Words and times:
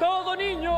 Todo 0.00 0.36
niño 0.36 0.72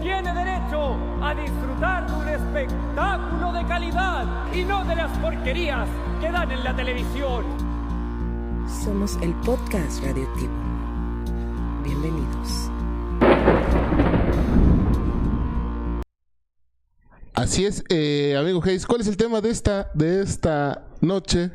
tiene 0.00 0.32
derecho 0.34 0.96
a 1.22 1.34
disfrutar 1.34 2.06
de 2.06 2.12
un 2.12 2.28
espectáculo 2.28 3.52
de 3.52 3.64
calidad 3.66 4.52
y 4.52 4.64
no 4.64 4.84
de 4.84 4.96
las 4.96 5.16
porquerías 5.18 5.88
que 6.20 6.30
dan 6.30 6.50
en 6.50 6.64
la 6.64 6.76
televisión. 6.76 7.44
Somos 8.84 9.16
el 9.22 9.34
podcast 9.40 10.02
radioactivo. 10.04 10.52
Bienvenidos. 11.82 12.70
Así 17.34 17.66
es, 17.66 17.84
eh, 17.88 18.36
amigo 18.38 18.62
Hayes, 18.64 18.86
¿cuál 18.86 19.00
es 19.00 19.08
el 19.08 19.16
tema 19.16 19.40
de 19.40 19.50
esta, 19.50 19.90
de 19.92 20.22
esta 20.22 20.86
noche? 21.00 21.50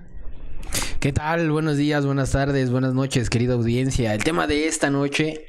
¿Qué 0.99 1.13
tal? 1.13 1.49
Buenos 1.49 1.77
días, 1.77 2.05
buenas 2.05 2.31
tardes, 2.31 2.71
buenas 2.71 2.93
noches, 2.93 3.29
querida 3.29 3.53
audiencia. 3.53 4.13
El 4.13 4.21
tema 4.21 4.47
de 4.47 4.67
esta 4.67 4.89
noche, 4.89 5.45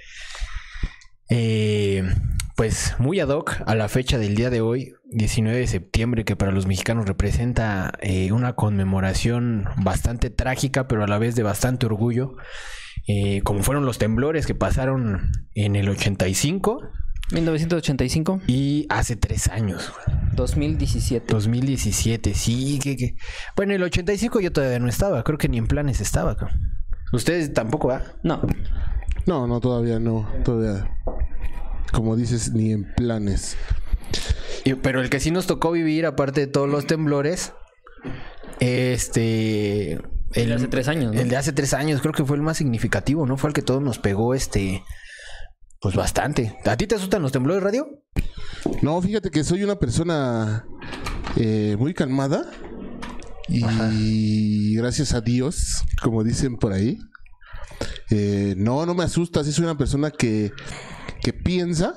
eh, 1.29 2.09
pues 2.55 2.95
muy 3.01 3.19
ad 3.19 3.31
hoc 3.31 3.57
a 3.67 3.75
la 3.75 3.89
fecha 3.89 4.17
del 4.17 4.37
día 4.37 4.49
de 4.49 4.61
hoy, 4.61 4.95
19 5.11 5.59
de 5.59 5.67
septiembre, 5.67 6.25
que 6.25 6.37
para 6.37 6.53
los 6.53 6.67
mexicanos 6.67 7.07
representa 7.07 7.91
eh, 8.01 8.31
una 8.31 8.55
conmemoración 8.55 9.65
bastante 9.79 10.31
trágica, 10.31 10.87
pero 10.87 11.03
a 11.03 11.09
la 11.09 11.19
vez 11.19 11.35
de 11.35 11.43
bastante 11.43 11.87
orgullo, 11.87 12.37
eh, 13.09 13.41
como 13.43 13.65
fueron 13.65 13.85
los 13.85 13.99
temblores 13.99 14.47
que 14.47 14.55
pasaron 14.55 15.33
en 15.57 15.75
el 15.75 15.89
85 15.89 16.81
1985, 17.33 18.41
y 18.47 18.87
hace 18.89 19.17
tres 19.17 19.49
años. 19.49 19.93
güey. 20.07 20.19
2017. 20.35 21.27
2017, 21.33 22.35
sí, 22.35 22.79
que, 22.83 22.97
que... 22.97 23.17
Bueno, 23.57 23.75
el 23.75 23.83
85 23.83 24.41
yo 24.41 24.53
todavía 24.53 24.79
no 24.79 24.89
estaba, 24.89 25.23
creo 25.23 25.39
que 25.39 25.49
ni 25.49 25.59
en 25.59 25.67
planes 25.67 26.01
estaba. 26.01 26.37
Ustedes 27.13 27.53
tampoco, 27.53 27.89
¿va? 27.89 28.03
No, 28.23 28.41
No, 29.27 29.47
no, 29.47 29.61
todavía 29.61 29.99
no, 29.99 30.29
todavía. 30.45 30.91
Como 31.93 32.17
dices, 32.17 32.53
ni 32.53 32.73
en 32.73 32.85
planes. 32.95 33.57
Y- 34.65 34.75
Pero 34.75 35.01
el 35.03 35.11
que 35.11 35.21
sí 35.21 35.31
nos 35.31 35.47
tocó 35.47 35.73
vivir, 35.73 36.07
aparte 36.07 36.41
de 36.41 36.47
todos 36.47 36.69
los 36.69 36.87
temblores, 36.87 37.53
este... 38.61 40.01
El 40.33 40.49
de 40.49 40.55
hace 40.55 40.69
tres 40.69 40.87
años, 40.87 41.13
¿no? 41.13 41.21
El 41.21 41.29
de 41.29 41.37
hace 41.37 41.53
tres 41.53 41.75
años, 41.75 42.01
creo 42.01 42.13
que 42.15 42.25
fue 42.25 42.37
el 42.37 42.43
más 42.43 42.57
significativo, 42.59 43.27
¿no? 43.27 43.37
Fue 43.37 43.51
el 43.51 43.55
que 43.55 43.63
todos 43.63 43.83
nos 43.83 43.99
pegó, 43.99 44.35
este... 44.35 44.83
Pues 45.81 45.95
bastante. 45.97 46.57
¿A 46.65 46.77
ti 46.77 46.87
te 46.87 46.95
asustan 46.97 47.23
los 47.23 47.33
temblores, 47.33 47.63
radio? 47.63 47.89
No, 48.83 49.01
fíjate 49.01 49.31
que 49.31 49.45
soy 49.45 49.65
una 49.65 49.79
persona 49.79 50.67
eh, 51.37 51.77
muy 51.79 51.95
calmada. 51.95 52.51
Y 53.49 54.75
gracias 54.77 55.13
a 55.15 55.21
Dios, 55.21 55.83
como 56.03 56.23
dicen 56.23 56.57
por 56.57 56.73
ahí. 56.73 56.99
eh, 58.11 58.55
no, 58.57 58.85
no 58.87 58.95
me 58.95 59.05
asusta. 59.05 59.43
Sí 59.43 59.53
soy 59.53 59.65
una 59.65 59.79
persona 59.79 60.11
que, 60.11 60.53
que 61.23 61.33
piensa. 61.33 61.95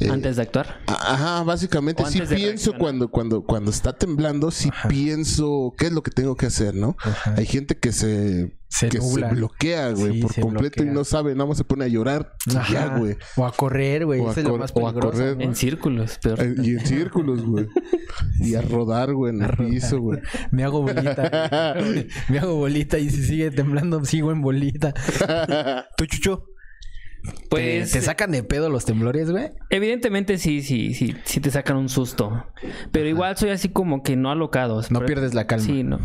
Eh, 0.00 0.08
antes 0.10 0.36
de 0.36 0.42
actuar. 0.42 0.80
Ajá, 0.86 1.42
básicamente 1.44 2.04
sí 2.06 2.20
pienso 2.22 2.72
cuando, 2.78 3.08
cuando, 3.10 3.42
cuando 3.44 3.70
está 3.70 3.92
temblando, 3.92 4.50
sí 4.50 4.70
pienso 4.88 5.72
qué 5.78 5.86
es 5.86 5.92
lo 5.92 6.02
que 6.02 6.10
tengo 6.10 6.36
que 6.36 6.46
hacer, 6.46 6.74
¿no? 6.74 6.96
Hay 7.36 7.46
gente 7.46 7.76
que 7.78 7.92
se, 7.92 8.56
Se 8.68 8.88
que 8.88 8.98
nubla. 8.98 9.28
se 9.30 9.34
bloquea, 9.36 9.90
güey, 9.90 10.14
Sí, 10.14 10.20
por 10.22 10.34
completo 10.40 10.82
y 10.82 10.86
bloquea. 10.86 10.94
no 10.94 11.04
sabe, 11.04 11.34
nada 11.34 11.46
más 11.46 11.58
se 11.58 11.64
pone 11.64 11.84
a 11.84 11.88
llorar 11.88 12.34
y 12.46 12.52
ya, 12.72 12.84
Ajá. 12.86 12.98
güey. 12.98 13.16
O 13.36 13.46
a 13.46 13.52
correr, 13.52 14.04
güey. 14.06 14.20
Eso 14.20 14.40
es 14.40 14.44
lo 14.44 14.58
más 14.58 14.72
o 14.74 14.88
a 14.88 14.92
correr. 14.94 15.40
En 15.40 15.54
círculos, 15.54 16.18
peor. 16.18 16.40
Eh, 16.42 16.54
Y 16.62 16.70
en 16.72 16.86
círculos, 16.86 17.44
güey. 17.44 17.66
Y 18.40 18.54
a 18.54 18.62
rodar, 18.62 19.12
güey, 19.12 19.34
en 19.34 19.42
el 19.42 19.56
piso, 19.56 20.00
güey. 20.00 20.20
Me 20.50 20.64
hago 20.64 20.82
bolita. 20.82 21.74
Me 22.28 22.38
hago 22.38 22.56
bolita 22.56 22.98
y 22.98 23.10
si 23.10 23.22
sigue 23.24 23.50
temblando, 23.50 24.04
sigo 24.04 24.32
en 24.32 24.40
bolita. 24.42 24.92
¿Tú, 25.96 26.06
Chucho? 26.06 26.46
Pues 27.48 27.92
¿Te, 27.92 27.98
te 28.00 28.04
sacan 28.04 28.30
de 28.32 28.42
pedo 28.42 28.68
los 28.68 28.84
temblores, 28.84 29.30
güey? 29.30 29.50
evidentemente 29.70 30.38
sí, 30.38 30.62
sí, 30.62 30.94
sí, 30.94 31.14
sí 31.24 31.40
te 31.40 31.50
sacan 31.50 31.76
un 31.76 31.88
susto. 31.88 32.44
Pero 32.92 33.08
igual 33.08 33.36
soy 33.36 33.50
así 33.50 33.68
como 33.68 34.02
que 34.02 34.16
no 34.16 34.30
alocado. 34.30 34.82
No 34.90 35.00
pierdes 35.04 35.34
la 35.34 35.46
calma. 35.46 35.64
Sí, 35.64 35.82
no. 35.84 35.98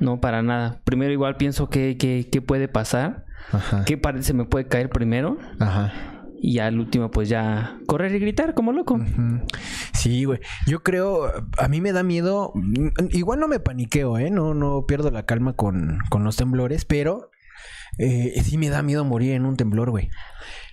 No, 0.00 0.20
para 0.20 0.42
nada. 0.42 0.80
Primero 0.84 1.12
igual 1.12 1.36
pienso 1.36 1.68
que, 1.68 1.96
que, 1.96 2.28
que 2.30 2.40
puede 2.42 2.68
pasar. 2.68 3.24
Ajá. 3.52 3.84
¿Qué 3.84 4.00
se 4.20 4.34
me 4.34 4.44
puede 4.44 4.66
caer 4.66 4.88
primero? 4.88 5.38
Ajá. 5.58 5.92
Y 6.40 6.58
al 6.58 6.78
último, 6.80 7.10
pues 7.10 7.28
ya 7.28 7.78
correr 7.86 8.14
y 8.14 8.18
gritar 8.18 8.54
como 8.54 8.72
loco. 8.72 8.98
Sí, 9.92 10.24
güey. 10.24 10.40
Yo 10.66 10.82
creo, 10.82 11.30
a 11.58 11.68
mí 11.68 11.80
me 11.80 11.92
da 11.92 12.02
miedo. 12.02 12.50
mm, 12.54 12.88
Igual 13.10 13.38
no 13.40 13.48
me 13.48 13.60
paniqueo, 13.60 14.18
¿eh? 14.18 14.30
No, 14.30 14.54
no 14.54 14.84
pierdo 14.86 15.10
la 15.10 15.24
calma 15.24 15.52
con, 15.54 15.98
con 16.10 16.24
los 16.24 16.36
temblores, 16.36 16.84
pero 16.84 17.30
eh, 17.98 18.40
sí 18.44 18.58
me 18.58 18.68
da 18.68 18.82
miedo 18.82 19.04
morir 19.04 19.32
en 19.32 19.44
un 19.46 19.56
temblor, 19.56 19.90
güey. 19.90 20.08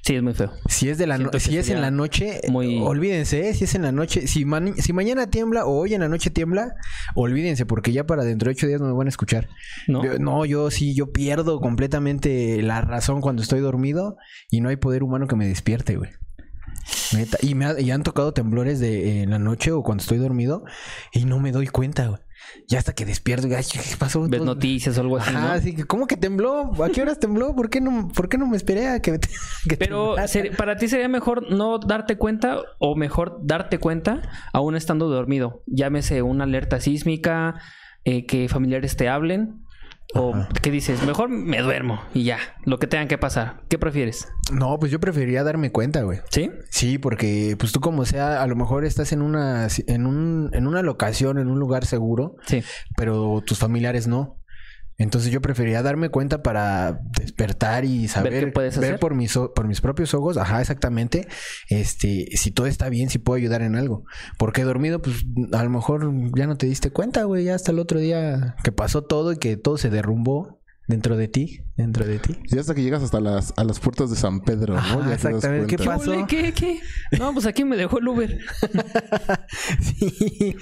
Sí, 0.02 0.16
es 0.16 0.24
muy 0.24 0.34
feo. 0.34 0.54
Si 0.70 0.88
es 0.90 0.98
de 0.98 1.06
la 1.08 1.18
no- 1.18 1.30
si 1.40 1.58
es 1.58 1.68
en 1.70 1.82
la 1.82 1.92
noche, 1.92 2.40
muy- 2.50 2.80
olvídense, 2.82 3.50
¿eh? 3.50 3.54
si 3.54 3.66
es 3.66 3.76
en 3.76 3.82
la 3.82 3.92
noche, 3.92 4.28
si, 4.28 4.46
ma- 4.46 4.62
si 4.78 4.94
mañana 4.94 5.28
tiembla 5.30 5.66
o 5.66 5.78
hoy 5.78 5.94
en 5.94 6.00
la 6.02 6.08
noche 6.08 6.30
tiembla, 6.30 6.74
olvídense, 7.16 7.66
porque 7.66 7.92
ya 7.92 8.06
para 8.06 8.24
dentro 8.24 8.48
de 8.50 8.54
ocho 8.56 8.66
días 8.68 8.80
no 8.80 8.88
me 8.88 8.94
van 8.94 9.08
a 9.08 9.10
escuchar. 9.10 9.50
¿No? 9.88 10.04
Yo- 10.06 10.18
no, 10.18 10.46
yo 10.46 10.72
sí, 10.72 10.96
yo 10.96 11.12
pierdo 11.12 11.60
completamente 11.60 12.62
la 12.62 12.80
razón 12.82 13.20
cuando 13.20 13.42
estoy 13.42 13.60
dormido 13.60 14.16
y 14.50 14.62
no 14.62 14.70
hay 14.70 14.78
poder 14.78 15.04
humano 15.04 15.28
que 15.28 15.36
me 15.36 15.48
despierte, 15.48 15.98
güey. 15.98 16.12
Neta. 17.14 17.38
Y 17.42 17.56
me 17.56 17.66
ha- 17.66 17.80
y 17.80 17.92
han 17.92 18.04
tocado 18.04 18.34
temblores 18.34 18.80
de 18.80 19.22
en 19.24 19.32
la 19.32 19.40
noche 19.40 19.72
o 19.74 19.84
cuando 19.84 20.02
estoy 20.02 20.18
dormido 20.18 20.64
y 21.12 21.26
no 21.26 21.40
me 21.40 21.52
doy 21.52 21.68
cuenta, 21.68 22.08
güey. 22.08 22.22
Ya 22.68 22.80
hasta 22.80 22.94
que 22.94 23.06
despierto, 23.06 23.48
ay, 23.56 23.64
¿qué 23.72 23.80
pasó? 23.98 24.28
Ves 24.28 24.42
noticias 24.42 24.98
o 24.98 25.02
algo 25.02 25.18
así, 25.18 25.34
Ajá, 25.36 25.56
¿no? 25.58 25.62
que, 25.62 25.84
¿cómo 25.86 26.08
que 26.08 26.18
tembló? 26.18 26.72
¿A 26.84 26.90
qué 26.90 27.02
horas 27.02 27.20
tembló? 27.20 27.56
¿Por 27.56 27.70
qué 27.70 27.82
no, 27.82 28.08
por 28.10 28.30
qué 28.30 28.38
no 28.38 28.48
me 28.48 28.58
esperé 28.58 28.88
a 28.88 29.02
que, 29.02 29.20
que 29.70 29.78
Pero 29.78 30.16
ser- 30.28 30.56
para 30.56 30.78
ti 30.78 30.88
sería 30.88 31.08
mejor 31.08 31.52
no 31.52 31.80
darte 31.80 32.18
cuenta 32.18 32.60
o 32.80 32.96
mejor 32.96 33.40
darte 33.44 33.80
cuenta 33.80 34.22
aún 34.54 34.76
estando 34.76 35.08
dormido. 35.10 35.64
Llámese 35.66 36.22
una 36.22 36.44
alerta 36.44 36.80
sísmica, 36.80 37.56
eh, 38.06 38.26
que 38.26 38.48
familiares 38.50 38.96
te 38.96 39.10
hablen 39.10 39.62
o 40.16 40.34
que 40.62 40.72
dices, 40.72 41.04
mejor 41.04 41.30
me 41.30 41.60
duermo 41.62 42.02
y 42.14 42.24
ya, 42.24 42.40
lo 42.66 42.80
que 42.80 42.88
tengan 42.88 43.08
que 43.08 43.18
pasar. 43.18 43.62
¿Qué 43.70 43.78
prefieres? 43.78 44.28
No, 44.52 44.80
pues 44.80 44.92
yo 44.92 45.00
preferiría 45.00 45.44
darme 45.44 45.72
cuenta, 45.72 46.02
güey. 46.02 46.20
¿Sí? 46.32 46.50
Sí, 46.72 46.98
porque 46.98 47.56
pues 47.60 47.72
tú 47.72 47.80
como 47.80 48.06
sea, 48.06 48.42
a 48.42 48.48
lo 48.48 48.56
mejor 48.56 48.86
estás 48.86 49.12
en 49.12 49.22
una 49.22 49.68
en 49.88 50.06
un 50.08 50.50
en 50.54 50.66
una 50.66 50.82
locación, 50.82 51.38
en 51.38 51.48
un 51.48 51.60
lugar 51.60 51.86
seguro, 51.86 52.36
Sí. 52.48 52.64
pero 52.98 53.42
tus 53.46 53.60
familiares 53.60 54.08
no. 54.08 54.39
Entonces 55.00 55.32
yo 55.32 55.42
preferiría 55.42 55.82
darme 55.82 56.10
cuenta 56.10 56.44
para 56.44 57.00
despertar 57.18 57.86
y 57.86 58.10
saber 58.10 58.46
qué 58.46 58.52
puedes 58.52 58.78
ver 58.78 59.00
por 59.00 59.16
mis 59.16 59.34
por 59.56 59.68
mis 59.68 59.80
propios 59.80 60.14
ojos, 60.14 60.38
ajá, 60.38 60.60
exactamente, 60.60 61.28
este, 61.70 62.28
si 62.36 62.52
todo 62.52 62.68
está 62.68 62.90
bien, 62.90 63.10
si 63.10 63.18
puedo 63.18 63.38
ayudar 63.38 63.62
en 63.62 63.76
algo. 63.76 64.04
Porque 64.38 64.64
dormido 64.64 65.02
pues 65.02 65.26
a 65.54 65.64
lo 65.64 65.70
mejor 65.70 66.12
ya 66.36 66.48
no 66.48 66.58
te 66.58 66.66
diste 66.68 66.92
cuenta, 66.92 67.24
güey, 67.24 67.46
ya 67.46 67.56
hasta 67.56 67.72
el 67.72 67.80
otro 67.80 68.00
día 68.00 68.56
que 68.64 68.74
pasó 68.74 69.02
todo 69.02 69.32
y 69.32 69.38
que 69.38 69.56
todo 69.56 69.78
se 69.78 69.90
derrumbó 69.90 70.59
dentro 70.90 71.16
de 71.16 71.28
ti, 71.28 71.62
dentro 71.78 72.04
de 72.04 72.18
ti. 72.18 72.36
Y 72.46 72.58
hasta 72.58 72.74
que 72.74 72.82
llegas 72.82 73.04
hasta 73.04 73.22
las, 73.22 73.54
a 73.56 73.64
las 73.64 73.80
puertas 73.80 74.10
de 74.10 74.16
San 74.16 74.42
Pedro, 74.42 74.74
¿no? 74.74 74.80
Ajá, 74.80 74.96
Ya 74.96 75.04
te 75.04 75.10
das 75.10 75.26
exactamente. 75.26 75.76
¿Qué 75.78 75.84
pasó? 75.84 76.26
¿Qué? 76.28 76.52
¿Qué? 76.52 76.80
No, 77.20 77.32
pues 77.32 77.46
aquí 77.46 77.64
me 77.64 77.78
dejó 77.78 78.00
el 78.00 78.08
Uber. 78.08 78.40
sí. 79.82 80.56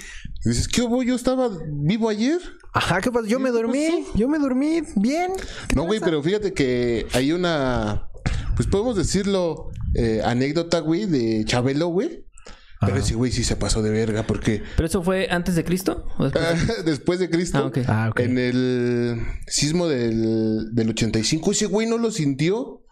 Y 0.43 0.49
dices, 0.49 0.67
¿qué 0.67 0.81
hubo? 0.81 1.01
Yo 1.01 1.16
estaba 1.16 1.49
vivo 1.69 2.09
ayer. 2.09 2.39
Ajá, 2.73 2.99
¿qué 3.01 3.09
pasó? 3.09 3.25
Yo 3.25 3.39
me 3.39 3.49
¿Qué 3.49 3.53
dormí, 3.53 3.87
pasó? 4.03 4.17
yo 4.17 4.27
me 4.27 4.37
dormí 4.37 4.81
bien. 4.97 5.31
¿Qué 5.69 5.75
No, 5.75 5.85
güey, 5.85 6.01
pero 6.01 6.21
fíjate 6.21 6.53
que 6.53 7.07
hay 7.13 7.31
una, 7.31 8.09
pues 8.57 8.67
podemos 8.67 8.97
decirlo, 8.97 9.71
eh, 9.95 10.21
anécdota, 10.25 10.79
güey, 10.79 11.05
de 11.05 11.45
Chabelo, 11.45 11.87
güey. 11.87 12.26
Pero 12.79 12.93
Ajá. 12.93 13.01
ese 13.01 13.15
güey 13.15 13.31
sí 13.31 13.43
se 13.43 13.55
pasó 13.55 13.81
de 13.81 13.89
verga 13.89 14.23
porque 14.23 14.61
¿Pero 14.75 14.88
eso 14.88 15.01
fue 15.01 15.27
antes 15.31 15.55
de 15.55 15.63
Cristo? 15.63 16.05
¿O 16.19 16.25
después 16.29 16.67
de- 16.77 16.83
después 16.91 17.19
de 17.19 17.29
Cristo, 17.29 17.57
Ah, 17.57 17.65
ok. 17.67 17.77
Ah, 17.88 18.07
ok. 18.11 18.19
en 18.19 18.38
el 18.38 19.21
sismo 19.47 19.88
del, 19.88 20.75
del 20.75 20.89
85, 20.89 21.51
ese 21.51 21.66
güey 21.66 21.87
no 21.87 21.97
lo 21.97 22.11
sintió. 22.11 22.83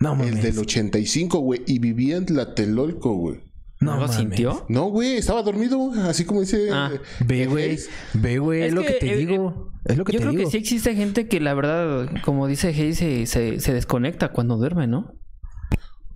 No 0.00 0.12
El 0.12 0.18
mames. 0.18 0.42
del 0.42 0.58
85, 0.58 1.38
güey, 1.38 1.62
y 1.66 1.78
vivía 1.78 2.16
en 2.16 2.26
Tlatelolco, 2.26 3.14
güey. 3.16 3.40
¿No, 3.80 3.94
lo 3.94 4.02
mames. 4.02 4.16
sintió? 4.16 4.66
No, 4.68 4.84
güey, 4.86 5.16
estaba 5.16 5.42
dormido, 5.42 5.92
así 6.08 6.24
como 6.24 6.40
dice. 6.40 6.68
Ah. 6.72 6.90
eh, 6.94 7.00
Ve, 7.26 7.46
güey. 7.46 7.78
Ve, 8.14 8.38
güey. 8.38 8.62
Es, 8.62 8.68
Es 8.68 8.74
lo 8.74 8.80
que, 8.82 8.86
que, 8.88 8.94
te 8.94 9.12
eh, 9.14 9.16
digo. 9.16 9.72
Es 9.84 9.96
lo 9.98 10.04
que 10.04 10.12
Yo 10.12 10.18
te 10.18 10.22
creo 10.24 10.30
digo. 10.32 10.44
que 10.44 10.50
sí 10.50 10.56
existe 10.58 10.94
gente 10.94 11.26
que 11.28 11.40
la 11.40 11.54
verdad, 11.54 12.08
como 12.24 12.46
dice 12.46 12.68
Hayes, 12.68 12.98
se, 12.98 13.26
se, 13.26 13.60
se 13.60 13.72
desconecta 13.74 14.30
cuando 14.32 14.56
duerme, 14.56 14.86
¿no? 14.86 15.14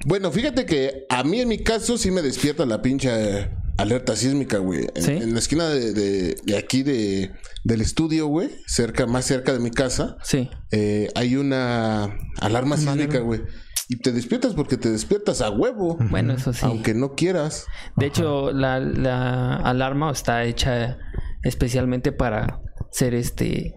Bueno, 0.06 0.30
fíjate 0.30 0.64
que 0.66 1.06
a 1.08 1.24
mí 1.24 1.40
en 1.40 1.48
mi 1.48 1.58
caso 1.58 1.98
sí 1.98 2.10
me 2.10 2.22
despierta 2.22 2.64
la 2.66 2.80
pinche 2.82 3.10
eh, 3.40 3.50
alerta 3.78 4.14
sísmica, 4.16 4.58
güey. 4.58 4.86
En, 4.94 5.02
¿Sí? 5.02 5.10
en 5.12 5.32
la 5.32 5.38
esquina 5.40 5.68
de, 5.68 5.92
de- 5.92 6.36
de 6.44 6.56
aquí 6.56 6.82
de, 6.82 7.32
del 7.64 7.80
estudio, 7.80 8.26
güey, 8.26 8.50
cerca, 8.66 9.06
más 9.06 9.24
cerca 9.24 9.52
de 9.52 9.58
mi 9.58 9.70
casa, 9.70 10.16
Sí. 10.22 10.48
eh, 10.70 11.08
hay 11.14 11.36
una 11.36 12.16
alarma 12.40 12.76
sísmica, 12.76 13.18
güey. 13.18 13.42
Y 13.90 13.96
te 13.96 14.12
despiertas 14.12 14.52
porque 14.54 14.76
te 14.76 14.90
despiertas 14.90 15.40
a 15.40 15.48
huevo. 15.50 15.96
Bueno, 16.10 16.34
eso 16.34 16.52
sí. 16.52 16.60
Aunque 16.62 16.92
no 16.92 17.14
quieras. 17.14 17.64
De 17.96 18.04
hecho, 18.06 18.52
la, 18.52 18.78
la 18.80 19.56
alarma 19.56 20.10
está 20.12 20.44
hecha 20.44 20.98
especialmente 21.42 22.12
para 22.12 22.60
ser 22.92 23.14
este 23.14 23.74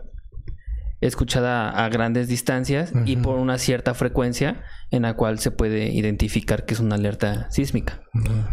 escuchada 0.99 1.69
a 1.69 1.89
grandes 1.89 2.27
distancias 2.27 2.91
y 3.05 3.15
por 3.17 3.37
una 3.39 3.57
cierta 3.57 3.93
frecuencia 3.95 4.61
en 4.91 5.03
la 5.03 5.15
cual 5.15 5.39
se 5.39 5.51
puede 5.51 5.91
identificar 5.93 6.65
que 6.65 6.73
es 6.73 6.79
una 6.79 6.95
alerta 6.95 7.49
sísmica. 7.49 8.01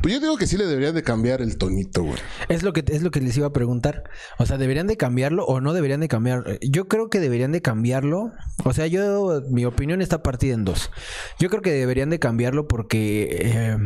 Pues 0.02 0.14
yo 0.14 0.20
digo 0.20 0.36
que 0.36 0.46
sí 0.46 0.56
le 0.56 0.66
deberían 0.66 0.94
de 0.94 1.02
cambiar 1.02 1.40
el 1.42 1.58
tonito, 1.58 2.04
güey. 2.04 2.16
Es 2.48 2.62
lo 2.62 2.72
que 2.72 2.84
es 2.86 3.02
lo 3.02 3.10
que 3.10 3.20
les 3.20 3.36
iba 3.36 3.48
a 3.48 3.52
preguntar. 3.52 4.04
O 4.38 4.46
sea, 4.46 4.56
¿deberían 4.56 4.86
de 4.86 4.96
cambiarlo 4.96 5.44
o 5.44 5.60
no 5.60 5.72
deberían 5.72 5.98
de 6.00 6.06
cambiar? 6.08 6.58
Yo 6.62 6.86
creo 6.86 7.10
que 7.10 7.18
deberían 7.18 7.50
de 7.50 7.60
cambiarlo. 7.60 8.30
O 8.64 8.72
sea, 8.72 8.86
yo 8.86 9.42
mi 9.50 9.64
opinión 9.64 10.00
está 10.00 10.22
partida 10.22 10.54
en 10.54 10.64
dos. 10.64 10.92
Yo 11.40 11.50
creo 11.50 11.60
que 11.60 11.72
deberían 11.72 12.08
de 12.10 12.20
cambiarlo 12.20 12.68
porque 12.68 13.28
eh, 13.42 13.76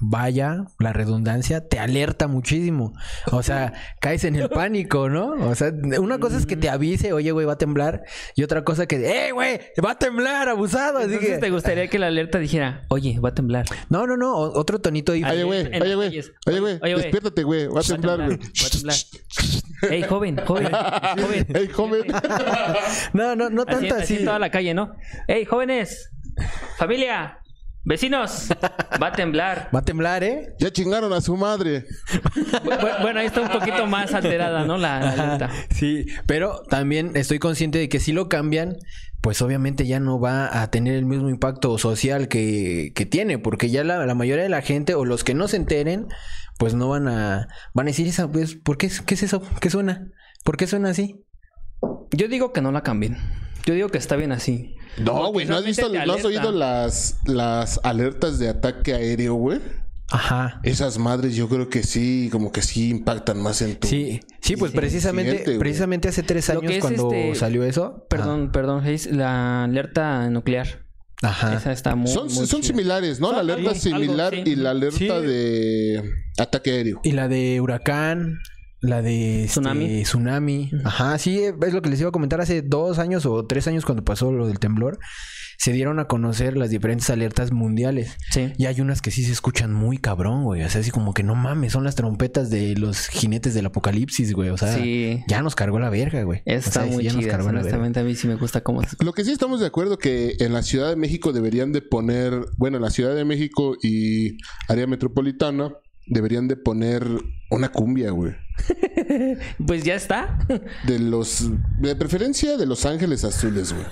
vaya, 0.00 0.64
la 0.78 0.92
redundancia 0.94 1.68
te 1.68 1.78
alerta 1.78 2.26
muchísimo. 2.26 2.94
O 3.30 3.42
sea, 3.42 3.74
caes 4.00 4.24
en 4.24 4.36
el 4.36 4.48
pánico, 4.50 5.10
¿no? 5.10 5.32
O 5.50 5.54
sea, 5.54 5.70
una 6.00 6.18
cosa 6.18 6.38
es 6.38 6.46
que 6.46 6.56
te 6.56 6.70
avise, 6.70 7.12
oye, 7.12 7.30
güey, 7.32 7.44
va 7.46 7.54
a 7.54 7.58
temblar, 7.58 8.04
y 8.34 8.42
otra 8.42 8.64
cosa 8.64 8.86
que, 8.86 8.96
¡eh, 9.26 9.32
güey! 9.32 9.60
Va 9.84 9.92
a 9.92 9.98
temblar, 9.98 10.48
abusado. 10.48 10.98
Así 10.98 11.08
Entonces 11.12 11.34
que- 11.34 11.38
te 11.40 11.50
gustaría 11.50 11.88
que 11.90 11.98
la 11.98 12.06
alerta 12.06 12.38
dijera, 12.38 12.86
oye, 12.88 13.18
va 13.20 13.30
a 13.30 13.34
temblar. 13.34 13.66
No, 13.88 14.06
no, 14.06 14.16
no, 14.16 14.34
otro 14.38 14.78
tonito 14.80 15.12
ahí. 15.12 15.22
Oye, 15.22 15.44
güey, 15.44 15.66
oye, 15.66 15.94
güey, 15.94 16.24
oye, 16.46 16.60
güey, 16.60 16.94
despiértate, 16.94 17.42
güey, 17.42 17.66
va 17.66 17.80
a 17.80 17.82
temblar, 17.82 18.24
güey. 18.24 18.38
Va 18.38 18.66
a 18.66 18.70
temblar. 18.70 18.96
Ey, 19.90 20.02
joven, 20.02 20.36
joven, 20.46 20.68
joven. 21.18 21.46
Ey, 21.54 21.68
joven. 21.68 22.02
No, 23.12 23.34
no, 23.36 23.50
no 23.50 23.66
tanto 23.66 23.94
así 23.94 24.02
así. 24.04 24.16
en 24.18 24.24
toda 24.24 24.38
la 24.38 24.50
calle, 24.50 24.72
¿no? 24.72 24.94
Ey, 25.26 25.44
jóvenes, 25.44 26.10
familia, 26.76 27.39
vecinos, 27.84 28.48
va 29.02 29.08
a 29.08 29.12
temblar. 29.12 29.68
Va 29.74 29.80
a 29.80 29.82
temblar, 29.84 30.22
¿eh? 30.24 30.54
Ya 30.58 30.70
chingaron 30.72 31.12
a 31.12 31.20
su 31.20 31.36
madre. 31.36 31.86
Bu- 32.64 33.02
Bueno, 33.02 33.20
ahí 33.20 33.26
está 33.26 33.40
un 33.40 33.48
poquito 33.48 33.86
más 33.86 34.12
alterada, 34.14 34.64
¿no? 34.64 34.76
La, 34.76 35.00
la 35.00 35.10
alerta. 35.12 35.50
Sí, 35.70 36.06
pero 36.26 36.62
también 36.68 37.12
estoy 37.16 37.38
consciente 37.38 37.78
de 37.78 37.88
que 37.88 38.00
si 38.00 38.12
lo 38.12 38.28
cambian, 38.28 38.76
pues 39.20 39.42
obviamente 39.42 39.86
ya 39.86 40.00
no 40.00 40.18
va 40.20 40.62
a 40.62 40.70
tener 40.70 40.94
el 40.94 41.06
mismo 41.06 41.28
impacto 41.28 41.76
social 41.78 42.28
que, 42.28 42.92
que 42.94 43.06
tiene, 43.06 43.38
porque 43.38 43.70
ya 43.70 43.84
la, 43.84 44.04
la 44.06 44.14
mayoría 44.14 44.42
de 44.44 44.50
la 44.50 44.62
gente 44.62 44.94
o 44.94 45.04
los 45.04 45.24
que 45.24 45.34
no 45.34 45.48
se 45.48 45.56
enteren, 45.56 46.06
pues 46.58 46.74
no 46.74 46.88
van 46.88 47.08
a 47.08 47.48
van 47.74 47.86
a 47.86 47.90
decir 47.90 48.06
esa, 48.06 48.28
pues, 48.30 48.54
¿por 48.56 48.76
qué, 48.78 48.86
es- 48.86 49.00
qué 49.02 49.14
es 49.14 49.22
eso? 49.22 49.42
¿Qué 49.60 49.70
suena? 49.70 50.06
¿Por 50.44 50.56
qué 50.56 50.66
suena 50.66 50.90
así? 50.90 51.22
Yo 52.12 52.28
digo 52.28 52.52
que 52.52 52.60
no 52.60 52.72
la 52.72 52.82
cambien. 52.82 53.16
Yo 53.64 53.74
digo 53.74 53.88
que 53.88 53.98
está 53.98 54.16
bien 54.16 54.32
así. 54.32 54.74
No, 54.98 55.30
güey, 55.32 55.46
¿no 55.46 55.56
has 55.56 55.64
visto, 55.64 55.88
no 55.88 56.12
has 56.12 56.24
oído 56.24 56.50
las, 56.52 57.18
las 57.26 57.80
alertas 57.84 58.38
de 58.38 58.48
ataque 58.48 58.94
aéreo, 58.94 59.34
güey? 59.34 59.60
Ajá. 60.10 60.60
Esas 60.64 60.98
madres 60.98 61.36
yo 61.36 61.48
creo 61.48 61.68
que 61.68 61.84
sí, 61.84 62.28
como 62.32 62.50
que 62.50 62.62
sí 62.62 62.88
impactan 62.90 63.40
más 63.40 63.62
en 63.62 63.76
tu... 63.76 63.86
Sí, 63.86 64.20
sí, 64.40 64.56
pues 64.56 64.72
Sí, 64.72 64.76
precisamente, 64.76 65.56
precisamente 65.58 66.08
hace 66.08 66.24
tres 66.24 66.50
años 66.50 66.64
es 66.72 66.80
cuando 66.80 67.12
este- 67.12 67.34
salió 67.38 67.62
eso. 67.64 68.06
Perdón, 68.10 68.50
perdón, 68.50 68.84
Hayes, 68.84 69.06
la 69.12 69.64
alerta 69.64 70.28
nuclear. 70.28 70.84
Ajá. 71.22 71.54
Esa 71.54 71.70
está 71.70 71.94
muy. 71.94 72.10
Son, 72.10 72.24
muy 72.26 72.46
son 72.46 72.60
chida. 72.62 72.68
similares, 72.68 73.20
¿no? 73.20 73.26
Son 73.28 73.36
la 73.36 73.40
alerta 73.54 73.74
similar 73.74 74.32
algo, 74.32 74.44
sí. 74.46 74.50
y 74.52 74.56
la 74.56 74.70
alerta 74.70 74.98
Sí. 74.98 75.06
de 75.06 76.02
ataque 76.38 76.70
aéreo. 76.70 77.00
Y 77.04 77.12
la 77.12 77.28
de 77.28 77.60
huracán, 77.60 78.38
la 78.80 79.02
de 79.02 79.44
este, 79.44 79.48
Tsunami. 79.60 80.02
tsunami. 80.02 80.70
Ajá, 80.84 81.18
sí, 81.18 81.40
es 81.42 81.72
lo 81.74 81.82
que 81.82 81.90
les 81.90 82.00
iba 82.00 82.08
a 82.08 82.12
comentar 82.12 82.40
hace 82.40 82.62
dos 82.62 82.98
años 82.98 83.26
o 83.26 83.46
tres 83.46 83.66
años 83.68 83.84
cuando 83.84 84.04
pasó 84.04 84.32
lo 84.32 84.46
del 84.46 84.58
temblor. 84.58 84.98
Se 85.58 85.72
dieron 85.72 85.98
a 85.98 86.06
conocer 86.06 86.56
las 86.56 86.70
diferentes 86.70 87.10
alertas 87.10 87.52
mundiales. 87.52 88.16
Sí. 88.30 88.50
Y 88.56 88.64
hay 88.64 88.80
unas 88.80 89.02
que 89.02 89.10
sí 89.10 89.22
se 89.24 89.32
escuchan 89.32 89.74
muy 89.74 89.98
cabrón, 89.98 90.42
güey. 90.44 90.62
O 90.62 90.70
sea, 90.70 90.80
así 90.80 90.90
como 90.90 91.12
que 91.12 91.22
no 91.22 91.34
mames, 91.34 91.72
son 91.72 91.84
las 91.84 91.96
trompetas 91.96 92.48
de 92.48 92.74
los 92.76 93.08
jinetes 93.08 93.52
del 93.52 93.66
apocalipsis, 93.66 94.32
güey. 94.32 94.48
O 94.48 94.56
sea, 94.56 94.74
Sí. 94.74 95.22
ya 95.28 95.42
nos 95.42 95.54
cargó 95.54 95.78
la 95.78 95.90
verga, 95.90 96.22
güey. 96.22 96.40
Está 96.46 96.68
O 96.70 96.72
sea, 96.72 96.84
sí, 96.84 96.90
muy 96.92 97.04
ya 97.04 97.10
chida. 97.10 97.44
Honestamente, 97.44 98.00
a 98.00 98.04
mí 98.04 98.14
sí 98.14 98.26
me 98.26 98.36
gusta 98.36 98.62
cómo 98.62 98.82
se 98.84 98.96
Lo 99.04 99.12
que 99.12 99.22
sí 99.22 99.32
estamos 99.32 99.60
de 99.60 99.66
acuerdo 99.66 99.98
que 99.98 100.36
en 100.38 100.54
la 100.54 100.62
Ciudad 100.62 100.88
de 100.88 100.96
México 100.96 101.34
deberían 101.34 101.72
de 101.72 101.82
poner, 101.82 102.32
bueno, 102.56 102.78
en 102.78 102.82
la 102.82 102.90
Ciudad 102.90 103.14
de 103.14 103.26
México 103.26 103.76
y 103.82 104.38
área 104.66 104.86
metropolitana 104.86 105.74
deberían 106.06 106.48
de 106.48 106.56
poner 106.56 107.06
una 107.50 107.68
cumbia, 107.70 108.10
güey. 108.12 108.32
Pues 109.66 109.84
ya 109.84 109.94
está. 109.94 110.38
De 110.86 110.98
los, 110.98 111.50
de 111.78 111.96
preferencia 111.96 112.56
de 112.56 112.66
Los 112.66 112.86
Ángeles 112.86 113.24
Azules, 113.24 113.72
güey. 113.72 113.86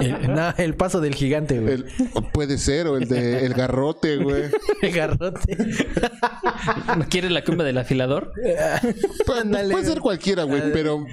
El, 0.00 0.34
no, 0.34 0.50
el 0.56 0.74
paso 0.74 1.00
del 1.00 1.14
gigante, 1.14 1.58
güey. 1.60 1.74
El- 1.74 1.86
puede 2.32 2.58
ser, 2.58 2.86
o 2.86 2.96
el 2.96 3.08
de 3.08 3.44
El 3.44 3.54
Garrote, 3.54 4.16
güey. 4.18 4.44
El 4.82 4.92
garrote. 4.92 5.56
¿No 6.96 7.06
quieres 7.08 7.30
la 7.30 7.44
cumbia 7.44 7.64
del 7.64 7.78
afilador? 7.78 8.32
Puede 9.26 9.84
ser 9.84 10.00
cualquiera, 10.00 10.44
güey, 10.44 10.72
pero 10.72 11.04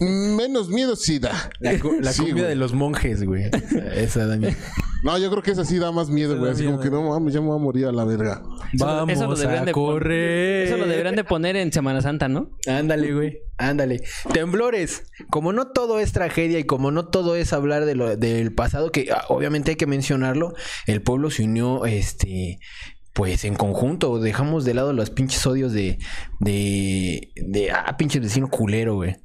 menos 0.00 0.68
miedo 0.68 0.96
sí 0.96 1.18
da. 1.18 1.50
La, 1.60 1.78
cu- 1.78 1.98
la 2.00 2.12
Sí, 2.12 2.18
cumbia 2.22 2.34
güey. 2.44 2.48
de 2.48 2.56
los 2.56 2.72
monjes, 2.72 3.24
güey. 3.24 3.50
Esa, 3.94 4.26
Dani. 4.26 4.48
No, 5.02 5.16
yo 5.18 5.30
creo 5.30 5.42
que 5.42 5.50
esa 5.52 5.64
sí 5.64 5.78
da 5.78 5.90
más 5.92 6.10
miedo, 6.10 6.38
güey. 6.38 6.52
Así 6.52 6.64
como 6.64 6.80
que 6.80 6.90
no 6.90 7.02
mames, 7.02 7.32
ya 7.32 7.40
me 7.40 7.46
voy 7.46 7.56
a 7.56 7.62
morir 7.62 7.86
a 7.86 7.92
la 7.92 8.04
verga. 8.04 8.42
Eso- 8.72 8.84
Vamos 8.84 9.12
eso 9.14 9.26
lo 9.26 9.34
deberían 9.34 9.62
a 9.62 9.66
de 9.66 9.72
correr. 9.72 10.66
Eso 10.66 10.76
lo 10.76 10.86
deberían 10.86 11.16
de 11.16 11.24
poner 11.24 11.56
en 11.56 11.72
Semana 11.72 12.02
Santa, 12.02 12.28
¿no? 12.28 12.50
Ándale, 12.66 13.12
güey. 13.14 13.38
Ándale. 13.56 14.02
Temblores. 14.32 15.04
Como 15.30 15.52
no 15.52 15.68
todo 15.68 15.98
es 16.00 16.12
tragedia 16.12 16.58
y 16.58 16.64
como 16.64 16.90
no 16.90 17.06
todo 17.08 17.34
es 17.36 17.52
hablar 17.52 17.84
de 17.86 17.94
lo, 17.94 18.16
del 18.16 18.54
pasado, 18.54 18.90
que 18.92 19.08
ah, 19.12 19.24
obviamente 19.28 19.70
hay 19.72 19.76
que 19.76 19.86
mencionarlo, 19.86 20.54
el 20.86 21.02
pueblo 21.02 21.30
se 21.30 21.44
unió, 21.44 21.86
este, 21.86 22.58
pues 23.12 23.44
en 23.44 23.54
conjunto. 23.54 24.18
Dejamos 24.20 24.64
de 24.64 24.74
lado 24.74 24.92
los 24.92 25.10
pinches 25.10 25.46
odios 25.46 25.72
de, 25.72 25.98
de, 26.38 27.32
de, 27.36 27.70
ah, 27.70 27.96
pinche 27.96 28.20
vecino 28.20 28.48
culero, 28.48 28.94
güey. 28.96 29.16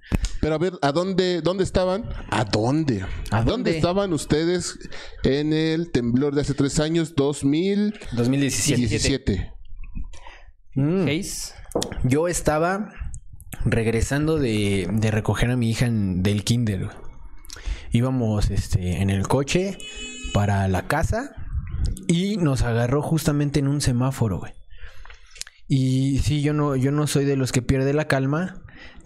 Pero 0.41 0.55
a 0.55 0.57
ver, 0.57 0.73
¿a 0.81 0.91
dónde, 0.91 1.41
dónde 1.41 1.63
estaban? 1.63 2.05
¿A 2.29 2.43
dónde? 2.45 3.05
¿A 3.31 3.43
dónde? 3.43 3.75
estaban 3.75 4.13
ustedes 4.13 4.77
en 5.23 5.53
el 5.53 5.91
temblor 5.91 6.35
de 6.35 6.41
hace 6.41 6.53
tres 6.53 6.79
años, 6.79 7.15
2017? 7.15 8.11
2017. 8.13 9.51
Mm. 10.75 11.07
Yo 12.03 12.27
estaba 12.27 12.89
regresando 13.65 14.37
de, 14.37 14.87
de 14.91 15.11
recoger 15.11 15.51
a 15.51 15.57
mi 15.57 15.69
hija 15.69 15.85
en- 15.85 16.21
del 16.23 16.43
kinder. 16.43 16.89
Íbamos 17.91 18.49
este, 18.51 19.01
en 19.01 19.09
el 19.09 19.27
coche 19.27 19.77
para 20.33 20.67
la 20.67 20.87
casa 20.87 21.31
y 22.07 22.37
nos 22.37 22.61
agarró 22.61 23.01
justamente 23.01 23.59
en 23.59 23.67
un 23.67 23.81
semáforo, 23.81 24.39
güey. 24.39 24.53
Y 25.67 26.19
sí, 26.19 26.41
yo 26.41 26.53
no, 26.53 26.75
yo 26.75 26.91
no 26.91 27.07
soy 27.07 27.25
de 27.25 27.35
los 27.35 27.51
que 27.51 27.61
pierde 27.61 27.93
la 27.93 28.07
calma, 28.07 28.61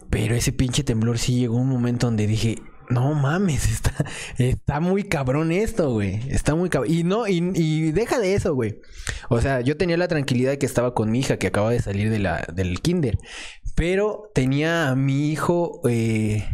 pero 0.09 0.35
ese 0.35 0.51
pinche 0.51 0.83
temblor 0.83 1.17
sí 1.17 1.39
llegó 1.39 1.57
un 1.57 1.69
momento 1.69 2.07
donde 2.07 2.27
dije, 2.27 2.57
no 2.89 3.13
mames, 3.13 3.69
está, 3.71 3.93
está 4.37 4.79
muy 4.79 5.03
cabrón 5.03 5.51
esto, 5.51 5.91
güey. 5.91 6.21
Está 6.29 6.55
muy 6.55 6.69
cabrón. 6.69 6.91
Y 6.91 7.03
no, 7.03 7.27
y, 7.27 7.51
y 7.53 7.91
deja 7.91 8.19
de 8.19 8.33
eso, 8.33 8.55
güey. 8.55 8.81
O 9.29 9.39
sea, 9.41 9.61
yo 9.61 9.77
tenía 9.77 9.97
la 9.97 10.07
tranquilidad 10.07 10.51
de 10.51 10.57
que 10.57 10.65
estaba 10.65 10.93
con 10.93 11.11
mi 11.11 11.19
hija 11.19 11.37
que 11.37 11.47
acaba 11.47 11.71
de 11.71 11.81
salir 11.81 12.09
de 12.09 12.19
la, 12.19 12.45
del 12.53 12.81
kinder. 12.81 13.17
Pero 13.75 14.31
tenía 14.33 14.89
a 14.89 14.95
mi 14.95 15.31
hijo, 15.31 15.81
eh, 15.87 16.45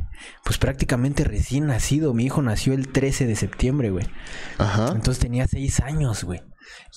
pues 0.44 0.58
prácticamente 0.58 1.24
recién 1.24 1.68
nacido. 1.68 2.14
Mi 2.14 2.26
hijo 2.26 2.42
nació 2.42 2.74
el 2.74 2.90
13 2.90 3.26
de 3.26 3.36
septiembre, 3.36 3.90
güey. 3.90 4.06
Ajá. 4.58 4.90
Entonces 4.94 5.20
tenía 5.20 5.48
seis 5.48 5.80
años, 5.80 6.24
güey. 6.24 6.42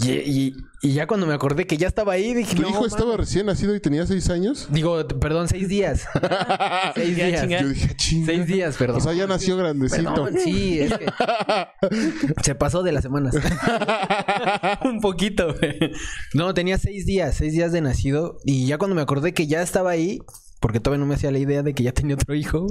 Y, 0.01 0.11
y- 0.13 0.55
y 0.81 0.93
ya 0.93 1.09
cuando 1.09 1.27
me 1.27 1.35
acordé 1.35 1.67
que 1.67 1.77
ya 1.77 1.89
estaba 1.89 2.13
ahí, 2.13 2.35
dije, 2.35 2.55
¿Tu 2.55 2.63
no, 2.63 2.69
hijo 2.69 2.79
mames". 2.81 2.93
estaba 2.93 3.17
recién 3.17 3.47
nacido 3.47 3.75
y 3.75 3.81
tenía 3.81 4.07
seis 4.07 4.31
años? 4.31 4.69
Digo, 4.71 5.05
perdón, 5.09 5.49
seis 5.49 5.69
días. 5.69 6.07
seis 6.95 7.17
días. 7.17 7.49
Yo 7.49 7.69
dije, 7.69 7.97
chinga. 7.97 8.27
Seis 8.27 8.47
días, 8.47 8.77
perdón. 8.77 8.99
O 8.99 9.01
sea, 9.01 9.13
ya 9.13 9.27
nació 9.27 9.57
grandecito. 9.57 10.15
Perdón, 10.15 10.35
sí, 10.43 10.79
es 10.81 10.93
que 10.97 11.07
se 12.45 12.55
pasó 12.55 12.83
de 12.85 12.93
las 12.93 13.03
semanas. 13.03 13.35
Un 14.85 15.01
poquito, 15.01 15.55
güey. 15.59 15.93
No, 16.35 16.55
tenía 16.55 16.79
seis 16.79 17.05
días, 17.07 17.35
seis 17.37 17.53
días 17.53 17.73
de 17.73 17.81
nacido. 17.81 18.39
Y 18.45 18.67
ya 18.67 18.79
cuando 18.79 18.95
me 18.95 19.03
acordé 19.03 19.35
que 19.35 19.47
ya 19.49 19.63
estaba 19.63 19.91
ahí, 19.91 20.21
porque 20.61 20.79
todavía 20.81 21.01
no 21.01 21.07
me 21.07 21.15
hacía 21.15 21.31
la 21.33 21.39
idea 21.39 21.63
de 21.63 21.75
que 21.75 21.83
ya 21.83 21.93
tenía 21.93 22.15
otro 22.15 22.35
hijo. 22.35 22.67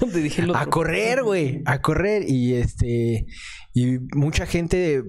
¿Dónde 0.00 0.20
dije 0.20 0.42
el 0.42 0.50
otro? 0.50 0.62
A 0.62 0.66
correr, 0.66 1.22
güey. 1.22 1.62
A 1.64 1.80
correr. 1.80 2.28
Y 2.28 2.54
este. 2.54 3.26
Y 3.74 3.98
mucha 4.14 4.46
gente. 4.46 5.02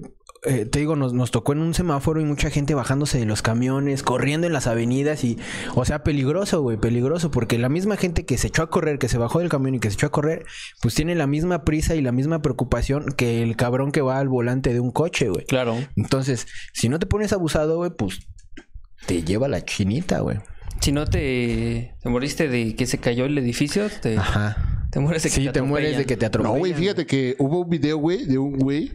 Eh, 0.44 0.66
te 0.66 0.78
digo, 0.78 0.94
nos, 0.96 1.12
nos 1.12 1.30
tocó 1.30 1.52
en 1.52 1.60
un 1.60 1.74
semáforo 1.74 2.20
y 2.20 2.24
mucha 2.24 2.50
gente 2.50 2.74
bajándose 2.74 3.18
de 3.18 3.26
los 3.26 3.42
camiones, 3.42 4.02
corriendo 4.02 4.46
en 4.46 4.52
las 4.52 4.66
avenidas 4.66 5.24
y, 5.24 5.38
o 5.74 5.84
sea, 5.84 6.02
peligroso, 6.02 6.62
güey, 6.62 6.76
peligroso, 6.76 7.30
porque 7.30 7.58
la 7.58 7.68
misma 7.68 7.96
gente 7.96 8.24
que 8.24 8.38
se 8.38 8.48
echó 8.48 8.62
a 8.62 8.70
correr, 8.70 8.98
que 8.98 9.08
se 9.08 9.18
bajó 9.18 9.40
del 9.40 9.48
camión 9.48 9.74
y 9.74 9.80
que 9.80 9.90
se 9.90 9.94
echó 9.94 10.06
a 10.06 10.12
correr, 10.12 10.44
pues 10.80 10.94
tiene 10.94 11.14
la 11.14 11.26
misma 11.26 11.64
prisa 11.64 11.94
y 11.94 12.02
la 12.02 12.12
misma 12.12 12.40
preocupación 12.40 13.06
que 13.16 13.42
el 13.42 13.56
cabrón 13.56 13.90
que 13.90 14.00
va 14.00 14.18
al 14.18 14.28
volante 14.28 14.72
de 14.72 14.80
un 14.80 14.92
coche, 14.92 15.28
güey. 15.28 15.44
Claro. 15.46 15.76
Entonces, 15.96 16.46
si 16.72 16.88
no 16.88 16.98
te 16.98 17.06
pones 17.06 17.32
abusado, 17.32 17.76
güey, 17.76 17.90
pues 17.90 18.20
te 19.06 19.22
lleva 19.22 19.48
la 19.48 19.64
chinita, 19.64 20.20
güey. 20.20 20.38
Si 20.80 20.92
no 20.92 21.06
te, 21.06 21.94
te 22.02 22.08
moriste 22.08 22.48
de 22.48 22.74
que 22.76 22.86
se 22.86 22.98
cayó 22.98 23.24
el 23.24 23.36
edificio, 23.38 23.88
te, 24.00 24.16
Ajá. 24.16 24.86
te 24.90 25.00
mueres 25.00 25.22
de 25.24 25.30
que 25.30 25.34
Sí, 25.36 25.48
te, 25.52 25.62
mueres 25.62 25.96
de 25.96 26.06
que 26.06 26.16
te 26.16 26.26
atropellan. 26.26 26.54
No, 26.54 26.58
güey, 26.60 26.72
fíjate 26.74 27.06
que 27.06 27.34
hubo 27.38 27.60
un 27.62 27.68
video, 27.70 27.98
güey, 27.98 28.24
de 28.26 28.38
un 28.38 28.56
güey 28.58 28.92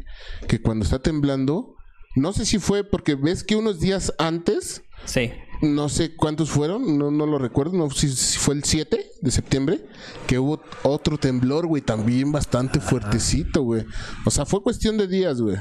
que 0.47 0.61
cuando 0.61 0.85
está 0.85 0.99
temblando, 0.99 1.75
no 2.15 2.31
sé 2.33 2.45
si 2.45 2.59
fue 2.59 2.83
porque 2.83 3.15
ves 3.15 3.43
que 3.43 3.55
unos 3.55 3.79
días 3.79 4.13
antes 4.17 4.83
Sí. 5.05 5.31
no 5.61 5.89
sé 5.89 6.15
cuántos 6.15 6.49
fueron, 6.49 6.97
no, 6.97 7.11
no 7.11 7.25
lo 7.25 7.37
recuerdo, 7.37 7.73
no 7.77 7.89
sé 7.89 8.07
si 8.07 8.37
fue 8.39 8.55
el 8.55 8.63
7 8.63 9.05
de 9.21 9.31
septiembre, 9.31 9.81
que 10.27 10.39
hubo 10.39 10.61
otro 10.83 11.17
temblor, 11.17 11.67
güey, 11.67 11.81
también 11.81 12.31
bastante 12.31 12.79
fuertecito, 12.79 13.63
güey. 13.63 13.83
O 14.25 14.31
sea, 14.31 14.45
fue 14.45 14.61
cuestión 14.63 14.97
de 14.97 15.07
días, 15.07 15.41
güey. 15.41 15.57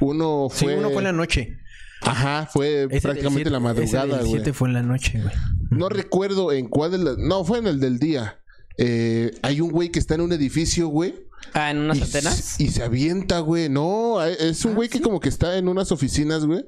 Uno 0.00 0.48
Sí, 0.50 0.64
fue... 0.64 0.76
uno 0.76 0.88
fue 0.90 0.98
en 0.98 1.04
la 1.04 1.12
noche. 1.12 1.58
Ajá, 2.06 2.48
fue 2.52 2.84
Ese 2.84 2.88
del 2.88 3.00
prácticamente 3.02 3.34
siete- 3.44 3.50
la 3.50 3.58
ese 3.58 3.64
madrugada, 3.64 4.06
del 4.18 4.26
güey. 4.26 4.30
7 4.42 4.52
fue 4.52 4.68
en 4.68 4.74
la 4.74 4.82
noche, 4.82 5.20
güey. 5.22 5.34
No 5.70 5.88
recuerdo 5.88 6.52
en 6.52 6.68
cuál 6.68 6.92
de 6.92 6.98
las... 6.98 7.18
No, 7.18 7.44
fue 7.44 7.58
en 7.58 7.66
el 7.66 7.80
del 7.80 7.98
día. 7.98 8.40
Eh, 8.78 9.32
hay 9.42 9.60
un 9.60 9.70
güey 9.70 9.90
que 9.90 9.98
está 9.98 10.14
en 10.14 10.20
un 10.20 10.32
edificio, 10.32 10.88
güey. 10.88 11.14
Ah, 11.52 11.70
en 11.70 11.78
unas 11.78 11.98
y, 11.98 12.02
antenas. 12.02 12.60
y 12.60 12.68
se 12.68 12.82
avienta, 12.82 13.40
güey. 13.40 13.68
No, 13.68 14.22
es 14.24 14.64
un 14.64 14.74
güey 14.74 14.88
que 14.88 15.00
como 15.00 15.20
que 15.20 15.28
está 15.28 15.56
en 15.58 15.68
unas 15.68 15.92
oficinas, 15.92 16.44
güey. 16.44 16.64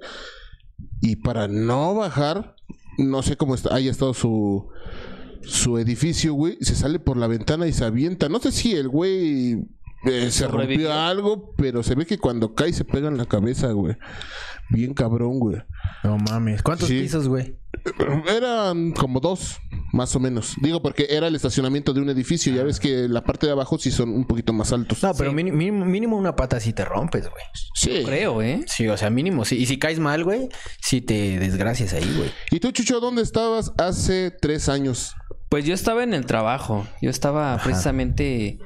Y 1.01 1.17
para 1.17 1.49
no 1.49 1.95
bajar, 1.95 2.55
no 2.99 3.23
sé 3.23 3.37
cómo 3.37 3.55
está, 3.55 3.75
haya 3.75 3.91
estado 3.91 4.15
su, 4.15 4.69
su 5.43 5.79
edificio, 5.79 6.35
güey. 6.35 6.59
Se 6.61 6.75
sale 6.75 6.99
por 6.99 7.17
la 7.17 7.27
ventana 7.27 7.67
y 7.67 7.73
se 7.73 7.85
avienta. 7.85 8.29
No 8.29 8.41
sé 8.41 8.53
si 8.53 8.73
el 8.73 8.89
güey 8.89 9.65
eh, 10.05 10.31
se 10.31 10.47
rompió 10.47 10.93
algo, 10.93 11.55
pero 11.57 11.83
se 11.83 11.95
ve 11.95 12.07
que 12.07 12.19
cuando 12.19 12.55
cae 12.55 12.73
se 12.73 12.85
pega 12.85 13.09
en 13.09 13.17
la 13.17 13.27
cabeza, 13.27 13.69
güey. 13.73 13.97
Bien 14.71 14.93
cabrón, 14.95 15.39
güey. 15.39 15.57
No 16.05 16.19
mames. 16.19 16.63
¿Cuántos 16.63 16.89
Sí. 16.89 17.01
pisos, 17.01 17.27
güey? 17.29 17.57
Eran 18.27 18.93
como 18.93 19.21
dos, 19.21 19.59
más 19.93 20.15
o 20.17 20.21
menos. 20.21 20.55
Digo, 20.61 20.83
porque 20.83 21.07
era 21.11 21.27
el 21.29 21.35
estacionamiento 21.35 21.93
de 21.95 22.01
un 22.01 22.11
edificio. 22.11 22.53
Ya 22.55 22.63
ves 22.65 22.79
que 22.81 23.09
la 23.09 23.25
parte 23.25 23.47
de 23.47 23.53
abajo 23.53 23.79
sí 23.79 23.91
son 23.91 24.11
un 24.11 24.27
poquito 24.27 24.53
más 24.53 24.73
altos. 24.73 25.03
No, 25.03 25.15
pero 25.15 25.31
Sí. 25.31 25.37
mínimo, 25.37 25.85
mínimo 25.87 26.17
una 26.17 26.37
pata 26.37 26.61
sí 26.61 26.73
te 26.73 26.85
rompes, 26.85 27.23
güey. 27.31 27.45
Sí. 27.75 28.03
Creo, 28.05 28.43
¿eh? 28.43 28.65
Sí, 28.67 28.89
o 28.89 28.97
sea, 28.97 29.11
mínimo 29.11 29.45
sí. 29.45 29.57
Y 29.57 29.67
si 29.67 29.79
caes 29.79 29.99
mal, 30.01 30.25
güey, 30.25 30.49
sí 30.83 31.01
te 31.01 31.39
desgracias 31.39 31.93
ahí, 31.95 32.13
güey. 32.17 32.31
¿Y 32.51 32.61
tú, 32.61 32.71
Chucho, 32.73 33.01
dónde 33.01 33.23
estabas 33.23 33.73
hace 33.79 34.31
tres 34.31 34.69
años? 34.69 35.15
Pues 35.49 35.65
yo 35.65 35.73
estaba 35.73 36.03
en 36.03 36.13
el 36.15 36.27
trabajo. 36.27 36.87
Yo 37.01 37.09
estaba 37.11 37.59
precisamente 37.63 38.59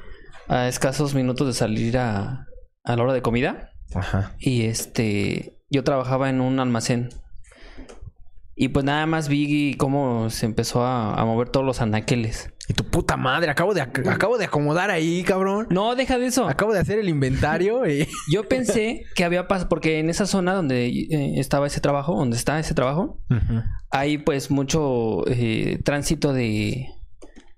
a 0.47 0.67
escasos 0.67 1.13
minutos 1.13 1.47
de 1.47 1.53
salir 1.53 1.97
a, 1.97 2.45
a 2.83 2.95
la 2.95 3.03
hora 3.03 3.13
de 3.13 3.21
comida. 3.21 3.71
Ajá. 3.95 4.35
Y 4.39 4.63
este, 4.63 5.59
yo 5.69 5.83
trabajaba 5.83 6.29
en 6.29 6.41
un 6.41 6.59
almacén. 6.59 7.09
Y 8.55 8.67
pues 8.67 8.85
nada 8.85 9.07
más 9.07 9.29
vi 9.29 9.75
cómo 9.77 10.29
se 10.29 10.45
empezó 10.45 10.83
a, 10.85 11.15
a 11.19 11.25
mover 11.25 11.49
todos 11.49 11.65
los 11.65 11.81
anaqueles. 11.81 12.51
Y 12.69 12.73
tu 12.75 12.83
puta 12.85 13.17
madre, 13.17 13.49
acabo 13.49 13.73
de, 13.73 13.81
ac- 13.81 14.07
acabo 14.07 14.37
de 14.37 14.45
acomodar 14.45 14.91
ahí, 14.91 15.23
cabrón. 15.23 15.67
No, 15.71 15.95
deja 15.95 16.19
de 16.19 16.27
eso. 16.27 16.47
Acabo 16.47 16.71
de 16.71 16.79
hacer 16.79 16.99
el 16.99 17.09
inventario 17.09 17.85
y... 17.89 18.07
Yo 18.31 18.47
pensé 18.47 19.05
que 19.15 19.23
había 19.25 19.47
pasado, 19.47 19.69
porque 19.69 19.99
en 19.99 20.09
esa 20.09 20.27
zona 20.27 20.53
donde 20.53 20.85
eh, 20.87 21.39
estaba 21.39 21.65
ese 21.67 21.81
trabajo, 21.81 22.15
donde 22.15 22.37
está 22.37 22.59
ese 22.59 22.75
trabajo, 22.75 23.19
hay 23.89 24.19
pues 24.19 24.51
mucho 24.51 25.27
eh, 25.27 25.79
tránsito 25.83 26.31
de, 26.31 26.87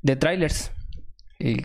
de 0.01 0.15
trailers. 0.15 0.72
Eh, 1.39 1.62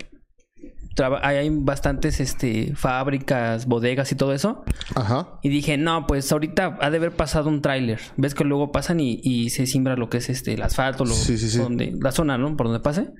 hay 1.22 1.48
bastantes 1.50 2.20
este, 2.20 2.74
fábricas, 2.74 3.66
bodegas 3.66 4.12
y 4.12 4.16
todo 4.16 4.32
eso. 4.32 4.64
Ajá. 4.94 5.38
Y 5.42 5.48
dije, 5.48 5.76
no, 5.78 6.06
pues 6.06 6.30
ahorita 6.30 6.78
ha 6.80 6.90
de 6.90 6.96
haber 6.98 7.12
pasado 7.12 7.48
un 7.48 7.62
tráiler. 7.62 8.00
Ves 8.16 8.34
que 8.34 8.44
luego 8.44 8.70
pasan 8.72 9.00
y, 9.00 9.20
y 9.22 9.50
se 9.50 9.66
simbra 9.66 9.96
lo 9.96 10.10
que 10.10 10.18
es 10.18 10.28
este 10.28 10.52
el 10.54 10.62
asfalto, 10.62 11.04
lo- 11.04 11.14
Sí, 11.14 11.38
sí, 11.38 11.48
sí. 11.48 11.58
Donde, 11.58 11.94
la 12.00 12.12
zona, 12.12 12.36
¿no? 12.38 12.56
Por 12.56 12.66
donde 12.66 12.80
pase. 12.80 13.10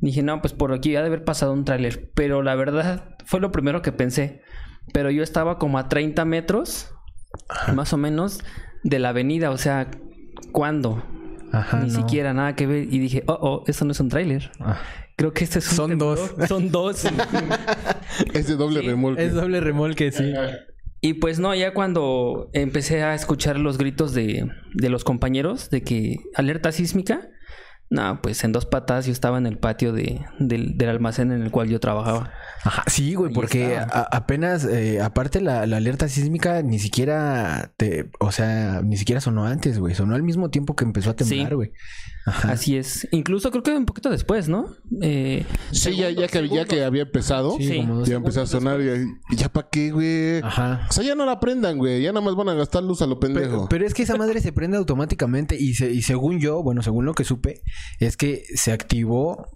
Dije, 0.00 0.22
no, 0.22 0.40
pues 0.40 0.52
por 0.52 0.72
aquí 0.72 0.96
ha 0.96 1.00
de 1.00 1.06
haber 1.06 1.24
pasado 1.24 1.52
un 1.52 1.64
tráiler. 1.64 2.10
Pero 2.14 2.42
la 2.42 2.54
verdad 2.54 3.16
fue 3.24 3.40
lo 3.40 3.52
primero 3.52 3.80
que 3.82 3.92
pensé. 3.92 4.42
Pero 4.92 5.10
yo 5.10 5.22
estaba 5.22 5.58
como 5.58 5.78
a 5.78 5.88
30 5.88 6.24
metros, 6.24 6.90
más 7.74 7.92
o 7.92 7.96
menos, 7.96 8.40
de 8.82 8.98
la 8.98 9.10
avenida. 9.10 9.50
O 9.50 9.56
sea, 9.58 9.90
¿cuándo? 10.52 11.02
Ajá, 11.52 11.80
Ni 11.80 11.88
no. 11.90 11.94
siquiera 11.94 12.34
nada 12.34 12.54
que 12.56 12.66
ver. 12.66 12.82
Y 12.92 12.98
dije, 12.98 13.22
oh, 13.26 13.38
oh, 13.40 13.64
esto 13.66 13.84
no 13.84 13.92
es 13.92 14.00
un 14.00 14.08
tráiler. 14.08 14.50
Creo 15.16 15.32
que 15.32 15.44
este 15.44 15.60
es 15.60 15.70
un 15.70 15.76
Son 15.76 15.90
temblor. 15.90 16.36
dos. 16.36 16.48
Son 16.48 16.70
dos. 16.70 17.04
Es 18.34 18.46
de 18.48 18.56
doble 18.56 18.80
Sí, 18.80 18.86
remolque. 18.86 19.24
Es 19.24 19.32
doble 19.34 19.60
remolque, 19.60 20.12
sí. 20.12 20.32
Y 21.00 21.14
pues 21.14 21.38
no, 21.38 21.54
ya 21.54 21.74
cuando 21.74 22.48
empecé 22.52 23.02
a 23.02 23.14
escuchar 23.14 23.58
los 23.58 23.76
gritos 23.78 24.14
de, 24.14 24.48
de 24.74 24.88
los 24.88 25.04
compañeros 25.04 25.68
de 25.70 25.82
que 25.82 26.16
alerta 26.34 26.72
sísmica, 26.72 27.28
no, 27.90 28.20
pues 28.22 28.42
en 28.44 28.52
dos 28.52 28.64
patas 28.66 29.04
yo 29.06 29.12
estaba 29.12 29.36
en 29.36 29.46
el 29.46 29.58
patio 29.58 29.92
de, 29.92 30.22
del, 30.38 30.78
del 30.78 30.88
almacén 30.88 31.30
en 31.32 31.42
el 31.42 31.50
cual 31.50 31.68
yo 31.68 31.78
trabajaba. 31.80 32.32
Ajá, 32.64 32.84
sí, 32.86 33.14
güey, 33.14 33.28
Ahí 33.28 33.34
porque 33.34 33.76
a- 33.76 34.08
apenas, 34.10 34.64
eh, 34.64 35.00
aparte 35.02 35.40
la, 35.42 35.66
la 35.66 35.76
alerta 35.76 36.08
sísmica 36.08 36.62
ni 36.62 36.78
siquiera 36.78 37.72
te, 37.76 38.10
o 38.20 38.32
sea, 38.32 38.80
ni 38.82 38.96
siquiera 38.96 39.20
sonó 39.20 39.44
antes, 39.44 39.78
güey. 39.78 39.94
Sonó 39.94 40.14
al 40.14 40.22
mismo 40.22 40.48
tiempo 40.50 40.74
que 40.74 40.84
empezó 40.84 41.10
a 41.10 41.16
temblar, 41.16 41.48
Sí. 41.50 41.54
güey. 41.54 41.72
Ajá. 42.26 42.52
Así 42.52 42.76
es. 42.76 43.06
Incluso 43.10 43.50
creo 43.50 43.62
que 43.62 43.72
un 43.76 43.84
poquito 43.84 44.08
después, 44.10 44.48
¿no? 44.48 44.66
Eh, 45.02 45.44
Sí, 45.72 45.94
ya, 45.96 46.10
ya, 46.10 46.26
que, 46.26 46.48
ya 46.48 46.64
que 46.64 46.82
había 46.82 47.02
empezado, 47.02 47.56
Sí, 47.58 47.68
Sí. 47.68 47.76
como 47.78 47.96
dos 47.96 48.08
ya 48.08 48.16
empezó 48.16 48.40
a 48.42 48.46
sonar. 48.46 48.80
Y, 48.80 49.34
y 49.34 49.36
ya 49.36 49.50
para 49.50 49.68
qué, 49.70 49.90
güey. 49.90 50.38
Ajá. 50.42 50.86
O 50.88 50.92
sea, 50.92 51.04
ya 51.04 51.14
no 51.14 51.26
la 51.26 51.38
prendan, 51.38 51.76
güey. 51.78 52.00
Ya 52.02 52.12
nada 52.12 52.24
más 52.24 52.34
van 52.34 52.48
a 52.48 52.54
gastar 52.54 52.82
luz 52.82 53.02
a 53.02 53.06
lo 53.06 53.20
pendejo. 53.20 53.50
Pero, 53.50 53.68
pero 53.68 53.86
es 53.86 53.92
que 53.92 54.04
esa 54.04 54.16
madre 54.16 54.40
se 54.40 54.52
prende 54.52 54.76
automáticamente 54.78 55.56
y, 55.60 55.74
se- 55.74 55.90
y 55.92 56.00
según 56.02 56.38
yo, 56.40 56.62
bueno, 56.62 56.82
según 56.82 57.04
lo 57.04 57.14
que 57.14 57.24
supe, 57.24 57.60
es 58.00 58.16
que 58.16 58.44
se 58.54 58.72
activó 58.72 59.48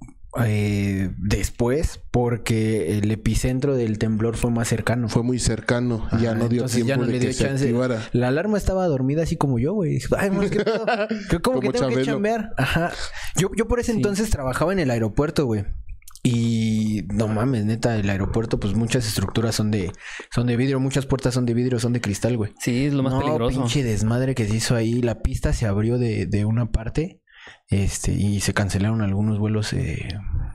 eh, 0.44 1.10
después 1.18 2.00
porque 2.10 2.98
el 2.98 3.10
epicentro 3.10 3.76
del 3.76 3.98
temblor 3.98 4.36
fue 4.36 4.50
más 4.50 4.68
cercano. 4.68 5.08
Fue 5.08 5.22
muy 5.22 5.38
cercano. 5.38 6.06
ya 6.20 6.34
no 6.34 6.48
dio 6.48 6.66
tiempo 6.66 6.86
ya 6.88 6.96
no 6.96 7.06
de 7.06 7.12
le 7.12 7.18
que 7.18 7.24
dio 7.26 7.32
se 7.34 7.44
chance. 7.44 7.64
activara. 7.64 8.02
La 8.12 8.28
alarma 8.28 8.58
estaba 8.58 8.86
dormida 8.86 9.22
así 9.22 9.36
como 9.36 9.58
yo, 9.58 9.72
güey. 9.74 9.98
Ay, 10.16 10.30
mames, 10.30 10.50
¿qué 10.50 10.60
pedo? 10.60 10.84
¿Qué- 11.30 11.38
¿Cómo 11.40 11.60
que 11.60 11.68
Como 11.68 11.72
tengo 11.72 11.88
que 11.88 11.94
Chabelo. 11.94 12.04
chambear? 12.04 12.50
Ajá. 12.56 12.92
Yo, 13.36 13.50
yo 13.56 13.66
por 13.68 13.80
ese 13.80 13.92
entonces 13.92 14.30
trabajaba 14.30 14.72
en 14.72 14.78
el 14.80 14.90
aeropuerto, 14.90 15.46
güey. 15.46 15.64
Y 16.22 17.04
no 17.14 17.28
mames, 17.28 17.64
neta, 17.64 17.96
el 17.96 18.10
aeropuerto, 18.10 18.58
pues 18.60 18.74
muchas 18.74 19.06
estructuras 19.06 19.54
son 19.54 19.70
de, 19.70 19.92
son 20.34 20.46
de 20.48 20.56
vidrio, 20.56 20.80
muchas 20.80 21.06
puertas 21.06 21.32
son 21.32 21.46
de 21.46 21.54
vidrio, 21.54 21.78
son 21.78 21.92
de 21.92 22.00
cristal, 22.00 22.36
güey. 22.36 22.52
sí, 22.60 22.86
es 22.86 22.92
lo 22.92 23.02
más 23.04 23.12
no, 23.14 23.20
peligroso. 23.20 23.60
pinche 23.60 23.82
desmadre 23.84 24.34
que 24.34 24.46
se 24.46 24.56
hizo 24.56 24.74
ahí. 24.74 25.00
La 25.00 25.20
pista 25.22 25.52
se 25.52 25.66
abrió 25.66 25.96
de, 25.96 26.26
de 26.26 26.44
una 26.44 26.66
parte. 26.70 27.22
Este, 27.70 28.12
y 28.12 28.40
se 28.40 28.54
cancelaron 28.54 29.02
algunos 29.02 29.38
vuelos 29.38 29.72
eh, 29.74 30.08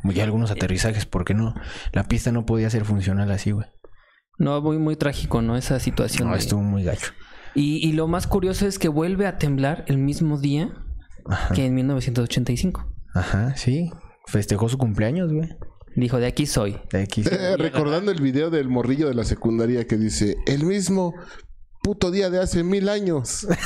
y 0.04 0.20
algunos 0.20 0.50
aterrizajes, 0.52 1.06
porque 1.06 1.34
no, 1.34 1.54
la 1.92 2.06
pista 2.08 2.32
no 2.32 2.46
podía 2.46 2.70
ser 2.70 2.86
funcional 2.86 3.30
así, 3.32 3.52
güey. 3.52 3.68
No, 4.40 4.60
muy, 4.62 4.80
muy 4.80 4.96
trágico, 4.96 5.42
¿no? 5.44 5.56
Esa 5.56 5.80
situación. 5.80 6.28
No, 6.30 6.34
de- 6.34 6.40
estuvo 6.40 6.62
muy 6.62 6.84
gacho. 6.84 7.12
y, 7.54 7.88
y 7.88 7.94
lo 7.94 8.08
más 8.08 8.26
curioso 8.26 8.66
es 8.68 8.80
que 8.80 8.88
vuelve 8.88 9.28
a 9.28 9.38
temblar 9.38 9.86
el 9.88 10.00
mismo 10.00 10.40
día 10.40 10.72
Ajá. 11.28 11.54
que 11.54 11.66
en 11.68 11.76
1985. 11.76 12.92
Ajá, 13.14 13.56
sí. 13.56 13.92
Festejó 14.26 14.68
su 14.70 14.78
cumpleaños, 14.80 15.32
güey. 15.32 15.50
Dijo, 15.96 16.18
de 16.18 16.26
aquí 16.26 16.48
soy. 16.48 16.78
De 16.92 17.04
aquí. 17.04 17.22
Eh, 17.32 17.56
recordando 17.58 18.12
el 18.12 18.20
video 18.22 18.50
del 18.50 18.70
morrillo 18.70 19.08
de 19.08 19.14
la 19.14 19.24
secundaria 19.24 19.86
que 19.86 19.98
dice: 19.98 20.36
El 20.48 20.64
mismo 20.66 21.14
puto 21.84 22.10
día 22.12 22.30
de 22.32 22.40
hace 22.40 22.64
mil 22.64 22.90
años. 22.90 23.46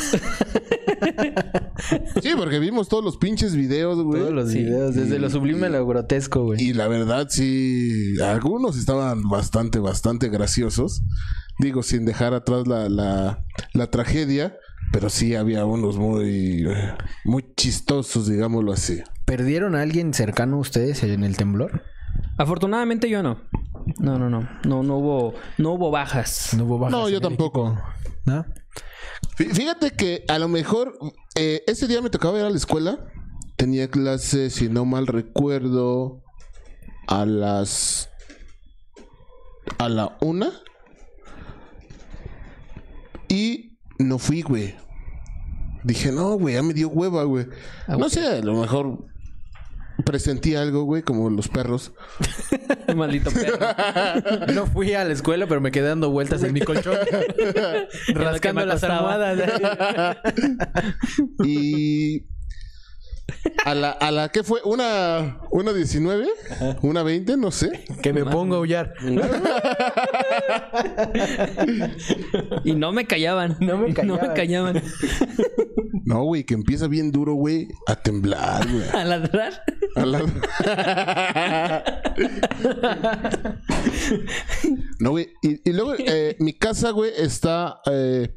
sí, 2.22 2.30
porque 2.36 2.60
vimos 2.60 2.90
todos 2.90 3.04
los 3.04 3.18
pinches 3.18 3.56
videos, 3.56 4.02
güey. 4.04 4.22
Todos 4.22 4.34
los 4.34 4.52
Sí. 4.52 4.60
videos, 4.60 4.96
desde 4.96 5.20
lo 5.20 5.30
sublime 5.30 5.68
a 5.68 5.70
lo 5.70 5.86
grotesco, 5.86 6.44
güey. 6.44 6.62
Y 6.62 6.74
la 6.74 6.88
verdad, 6.88 7.28
sí, 7.30 8.16
algunos 8.22 8.78
estaban 8.78 9.24
bastante, 9.30 9.80
bastante 9.80 10.30
graciosos. 10.30 11.04
Digo, 11.60 11.84
sin 11.84 12.06
dejar 12.06 12.34
atrás 12.34 12.68
la, 12.68 12.90
la, 12.90 13.44
la 13.74 13.88
tragedia, 13.90 14.58
pero 14.92 15.10
sí 15.10 15.36
había 15.36 15.66
unos 15.66 15.98
muy, 15.98 16.66
muy 17.26 17.46
chistosos, 17.56 18.28
digámoslo 18.28 18.74
así. 18.74 19.02
¿Perdieron 19.26 19.76
a 19.76 19.82
alguien 19.82 20.14
cercano 20.14 20.58
a 20.58 20.60
ustedes 20.60 21.04
en 21.04 21.24
el 21.24 21.36
temblor? 21.38 21.84
Afortunadamente 22.38 23.10
yo 23.10 23.24
no. 23.24 23.42
No, 24.00 24.20
no, 24.20 24.30
no. 24.30 24.48
No, 24.66 24.84
no 24.84 24.98
hubo, 24.98 25.34
no 25.58 25.72
hubo 25.74 25.92
bajas. 25.92 26.54
No 26.56 26.66
hubo 26.66 26.80
bajas 26.80 26.92
No, 26.92 27.10
yo 27.10 27.22
tampoco. 27.22 27.78
Fíjate 29.36 29.92
que 29.92 30.24
a 30.28 30.38
lo 30.40 30.48
mejor 30.48 30.98
eh, 31.36 31.64
ese 31.68 31.88
día 31.88 32.02
me 32.02 32.10
tocaba 32.10 32.38
ir 32.40 32.46
a 32.46 32.50
la 32.50 32.58
escuela. 32.58 33.00
Tenía 33.56 33.90
clase, 33.90 34.50
si 34.50 34.70
no 34.70 34.86
mal 34.86 35.08
recuerdo, 35.08 36.22
a 37.08 37.26
las. 37.26 38.10
a 39.80 39.90
la 39.90 40.18
una. 40.22 40.52
Y 43.30 43.78
no 43.98 44.20
fui, 44.20 44.42
güey. 44.42 44.76
Dije, 45.84 46.12
no, 46.12 46.38
güey, 46.38 46.56
ya 46.56 46.64
me 46.64 46.74
dio 46.74 46.90
hueva, 46.90 47.24
güey. 47.24 47.48
Ah, 47.88 47.96
No 47.98 48.10
sé, 48.10 48.26
a 48.26 48.42
lo 48.42 48.60
mejor 48.60 49.06
presentí 50.08 50.56
algo, 50.56 50.84
güey, 50.84 51.04
como 51.04 51.30
los 51.30 51.48
perros. 51.50 51.92
Maldito 52.96 53.30
perro. 53.32 53.58
No 54.54 54.66
fui 54.66 54.94
a 54.94 55.04
la 55.04 55.14
escuela, 55.14 55.46
pero 55.48 55.62
me 55.62 55.72
quedé 55.72 55.90
dando 55.90 56.10
vueltas 56.10 56.42
en 56.44 56.54
mi 56.54 56.62
colchón. 56.62 56.98
rascando 58.16 58.66
las 58.66 58.84
almohadas. 58.84 59.40
Y 61.44 62.26
a 63.66 63.76
la, 63.76 63.92
a 63.92 64.10
la 64.12 64.30
que 64.30 64.44
fue 64.44 64.62
una 64.64 65.40
una 65.52 65.74
19, 65.74 66.28
una 66.82 67.04
20, 67.04 67.36
no 67.38 67.52
sé. 67.52 67.86
que 68.02 68.14
me 68.14 68.24
pongo 68.24 68.56
a 68.56 68.58
aullar. 68.60 68.94
Y 72.64 72.74
no 72.74 72.92
me 72.94 73.06
callaban. 73.06 73.58
No 73.60 73.78
me 73.78 73.90
No 73.90 74.16
me 74.16 74.20
callaban. 74.20 74.36
callaban. 74.36 74.82
No, 76.06 76.24
güey, 76.24 76.46
que 76.46 76.54
empieza 76.54 76.88
bien 76.88 77.12
duro, 77.12 77.34
güey, 77.34 77.68
a 77.86 77.96
temblar, 77.98 78.66
güey. 78.72 78.90
A 78.94 79.04
ladrar. 79.04 79.62
A 79.98 80.06
la- 80.06 80.22
no, 85.00 85.12
güey. 85.12 85.30
Y, 85.42 85.70
y 85.70 85.74
luego, 85.74 85.94
eh, 85.98 86.36
mi 86.39 86.54
casa, 86.54 86.92
güey, 86.92 87.12
está 87.18 87.82
eh, 87.92 88.36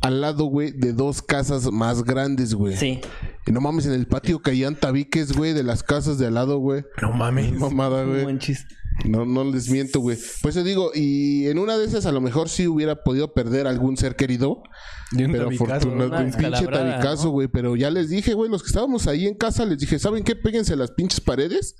al 0.00 0.20
lado, 0.20 0.44
güey, 0.44 0.72
de 0.72 0.92
dos 0.92 1.22
casas 1.22 1.70
más 1.72 2.02
grandes, 2.04 2.54
güey. 2.54 2.76
Sí. 2.76 3.00
Y 3.46 3.52
no 3.52 3.60
mames, 3.60 3.86
en 3.86 3.92
el 3.92 4.06
patio 4.06 4.40
caían 4.40 4.76
tabiques, 4.76 5.32
güey, 5.36 5.52
de 5.52 5.62
las 5.62 5.82
casas 5.82 6.18
de 6.18 6.26
al 6.26 6.34
lado, 6.34 6.58
güey. 6.58 6.84
No 7.02 7.12
mames. 7.12 7.52
Mamada, 7.52 8.04
güey. 8.04 8.24
Manches. 8.24 8.66
No, 9.04 9.24
no 9.26 9.44
les 9.44 9.68
miento, 9.68 10.00
güey. 10.00 10.16
Pues 10.40 10.54
te 10.54 10.62
digo, 10.62 10.92
y 10.94 11.46
en 11.48 11.58
una 11.58 11.76
de 11.76 11.84
esas 11.84 12.06
a 12.06 12.12
lo 12.12 12.20
mejor 12.20 12.48
sí 12.48 12.66
hubiera 12.68 13.02
podido 13.02 13.34
perder 13.34 13.66
algún 13.66 13.96
ser 13.96 14.16
querido. 14.16 14.62
De 15.10 15.26
un 15.26 15.32
Pero 15.32 15.48
afortunadamente, 15.48 16.16
una 16.16 16.24
un 16.24 16.32
pinche 16.32 16.66
tabicazo, 16.66 17.24
¿no? 17.24 17.30
güey. 17.30 17.48
Pero 17.48 17.76
ya 17.76 17.90
les 17.90 18.08
dije, 18.08 18.34
güey, 18.34 18.50
los 18.50 18.62
que 18.62 18.68
estábamos 18.68 19.06
ahí 19.06 19.26
en 19.26 19.34
casa, 19.34 19.64
les 19.64 19.78
dije, 19.78 19.98
¿saben 19.98 20.24
qué? 20.24 20.36
Péguense 20.36 20.72
a 20.72 20.76
las 20.76 20.92
pinches 20.92 21.20
paredes 21.20 21.76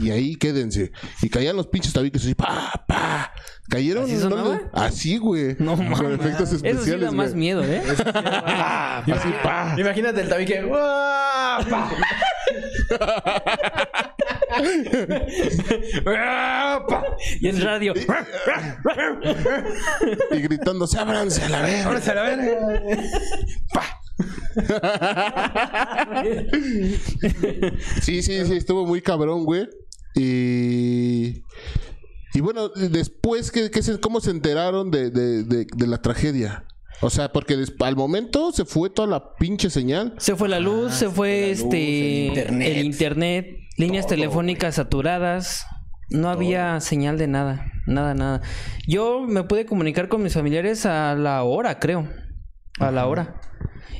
y 0.00 0.10
ahí 0.10 0.36
quédense. 0.36 0.92
Y 1.22 1.28
caían 1.28 1.56
los 1.56 1.66
pinches 1.66 1.92
tabiques 1.92 2.22
así, 2.22 2.34
pa, 2.34 2.84
pa. 2.86 3.32
Cayeron. 3.68 4.06
¿Así 4.72 5.16
güey. 5.16 5.56
No 5.58 5.76
Con 5.76 5.88
mames. 5.90 6.20
efectos 6.20 6.52
Eso 6.52 6.58
sí 6.60 6.66
especiales, 6.68 7.06
da 7.06 7.12
más 7.12 7.34
miedo, 7.34 7.64
¿eh? 7.64 7.82
Así, 7.96 9.28
pa. 9.42 9.74
Imagínate 9.78 10.20
el 10.20 10.28
tabique. 10.28 10.62
Pa. 10.70 11.90
Y 17.40 17.48
en 17.48 17.60
radio. 17.60 17.94
Y 20.30 20.40
gritando, 20.40 20.86
ábranse 20.96 21.42
a 21.42 21.48
la 21.48 21.62
se 22.00 22.14
verga. 22.22 22.82
Sí, 28.02 28.22
sí, 28.22 28.44
sí, 28.46 28.54
estuvo 28.56 28.86
muy 28.86 29.02
cabrón, 29.02 29.44
güey. 29.44 29.68
Y. 30.14 31.42
Y 32.36 32.40
bueno, 32.40 32.68
después, 32.68 33.50
¿qué, 33.52 33.70
qué 33.70 33.80
se- 33.82 34.00
¿cómo 34.00 34.20
se 34.20 34.30
enteraron 34.30 34.90
de, 34.90 35.10
de- 35.10 35.44
de- 35.44 35.66
de 35.72 35.86
la 35.86 36.02
tragedia? 36.02 36.64
O 37.00 37.10
sea, 37.10 37.30
porque 37.32 37.56
al 37.80 37.96
momento 37.96 38.50
se 38.52 38.64
fue 38.64 38.90
toda 38.90 39.06
la 39.08 39.34
pinche 39.36 39.70
señal. 39.70 40.14
Se 40.18 40.34
fue 40.34 40.48
la 40.48 40.58
luz, 40.58 40.94
se 40.94 41.08
fue 41.10 41.50
este 41.50 42.26
el 42.26 42.28
internet. 42.28 42.68
el 42.76 42.86
internet, 42.86 43.46
líneas 43.76 44.06
telefónicas 44.06 44.76
saturadas. 44.76 45.66
No 46.10 46.28
había 46.28 46.80
señal 46.80 47.16
de 47.18 47.26
nada, 47.26 47.66
nada, 47.86 48.14
nada. 48.14 48.42
Yo 48.86 49.22
me 49.26 49.42
pude 49.44 49.64
comunicar 49.66 50.08
con 50.08 50.22
mis 50.22 50.34
familiares 50.34 50.84
a 50.86 51.14
la 51.14 51.42
hora, 51.42 51.78
creo. 51.80 52.08
A 52.78 52.90
la 52.90 53.06
hora. 53.06 53.40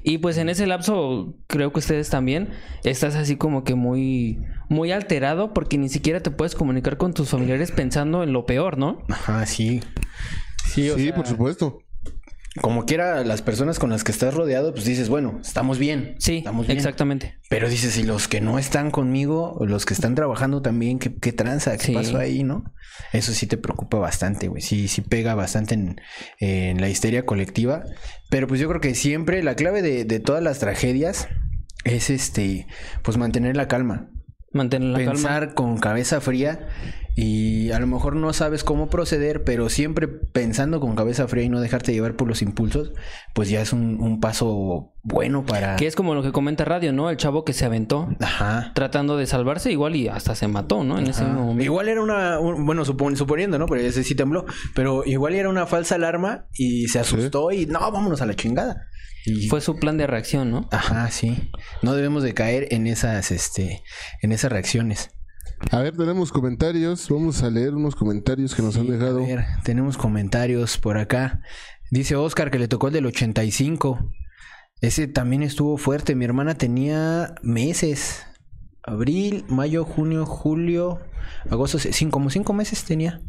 Y 0.02 0.18
pues 0.18 0.36
en 0.36 0.50
ese 0.50 0.66
lapso, 0.66 1.34
creo 1.46 1.72
que 1.72 1.78
ustedes 1.78 2.10
también, 2.10 2.50
estás 2.84 3.14
así 3.14 3.36
como 3.36 3.64
que 3.64 3.74
muy, 3.74 4.38
muy 4.68 4.92
alterado 4.92 5.54
porque 5.54 5.78
ni 5.78 5.88
siquiera 5.88 6.20
te 6.20 6.30
puedes 6.30 6.54
comunicar 6.54 6.98
con 6.98 7.14
tus 7.14 7.30
familiares 7.30 7.72
pensando 7.72 8.22
en 8.22 8.32
lo 8.34 8.44
peor, 8.44 8.76
¿no? 8.76 9.02
Ajá, 9.08 9.46
sí. 9.46 9.80
Sí, 10.66 10.90
o 10.90 10.96
Sí, 10.96 11.06
sea, 11.06 11.14
por 11.14 11.26
supuesto. 11.26 11.78
Como 12.60 12.84
quiera, 12.86 13.24
las 13.24 13.42
personas 13.42 13.78
con 13.80 13.90
las 13.90 14.04
que 14.04 14.12
estás 14.12 14.32
rodeado, 14.34 14.72
pues 14.72 14.84
dices, 14.84 15.08
bueno, 15.08 15.38
estamos 15.40 15.78
bien. 15.78 16.14
Sí, 16.18 16.38
estamos 16.38 16.66
bien. 16.66 16.78
exactamente. 16.78 17.34
Pero 17.50 17.68
dices, 17.68 17.98
y 17.98 18.04
los 18.04 18.28
que 18.28 18.40
no 18.40 18.58
están 18.58 18.90
conmigo, 18.92 19.58
los 19.66 19.84
que 19.86 19.94
están 19.94 20.14
trabajando 20.14 20.62
también, 20.62 20.98
¿qué, 20.98 21.14
qué 21.14 21.32
tranza? 21.32 21.76
¿Qué 21.76 21.86
Sí. 21.86 21.92
pasó 21.94 22.18
ahí, 22.18 22.44
no? 22.44 22.64
Eso 23.12 23.32
sí 23.32 23.46
te 23.48 23.56
preocupa 23.56 23.98
bastante, 23.98 24.46
güey. 24.48 24.62
Sí, 24.62 24.86
sí 24.86 25.00
pega 25.00 25.34
bastante 25.34 25.74
en, 25.74 26.00
en 26.38 26.80
la 26.80 26.88
histeria 26.88 27.26
colectiva. 27.26 27.82
Pero 28.30 28.46
pues 28.46 28.60
yo 28.60 28.68
creo 28.68 28.80
que 28.80 28.94
siempre 28.94 29.42
la 29.42 29.56
clave 29.56 29.82
de, 29.82 30.04
de 30.04 30.20
todas 30.20 30.42
las 30.42 30.60
tragedias 30.60 31.28
es 31.84 32.08
este, 32.08 32.66
pues 33.02 33.16
mantener 33.16 33.56
la 33.56 33.66
calma. 33.68 34.10
Mantener 34.52 34.90
la 34.90 34.98
calma. 34.98 35.12
pensar 35.12 35.54
con 35.54 35.78
cabeza 35.78 36.20
fría 36.20 36.68
y 37.16 37.70
a 37.70 37.78
lo 37.78 37.86
mejor 37.86 38.16
no 38.16 38.32
sabes 38.32 38.64
cómo 38.64 38.88
proceder, 38.90 39.44
pero 39.44 39.68
siempre 39.68 40.08
pensando 40.08 40.80
con 40.80 40.96
cabeza 40.96 41.28
fría 41.28 41.44
y 41.44 41.48
no 41.48 41.60
dejarte 41.60 41.92
llevar 41.92 42.16
por 42.16 42.26
los 42.26 42.42
impulsos, 42.42 42.90
pues 43.34 43.48
ya 43.48 43.60
es 43.60 43.72
un, 43.72 44.00
un 44.00 44.18
paso 44.20 44.92
bueno 45.04 45.44
para... 45.46 45.76
Que 45.76 45.86
es 45.86 45.94
como 45.94 46.14
lo 46.14 46.22
que 46.22 46.32
comenta 46.32 46.64
Radio, 46.64 46.92
¿no? 46.92 47.10
El 47.10 47.16
chavo 47.16 47.44
que 47.44 47.52
se 47.52 47.64
aventó 47.64 48.08
Ajá. 48.20 48.72
tratando 48.74 49.16
de 49.16 49.26
salvarse 49.26 49.70
igual 49.70 49.94
y 49.94 50.08
hasta 50.08 50.34
se 50.34 50.48
mató, 50.48 50.82
¿no? 50.82 50.98
En 50.98 51.06
ese 51.06 51.22
Ajá. 51.22 51.32
momento. 51.34 51.62
Igual 51.62 51.88
era 51.88 52.02
una, 52.02 52.40
un- 52.40 52.66
bueno, 52.66 52.84
supon- 52.84 53.14
suponiendo, 53.16 53.58
¿no? 53.58 53.66
Pero 53.66 53.80
ese 53.82 54.02
sí 54.02 54.14
tembló, 54.16 54.44
pero 54.74 55.04
igual 55.06 55.34
era 55.34 55.48
una 55.48 55.66
falsa 55.66 55.94
alarma 55.94 56.46
y 56.52 56.88
se 56.88 56.98
asustó 56.98 57.52
y 57.52 57.66
no, 57.66 57.78
vámonos 57.78 58.22
a 58.22 58.26
la 58.26 58.34
chingada. 58.34 58.88
Y 59.26 59.48
Fue 59.48 59.60
su 59.60 59.76
plan 59.76 59.96
de 59.96 60.06
reacción, 60.06 60.50
¿no? 60.50 60.68
Ajá, 60.72 61.10
sí. 61.10 61.50
No 61.80 61.94
debemos 61.94 62.22
de 62.22 62.34
caer 62.34 62.66
en 62.72 62.86
esas, 62.86 63.30
este, 63.30 63.82
en 64.20 64.32
esas 64.32 64.50
reacciones. 64.52 65.10
A 65.70 65.80
ver, 65.80 65.96
tenemos 65.96 66.30
comentarios. 66.32 67.08
Vamos 67.08 67.42
a 67.42 67.50
leer 67.50 67.74
unos 67.74 67.94
comentarios 67.94 68.54
que 68.54 68.62
nos 68.62 68.76
han 68.76 68.86
dejado. 68.86 69.22
A 69.22 69.26
ver, 69.26 69.44
tenemos 69.64 69.96
comentarios 69.96 70.78
por 70.78 70.98
acá. 70.98 71.40
Dice 71.90 72.16
Oscar 72.16 72.50
que 72.50 72.58
le 72.58 72.68
tocó 72.68 72.88
el 72.88 72.94
del 72.94 73.06
85. 73.06 74.10
Ese 74.80 75.06
también 75.06 75.42
estuvo 75.42 75.76
fuerte. 75.76 76.14
Mi 76.14 76.24
hermana 76.24 76.54
tenía 76.54 77.34
meses. 77.42 78.26
Abril, 78.82 79.44
mayo, 79.48 79.84
junio, 79.84 80.26
julio, 80.26 81.00
agosto. 81.50 81.78
Cinco, 81.78 82.12
como 82.12 82.30
cinco 82.30 82.52
meses 82.52 82.84
tenía 82.84 83.20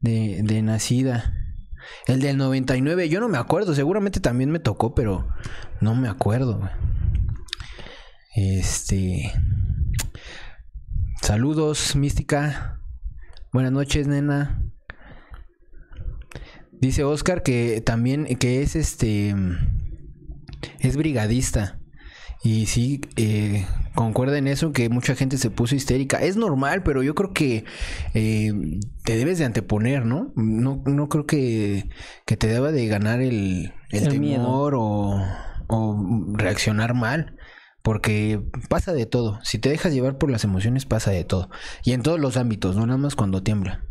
de, 0.00 0.40
de 0.42 0.62
nacida. 0.62 1.34
El 2.06 2.20
del 2.20 2.36
99, 2.36 3.08
yo 3.08 3.20
no 3.20 3.28
me 3.28 3.38
acuerdo. 3.38 3.74
Seguramente 3.74 4.20
también 4.20 4.50
me 4.50 4.58
tocó, 4.58 4.94
pero 4.94 5.28
no 5.80 5.94
me 5.94 6.08
acuerdo. 6.08 6.60
Este. 8.34 9.32
Saludos, 11.22 11.94
Mística. 11.94 12.80
Buenas 13.52 13.70
noches, 13.70 14.08
nena. 14.08 14.60
Dice 16.72 17.04
Oscar 17.04 17.44
que 17.44 17.80
también 17.80 18.24
que 18.24 18.60
es 18.60 18.74
este 18.74 19.32
es 20.80 20.96
brigadista. 20.96 21.78
Y 22.42 22.66
sí, 22.66 23.02
eh, 23.14 23.64
concuerda 23.94 24.36
en 24.36 24.48
eso 24.48 24.72
que 24.72 24.88
mucha 24.88 25.14
gente 25.14 25.38
se 25.38 25.48
puso 25.48 25.76
histérica. 25.76 26.16
Es 26.18 26.36
normal, 26.36 26.82
pero 26.82 27.04
yo 27.04 27.14
creo 27.14 27.32
que 27.32 27.64
eh, 28.14 28.52
te 29.04 29.16
debes 29.16 29.38
de 29.38 29.44
anteponer, 29.44 30.04
¿no? 30.04 30.32
No, 30.34 30.82
no 30.84 31.08
creo 31.08 31.24
que, 31.24 31.88
que 32.26 32.36
te 32.36 32.48
deba 32.48 32.72
de 32.72 32.88
ganar 32.88 33.20
el, 33.20 33.72
el, 33.90 34.06
El 34.06 34.08
temor 34.08 34.74
o, 34.76 35.24
o 35.68 36.34
reaccionar 36.34 36.94
mal. 36.94 37.36
Porque 37.82 38.40
pasa 38.68 38.92
de 38.92 39.06
todo. 39.06 39.40
Si 39.42 39.58
te 39.58 39.68
dejas 39.68 39.92
llevar 39.92 40.16
por 40.16 40.30
las 40.30 40.44
emociones, 40.44 40.86
pasa 40.86 41.10
de 41.10 41.24
todo. 41.24 41.50
Y 41.84 41.92
en 41.92 42.02
todos 42.02 42.20
los 42.20 42.36
ámbitos, 42.36 42.76
no 42.76 42.86
nada 42.86 42.98
más 42.98 43.16
cuando 43.16 43.42
tiembla. 43.42 43.84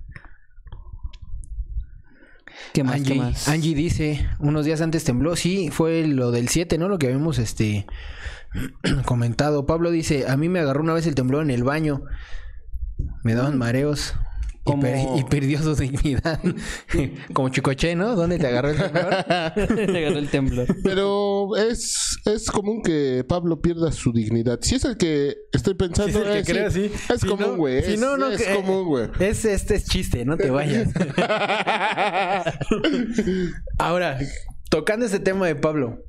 ¿Qué 2.74 2.84
más? 2.84 2.96
Angie, 2.96 3.14
¿Qué 3.14 3.20
más? 3.20 3.48
Angie 3.50 3.76
dice, 3.76 4.30
unos 4.40 4.66
días 4.66 4.82
antes 4.82 5.04
tembló, 5.04 5.36
sí, 5.36 5.70
fue 5.72 6.08
lo 6.08 6.32
del 6.32 6.48
7, 6.48 6.78
¿no? 6.78 6.88
Lo 6.88 7.00
que 7.00 7.08
habíamos 7.08 7.38
este 7.38 7.86
comentado. 9.06 9.66
Pablo 9.66 9.92
dice, 9.92 10.28
a 10.30 10.38
mí 10.38 10.48
me 10.48 10.60
agarró 10.60 10.82
una 10.82 10.94
vez 10.94 11.06
el 11.08 11.16
temblor 11.16 11.44
en 11.44 11.52
el 11.52 11.64
baño. 11.64 12.04
Me 13.24 13.34
daban 13.34 13.58
mareos. 13.58 14.16
Y, 14.62 14.64
Como- 14.64 14.82
per- 14.84 15.00
y 15.18 15.24
perdió 15.24 15.60
su 15.64 15.74
dignidad. 15.76 16.40
Como 17.34 17.50
Chicoche, 17.50 17.96
¿no? 17.96 18.16
¿Dónde 18.16 18.38
te 18.38 18.46
agarró 18.46 18.70
el 18.70 18.78
temblor? 18.78 19.24
Te 19.26 19.98
agarró 19.98 20.20
el 20.20 20.30
temblor. 20.30 20.68
Pero 20.84 21.56
es, 21.58 22.20
es 22.26 22.52
común 22.52 22.84
que 22.84 23.26
Pablo 23.28 23.60
pierda 23.60 23.92
su 23.92 24.14
dignidad. 24.14 24.60
Si 24.62 24.76
es 24.76 24.86
el 24.86 24.98
que 24.98 25.36
estoy 25.52 25.74
pensando, 25.74 26.12
Si 26.12 26.18
es 26.20 26.26
el 26.28 26.32
que 26.34 26.40
eh, 26.40 26.44
sí. 26.46 26.52
creo, 26.54 26.70
sí. 26.72 26.92
es 27.12 27.22
Si 27.22 27.28
común, 27.28 27.48
no- 27.48 27.56
güey. 27.58 27.84
si 27.84 27.94
es 27.94 28.00
no, 28.00 28.18
no, 28.18 28.28
es 28.32 28.40
que- 28.44 28.54
común, 28.54 28.86
güey. 28.86 29.10
Es, 29.20 29.46
este 29.46 29.76
es 29.76 29.86
chiste, 29.86 30.26
no 30.26 30.38
te 30.38 30.52
vayas. 30.52 30.90
Ahora, 33.80 34.20
tocando 34.70 35.06
este 35.06 35.20
tema 35.20 35.48
de 35.48 35.56
Pablo. 35.56 36.04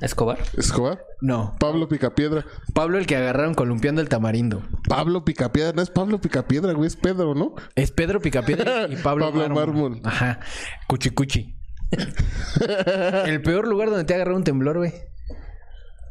Escobar. 0.00 0.38
Escobar. 0.56 1.02
No, 1.20 1.56
Pablo 1.58 1.88
Picapiedra. 1.88 2.44
Pablo 2.74 2.96
el 2.98 3.06
que 3.06 3.16
agarraron 3.16 3.54
columpiando 3.54 4.00
el 4.00 4.08
tamarindo. 4.08 4.62
Pablo 4.88 5.24
Picapiedra. 5.24 5.72
No 5.72 5.82
es 5.82 5.90
Pablo 5.90 6.20
Picapiedra, 6.20 6.72
güey. 6.74 6.86
Es 6.86 6.96
Pedro, 6.96 7.34
¿no? 7.34 7.54
Es 7.74 7.90
Pedro 7.90 8.20
Picapiedra 8.20 8.86
y 8.88 8.96
Pablo, 9.02 9.32
Pablo 9.32 9.48
Mármol. 9.54 10.00
Ajá. 10.04 10.38
Cuchicuchi. 10.86 11.56
el 13.26 13.42
peor 13.42 13.66
lugar 13.68 13.90
donde 13.90 14.04
te 14.04 14.12
ha 14.14 14.16
agarrado 14.16 14.36
un 14.36 14.44
temblor, 14.44 14.78
güey. 14.78 14.92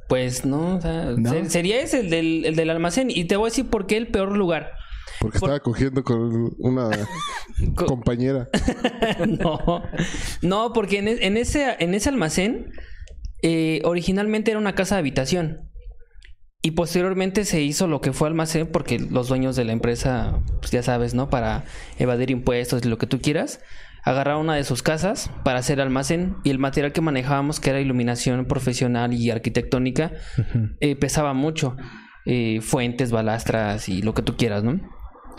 Pues 0.09 0.45
no, 0.45 0.75
o 0.77 0.81
sea, 0.81 1.05
¿No? 1.17 1.29
ser- 1.29 1.49
sería 1.49 1.79
ese 1.79 2.01
el 2.01 2.09
del, 2.09 2.45
el 2.45 2.55
del 2.55 2.69
almacén. 2.69 3.09
Y 3.09 3.25
te 3.25 3.35
voy 3.37 3.47
a 3.47 3.49
decir 3.49 3.69
por 3.69 3.87
qué 3.87 3.97
el 3.97 4.07
peor 4.07 4.35
lugar. 4.35 4.71
Porque 5.19 5.37
estaba 5.37 5.59
cogiendo 5.59 6.03
con 6.03 6.53
una 6.59 6.89
Co- 7.75 7.85
compañera. 7.85 8.49
no, 9.27 9.83
no, 10.41 10.73
porque 10.73 10.99
en, 10.99 11.07
e- 11.07 11.25
en 11.25 11.37
ese, 11.37 11.75
en 11.79 11.93
ese 11.93 12.09
almacén 12.09 12.71
eh, 13.43 13.81
originalmente 13.83 14.51
era 14.51 14.59
una 14.59 14.73
casa 14.73 14.95
de 14.95 14.99
habitación. 14.99 15.69
Y 16.63 16.71
posteriormente 16.71 17.43
se 17.43 17.61
hizo 17.61 17.87
lo 17.87 17.99
que 17.99 18.13
fue 18.13 18.29
almacén 18.29 18.67
porque 18.67 18.97
los 18.97 19.27
dueños 19.27 19.57
de 19.57 19.65
la 19.65 19.73
empresa, 19.73 20.39
pues 20.61 20.71
ya 20.71 20.81
sabes, 20.81 21.13
¿no? 21.13 21.29
Para 21.29 21.65
evadir 21.99 22.31
impuestos 22.31 22.85
y 22.85 22.87
lo 22.87 22.97
que 22.97 23.05
tú 23.05 23.19
quieras, 23.19 23.59
agarrar 24.05 24.37
una 24.37 24.55
de 24.55 24.63
sus 24.63 24.81
casas 24.81 25.29
para 25.43 25.59
hacer 25.59 25.81
almacén 25.81 26.37
y 26.45 26.51
el 26.51 26.59
material 26.59 26.93
que 26.93 27.01
manejábamos, 27.01 27.59
que 27.59 27.69
era 27.69 27.81
iluminación 27.81 28.45
profesional 28.45 29.13
y 29.13 29.29
arquitectónica, 29.29 30.13
eh, 30.79 30.95
pesaba 30.95 31.33
mucho. 31.33 31.75
Eh, 32.25 32.61
fuentes, 32.61 33.11
balastras 33.11 33.89
y 33.89 34.01
lo 34.01 34.13
que 34.13 34.21
tú 34.21 34.37
quieras, 34.37 34.63
¿no? 34.63 34.79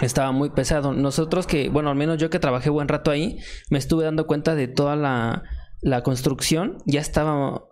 Estaba 0.00 0.32
muy 0.32 0.50
pesado. 0.50 0.92
Nosotros 0.92 1.46
que, 1.46 1.70
bueno, 1.70 1.88
al 1.88 1.96
menos 1.96 2.18
yo 2.18 2.28
que 2.28 2.38
trabajé 2.38 2.68
buen 2.68 2.88
rato 2.88 3.10
ahí, 3.10 3.38
me 3.70 3.78
estuve 3.78 4.04
dando 4.04 4.26
cuenta 4.26 4.54
de 4.54 4.68
toda 4.68 4.94
la, 4.94 5.44
la 5.80 6.02
construcción. 6.02 6.76
Ya 6.84 7.00
estaba 7.00 7.62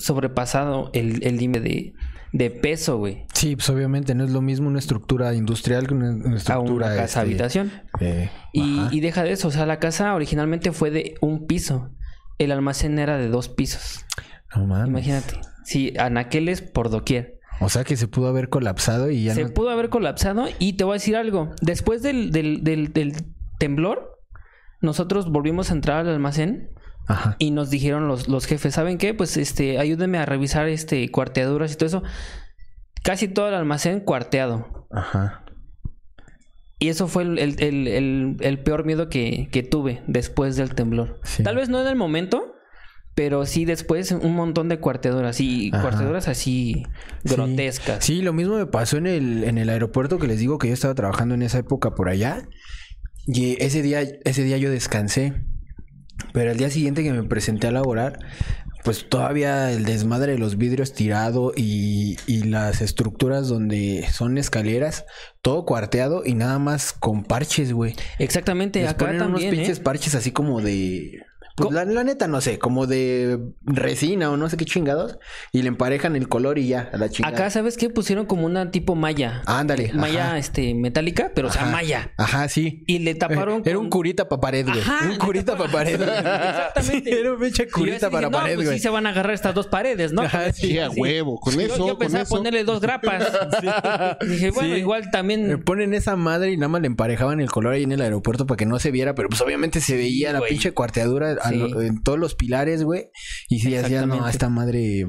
sobrepasado 0.00 0.90
el 0.92 1.24
el 1.24 1.36
límite 1.36 1.60
de, 1.60 1.94
de 2.32 2.50
peso, 2.50 2.98
güey. 2.98 3.24
Sí, 3.34 3.56
pues 3.56 3.68
obviamente 3.70 4.14
no 4.14 4.24
es 4.24 4.30
lo 4.30 4.40
mismo 4.42 4.68
una 4.68 4.78
estructura 4.78 5.34
industrial 5.34 5.86
que 5.86 5.94
una, 5.94 6.10
una 6.10 6.34
A 6.34 6.36
estructura... 6.36 6.86
una 6.86 6.96
casa 6.96 7.04
este, 7.04 7.20
habitación. 7.20 7.72
eh, 8.00 8.30
Y, 8.52 8.86
y 8.90 9.00
deja 9.00 9.22
de 9.24 9.32
eso, 9.32 9.48
o 9.48 9.50
sea, 9.50 9.66
la 9.66 9.78
casa 9.78 10.14
originalmente 10.14 10.72
fue 10.72 10.90
de 10.90 11.14
un 11.20 11.46
piso. 11.46 11.90
El 12.38 12.52
almacén 12.52 12.98
era 12.98 13.18
de 13.18 13.28
dos 13.28 13.48
pisos. 13.48 14.04
No 14.56 14.66
mames. 14.66 14.88
Imagínate. 14.88 15.40
Sí, 15.64 15.92
anaqueles 15.98 16.62
por 16.62 16.88
doquier. 16.90 17.38
O 17.60 17.68
sea 17.68 17.84
que 17.84 17.96
se 17.96 18.08
pudo 18.08 18.28
haber 18.28 18.48
colapsado 18.48 19.10
y 19.10 19.24
ya 19.24 19.34
Se 19.34 19.44
no... 19.44 19.50
pudo 19.50 19.68
haber 19.70 19.90
colapsado 19.90 20.46
y 20.58 20.72
te 20.74 20.84
voy 20.84 20.92
a 20.92 20.94
decir 20.94 21.16
algo. 21.16 21.50
Después 21.60 22.02
del, 22.02 22.30
del, 22.32 22.64
del, 22.64 22.92
del 22.94 23.12
temblor, 23.58 24.18
nosotros 24.80 25.30
volvimos 25.30 25.70
a 25.70 25.74
entrar 25.74 25.98
al 25.98 26.08
almacén 26.08 26.70
Ajá. 27.06 27.36
y 27.38 27.50
nos 27.50 27.70
dijeron 27.70 28.06
los, 28.06 28.28
los 28.28 28.46
jefes, 28.46 28.74
¿saben 28.74 28.96
qué? 28.98 29.14
Pues 29.14 29.36
este, 29.36 29.78
ayúdenme 29.78 30.18
a 30.18 30.26
revisar 30.26 30.68
este 30.68 31.08
cuarteaduras 31.10 31.72
y 31.72 31.76
todo 31.76 31.86
eso. 31.86 32.02
Casi 33.02 33.28
todo 33.28 33.48
el 33.48 33.54
almacén 33.54 34.00
cuarteado. 34.00 34.86
Ajá. 34.90 35.44
Y 36.78 36.88
eso 36.88 37.08
fue 37.08 37.24
el, 37.24 37.38
el- 37.38 38.36
el- 38.40 38.58
peor 38.62 38.84
miedo 38.84 39.08
que, 39.08 39.48
que 39.52 39.62
tuve 39.62 40.02
después 40.06 40.56
del 40.56 40.74
temblor. 40.74 41.20
Sí. 41.24 41.42
Tal 41.42 41.56
vez 41.56 41.68
no 41.68 41.80
en 41.80 41.86
el 41.88 41.96
momento, 41.96 42.54
pero 43.14 43.44
sí 43.44 43.64
después 43.66 44.12
un 44.12 44.34
montón 44.34 44.68
de 44.68 44.78
cuarteaduras. 44.78 45.40
Y 45.40 45.70
Ajá. 45.72 45.82
cuarteaduras 45.82 46.28
así 46.28 46.84
Sí. 47.24 47.34
grotescas. 47.34 48.04
Sí, 48.04 48.22
lo 48.22 48.32
mismo 48.32 48.56
me 48.56 48.66
pasó 48.66 48.96
en 48.96 49.06
el, 49.06 49.44
en 49.44 49.58
el 49.58 49.68
aeropuerto 49.68 50.18
que 50.18 50.26
les 50.26 50.38
digo 50.38 50.56
que 50.58 50.68
yo 50.68 50.74
estaba 50.74 50.94
trabajando 50.94 51.34
en 51.34 51.42
esa 51.42 51.58
época 51.58 51.94
por 51.94 52.08
allá. 52.08 52.48
Y 53.26 53.62
ese 53.62 53.82
día, 53.82 54.00
ese 54.24 54.42
día 54.44 54.56
yo 54.56 54.70
descansé. 54.70 55.42
Pero 56.32 56.50
al 56.50 56.56
día 56.56 56.70
siguiente 56.70 57.02
que 57.02 57.12
me 57.12 57.22
presenté 57.22 57.66
a 57.66 57.70
laborar, 57.72 58.18
pues 58.84 59.08
todavía 59.08 59.70
el 59.72 59.84
desmadre 59.84 60.32
de 60.32 60.38
los 60.38 60.56
vidrios 60.56 60.92
tirado 60.94 61.52
y, 61.54 62.16
y 62.26 62.44
las 62.44 62.80
estructuras 62.80 63.48
donde 63.48 64.06
son 64.12 64.38
escaleras, 64.38 65.04
todo 65.42 65.64
cuarteado 65.66 66.22
y 66.24 66.34
nada 66.34 66.58
más 66.58 66.92
con 66.92 67.24
parches, 67.24 67.72
güey. 67.72 67.94
Exactamente, 68.18 68.80
Les 68.80 68.90
acá 68.90 69.06
ponen 69.06 69.22
unos. 69.22 69.42
¿eh? 69.42 69.50
pinches 69.50 69.80
parches 69.80 70.14
así 70.14 70.30
como 70.32 70.60
de. 70.60 71.22
Pues 71.64 71.74
la, 71.74 71.84
la 71.84 72.04
neta, 72.04 72.28
no 72.28 72.40
sé, 72.40 72.58
como 72.58 72.86
de 72.86 73.38
resina 73.64 74.30
o 74.30 74.36
no 74.36 74.48
sé 74.48 74.56
qué 74.56 74.64
chingados. 74.64 75.18
Y 75.52 75.62
le 75.62 75.68
emparejan 75.68 76.16
el 76.16 76.28
color 76.28 76.58
y 76.58 76.68
ya, 76.68 76.90
a 76.92 76.96
la 76.96 77.08
chingada. 77.08 77.34
Acá, 77.36 77.50
¿sabes 77.50 77.76
qué? 77.76 77.90
Pusieron 77.90 78.26
como 78.26 78.46
una 78.46 78.70
tipo 78.70 78.94
malla. 78.94 79.42
Ándale. 79.46 79.92
Malla 79.92 80.28
ajá. 80.28 80.38
este, 80.38 80.74
metálica, 80.74 81.32
pero 81.34 81.48
o 81.48 81.50
sea, 81.52 81.62
Ajá. 81.62 81.70
malla. 81.72 82.12
Ajá, 82.16 82.48
sí. 82.48 82.84
Y 82.86 83.00
le 83.00 83.14
taparon. 83.14 83.62
Era 83.64 83.76
con- 83.76 83.84
un 83.86 83.90
curita 83.90 84.28
para 84.28 84.40
pared, 84.40 84.66
güey. 84.66 84.80
Ajá, 84.80 85.08
un 85.10 85.16
curita 85.18 85.56
para 85.56 85.70
pared. 85.72 85.96
güey. 85.96 86.08
Exactamente. 86.10 87.10
Sí, 87.10 87.16
era 87.18 87.32
un 87.32 87.40
pinche 87.40 87.68
curita 87.68 87.96
dije, 88.06 88.10
para 88.10 88.28
no, 88.30 88.38
pared, 88.38 88.54
pues 88.54 88.66
güey. 88.68 88.78
sí 88.78 88.82
se 88.82 88.90
van 88.90 89.06
a 89.06 89.10
agarrar 89.10 89.34
estas 89.34 89.54
dos 89.54 89.66
paredes, 89.66 90.12
¿no? 90.12 90.22
Ajá, 90.22 90.52
Sí, 90.52 90.78
a 90.78 90.90
huevo. 90.90 91.38
Con 91.40 91.54
Yo- 91.54 91.60
eso, 91.60 91.76
yo, 91.78 91.86
con 91.88 91.98
pensaba 91.98 92.22
eso. 92.24 92.34
ponerle 92.36 92.64
dos 92.64 92.80
grapas. 92.80 93.24
Dije, 94.26 94.50
bueno, 94.50 94.76
igual 94.76 95.10
también. 95.10 95.62
ponen 95.64 95.94
esa 95.94 96.16
madre 96.16 96.52
y 96.52 96.56
nada 96.56 96.68
más 96.68 96.80
le 96.80 96.86
emparejaban 96.86 97.40
el 97.40 97.50
color 97.50 97.74
ahí 97.74 97.82
en 97.84 97.92
el 97.92 98.00
aeropuerto 98.00 98.46
para 98.46 98.56
que 98.56 98.66
no 98.66 98.78
se 98.78 98.90
viera, 98.90 99.14
pero 99.14 99.28
pues 99.28 99.40
obviamente 99.40 99.80
se 99.80 99.96
veía 99.96 100.32
la 100.32 100.38
güey. 100.40 100.50
pinche 100.52 100.72
cuarteadura 100.72 101.36
Sí. 101.50 101.58
lo- 101.58 101.80
en 101.82 102.02
todos 102.02 102.18
los 102.18 102.34
pilares, 102.34 102.82
güey. 102.84 103.10
Y 103.48 103.60
si 103.60 103.70
decían, 103.70 104.08
no, 104.08 104.26
esta 104.28 104.48
madre 104.48 105.06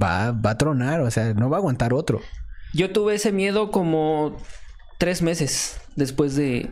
va, 0.00 0.32
va 0.32 0.50
a 0.50 0.58
tronar, 0.58 1.00
o 1.00 1.10
sea, 1.10 1.34
no 1.34 1.50
va 1.50 1.56
a 1.56 1.60
aguantar 1.60 1.92
otro. 1.92 2.20
Yo 2.74 2.90
tuve 2.92 3.14
ese 3.14 3.32
miedo 3.32 3.70
como 3.70 4.36
tres 4.98 5.22
meses 5.22 5.80
después 5.96 6.34
de 6.36 6.70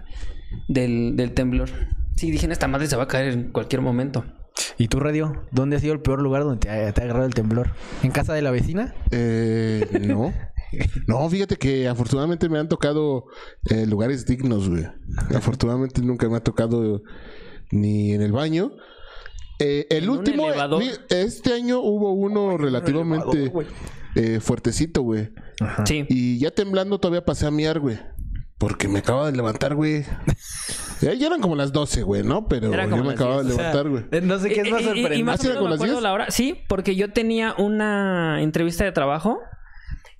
del, 0.68 1.16
del 1.16 1.32
temblor. 1.32 1.68
Sí, 2.16 2.30
dije, 2.30 2.50
esta 2.50 2.68
madre 2.68 2.86
se 2.86 2.96
va 2.96 3.04
a 3.04 3.08
caer 3.08 3.32
en 3.32 3.52
cualquier 3.52 3.82
momento. 3.82 4.24
¿Y 4.78 4.88
tú, 4.88 4.98
Radio? 5.00 5.46
¿Dónde 5.52 5.76
ha 5.76 5.80
sido 5.80 5.92
el 5.94 6.00
peor 6.00 6.20
lugar 6.20 6.42
donde 6.42 6.58
te 6.60 6.68
ha, 6.70 6.92
te 6.92 7.00
ha 7.00 7.04
agarrado 7.04 7.26
el 7.26 7.34
temblor? 7.34 7.70
¿En 8.02 8.10
casa 8.10 8.34
de 8.34 8.42
la 8.42 8.50
vecina? 8.50 8.94
Eh, 9.10 9.86
no. 10.06 10.32
No, 11.06 11.28
fíjate 11.28 11.56
que 11.56 11.88
afortunadamente 11.88 12.48
me 12.48 12.58
han 12.58 12.68
tocado 12.68 13.24
eh, 13.70 13.86
lugares 13.86 14.24
dignos, 14.26 14.68
güey. 14.68 14.86
Afortunadamente 15.34 16.00
nunca 16.02 16.28
me 16.28 16.36
ha 16.36 16.40
tocado 16.42 17.02
ni 17.70 18.12
en 18.12 18.22
el 18.22 18.32
baño. 18.32 18.72
Eh, 19.58 19.86
el 19.90 20.04
¿En 20.04 20.10
un 20.10 20.18
último, 20.18 20.46
este 21.10 21.52
año 21.52 21.80
hubo 21.80 22.12
uno 22.12 22.56
relativamente 22.56 23.52
eh, 24.16 24.40
fuertecito, 24.40 25.02
güey. 25.02 25.30
Sí. 25.84 26.06
Y 26.08 26.38
ya 26.38 26.50
temblando 26.50 26.98
todavía 26.98 27.24
pasé 27.24 27.46
a 27.46 27.50
miar, 27.50 27.78
güey. 27.80 27.98
Porque 28.56 28.88
me 28.88 28.98
acababa 29.00 29.30
de 29.30 29.36
levantar, 29.36 29.74
güey. 29.74 30.04
Ya, 31.02 31.12
eran 31.12 31.40
como 31.40 31.56
las 31.56 31.72
12, 31.72 32.02
güey, 32.02 32.22
¿no? 32.22 32.46
Pero 32.46 32.70
yo 32.70 33.02
me 33.04 33.12
acababa 33.12 33.38
de 33.42 33.44
10. 33.48 33.56
levantar, 33.56 33.88
güey. 33.88 34.04
Eh, 34.12 34.20
No 34.20 34.38
sé 34.38 34.50
qué 34.50 34.60
es 34.60 34.70
más 34.70 34.80
Y- 34.82 34.84
y- 34.84 34.86
sorprendente. 34.86 35.24
más 35.24 35.40
¿Ah, 35.40 35.44
era 35.44 35.48
menos 35.48 35.56
como 35.56 35.64
me 35.64 35.70
las 35.70 35.76
acuerdo 35.78 35.94
10? 35.94 36.02
la 36.02 36.12
hora. 36.12 36.30
Sí, 36.30 36.58
porque 36.68 36.94
yo 36.94 37.10
tenía 37.10 37.54
una 37.56 38.42
entrevista 38.42 38.84
de 38.84 38.92
trabajo 38.92 39.38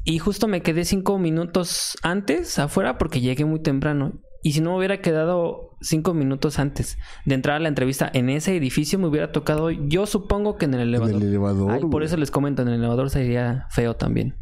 y 0.05 0.19
justo 0.21 0.49
me 0.49 0.63
quedé 0.63 0.87
cinco 0.87 1.19
minutos 1.19 1.99
antes 2.03 2.59
afuera 2.59 2.97
porque 2.97 3.21
llegué 3.21 3.45
muy 3.45 3.61
temprano. 3.61 4.23
Y 4.43 4.53
si 4.53 4.61
no 4.61 4.71
me 4.71 4.79
hubiera 4.79 5.01
quedado 5.03 5.77
cinco 5.83 6.15
minutos 6.15 6.59
antes 6.59 6.97
de 7.27 7.35
entrar 7.35 7.57
a 7.57 7.61
la 7.61 7.69
entrevista 7.69 8.11
en 8.13 8.31
ese 8.31 8.57
edificio, 8.57 8.99
me 8.99 9.07
hubiera 9.07 9.33
tocado, 9.33 9.71
yo 9.71 10.07
supongo 10.07 10.57
que 10.57 10.65
en 10.67 10.75
el 10.75 10.81
En 10.81 10.89
elevador. 10.89 11.17
el 11.17 11.29
elevador. 11.29 11.73
Ay, 11.73 11.81
por 11.91 12.03
eso 12.03 12.17
les 12.17 12.31
comento, 12.31 12.63
en 12.63 12.69
el 12.69 12.75
elevador 12.75 13.11
sería 13.11 13.67
feo 13.71 13.97
también. 13.97 14.37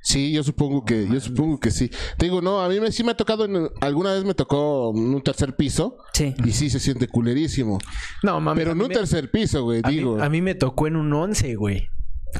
Sí, 0.00 0.32
yo 0.32 0.42
supongo 0.44 0.84
que, 0.84 1.06
yo 1.08 1.20
supongo 1.20 1.58
que 1.60 1.70
sí. 1.70 1.90
Te 2.16 2.26
digo, 2.26 2.40
no, 2.40 2.60
a 2.60 2.68
mí 2.68 2.78
me, 2.80 2.92
sí 2.92 3.02
me 3.04 3.10
ha 3.10 3.16
tocado, 3.16 3.44
en- 3.44 3.68
alguna 3.80 4.12
vez 4.12 4.24
me 4.24 4.32
tocó 4.34 4.92
en 4.96 5.14
un 5.14 5.22
tercer 5.22 5.56
piso 5.56 5.96
Sí. 6.14 6.34
y 6.44 6.52
sí 6.52 6.70
se 6.70 6.78
siente 6.78 7.08
culerísimo. 7.08 7.78
No, 8.22 8.40
mames. 8.40 8.62
Pero 8.62 8.72
en 8.72 8.80
un 8.82 8.88
me- 8.88 8.94
tercer 8.94 9.30
piso, 9.30 9.64
güey, 9.64 9.82
mí- 9.86 9.90
digo. 9.96 10.22
A 10.22 10.28
mí, 10.30 10.40
me 10.40 10.54
tocó 10.54 10.86
en 10.86 10.96
un 10.96 11.12
11, 11.12 11.56
güey. 11.56 11.88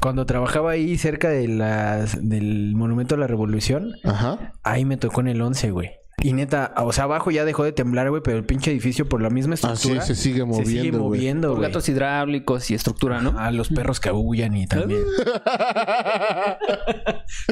Cuando 0.01 0.25
trabajaba 0.25 0.71
ahí 0.71 0.97
cerca 0.97 1.29
de 1.29 1.47
las, 1.47 2.17
del 2.27 2.73
Monumento 2.75 3.15
a 3.15 3.17
la 3.17 3.27
Revolución, 3.27 3.93
Ajá. 4.03 4.53
ahí 4.63 4.85
me 4.85 4.97
tocó 4.97 5.21
en 5.21 5.27
el 5.27 5.41
11, 5.41 5.71
güey. 5.71 5.89
Y 6.21 6.33
neta, 6.33 6.73
o 6.77 6.91
sea, 6.91 7.05
abajo 7.05 7.31
ya 7.31 7.45
dejó 7.45 7.63
de 7.63 7.71
temblar, 7.71 8.09
güey, 8.09 8.21
pero 8.21 8.37
el 8.37 8.43
pinche 8.43 8.71
edificio 8.71 9.07
por 9.07 9.21
la 9.21 9.29
misma 9.29 9.53
Así 9.55 9.65
estructura 9.67 10.01
se 10.01 10.15
sigue 10.15 10.39
se 10.39 10.45
moviendo, 10.45 10.69
sigue 10.69 10.89
güey. 10.91 11.01
moviendo, 11.01 11.47
Por 11.49 11.57
güey. 11.59 11.69
gatos 11.69 11.87
hidráulicos 11.89 12.69
y 12.71 12.73
estructura, 12.73 13.21
¿no? 13.21 13.39
A 13.39 13.51
los 13.51 13.69
perros 13.69 13.99
que 13.99 14.09
aullan 14.09 14.55
y 14.57 14.67
también. 14.67 14.99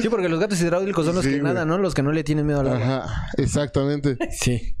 sí, 0.00 0.08
porque 0.08 0.28
los 0.28 0.40
gatos 0.40 0.60
hidráulicos 0.60 1.06
son 1.06 1.14
los 1.16 1.24
Sí, 1.24 1.32
que 1.32 1.42
nadan, 1.42 1.68
¿no? 1.68 1.78
Los 1.78 1.94
que 1.94 2.02
no 2.02 2.12
le 2.12 2.24
tienen 2.24 2.46
miedo 2.46 2.60
al 2.60 2.68
agua. 2.68 3.04
Ajá, 3.04 3.26
exactamente. 3.36 4.16
Sí. 4.32 4.74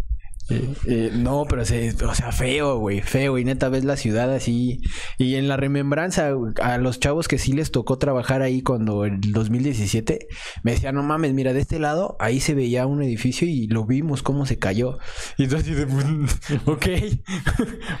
Eh, 0.50 1.10
no, 1.12 1.44
pero 1.46 1.64
se, 1.66 1.94
o 2.04 2.14
sea, 2.14 2.32
feo, 2.32 2.78
güey, 2.78 3.02
feo. 3.02 3.38
Y 3.38 3.44
neta 3.44 3.68
ves 3.68 3.84
la 3.84 3.96
ciudad 3.96 4.32
así. 4.32 4.80
Y 5.18 5.34
en 5.34 5.48
la 5.48 5.56
remembranza, 5.56 6.30
a 6.62 6.78
los 6.78 7.00
chavos 7.00 7.28
que 7.28 7.38
sí 7.38 7.52
les 7.52 7.70
tocó 7.70 7.98
trabajar 7.98 8.42
ahí 8.42 8.62
cuando 8.62 9.04
en 9.04 9.20
el 9.22 9.32
2017, 9.32 10.28
me 10.62 10.72
decían, 10.72 10.94
no 10.94 11.02
mames, 11.02 11.34
mira, 11.34 11.52
de 11.52 11.60
este 11.60 11.78
lado, 11.78 12.16
ahí 12.18 12.40
se 12.40 12.54
veía 12.54 12.86
un 12.86 13.02
edificio 13.02 13.46
y 13.46 13.66
lo 13.66 13.84
vimos 13.84 14.22
cómo 14.22 14.46
se 14.46 14.58
cayó. 14.58 14.98
Y 15.36 15.44
entonces, 15.44 15.70
así 15.70 16.54
de, 16.54 16.62
ok, 16.64 16.86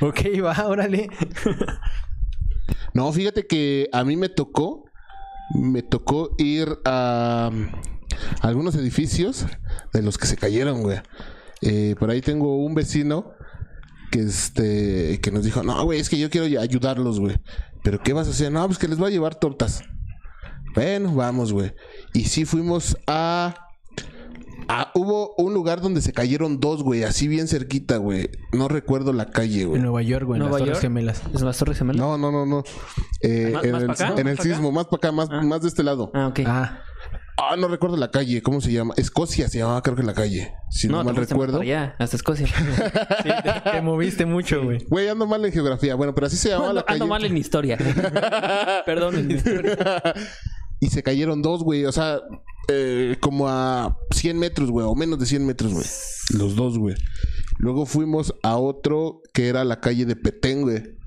ok, 0.00 0.20
va, 0.44 0.66
órale. 0.66 1.08
No, 2.92 3.10
fíjate 3.12 3.46
que 3.46 3.88
a 3.92 4.04
mí 4.04 4.16
me 4.16 4.28
tocó, 4.28 4.84
me 5.54 5.82
tocó 5.82 6.34
ir 6.36 6.68
a, 6.84 7.50
a 8.40 8.46
algunos 8.46 8.74
edificios 8.74 9.46
de 9.94 10.02
los 10.02 10.18
que 10.18 10.26
se 10.26 10.36
cayeron, 10.36 10.82
güey. 10.82 10.98
Eh, 11.60 11.94
por 11.98 12.10
ahí 12.10 12.20
tengo 12.20 12.56
un 12.64 12.74
vecino 12.74 13.32
que 14.10 14.20
este 14.20 15.20
que 15.20 15.30
nos 15.30 15.44
dijo, 15.44 15.62
no, 15.62 15.82
güey, 15.84 16.00
es 16.00 16.08
que 16.08 16.18
yo 16.18 16.30
quiero 16.30 16.46
ayudarlos, 16.60 17.20
güey. 17.20 17.36
Pero 17.82 18.00
¿qué 18.02 18.12
vas 18.12 18.26
a 18.26 18.30
hacer? 18.30 18.50
No, 18.52 18.66
pues 18.66 18.78
que 18.78 18.88
les 18.88 18.98
voy 18.98 19.08
a 19.08 19.10
llevar 19.10 19.34
tortas. 19.36 19.82
Bueno, 20.74 21.14
vamos, 21.14 21.52
güey. 21.52 21.72
Y 22.14 22.24
sí 22.24 22.44
fuimos 22.44 22.96
a... 23.06 23.54
a- 24.68 24.90
hubo 24.94 25.34
un 25.38 25.54
lugar 25.54 25.80
donde 25.80 26.00
se 26.02 26.12
cayeron 26.12 26.60
dos, 26.60 26.82
güey, 26.82 27.04
así 27.04 27.26
bien 27.28 27.48
cerquita, 27.48 27.96
güey. 27.96 28.30
No 28.52 28.68
recuerdo 28.68 29.12
la 29.12 29.26
calle, 29.26 29.64
güey. 29.64 29.76
En 29.78 29.82
Nueva 29.84 30.02
York, 30.02 30.26
güey, 30.26 30.38
en 30.38 30.42
Nueva 30.44 30.58
las 30.58 30.66
Torres 30.66 30.74
York. 30.74 30.82
Gemelas. 30.82 31.22
¿Es 31.34 31.40
las 31.40 31.58
Torres 31.58 31.78
Gemelas? 31.78 32.00
No, 32.00 32.18
no, 32.18 32.30
no, 32.30 32.46
no. 32.46 32.62
Eh, 33.22 33.50
¿Más- 33.54 33.64
en 33.64 33.86
más 33.86 34.00
el, 34.00 34.28
en 34.28 34.36
sismo, 34.38 34.70
más 34.72 34.84
para 34.86 34.96
acá, 34.98 35.12
más, 35.12 35.28
Ah. 35.30 35.42
más 35.42 35.62
de 35.62 35.68
este 35.68 35.82
lado. 35.82 36.10
Ah, 36.14 36.28
ok. 36.28 36.40
Ah, 36.46 36.80
Ah, 37.40 37.54
no 37.56 37.68
recuerdo 37.68 37.96
la 37.96 38.10
calle. 38.10 38.42
¿Cómo 38.42 38.60
se 38.60 38.72
llama? 38.72 38.94
Escocia 38.96 39.48
se 39.48 39.58
llamaba, 39.58 39.80
creo 39.82 39.94
que 39.94 40.02
la 40.02 40.12
calle. 40.12 40.52
Si 40.70 40.88
no, 40.88 40.98
te 40.98 41.04
mal 41.04 41.16
recuerdo. 41.16 41.60
allá, 41.60 41.94
hasta 41.98 42.16
Escocia. 42.16 42.46
sí, 43.22 43.28
te, 43.44 43.70
te 43.70 43.80
moviste 43.80 44.26
mucho, 44.26 44.64
güey. 44.64 44.84
Güey, 44.88 45.08
ando 45.08 45.24
mal 45.26 45.44
en 45.44 45.52
geografía. 45.52 45.94
Bueno, 45.94 46.14
pero 46.16 46.26
así 46.26 46.36
se 46.36 46.48
llamaba 46.48 46.72
la 46.72 46.82
calle. 46.82 46.96
ando 46.96 47.06
mal 47.06 47.24
en 47.24 47.36
historia. 47.36 47.78
Perdónenme. 48.86 49.40
y 50.80 50.88
se 50.88 51.02
cayeron 51.04 51.40
dos, 51.40 51.62
güey. 51.62 51.84
O 51.84 51.92
sea, 51.92 52.18
eh, 52.66 53.16
como 53.20 53.48
a 53.48 53.96
100 54.10 54.36
metros, 54.36 54.70
güey. 54.72 54.84
O 54.84 54.96
menos 54.96 55.20
de 55.20 55.26
100 55.26 55.46
metros, 55.46 55.72
güey. 55.72 55.86
Los 56.36 56.56
dos, 56.56 56.76
güey. 56.76 56.96
Luego 57.58 57.86
fuimos 57.86 58.34
a 58.42 58.56
otro 58.56 59.22
que 59.32 59.46
era 59.46 59.64
la 59.64 59.78
calle 59.80 60.06
de 60.06 60.16
Petén, 60.16 60.62
güey. 60.62 60.97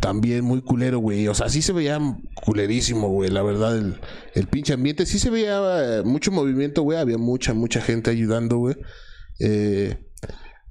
También 0.00 0.44
muy 0.44 0.62
culero, 0.62 0.98
güey. 0.98 1.26
O 1.28 1.34
sea, 1.34 1.48
sí 1.48 1.60
se 1.62 1.72
veía 1.72 1.98
culerísimo, 2.44 3.08
güey. 3.08 3.30
La 3.30 3.42
verdad, 3.42 3.76
el, 3.76 4.00
el 4.34 4.46
pinche 4.46 4.72
ambiente. 4.72 5.06
Sí 5.06 5.18
se 5.18 5.30
veía 5.30 5.60
eh, 5.98 6.02
mucho 6.04 6.30
movimiento, 6.30 6.82
güey. 6.82 6.98
Había 6.98 7.18
mucha, 7.18 7.52
mucha 7.52 7.80
gente 7.80 8.10
ayudando, 8.10 8.58
güey. 8.58 8.76
Eh, 9.40 9.98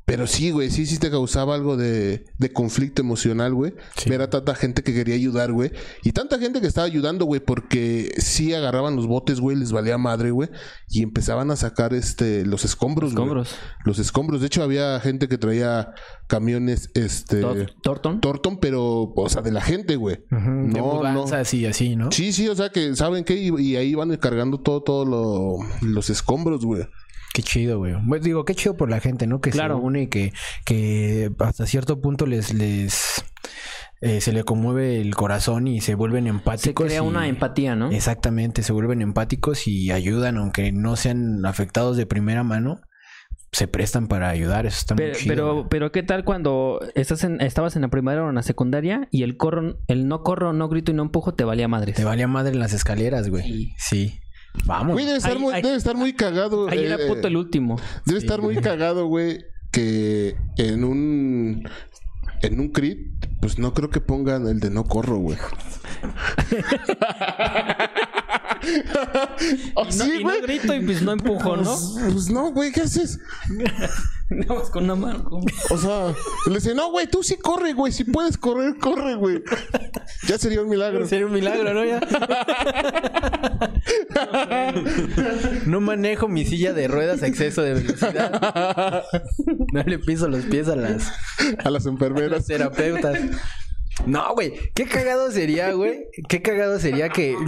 pero 0.09 0.25
sí, 0.25 0.49
güey, 0.49 0.71
sí, 0.71 0.87
sí 0.87 0.97
te 0.97 1.11
causaba 1.11 1.53
algo 1.53 1.77
de, 1.77 2.25
de 2.39 2.51
conflicto 2.51 3.03
emocional, 3.03 3.53
güey. 3.53 3.75
Ver 4.07 4.23
a 4.23 4.29
tanta 4.31 4.55
gente 4.55 4.81
que 4.81 4.91
quería 4.91 5.13
ayudar, 5.13 5.51
güey. 5.51 5.71
Y 6.03 6.13
tanta 6.13 6.39
gente 6.39 6.61
que 6.61 6.65
estaba 6.67 6.87
ayudando, 6.87 7.25
güey, 7.25 7.39
porque 7.39 8.11
sí 8.17 8.55
agarraban 8.55 8.95
los 8.95 9.05
botes, 9.05 9.39
güey, 9.39 9.55
les 9.55 9.71
valía 9.71 9.99
madre, 9.99 10.31
güey. 10.31 10.49
Y 10.89 11.03
empezaban 11.03 11.51
a 11.51 11.55
sacar 11.55 11.93
este 11.93 12.43
los 12.43 12.65
escombros, 12.65 13.13
güey. 13.13 13.23
Escombros. 13.23 13.55
Los 13.85 13.99
escombros. 13.99 14.41
De 14.41 14.47
hecho, 14.47 14.63
había 14.63 14.99
gente 14.99 15.27
que 15.27 15.37
traía 15.37 15.93
camiones, 16.27 16.89
este. 16.95 17.41
Tor- 17.41 17.71
Torton. 17.83 18.19
Torton, 18.19 18.57
pero, 18.59 19.13
o 19.15 19.29
sea, 19.29 19.43
de 19.43 19.51
la 19.51 19.61
gente, 19.61 19.95
güey. 19.95 20.17
No, 20.31 21.03
no. 21.03 21.25
y 21.53 21.65
así, 21.65 21.95
¿no? 21.95 22.11
Sí, 22.11 22.33
sí, 22.33 22.47
o 22.47 22.55
sea 22.55 22.69
que 22.69 22.95
saben 22.95 23.23
qué 23.23 23.35
y, 23.35 23.49
y 23.61 23.75
ahí 23.75 23.93
van 23.93 24.15
cargando 24.17 24.59
todo, 24.59 24.81
todo 24.81 25.05
lo, 25.05 25.57
los 25.87 26.09
escombros, 26.09 26.65
güey. 26.65 26.87
Qué 27.33 27.43
chido, 27.43 27.77
güey. 27.79 27.93
Pues 28.07 28.21
digo, 28.23 28.43
qué 28.45 28.55
chido 28.55 28.75
por 28.75 28.89
la 28.89 28.99
gente, 28.99 29.27
¿no? 29.27 29.39
Que 29.41 29.51
Claro. 29.51 29.77
se 29.77 29.81
une 29.81 30.01
y 30.03 30.07
que, 30.07 30.33
que 30.65 31.31
hasta 31.39 31.65
cierto 31.67 32.01
punto 32.01 32.25
les, 32.25 32.53
les 32.53 33.23
eh, 34.01 34.21
se 34.21 34.31
le 34.33 34.43
conmueve 34.43 34.99
el 35.01 35.13
corazón 35.15 35.67
y 35.67 35.81
se 35.81 35.93
vuelven 35.95 36.23
Se 36.23 36.29
empáticos. 36.29 36.85
crea 36.87 36.97
y- 37.03 37.05
una 37.07 37.27
empatía, 37.27 37.75
¿no? 37.75 37.91
Exactamente, 37.91 38.63
se 38.63 38.71
vuelven 38.73 39.01
empáticos 39.01 39.67
y 39.67 39.91
ayudan, 39.91 40.37
aunque 40.37 40.71
no 40.71 40.95
sean 40.95 41.45
afectados 41.45 41.97
de 41.97 42.05
primera 42.05 42.43
mano, 42.43 42.79
se 43.51 43.67
prestan 43.67 44.07
para 44.07 44.29
ayudar. 44.29 44.65
Eso 44.65 44.77
está 44.79 44.95
Pero, 44.95 45.11
muy 45.13 45.19
chido. 45.21 45.33
pero, 45.35 45.67
pero 45.69 45.91
¿qué 45.91 46.03
tal 46.03 46.23
cuando 46.23 46.79
estás 46.95 47.23
en, 47.23 47.41
estabas 47.41 47.75
en 47.75 47.81
la 47.83 47.87
primaria 47.89 48.23
o 48.23 48.29
en 48.29 48.35
la 48.35 48.43
secundaria 48.43 49.07
y 49.11 49.23
el 49.23 49.37
corro, 49.37 49.77
el 49.87 50.07
no 50.07 50.23
corro, 50.23 50.53
no 50.53 50.67
grito 50.69 50.91
y 50.91 50.95
no 50.95 51.03
empujo 51.03 51.33
te 51.33 51.43
valía 51.43 51.67
madres? 51.67 51.95
Te 51.95 52.03
valía 52.05 52.27
madre 52.27 52.53
en 52.53 52.59
las 52.59 52.73
escaleras, 52.73 53.29
güey. 53.29 53.43
Sí. 53.43 53.73
Sí. 53.77 54.19
Vamos. 54.65 54.93
Güey, 54.93 55.05
debe 55.05 55.17
estar, 55.17 55.33
Ahí- 55.33 55.39
muy, 55.39 55.53
ahí- 55.53 55.61
debe 55.61 55.75
estar 55.77 55.95
muy 55.95 56.13
cagado. 56.13 56.67
Ahí 56.69 56.85
era 56.85 56.95
eh, 56.95 57.07
puto 57.07 57.27
el 57.27 57.37
último. 57.37 57.79
Debe 58.05 58.19
estar 58.19 58.41
muy 58.41 58.55
cagado, 58.57 59.05
güey, 59.07 59.45
que 59.71 60.35
en 60.57 60.83
un 60.83 61.67
en 62.41 62.59
un 62.59 62.69
crit, 62.69 62.99
pues 63.41 63.59
no 63.59 63.73
creo 63.73 63.89
que 63.89 64.01
pongan 64.01 64.47
el 64.47 64.59
de 64.59 64.69
no 64.69 64.85
corro, 64.85 65.17
güey. 65.17 65.37
Y 69.41 69.73
no, 69.75 69.91
sí, 69.91 70.11
y 70.19 70.23
no 70.23 70.41
grito 70.41 70.73
y 70.73 70.81
pues 70.81 71.01
no 71.01 71.13
empujo, 71.13 71.57
¿no? 71.57 71.63
Pues, 71.63 72.13
pues 72.13 72.29
no, 72.29 72.51
güey, 72.51 72.71
¿qué 72.71 72.81
haces? 72.81 73.19
Nada 74.29 74.59
más 74.59 74.69
con 74.69 74.83
una 74.83 74.95
mano. 74.95 75.27
O 75.71 75.77
sea, 75.77 76.13
le 76.47 76.55
dice, 76.55 76.75
no, 76.75 76.91
güey, 76.91 77.07
tú 77.07 77.23
sí 77.23 77.35
corre, 77.35 77.73
güey. 77.73 77.91
Si 77.91 78.03
puedes 78.03 78.37
correr, 78.37 78.77
corre, 78.77 79.15
güey. 79.15 79.41
Ya 80.27 80.37
sería 80.37 80.61
un 80.61 80.69
milagro. 80.69 81.07
Sería 81.07 81.25
un 81.25 81.33
milagro, 81.33 81.73
¿no? 81.73 81.83
Ya. 81.83 81.99
no 85.65 85.81
manejo 85.81 86.27
mi 86.27 86.45
silla 86.45 86.73
de 86.73 86.87
ruedas 86.87 87.23
a 87.23 87.27
exceso 87.27 87.63
de 87.63 87.73
velocidad. 87.73 89.03
No 89.73 89.83
le 89.83 89.97
piso 89.97 90.27
los 90.27 90.45
pies 90.45 90.67
a 90.67 90.75
las, 90.75 91.07
A 91.07 91.43
las 91.43 91.65
a 91.65 91.69
las 91.71 91.85
enfermeras. 91.87 92.45
terapeutas. 92.45 93.17
No, 94.05 94.33
güey. 94.33 94.53
Qué 94.73 94.85
cagado 94.85 95.31
sería, 95.31 95.71
güey. 95.73 96.05
Qué 96.27 96.41
cagado 96.41 96.79
sería 96.79 97.09
que. 97.09 97.35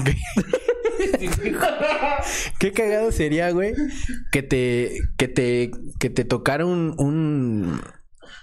Qué 2.59 2.71
cagado 2.71 3.11
sería, 3.11 3.51
güey. 3.51 3.73
Que 4.31 4.43
te. 4.43 4.99
Que 5.17 5.27
te. 5.27 5.71
Que 5.99 6.09
te 6.09 6.25
tocara 6.25 6.65
un. 6.65 6.95
un 6.97 7.81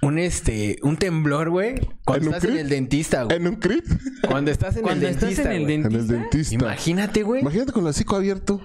un 0.01 0.19
este, 0.19 0.79
un 0.83 0.97
temblor, 0.97 1.51
güey, 1.51 1.75
cuando 2.05 2.27
¿En 2.27 2.29
un 2.29 2.35
estás 2.35 2.51
en 2.51 2.59
el 2.59 2.69
dentista, 2.69 3.25
güey. 3.25 3.37
En 3.37 3.49
un 3.49 3.57
crit. 3.57 3.85
Cuando 4.29 4.51
estás 4.53 4.77
en 4.77 4.83
Cuando 4.83 5.07
el 5.07 5.15
estás 5.15 5.31
dentista, 5.31 5.51
en 5.51 5.57
el 5.57 5.63
güey. 5.65 5.75
En 5.75 5.85
el 5.85 5.91
dentista. 5.91 6.15
dentista. 6.15 6.55
Imagínate, 6.55 7.23
güey. 7.23 7.41
Imagínate 7.41 7.73
con 7.73 7.83
el 7.83 7.89
hocico 7.89 8.15
abierto. 8.15 8.61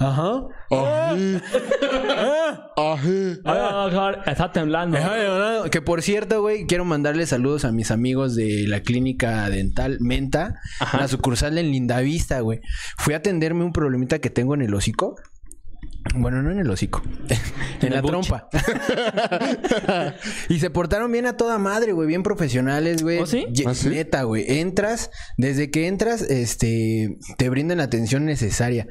Ajá. 0.00 0.42
Ají. 0.70 1.40
Ají. 2.76 3.40
Ah, 3.44 4.12
está 4.26 4.52
temblando. 4.52 4.98
Que 5.70 5.82
por 5.82 6.02
cierto, 6.02 6.40
güey, 6.40 6.66
quiero 6.66 6.84
mandarle 6.84 7.26
saludos 7.26 7.64
a 7.64 7.72
mis 7.72 7.90
amigos 7.90 8.34
de 8.36 8.64
la 8.68 8.80
clínica 8.80 9.48
dental 9.50 9.98
Menta, 10.00 10.54
Ajá. 10.80 10.98
la 10.98 11.08
sucursal 11.08 11.58
en 11.58 11.70
Lindavista, 11.72 12.40
güey. 12.40 12.60
Fui 12.98 13.14
a 13.14 13.18
atenderme 13.18 13.64
un 13.64 13.72
problemita 13.72 14.18
que 14.20 14.30
tengo 14.30 14.54
en 14.54 14.62
el 14.62 14.74
hocico. 14.74 15.16
Bueno, 16.14 16.42
no 16.42 16.50
en 16.50 16.58
el 16.58 16.70
hocico, 16.70 17.02
en, 17.28 17.86
En 17.88 17.92
la 17.92 18.02
trompa. 18.02 18.48
y 20.48 20.58
se 20.58 20.70
portaron 20.70 21.10
bien 21.12 21.26
a 21.26 21.36
toda 21.36 21.58
madre, 21.58 21.92
güey, 21.92 22.08
bien 22.08 22.22
profesionales, 22.22 23.02
güey. 23.02 23.18
¿Oh, 23.18 23.26
sí? 23.26 23.46
Ye- 23.52 23.64
¿Ah, 23.66 23.74
sí? 23.74 23.88
Neta, 23.90 24.22
güey. 24.22 24.44
Entras, 24.60 25.10
desde 25.36 25.70
que 25.70 25.86
entras, 25.86 26.22
este, 26.22 27.18
te 27.36 27.48
brindan 27.50 27.78
la 27.78 27.84
atención 27.84 28.24
necesaria. 28.24 28.86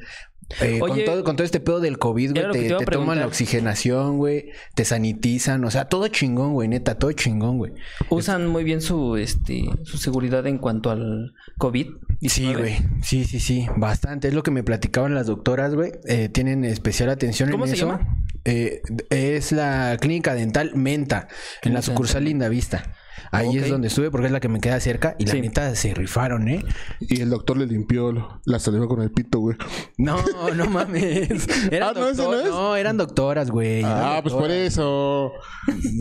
Eh, 0.60 0.78
con, 0.78 1.04
todo, 1.04 1.24
con 1.24 1.36
todo 1.36 1.44
este 1.44 1.60
pedo 1.60 1.78
del 1.78 1.98
COVID, 1.98 2.32
güey, 2.32 2.68
te, 2.68 2.84
toman 2.86 3.18
la 3.18 3.26
oxigenación, 3.26 4.16
güey, 4.16 4.50
te 4.74 4.84
sanitizan, 4.86 5.62
o 5.64 5.70
sea, 5.70 5.86
todo 5.86 6.08
chingón, 6.08 6.54
güey, 6.54 6.68
neta, 6.68 6.94
todo 6.94 7.12
chingón, 7.12 7.58
güey. 7.58 7.72
Usan 8.08 8.46
muy 8.46 8.64
bien 8.64 8.80
su 8.80 9.16
este 9.16 9.68
su 9.84 9.98
seguridad 9.98 10.46
en 10.46 10.58
cuanto 10.58 10.90
al 10.90 11.34
COVID. 11.58 11.88
Sí, 12.22 12.54
güey, 12.54 12.78
sí, 13.02 13.24
sí, 13.24 13.40
sí, 13.40 13.66
bastante. 13.76 14.28
Es 14.28 14.34
lo 14.34 14.42
que 14.42 14.50
me 14.50 14.62
platicaban 14.62 15.14
las 15.14 15.26
doctoras, 15.26 15.74
güey. 15.74 15.92
Eh, 16.06 16.30
tienen 16.30 16.64
especial 16.64 17.10
atención 17.10 17.50
¿Cómo 17.50 17.64
en 17.64 17.70
se 17.70 17.76
eso. 17.76 17.86
llama? 17.86 18.16
Eh, 18.44 18.80
es 19.10 19.52
la 19.52 19.98
clínica 20.00 20.34
dental 20.34 20.72
Menta, 20.74 21.28
en 21.62 21.74
la 21.74 21.82
sucursal 21.82 22.24
Lindavista. 22.24 22.94
Ahí 23.30 23.48
Ok. 23.48 23.54
es 23.56 23.68
donde 23.70 23.88
estuve 23.88 24.10
porque 24.10 24.26
es 24.26 24.32
la 24.32 24.40
que 24.40 24.48
me 24.48 24.60
queda 24.60 24.78
cerca 24.80 25.14
y 25.18 25.26
la 25.26 25.32
Sí. 25.32 25.40
neta 25.40 25.74
se 25.74 25.94
rifaron, 25.94 26.48
¿eh? 26.48 26.64
Y 27.00 27.20
el 27.20 27.30
doctor 27.30 27.56
le 27.56 27.66
limpió 27.66 28.40
la 28.44 28.58
saliva 28.58 28.86
con 28.88 29.02
el 29.02 29.10
pito, 29.10 29.38
güey. 29.40 29.56
No, 29.96 30.16
no 30.54 30.66
mames. 30.66 31.46
Eran 31.72 31.90
Ah, 31.90 31.92
¿no, 32.00 32.08
ese 32.08 32.22
no 32.22 32.30
doctor- 32.32 32.44
es? 32.46 32.50
no, 32.50 32.76
eran 32.76 32.96
doctoras, 32.96 33.50
güey. 33.50 33.82
Ah, 33.84 34.20
pues 34.22 34.34
por 34.34 34.50
eso. 34.50 35.32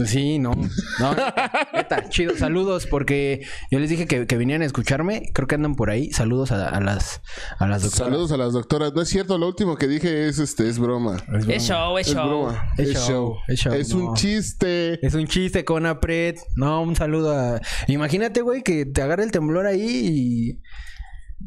Sí, 0.05 0.39
no. 0.39 0.51
No, 0.99 1.15
neta, 1.73 2.09
chido. 2.09 2.35
Saludos 2.37 2.87
porque 2.87 3.41
yo 3.71 3.79
les 3.79 3.89
dije 3.89 4.05
que, 4.07 4.25
que 4.27 4.37
venían 4.37 4.61
a 4.61 4.65
escucharme. 4.65 5.29
Creo 5.33 5.47
que 5.47 5.55
andan 5.55 5.75
por 5.75 5.89
ahí. 5.89 6.11
Saludos 6.11 6.51
a, 6.51 6.69
a 6.69 6.79
las 6.81 7.21
a 7.59 7.67
las 7.67 7.83
doctoras. 7.83 8.07
Saludos 8.11 8.31
a 8.31 8.37
las 8.37 8.53
doctoras. 8.53 8.93
No 8.93 9.01
es 9.01 9.09
cierto, 9.09 9.37
lo 9.37 9.47
último 9.47 9.75
que 9.77 9.87
dije 9.87 10.27
es 10.27 10.39
este, 10.39 10.67
es 10.69 10.79
broma. 10.79 11.17
Es 11.47 11.63
show, 11.67 11.97
es 11.97 12.07
Es 12.07 12.13
show. 12.13 12.27
broma. 12.27 12.69
Es 12.77 12.89
Es 12.89 12.93
show, 12.95 13.05
show. 13.07 13.35
es 13.47 13.59
show, 13.59 13.73
Es 13.73 13.93
no. 13.93 14.09
un 14.09 14.15
chiste. 14.15 15.05
Es 15.05 15.13
un 15.13 15.27
chiste 15.27 15.65
con 15.65 15.85
Apret. 15.85 16.37
No, 16.55 16.81
un 16.81 16.95
saludo 16.95 17.06
a. 17.31 17.59
Imagínate, 17.87 18.41
güey, 18.41 18.61
que 18.63 18.85
te 18.85 19.01
agarre 19.01 19.23
el 19.23 19.31
temblor 19.31 19.65
ahí 19.65 19.81
y. 19.81 20.61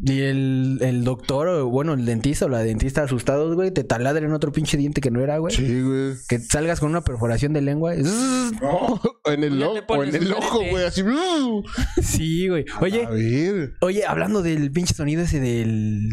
Y 0.03 0.21
el, 0.21 0.79
el 0.83 1.03
doctor, 1.03 1.49
o 1.49 1.69
bueno, 1.69 1.95
el 1.95 2.07
dentista 2.07 2.45
o 2.47 2.49
la 2.49 2.61
dentista 2.61 3.03
asustados, 3.03 3.57
güey, 3.57 3.73
te 3.73 3.83
taladren 3.83 4.33
otro 4.33 4.53
pinche 4.53 4.77
diente 4.77 5.01
que 5.01 5.11
no 5.11 5.21
era, 5.21 5.39
güey. 5.39 5.53
Sí, 5.55 5.83
güey. 5.83 6.15
Que 6.29 6.39
salgas 6.39 6.79
con 6.79 6.91
una 6.91 7.03
perforación 7.03 7.53
de 7.53 7.61
lengua. 7.61 7.95
En 9.27 9.45
el, 9.45 9.63
o 9.63 9.87
pones 9.87 10.15
en 10.15 10.23
el 10.23 10.33
ojo, 10.33 10.59
güey. 10.71 10.85
Así. 10.85 11.03
Sí, 12.03 12.49
güey. 12.49 12.65
Oye, 12.81 13.05
A 13.05 13.11
ver. 13.11 13.73
oye, 13.81 14.07
hablando 14.07 14.43
del 14.43 14.71
pinche 14.71 14.95
sonido 14.95 15.23
ese 15.23 15.41
del. 15.41 16.09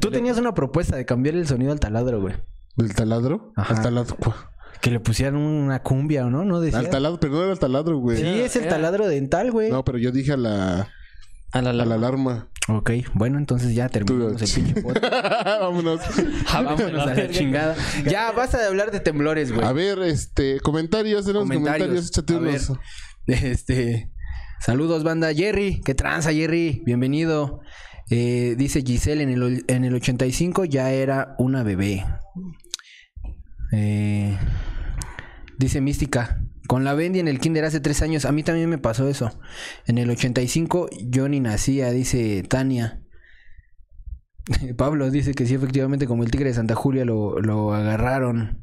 Tú 0.00 0.10
tenías 0.10 0.38
una 0.38 0.54
propuesta 0.54 0.96
de 0.96 1.04
cambiar 1.04 1.34
el 1.34 1.46
sonido 1.46 1.72
al 1.72 1.80
taladro, 1.80 2.20
güey. 2.20 2.34
¿Del 2.76 2.94
taladro? 2.94 3.52
Ajá. 3.56 3.74
Al 3.74 3.82
taladro. 3.82 4.16
Que 4.82 4.90
le 4.90 5.00
pusieran 5.00 5.36
una 5.36 5.80
cumbia, 5.82 6.26
¿o 6.26 6.30
no? 6.30 6.44
No 6.44 6.60
decía. 6.60 6.80
Al 6.80 6.90
taladro, 6.90 7.20
pero 7.20 7.34
no 7.34 7.42
era 7.44 7.52
el 7.52 7.58
taladro, 7.58 7.98
güey. 7.98 8.18
Sí, 8.18 8.26
es 8.26 8.56
el 8.56 8.68
taladro 8.68 9.06
dental, 9.06 9.50
güey. 9.52 9.70
No, 9.70 9.84
pero 9.84 9.96
yo 9.96 10.10
dije 10.10 10.32
a 10.32 10.36
la, 10.36 10.88
A 11.52 11.62
la, 11.62 11.70
a 11.70 11.72
la 11.72 11.94
alarma. 11.94 12.48
Ok, 12.68 12.90
bueno, 13.14 13.38
entonces 13.38 13.74
ya 13.74 13.88
terminamos 13.88 14.40
el 14.42 14.64
pinche. 14.64 14.82
Vámonos. 15.44 16.00
Vámonos 16.52 17.06
a 17.06 17.14
la 17.14 17.30
chingada. 17.30 17.76
Ya, 18.08 18.30
basta 18.32 18.58
de 18.58 18.66
hablar 18.66 18.90
de 18.90 19.00
temblores, 19.00 19.52
güey. 19.52 19.66
A 19.66 19.72
ver, 19.72 20.00
este, 20.00 20.60
comentarios, 20.60 21.26
los 21.26 21.48
comentarios, 21.48 22.08
échate 22.08 22.34
unos. 22.34 22.72
Este. 23.26 24.10
Saludos, 24.60 25.04
banda. 25.04 25.32
Jerry, 25.32 25.80
¿qué 25.84 25.94
tranza, 25.94 26.32
Jerry? 26.32 26.82
Bienvenido. 26.84 27.60
Eh, 28.10 28.56
dice 28.58 28.82
Giselle, 28.82 29.22
en 29.22 29.30
el, 29.30 29.64
en 29.68 29.84
el 29.84 29.94
85 29.94 30.64
ya 30.64 30.90
era 30.90 31.34
una 31.38 31.62
bebé. 31.62 32.04
Eh, 33.72 34.36
Dice 35.62 35.80
Mística. 35.80 36.42
Con 36.66 36.82
la 36.82 36.92
Bendy 36.92 37.20
en 37.20 37.28
el 37.28 37.38
kinder 37.38 37.64
hace 37.64 37.78
tres 37.78 38.02
años. 38.02 38.24
A 38.24 38.32
mí 38.32 38.42
también 38.42 38.68
me 38.68 38.78
pasó 38.78 39.08
eso. 39.08 39.30
En 39.86 39.96
el 39.96 40.10
85 40.10 40.90
yo 41.04 41.28
ni 41.28 41.38
nacía, 41.38 41.92
dice 41.92 42.42
Tania. 42.42 43.00
Pablo 44.76 45.08
dice 45.08 45.34
que 45.34 45.46
sí, 45.46 45.54
efectivamente, 45.54 46.08
como 46.08 46.24
el 46.24 46.32
tigre 46.32 46.48
de 46.48 46.54
Santa 46.54 46.74
Julia 46.74 47.04
lo, 47.04 47.40
lo 47.40 47.74
agarraron. 47.74 48.60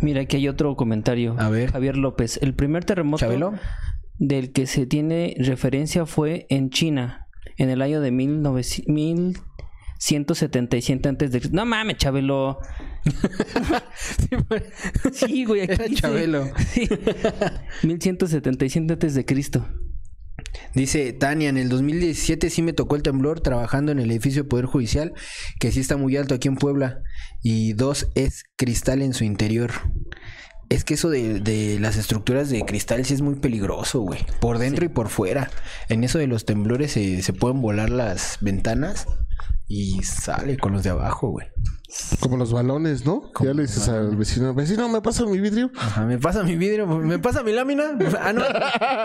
Mira, 0.00 0.22
aquí 0.22 0.38
hay 0.38 0.48
otro 0.48 0.74
comentario. 0.74 1.36
A 1.38 1.50
ver. 1.50 1.70
Javier 1.70 1.98
López. 1.98 2.40
El 2.42 2.54
primer 2.54 2.84
terremoto 2.84 3.52
del 4.18 4.52
que 4.52 4.66
se 4.66 4.86
tiene 4.86 5.36
referencia 5.38 6.04
fue 6.04 6.48
en 6.50 6.70
China, 6.70 7.28
en 7.58 7.70
el 7.70 7.80
año 7.80 8.00
de 8.00 8.10
19... 8.10 9.34
177 9.98 11.08
antes 11.08 11.32
de... 11.32 11.40
Cristo, 11.40 11.56
No 11.56 11.66
mames, 11.66 11.96
Chabelo. 11.96 12.60
sí, 15.12 15.44
güey. 15.44 15.62
Aquí 15.62 15.82
dice... 15.88 15.94
Chabelo. 15.94 16.50
Sí. 16.72 16.88
1177 17.82 18.92
antes 18.92 19.14
de 19.14 19.24
Cristo. 19.24 19.66
Dice 20.74 21.12
Tania, 21.12 21.48
en 21.48 21.56
el 21.56 21.68
2017 21.68 22.50
sí 22.50 22.62
me 22.62 22.72
tocó 22.72 22.96
el 22.96 23.02
temblor 23.02 23.40
trabajando 23.40 23.92
en 23.92 24.00
el 24.00 24.10
edificio 24.10 24.42
de 24.42 24.48
Poder 24.48 24.66
Judicial, 24.66 25.12
que 25.60 25.70
sí 25.70 25.80
está 25.80 25.96
muy 25.96 26.16
alto 26.16 26.34
aquí 26.34 26.48
en 26.48 26.56
Puebla, 26.56 27.02
y 27.42 27.74
dos 27.74 28.08
es 28.14 28.44
cristal 28.56 29.02
en 29.02 29.14
su 29.14 29.24
interior. 29.24 29.70
Es 30.70 30.82
que 30.82 30.94
eso 30.94 31.10
de, 31.10 31.40
de 31.40 31.78
las 31.78 31.96
estructuras 31.96 32.50
de 32.50 32.64
cristal 32.64 33.04
sí 33.04 33.14
es 33.14 33.20
muy 33.20 33.36
peligroso, 33.36 34.00
güey. 34.00 34.26
Por 34.40 34.58
dentro 34.58 34.84
y 34.84 34.88
por 34.88 35.08
fuera. 35.08 35.50
En 35.88 36.02
eso 36.02 36.18
de 36.18 36.26
los 36.26 36.46
temblores 36.46 36.92
se, 36.92 37.22
se 37.22 37.32
pueden 37.32 37.60
volar 37.60 37.90
las 37.90 38.38
ventanas 38.40 39.06
y 39.68 40.02
sale 40.02 40.56
con 40.58 40.72
los 40.72 40.82
de 40.82 40.90
abajo, 40.90 41.28
güey. 41.28 41.46
Como 42.18 42.36
los 42.38 42.52
balones, 42.52 43.04
¿no? 43.04 43.30
Ya 43.42 43.52
le 43.52 43.62
dices 43.62 43.88
al 43.88 44.16
vecino, 44.16 44.54
vecino, 44.54 44.88
¿me 44.88 45.02
pasa 45.02 45.26
mi 45.26 45.38
vidrio? 45.38 45.70
Ajá, 45.76 46.04
me 46.06 46.18
pasa 46.18 46.42
mi 46.42 46.56
vidrio, 46.56 46.86
me 46.86 47.18
pasa 47.18 47.42
mi 47.42 47.52
lámina. 47.52 47.84
Ah, 48.20 48.32
no, 48.32 48.42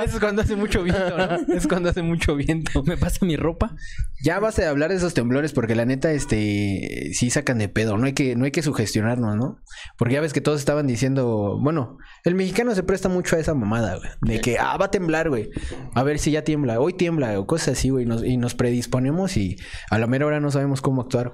eso 0.04 0.16
es 0.16 0.20
cuando 0.20 0.42
hace 0.42 0.56
mucho 0.56 0.82
viento, 0.84 1.18
¿no? 1.18 1.54
Es 1.54 1.68
cuando 1.68 1.90
hace 1.90 2.02
mucho 2.02 2.36
viento. 2.36 2.82
¿Me 2.84 2.96
pasa 2.98 3.26
mi 3.26 3.36
ropa? 3.36 3.76
Ya 4.24 4.40
basta 4.40 4.62
de 4.62 4.70
hablar 4.70 4.90
de 4.92 4.96
esos 4.96 5.14
temblores 5.14 5.52
porque 5.54 5.76
la 5.76 5.86
neta, 5.86 6.12
este, 6.12 7.12
sí 7.14 7.30
sacan 7.30 7.58
de 7.58 7.68
pedo. 7.70 7.98
No 7.98 8.06
hay 8.06 8.14
que, 8.14 8.36
no 8.36 8.46
hay 8.46 8.52
que 8.52 8.62
sugestionarnos, 8.64 9.36
¿no? 9.36 9.60
Porque 9.98 10.14
ya 10.16 10.22
ves 10.22 10.34
que 10.34 10.42
todos 10.42 10.60
estaban 10.60 10.88
diciendo, 10.88 11.60
bueno, 11.62 11.98
el 12.24 12.36
mexicano 12.36 12.74
se 12.76 12.84
presta 12.84 13.10
mucho 13.10 13.36
a 13.36 13.40
esa 13.40 13.54
mamada, 13.54 13.98
güey. 13.98 14.10
De 14.22 14.42
que, 14.42 14.58
ah, 14.58 14.78
va 14.78 14.86
a 14.86 14.92
temblar, 14.92 15.30
güey. 15.30 15.50
A 15.96 16.04
ver 16.04 16.18
si 16.18 16.32
ya 16.32 16.44
tiembla. 16.44 16.80
Hoy 16.80 16.94
tiembla 16.94 17.38
o 17.40 17.46
cosas 17.46 17.78
así, 17.78 17.90
güey. 17.90 18.06
Nos- 18.06 18.24
y 18.24 18.38
nos 18.38 18.56
predisponemos 18.56 19.36
y 19.38 19.58
a 19.92 20.00
la 20.00 20.08
mera 20.08 20.26
hora 20.26 20.40
no 20.40 20.50
sabemos 20.50 20.82
cómo 20.82 21.02
actuar. 21.02 21.34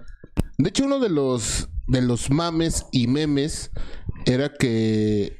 De 0.58 0.70
hecho, 0.70 0.86
uno 0.86 1.00
de 1.00 1.10
los 1.10 1.70
de 1.88 2.02
los 2.02 2.32
mames 2.32 2.86
y 2.92 3.08
memes 3.08 3.72
era 4.26 4.52
que 4.54 5.38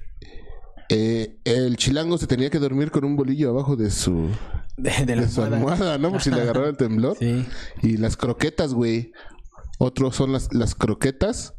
eh, 0.90 1.40
el 1.44 1.78
chilango 1.78 2.18
se 2.18 2.28
tenía 2.28 2.50
que 2.50 2.60
dormir 2.60 2.92
con 2.92 3.04
un 3.04 3.16
bolillo 3.16 3.50
abajo 3.50 3.76
de 3.76 3.90
su, 3.90 4.30
De, 4.78 4.92
de 5.06 5.16
la 5.16 5.24
de 5.24 5.30
su 5.30 5.42
almohada. 5.42 5.98
¿no? 5.98 6.12
Por 6.12 6.22
si 6.22 6.30
le 6.30 6.42
agarraba 6.42 6.68
el 6.68 6.78
temblor. 6.78 7.18
Sí. 7.18 7.46
Y 7.82 7.98
las 7.98 8.18
croquetas, 8.18 8.74
güey. 8.74 9.12
Otros 9.78 10.16
son 10.16 10.32
las, 10.32 10.54
las 10.54 10.76
croquetas. 10.76 11.55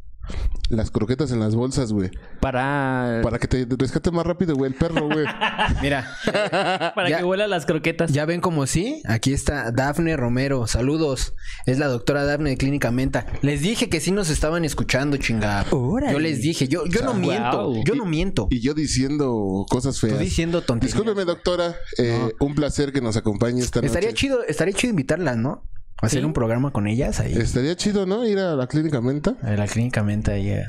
Las 0.68 0.90
croquetas 0.90 1.30
en 1.30 1.38
las 1.40 1.54
bolsas, 1.54 1.92
güey. 1.92 2.10
Para, 2.40 3.20
Para 3.22 3.38
que 3.38 3.46
te 3.46 3.66
rescate 3.78 4.10
más 4.10 4.26
rápido, 4.26 4.56
güey, 4.56 4.72
el 4.72 4.76
perro, 4.76 5.06
güey. 5.06 5.24
Mira, 5.82 6.08
para 6.94 7.08
ya- 7.08 7.18
que 7.18 7.24
huela 7.24 7.46
las 7.46 7.66
croquetas. 7.66 8.12
ya 8.12 8.24
ven 8.24 8.40
como 8.40 8.66
sí. 8.66 9.00
Aquí 9.06 9.32
está 9.32 9.70
Dafne 9.70 10.16
Romero. 10.16 10.66
Saludos. 10.66 11.34
Es 11.66 11.78
la 11.78 11.86
doctora 11.86 12.24
Dafne 12.24 12.50
de 12.50 12.56
Clínica 12.56 12.90
Menta. 12.90 13.26
Les 13.42 13.60
dije 13.60 13.88
que 13.88 14.00
sí 14.00 14.10
nos 14.10 14.28
estaban 14.30 14.64
escuchando, 14.64 15.16
chingada. 15.18 15.66
Órale. 15.70 16.12
Yo 16.12 16.18
les 16.18 16.40
dije, 16.40 16.66
yo, 16.68 16.84
yo 16.86 17.02
no 17.02 17.14
miento. 17.14 17.72
Yo 17.84 17.94
no 17.94 18.04
miento. 18.04 18.48
Y 18.50 18.60
yo 18.60 18.74
diciendo 18.74 19.64
cosas 19.70 19.98
Tú 20.00 20.08
feas. 20.08 20.18
diciendo 20.18 20.62
tonterías. 20.62 20.94
Discúlpeme, 20.96 21.24
doctora. 21.24 21.76
Eh, 21.98 22.32
Un 22.40 22.54
placer 22.54 22.92
que 22.92 23.00
nos 23.00 23.16
acompañe 23.16 23.60
esta 23.60 23.78
noche. 23.80 23.86
Estaría 23.86 24.12
chido, 24.12 24.42
estaría 24.42 24.74
chido 24.74 24.90
invitarlas, 24.90 25.36
¿no? 25.36 25.62
Hacer 26.02 26.20
Sí. 26.20 26.24
un 26.26 26.32
programa 26.32 26.72
con 26.72 26.87
ellas 26.87 27.20
ahí. 27.20 27.32
Estaría 27.35 27.74
chido, 27.76 28.04
¿no? 28.06 28.26
Ir 28.26 28.38
a 28.38 28.54
la 28.54 28.66
clínica 28.66 29.00
Menta. 29.00 29.37
A 29.42 29.52
la 29.52 29.66
clínica 29.66 30.02
Menta 30.02 30.32
ahí. 30.32 30.50
eh. 30.50 30.66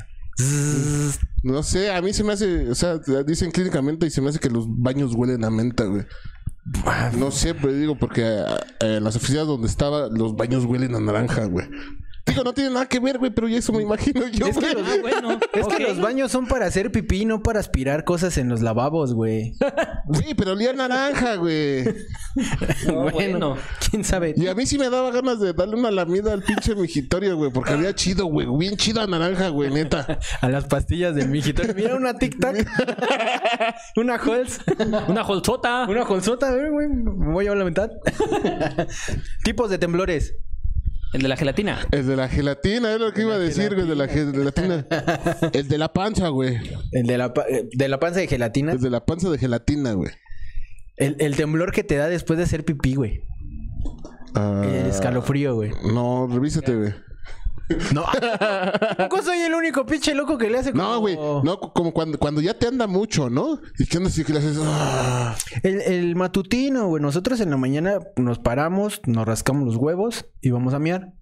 No 1.42 1.62
sé, 1.62 1.92
a 1.92 2.00
mí 2.00 2.12
se 2.12 2.22
me 2.24 2.32
hace, 2.32 2.68
o 2.70 2.74
sea, 2.74 2.98
dicen 3.26 3.50
clínicamente 3.50 4.06
y 4.06 4.10
se 4.10 4.20
me 4.20 4.28
hace 4.30 4.38
que 4.38 4.50
los 4.50 4.66
baños 4.68 5.12
huelen 5.14 5.44
a 5.44 5.50
menta, 5.50 5.84
güey. 5.84 6.04
No 7.18 7.30
sé, 7.30 7.54
pero 7.54 7.72
digo 7.72 7.96
porque 7.98 8.22
eh, 8.24 8.44
en 8.98 9.04
las 9.04 9.16
oficinas 9.16 9.46
donde 9.46 9.66
estaba, 9.66 10.08
los 10.08 10.36
baños 10.36 10.64
huelen 10.64 10.94
a 10.94 11.00
naranja, 11.00 11.46
güey. 11.46 11.66
Digo, 12.28 12.44
no 12.44 12.52
tiene 12.52 12.70
nada 12.70 12.86
que 12.86 13.00
ver, 13.00 13.18
güey, 13.18 13.30
pero 13.30 13.48
ya 13.48 13.58
eso 13.58 13.72
me 13.72 13.82
imagino 13.82 14.26
yo, 14.28 14.46
Es 14.46 14.58
que. 14.58 14.66
Ah, 14.66 14.96
bueno. 15.00 15.38
Es 15.52 15.66
que 15.66 15.82
los 15.82 16.00
baños 16.00 16.30
son 16.30 16.46
para 16.46 16.66
hacer 16.66 16.92
pipí, 16.92 17.24
no 17.24 17.42
para 17.42 17.60
aspirar 17.60 18.04
cosas 18.04 18.36
en 18.38 18.48
los 18.48 18.60
lavabos, 18.60 19.14
güey. 19.14 19.54
Güey, 20.06 20.34
pero 20.34 20.52
olía 20.52 20.72
naranja, 20.72 21.36
güey. 21.36 21.84
No, 22.86 23.10
bueno. 23.12 23.56
quién 23.90 24.04
sabe. 24.04 24.34
Y 24.36 24.46
a 24.46 24.54
mí 24.54 24.66
sí 24.66 24.78
me 24.78 24.90
daba 24.90 25.10
ganas 25.10 25.40
de 25.40 25.52
darle 25.52 25.76
una 25.76 25.90
lamida 25.90 26.32
al 26.32 26.42
pinche 26.42 26.74
migitorio, 26.74 27.36
güey, 27.36 27.50
porque 27.50 27.72
había 27.72 27.94
chido, 27.94 28.26
güey, 28.26 28.46
bien 28.58 28.76
chido 28.76 29.00
a 29.00 29.06
naranja, 29.06 29.48
güey, 29.48 29.70
neta. 29.70 30.18
A 30.40 30.48
las 30.48 30.66
pastillas 30.66 31.14
del 31.14 31.28
mijitorio. 31.28 31.74
Mira 31.74 31.96
una 31.96 32.14
tic 32.14 32.38
tac. 32.38 32.56
una 33.96 34.16
Halls. 34.16 34.60
Una 35.08 35.22
holzota. 35.22 35.86
Una 35.88 36.02
Halsota, 36.02 36.48
a 36.48 36.52
ver, 36.52 36.70
güey. 36.70 36.88
Me 36.88 37.32
voy 37.32 37.42
a 37.46 37.50
llevar 37.50 37.58
la 37.58 37.64
mitad. 37.64 37.90
Tipos 39.44 39.70
de 39.70 39.78
temblores. 39.78 40.34
El 41.14 41.22
de 41.22 41.28
la 41.28 41.36
gelatina. 41.36 41.78
El 41.90 42.06
de 42.06 42.16
la 42.16 42.28
gelatina, 42.28 42.92
es 42.92 43.00
lo 43.00 43.12
que 43.12 43.22
iba 43.22 43.34
a 43.34 43.38
decir, 43.38 43.74
güey, 43.74 43.86
de 43.86 43.96
la 43.96 44.08
gelatina. 44.08 44.86
El 45.54 45.66
de 45.68 45.78
la 45.78 45.92
panza, 45.92 46.28
güey. 46.28 46.58
El 46.92 47.06
de 47.06 47.16
la, 47.18 47.32
pa- 47.32 47.46
eh, 47.48 47.66
de 47.72 47.88
la 47.88 47.98
panza 47.98 48.20
de 48.20 48.26
gelatina. 48.26 48.72
El 48.72 48.80
de 48.80 48.90
la 48.90 49.04
panza 49.06 49.30
de 49.30 49.38
gelatina, 49.38 49.92
güey. 49.92 50.10
El, 50.96 51.16
el 51.20 51.34
temblor 51.36 51.72
que 51.72 51.82
te 51.84 51.96
da 51.96 52.08
después 52.08 52.36
de 52.36 52.42
hacer 52.44 52.64
pipí, 52.64 52.94
güey. 52.94 53.22
Ah, 54.34 54.62
El 54.64 54.86
escalofrío, 54.86 55.54
güey. 55.54 55.70
No, 55.94 56.26
revísate, 56.30 56.74
güey. 56.76 56.92
No. 57.94 58.04
¿Tampoco 58.96 59.22
soy 59.22 59.38
el 59.40 59.54
único 59.54 59.84
pinche 59.84 60.14
loco 60.14 60.38
que 60.38 60.48
le 60.50 60.58
hace 60.58 60.72
como... 60.72 60.82
No, 60.84 61.00
güey. 61.00 61.16
No, 61.16 61.58
como 61.60 61.92
cuando, 61.92 62.18
cuando 62.18 62.40
ya 62.40 62.54
te 62.54 62.66
anda 62.66 62.86
mucho, 62.86 63.28
¿no? 63.30 63.60
Y 63.78 63.86
que 63.86 63.98
andas 63.98 64.16
y 64.18 64.24
que 64.24 64.32
le 64.32 64.38
haces. 64.38 64.58
ah. 64.62 65.34
El, 65.62 65.82
el 65.82 66.16
matutino, 66.16 66.88
güey. 66.88 67.02
Nosotros 67.02 67.40
en 67.40 67.50
la 67.50 67.56
mañana 67.56 67.98
nos 68.16 68.38
paramos, 68.38 69.00
nos 69.06 69.26
rascamos 69.26 69.64
los 69.66 69.76
huevos 69.76 70.26
y 70.40 70.50
vamos 70.50 70.74
a 70.74 70.78
miar. 70.78 71.12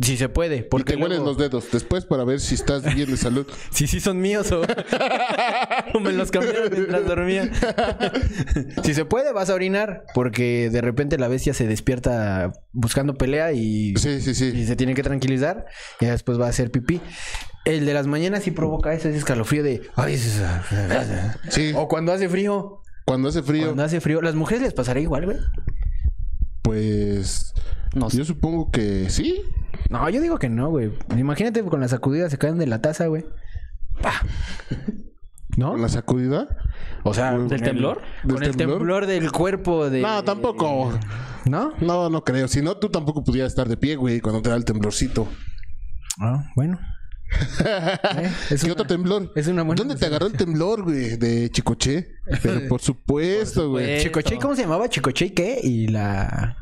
Si 0.00 0.16
se 0.16 0.28
puede. 0.30 0.56
Y 0.56 0.62
Porque 0.62 0.94
te 0.94 1.02
huelen 1.02 1.18
luego- 1.18 1.26
los 1.26 1.38
dedos 1.38 1.70
después 1.70 2.06
para 2.06 2.24
ver 2.24 2.40
si 2.40 2.54
estás 2.54 2.82
bien 2.94 3.10
de 3.10 3.16
salud. 3.16 3.46
Si 3.70 3.86
sí 3.86 4.00
son 4.00 4.20
míos 4.20 4.50
o... 4.52 4.62
o 5.94 6.00
me 6.00 6.12
los 6.12 6.30
cambiaron 6.30 6.70
mientras 6.72 7.06
dormía. 7.06 7.50
si 8.84 8.94
se 8.94 9.04
puede, 9.04 9.32
vas 9.32 9.50
a 9.50 9.54
orinar. 9.54 10.04
Porque 10.14 10.70
de 10.70 10.80
repente 10.80 11.18
la 11.18 11.28
bestia 11.28 11.52
se 11.54 11.66
despierta 11.66 12.52
buscando 12.72 13.14
pelea 13.14 13.52
y... 13.52 13.94
Sí, 13.96 14.20
sí, 14.20 14.30
y 14.30 14.34
sí. 14.34 14.66
se 14.66 14.76
tiene 14.76 14.94
que 14.94 15.02
tranquilizar 15.02 15.66
y 16.00 16.06
después 16.06 16.40
va 16.40 16.46
a 16.46 16.50
hacer 16.50 16.70
pipí. 16.70 17.00
El 17.64 17.84
de 17.86 17.94
las 17.94 18.06
mañanas 18.06 18.42
sí 18.44 18.50
provoca 18.50 18.92
ese 18.94 19.14
escalofrío 19.14 19.62
de... 19.62 19.82
Ay, 19.94 20.14
es- 20.14 20.40
Sí. 21.50 21.72
O 21.76 21.86
cuando 21.88 22.12
hace 22.12 22.28
frío. 22.28 22.80
Cuando 23.04 23.28
hace 23.28 23.42
frío, 23.42 23.66
Cuando 23.66 23.82
hace 23.84 24.00
frío. 24.00 24.22
¿Las 24.22 24.34
mujeres 24.36 24.62
les 24.62 24.72
pasará 24.74 25.00
igual, 25.00 25.26
güey? 25.26 25.36
Pues. 26.62 27.54
No 27.94 28.08
sé. 28.10 28.18
Yo 28.18 28.24
supongo 28.24 28.70
que 28.70 29.10
sí. 29.10 29.42
No, 29.90 30.08
yo 30.08 30.20
digo 30.20 30.38
que 30.38 30.48
no, 30.48 30.70
güey. 30.70 30.92
Imagínate 31.16 31.62
con 31.64 31.80
las 31.80 31.90
sacudidas 31.90 32.30
se 32.30 32.38
caen 32.38 32.58
de 32.58 32.66
la 32.66 32.80
taza, 32.80 33.06
güey. 33.06 33.24
¡Pah! 34.00 34.22
¿No? 35.56 35.72
Con 35.72 35.82
la 35.82 35.88
sacudida. 35.90 36.48
O 37.04 37.12
sea, 37.12 37.36
¿Del 37.36 37.60
temblor? 37.60 38.00
¿Del 38.24 38.34
Con 38.34 38.42
el 38.42 38.56
temblor? 38.56 38.78
temblor 38.78 39.06
del 39.06 39.30
cuerpo 39.32 39.90
de... 39.90 40.00
No, 40.00 40.24
tampoco. 40.24 40.98
¿No? 41.44 41.72
No, 41.80 42.08
no 42.08 42.24
creo. 42.24 42.48
Si 42.48 42.62
no, 42.62 42.78
tú 42.78 42.88
tampoco 42.88 43.22
pudieras 43.22 43.52
estar 43.52 43.68
de 43.68 43.76
pie, 43.76 43.96
güey, 43.96 44.20
cuando 44.20 44.40
te 44.40 44.48
da 44.48 44.56
el 44.56 44.64
temblorcito. 44.64 45.28
Ah, 46.20 46.44
bueno. 46.56 46.78
Eh, 47.64 48.30
es 48.50 48.60
¿Qué 48.60 48.66
una- 48.66 48.74
otro 48.74 48.86
temblor? 48.86 49.32
es 49.34 49.46
una 49.46 49.62
buena 49.62 49.78
¿Dónde 49.78 49.96
te 49.96 50.04
agarró 50.04 50.26
el 50.26 50.34
temblor, 50.34 50.82
güey? 50.84 51.16
De 51.16 51.50
Chicoche. 51.50 52.11
Pero 52.42 52.68
por 52.68 52.80
supuesto, 52.82 53.70
güey. 53.70 54.00
Chicoche, 54.00 54.36
¿cómo 54.38 54.54
se 54.54 54.62
llamaba? 54.62 54.88
Chicoche, 54.88 55.26
¿y 55.26 55.30
¿qué? 55.30 55.58
Y 55.62 55.88
la... 55.88 56.56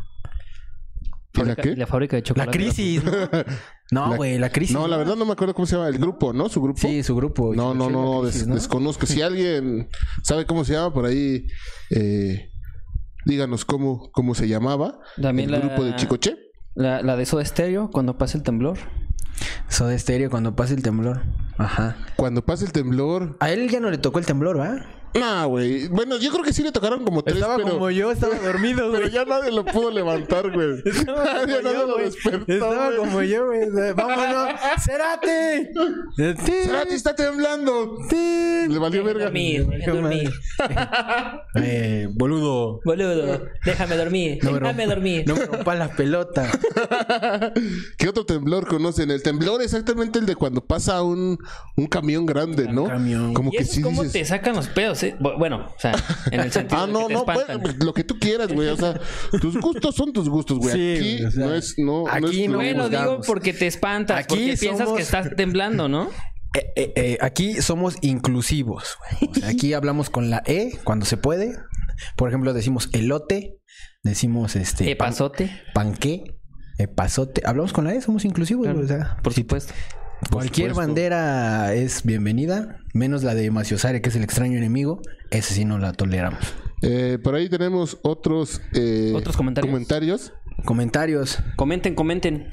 ¿Y 1.33 1.39
la 1.39 1.45
Fábrica- 1.55 1.63
qué? 1.63 1.77
La 1.77 1.87
fábrica 1.87 2.17
de 2.17 2.23
La 2.23 2.27
chocolate. 2.27 2.51
crisis, 2.59 3.05
¿no? 3.05 3.13
No, 3.93 4.11
La- 4.11 4.17
güey, 4.17 4.39
la 4.39 4.51
crisis. 4.51 4.75
No, 4.75 4.87
la 4.87 4.97
verdad 4.97 5.17
no 5.17 5.25
me 5.25 5.33
acuerdo 5.33 5.53
cómo 5.53 5.67
se 5.67 5.75
llama. 5.75 5.89
El 5.89 5.99
grupo, 5.99 6.33
¿no? 6.33 6.49
Su 6.49 6.63
grupo. 6.63 6.79
Sí, 6.81 7.03
su 7.03 7.17
grupo. 7.17 7.55
No, 7.57 7.75
no, 7.75 7.91
no, 7.91 8.23
la 8.23 8.29
des- 8.31 8.47
¿no? 8.47 8.55
desconozco. 8.55 9.05
Si 9.05 9.21
alguien 9.21 9.89
sabe 10.23 10.47
cómo 10.47 10.65
se 10.65 10.75
llama, 10.75 10.95
por 10.95 11.07
ahí, 11.07 11.47
eh, 11.91 12.51
díganos 13.27 13.65
cómo, 13.65 14.11
cómo 14.13 14.37
se 14.37 14.47
llamaba. 14.47 15.01
También 15.21 15.53
el 15.53 15.61
la- 15.61 15.67
grupo 15.67 15.83
de 15.85 15.97
Chicoche. 15.97 16.37
La, 16.77 17.03
la 17.03 17.17
de 17.17 17.27
Soda 17.27 17.45
Stereo, 17.45 17.91
cuando 17.91 18.17
pasa 18.17 18.39
el 18.39 18.45
temblor. 18.45 18.79
Soda 19.69 19.99
Stereo 19.99 20.31
cuando 20.31 20.55
pasa 20.55 20.73
el 20.75 20.83
temblor. 20.85 21.23
Ajá. 21.59 21.97
Cuando 22.15 22.45
pasa 22.45 22.65
el 22.65 22.71
temblor. 22.73 23.37
A 23.41 23.51
él 23.51 23.69
ya 23.71 23.81
no 23.81 23.91
le 23.91 23.99
tocó 23.99 24.21
el 24.21 24.27
temblor, 24.27 24.59
¿va? 24.61 24.87
No, 25.13 25.49
güey. 25.49 25.89
Bueno, 25.89 26.19
yo 26.19 26.31
creo 26.31 26.45
que 26.45 26.53
sí 26.53 26.63
le 26.63 26.71
tocaron 26.71 27.05
como 27.05 27.23
tres, 27.23 27.37
Estaba 27.39 27.57
pero, 27.57 27.71
como 27.71 27.91
yo, 27.91 28.13
estaba 28.13 28.37
dormido, 28.37 28.89
pero 28.93 29.01
güey. 29.05 29.11
ya 29.11 29.25
nadie 29.25 29.51
lo 29.51 29.65
pudo 29.65 29.91
levantar, 29.91 30.51
güey. 30.53 30.83
Estaba 30.85 31.25
como 31.25 31.47
Nadie 31.47 31.63
yo, 31.63 31.87
lo 31.87 31.93
güey. 31.95 32.05
despertó, 32.05 32.53
Estaba 32.53 32.97
como 32.97 33.23
yo, 33.23 33.47
güey. 33.47 33.61
¡Vámonos! 33.95 34.49
¡Cerate! 34.85 35.73
Cerati 36.17 36.95
está 36.95 37.15
temblando. 37.15 37.99
Le 38.11 38.79
valió 38.79 39.03
verga. 39.03 39.25
dormir, 39.25 39.67
dormir. 39.87 40.31
Eh, 41.57 42.09
boludo. 42.13 42.81
Boludo, 42.85 43.47
déjame 43.65 43.97
dormir. 43.97 44.39
No 44.43 44.53
déjame 44.55 44.85
rompa- 44.85 44.89
dormir. 44.89 45.25
No 45.27 45.35
me 45.35 45.47
rompas 45.47 45.79
la 45.79 45.89
pelota. 45.89 46.51
¿Qué 47.99 48.09
otro 48.09 48.25
temblor 48.27 48.67
conocen? 48.69 49.11
El 49.11 49.23
temblor 49.23 49.63
exactamente 49.63 50.19
el 50.19 50.27
de 50.27 50.37
cuando 50.37 50.65
pasa 50.65 51.03
un, 51.03 51.39
un 51.77 51.87
camión 51.87 52.27
grande, 52.27 52.69
¿no? 52.73 52.85
camión. 52.87 53.35
Como 53.35 53.51
¿Y 53.53 53.57
que 53.57 53.63
eso 53.65 53.73
sí 53.73 53.81
es 53.81 53.85
cómo 53.85 54.03
dices... 54.03 54.13
te 54.13 54.25
sacan 54.25 54.55
los 54.57 54.69
pedos? 54.69 55.00
Bueno, 55.19 55.67
o 55.75 55.79
sea, 55.81 55.93
en 56.31 56.41
el 56.41 56.53
sentido 56.53 56.81
Ah, 56.83 56.87
de 56.87 56.93
no, 56.93 57.01
que 57.01 57.07
te 57.09 57.13
no, 57.15 57.19
espantan. 57.21 57.61
pues, 57.63 57.77
lo 57.85 57.93
que 57.95 58.05
tú 58.05 58.19
quieras, 58.19 58.53
güey. 58.53 58.69
O 58.69 58.77
sea, 58.77 58.99
tus 59.41 59.59
gustos 59.61 59.95
son 59.95 60.13
tus 60.13 60.29
gustos, 60.29 60.59
güey. 60.59 60.75
Sí, 60.75 60.95
aquí 61.17 61.25
o 61.25 61.31
sea, 61.31 61.47
no 61.47 61.55
es, 61.55 61.75
no, 61.79 62.09
aquí 62.09 62.43
es 62.45 62.49
no 62.49 62.53
lo- 62.53 62.59
Bueno, 62.59 62.89
digo 62.89 63.21
porque 63.27 63.53
te 63.53 63.67
espantas, 63.67 64.19
Aquí 64.19 64.27
porque 64.29 64.57
piensas 64.59 64.87
somos- 64.87 64.97
que 64.97 65.03
estás 65.03 65.31
temblando, 65.37 65.89
¿no? 65.89 66.09
Eh, 66.53 66.73
eh, 66.75 66.93
eh, 66.97 67.19
aquí 67.21 67.63
somos 67.63 67.95
inclusivos. 68.01 68.97
güey. 69.21 69.31
O 69.31 69.35
sea, 69.37 69.51
aquí 69.51 69.73
hablamos 69.73 70.11
con 70.11 70.31
la 70.31 70.43
E 70.47 70.79
cuando 70.83 71.07
se 71.07 71.17
puede. 71.17 71.55
Por 72.17 72.29
ejemplo, 72.29 72.53
decimos 72.53 72.89
elote, 72.93 73.61
decimos 74.03 74.57
este 74.57 74.91
Eh, 74.91 74.97
pasote. 74.97 75.49
panqué, 75.75 76.25
epazote. 76.77 77.43
Hablamos 77.45 77.73
con 77.73 77.85
la 77.85 77.95
E, 77.95 78.01
somos 78.01 78.25
inclusivos. 78.25 78.67
güey, 78.67 78.85
o 78.85 78.89
sea, 78.89 79.17
Por 79.23 79.33
supuesto. 79.33 79.73
Cualquier 80.31 80.71
supuesto. 80.71 80.89
bandera 80.89 81.75
es 81.75 82.03
bienvenida, 82.05 82.81
menos 82.93 83.23
la 83.23 83.35
de 83.35 83.51
Maciosare, 83.51 84.01
que 84.03 84.11
es 84.11 84.17
el 84.17 84.23
extraño 84.25 84.57
enemigo. 84.59 85.01
Esa 85.31 85.55
sí 85.55 85.65
no 85.65 85.79
la 85.79 85.93
toleramos. 85.93 86.41
Eh, 86.83 87.19
por 87.23 87.35
ahí 87.35 87.49
tenemos 87.49 87.99
otros, 88.03 88.61
eh, 88.75 89.13
Otros 89.15 89.37
comentarios. 89.37 89.71
comentarios. 89.73 90.33
Comentarios. 90.65 91.39
Comenten, 91.57 91.95
comenten. 91.95 92.49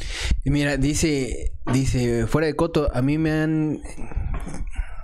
Y 0.46 0.50
Mira, 0.52 0.78
dice, 0.78 1.52
dice, 1.74 2.26
fuera 2.28 2.48
de 2.48 2.56
coto, 2.56 2.90
a 2.94 3.02
mí 3.02 3.18
me 3.18 3.32
han... 3.32 3.82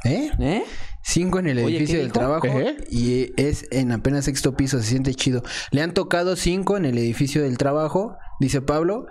¿Eh? 0.05 0.29
¿Eh? 0.39 0.63
Cinco 1.05 1.39
en 1.39 1.47
el 1.47 1.57
Oye, 1.59 1.77
edificio 1.77 1.95
¿qué 1.95 1.97
del 1.99 2.07
dijo? 2.07 2.19
trabajo 2.19 2.47
¿Eh? 2.47 2.77
y 2.89 3.33
es 3.35 3.65
en 3.71 3.91
apenas 3.91 4.23
sexto 4.25 4.55
piso, 4.55 4.79
se 4.79 4.85
siente 4.87 5.13
chido. 5.15 5.43
Le 5.71 5.81
han 5.81 5.93
tocado 5.93 6.35
cinco 6.37 6.77
en 6.77 6.85
el 6.85 6.97
edificio 6.97 7.41
del 7.41 7.57
trabajo, 7.57 8.15
dice 8.39 8.61
Pablo, 8.61 9.07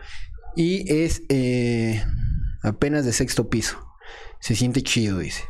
y 0.57 0.90
es 0.90 1.22
eh, 1.28 2.03
apenas 2.62 3.04
de 3.04 3.12
sexto 3.12 3.48
piso. 3.48 3.78
Se 4.40 4.54
siente 4.54 4.82
chido, 4.82 5.18
dice. 5.18 5.42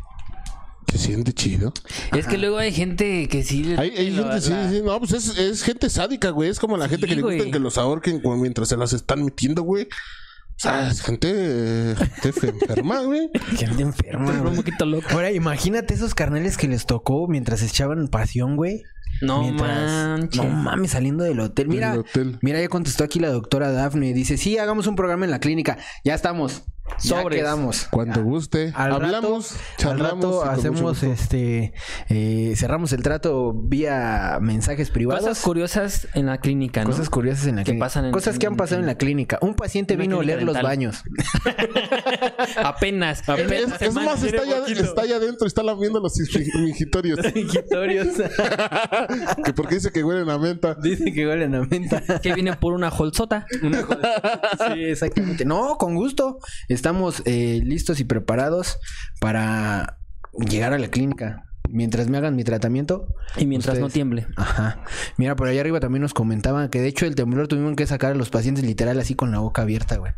Se 0.90 0.98
siente 0.98 1.32
chido. 1.32 1.72
Es 2.12 2.26
que 2.26 2.36
luego 2.38 2.58
hay 2.58 2.72
gente 2.72 3.26
que 3.28 3.42
sí. 3.42 3.64
le- 3.64 3.78
Hay, 3.78 3.90
hay 3.96 4.10
la- 4.10 4.22
gente, 4.24 4.40
sí, 4.42 4.50
la- 4.50 4.70
sí, 4.70 4.82
no, 4.84 4.98
pues 4.98 5.12
es, 5.12 5.38
es 5.38 5.62
gente 5.62 5.88
sádica, 5.88 6.30
güey. 6.30 6.50
Es 6.50 6.58
como 6.58 6.76
la 6.76 6.88
gente 6.88 7.06
que 7.06 7.14
le 7.16 7.22
güey. 7.22 7.36
gustan 7.36 7.52
que 7.52 7.58
los 7.60 7.78
ahorquen 7.78 8.20
mientras 8.38 8.68
se 8.68 8.76
las 8.76 8.92
están 8.92 9.24
metiendo, 9.24 9.62
güey. 9.62 9.84
O 9.84 10.58
sea, 10.62 10.88
es 10.90 11.00
gente, 11.00 11.94
gente 11.96 12.32
fe- 12.32 12.48
enferma, 12.60 13.00
güey. 13.00 13.30
Gente 13.56 13.82
enferma. 13.82 14.32
Un 14.42 14.54
poquito 14.56 14.84
loco. 14.84 15.06
Ahora, 15.10 15.32
imagínate 15.32 15.94
esos 15.94 16.14
carnales 16.14 16.56
que 16.58 16.68
les 16.68 16.84
tocó 16.84 17.26
mientras 17.26 17.62
echaban 17.62 18.08
pasión, 18.08 18.56
güey. 18.56 18.82
No 19.22 19.42
Mientras- 19.42 19.90
manches. 19.90 20.42
No 20.44 20.50
mames, 20.50 20.90
saliendo 20.90 21.24
del 21.24 21.40
hotel. 21.40 21.68
Mira, 21.68 21.92
Del 21.92 22.00
hotel. 22.00 22.38
mira, 22.42 22.60
ya 22.60 22.68
contestó 22.68 23.04
aquí 23.04 23.18
la 23.20 23.30
doctora 23.30 23.70
Daphne. 23.72 24.12
Dice, 24.12 24.36
sí, 24.36 24.58
hagamos 24.58 24.86
un 24.86 24.96
programa 24.96 25.24
en 25.24 25.30
la 25.30 25.38
clínica. 25.40 25.78
Ya 26.04 26.14
estamos. 26.14 26.64
Ya 27.00 27.20
Sobres. 27.20 27.38
quedamos. 27.40 27.86
Cuando 27.90 28.22
guste. 28.22 28.72
Al 28.74 28.92
Hablamos, 28.92 29.52
rato, 29.52 29.62
charlamos. 29.78 30.12
al 30.12 30.20
rato 30.20 30.44
hacemos 30.44 31.02
este 31.02 31.72
eh, 32.08 32.52
cerramos 32.56 32.92
el 32.92 33.02
trato 33.02 33.52
vía 33.54 34.38
mensajes 34.40 34.90
privados. 34.90 35.22
Cosas 35.24 35.42
curiosas 35.42 36.08
en 36.14 36.26
la 36.26 36.38
clínica, 36.38 36.84
¿no? 36.84 36.90
Cosas 36.90 37.10
curiosas 37.10 37.46
en 37.46 37.56
la 37.56 37.62
Que 37.62 37.72
clínica. 37.72 37.86
pasan 37.86 38.04
en- 38.06 38.12
Cosas 38.12 38.38
que 38.38 38.46
han 38.46 38.56
pasado 38.56 38.80
en 38.80 38.86
la 38.86 38.96
clínica. 38.96 39.38
Un 39.40 39.54
paciente 39.54 39.94
Una 39.94 40.02
vino 40.02 40.16
a 40.16 40.18
oler 40.20 40.42
los 40.42 40.60
baños. 40.62 41.02
Apenas. 42.62 43.22
Es, 43.28 43.82
es 43.82 43.94
más, 43.94 44.22
está 44.22 44.42
allá, 44.42 44.62
está 44.66 45.02
allá 45.02 45.16
adentro, 45.16 45.46
está 45.46 45.62
lamiendo 45.62 46.00
los 46.00 46.14
ingi- 46.18 46.60
mingitorios. 46.60 47.18
que 49.44 49.52
porque 49.54 49.76
dice 49.76 49.90
que 49.92 50.02
huelen 50.04 50.28
a 50.30 50.38
menta. 50.38 50.74
Dice 50.74 51.12
que 51.12 51.26
huelen 51.26 51.54
a 51.54 51.62
menta. 51.64 52.02
Que 52.20 52.34
viene 52.34 52.54
por 52.56 52.72
una 52.72 52.88
holzota. 52.90 53.46
sí, 53.60 54.84
exactamente. 54.84 55.44
No, 55.44 55.76
con 55.78 55.94
gusto. 55.94 56.38
Estamos 56.82 57.22
eh, 57.26 57.60
listos 57.62 58.00
y 58.00 58.04
preparados 58.04 58.80
para 59.20 59.98
llegar 60.32 60.72
a 60.72 60.78
la 60.80 60.88
clínica. 60.88 61.44
Mientras 61.70 62.08
me 62.08 62.18
hagan 62.18 62.34
mi 62.34 62.42
tratamiento. 62.42 63.06
Y 63.36 63.46
mientras 63.46 63.78
no 63.78 63.88
tiemble. 63.88 64.26
Ajá. 64.36 64.82
Mira, 65.16 65.36
por 65.36 65.46
allá 65.46 65.60
arriba 65.60 65.78
también 65.78 66.02
nos 66.02 66.12
comentaban 66.12 66.70
que 66.70 66.80
de 66.80 66.88
hecho 66.88 67.06
el 67.06 67.14
temblor 67.14 67.46
tuvieron 67.46 67.76
que 67.76 67.86
sacar 67.86 68.10
a 68.10 68.14
los 68.16 68.30
pacientes 68.30 68.64
literal 68.64 68.98
así 68.98 69.14
con 69.14 69.30
la 69.30 69.38
boca 69.38 69.62
abierta, 69.62 69.96
güey. 69.96 70.10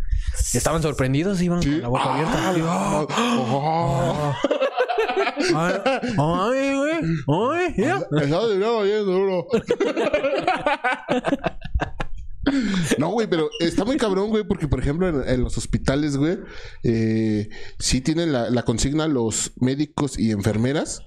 Estaban 0.54 0.80
sorprendidos, 0.80 1.42
iban 1.42 1.60
con 1.60 1.82
la 1.82 1.88
boca 1.88 2.14
abierta. 2.14 3.04
Oh, 3.36 4.34
Ay, 5.54 5.74
ay, 6.16 6.76
güey. 6.78 6.94
Ay, 7.28 7.74
mira. 7.76 7.98
Está 8.10 8.82
bien 8.82 9.04
duro. 9.04 9.48
No, 12.98 13.08
güey, 13.10 13.26
pero 13.28 13.48
está 13.60 13.84
muy 13.84 13.96
cabrón, 13.96 14.28
güey, 14.30 14.44
porque 14.44 14.68
por 14.68 14.80
ejemplo 14.80 15.08
en, 15.08 15.28
en 15.28 15.42
los 15.42 15.56
hospitales, 15.58 16.16
güey, 16.16 16.38
eh, 16.82 17.48
sí 17.78 18.00
tienen 18.00 18.32
la, 18.32 18.50
la 18.50 18.62
consigna 18.62 19.08
los 19.08 19.52
médicos 19.56 20.18
y 20.18 20.30
enfermeras. 20.30 21.00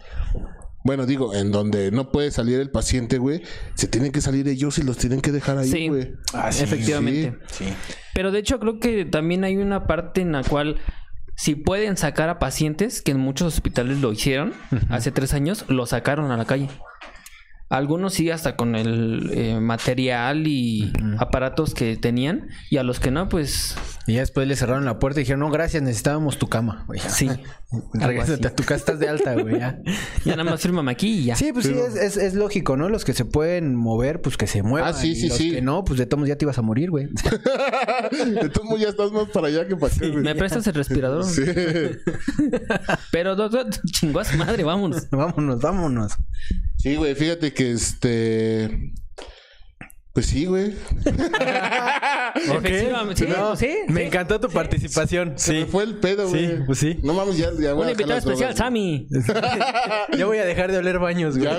Bueno, 0.84 1.06
digo, 1.06 1.34
en 1.36 1.52
donde 1.52 1.92
no 1.92 2.12
puede 2.12 2.32
salir 2.32 2.60
el 2.62 2.70
paciente, 2.72 3.18
güey, 3.18 3.42
se 3.76 3.88
tienen 3.88 4.12
que 4.12 4.22
salir 4.22 4.48
ellos 4.48 4.78
y 4.78 4.84
los 4.84 4.98
tienen 4.98 5.20
que 5.22 5.32
dejar 5.34 5.58
ahí, 5.58 5.70
Sí. 5.70 5.88
güey. 5.90 6.14
Efectivamente. 6.62 7.38
Pero 8.14 8.32
de 8.32 8.40
hecho 8.40 8.60
creo 8.60 8.80
que 8.80 9.04
también 9.06 9.44
hay 9.44 9.58
una 9.58 9.86
parte 9.86 10.22
en 10.22 10.32
la 10.32 10.44
cual 10.44 10.78
si 11.36 11.56
pueden 11.56 11.98
sacar 11.98 12.30
a 12.30 12.40
pacientes, 12.40 13.02
que 13.02 13.12
en 13.12 13.20
muchos 13.20 13.54
hospitales 13.54 14.00
lo 14.00 14.12
hicieron, 14.12 14.54
hace 14.90 15.12
tres 15.12 15.34
años, 15.34 15.66
lo 15.68 15.86
sacaron 15.86 16.32
a 16.32 16.38
la 16.38 16.46
calle. 16.46 16.70
Algunos 17.70 18.14
sí 18.14 18.30
hasta 18.32 18.56
con 18.56 18.76
el 18.76 19.30
eh, 19.34 19.60
material 19.60 20.48
y 20.48 20.94
aparatos 21.20 21.74
que 21.74 21.98
tenían 21.98 22.48
y 22.70 22.78
a 22.78 22.84
los 22.84 23.00
que 23.02 23.12
no, 23.12 23.28
pues 23.28 23.76
Y 24.08 24.14
ya 24.14 24.22
después 24.22 24.48
le 24.48 24.56
cerraron 24.56 24.86
la 24.86 25.00
puerta 25.00 25.20
y 25.20 25.24
dijeron, 25.24 25.42
no, 25.42 25.50
gracias, 25.52 25.84
necesitábamos 25.84 26.38
tu 26.38 26.48
cama. 26.48 26.86
güey. 26.88 27.00
sí. 27.00 27.30
Regrésate 27.94 28.48
a 28.48 28.56
tu 28.56 28.64
casa, 28.64 28.76
estás 28.76 29.00
de 29.00 29.10
alta, 29.10 29.34
güey. 29.34 29.60
ya. 29.60 29.80
Ya 30.24 30.38
nada 30.38 30.50
más 30.50 30.62
fírmame 30.62 30.90
aquí 30.92 31.20
y 31.20 31.26
ya. 31.26 31.36
Sí, 31.36 31.52
pues 31.52 31.66
sí, 31.66 31.74
es, 31.74 31.96
es, 31.96 32.16
es 32.16 32.34
lógico, 32.34 32.78
¿no? 32.78 32.88
Los 32.88 33.04
que 33.04 33.12
se 33.14 33.26
pueden 33.26 33.76
mover, 33.76 34.22
pues 34.22 34.38
que 34.38 34.48
se 34.48 34.64
muevan. 34.64 34.90
Ah, 34.90 34.94
sí, 34.94 35.12
y 35.12 35.16
sí, 35.16 35.28
los 35.28 35.38
sí. 35.38 35.52
que 35.52 35.62
no, 35.62 35.84
pues 35.84 36.00
de 36.00 36.06
todos 36.06 36.20
modos 36.20 36.30
ya 36.30 36.38
te 36.38 36.46
ibas 36.46 36.58
a 36.58 36.62
morir, 36.62 36.90
güey. 36.90 37.10
Entonces 38.12 38.80
ya 38.80 38.88
estás 38.88 39.12
más 39.12 39.26
para 39.34 39.48
allá 39.48 39.68
que 39.68 39.76
para 39.76 39.94
acá, 39.94 40.08
güey. 40.08 40.24
¿Me 40.24 40.36
prestas 40.36 40.66
el 40.68 40.74
respirador? 40.76 41.26
Sí. 41.26 41.44
Pero 43.12 43.36
doctor, 43.36 43.68
chingó 43.92 44.22
a 44.22 44.26
su 44.26 44.38
madre, 44.38 44.64
vámonos. 44.64 45.10
vámonos, 45.10 45.60
vámonos. 45.60 46.14
Sí, 46.78 46.96
güey, 46.96 47.16
fíjate 47.16 47.54
que 47.54 47.72
este. 47.72 48.94
Pues 50.18 50.26
sí, 50.26 50.46
güey. 50.46 50.74
Efectivamente, 52.36 53.26
sí, 53.28 53.32
No, 53.38 53.56
sí, 53.56 53.70
me 53.88 54.02
sí. 54.02 54.08
encantó 54.08 54.40
tu 54.40 54.50
participación. 54.50 55.34
Se 55.36 55.54
me 55.54 55.60
Sí. 55.62 55.66
fue 55.72 55.84
el 55.84 55.96
pedo, 56.00 56.28
Sí, 56.32 56.44
güey. 56.48 56.66
pues 56.66 56.80
sí. 56.80 56.98
No 57.04 57.14
mames, 57.14 57.38
ya, 57.38 57.50
ya 57.60 57.74
voy 57.74 57.84
Un 57.84 57.90
a 57.90 57.92
invitado 57.92 58.18
especial, 58.18 58.50
drogas. 58.56 58.58
Sammy. 58.58 59.08
Ya 60.18 60.26
voy 60.26 60.40
a 60.40 60.46
dejar 60.46 60.72
de 60.72 60.80
oler 60.80 60.98
baños, 60.98 61.38
güey. 61.38 61.50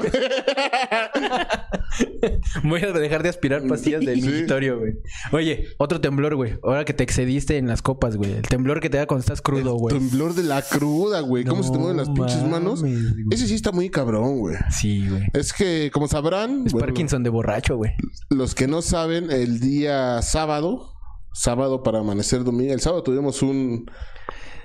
Voy 2.65 2.83
a 2.83 2.93
dejar 2.93 3.23
de 3.23 3.29
aspirar 3.29 3.63
pastillas 3.67 4.05
del 4.05 4.21
Sí. 4.21 4.29
mingitorio, 4.29 4.79
güey. 4.79 4.95
Oye, 5.33 5.69
otro 5.79 6.01
temblor, 6.01 6.35
güey. 6.37 6.55
Ahora 6.63 6.85
que 6.85 6.93
te 6.93 7.03
excediste 7.05 7.57
en 7.57 7.67
las 7.67 7.83
copas, 7.83 8.17
güey. 8.17 8.33
El 8.33 8.43
temblor 8.43 8.81
que 8.81 8.91
te 8.91 8.99
da 8.99 9.07
cuando 9.07 9.21
estás 9.21 9.41
crudo, 9.43 9.75
güey. 9.75 9.97
Temblor 9.99 10.35
de 10.35 10.43
la 10.45 10.63
cruda, 10.63 11.21
güey. 11.21 11.45
¿Cómo 11.45 11.63
No 11.63 11.67
se 11.67 11.73
te 11.73 11.79
mueven 11.79 11.97
las 11.97 12.09
pinches 12.11 12.43
manos? 12.45 12.81
güey. 12.83 12.95
Ese 13.31 13.47
sí 13.47 13.55
está 13.55 13.73
muy 13.73 13.91
cabrón, 13.91 14.39
güey. 14.39 14.57
Sí, 14.71 15.07
güey. 15.09 15.23
Es 15.33 15.53
que, 15.53 15.91
como 15.93 16.09
sabrán, 16.09 16.65
Es 16.67 16.73
bueno, 16.73 16.87
Parkinson 16.87 17.23
de 17.23 17.31
borracho, 17.31 17.77
güey. 17.77 17.93
los 18.31 18.48
que 18.55 18.67
no 18.67 18.83
saben, 18.83 19.31
el 19.31 19.61
día 19.61 20.23
sábado, 20.23 20.93
sábado 21.33 21.83
para 21.83 22.01
amanecer 22.01 22.45
domingo, 22.45 22.73
el 22.73 22.81
sábado 22.81 23.03
tuvimos 23.03 23.43
un, 23.43 23.91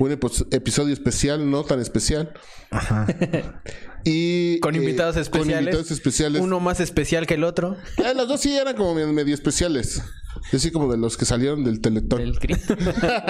un 0.06 0.20
epo- 0.20 0.48
episodio 0.52 0.94
especial, 0.94 1.50
no 1.50 1.64
tan 1.64 1.80
especial. 1.80 2.34
Ajá. 2.72 3.08
Y, 4.06 4.60
Con 4.60 4.76
eh, 4.76 4.80
invitados 4.80 5.16
especiales. 5.16 5.54
Con 5.56 5.60
invitados 5.64 5.92
especiales. 5.92 6.42
Uno 6.42 6.60
más 6.60 6.82
especial 6.82 7.26
que 7.26 7.36
el 7.36 7.46
otro. 7.46 7.78
Eh, 7.96 8.14
los 8.14 8.28
dos 8.28 8.42
sí 8.42 8.54
eran 8.54 8.76
como 8.76 8.94
medio, 8.96 9.34
especiales. 9.34 10.04
Así 10.52 10.72
como 10.72 10.92
de 10.92 10.98
los 10.98 11.16
que 11.16 11.24
salieron 11.24 11.64
del 11.64 11.80
Teletón. 11.80 12.20
El 12.20 12.38
Cristo. 12.38 12.76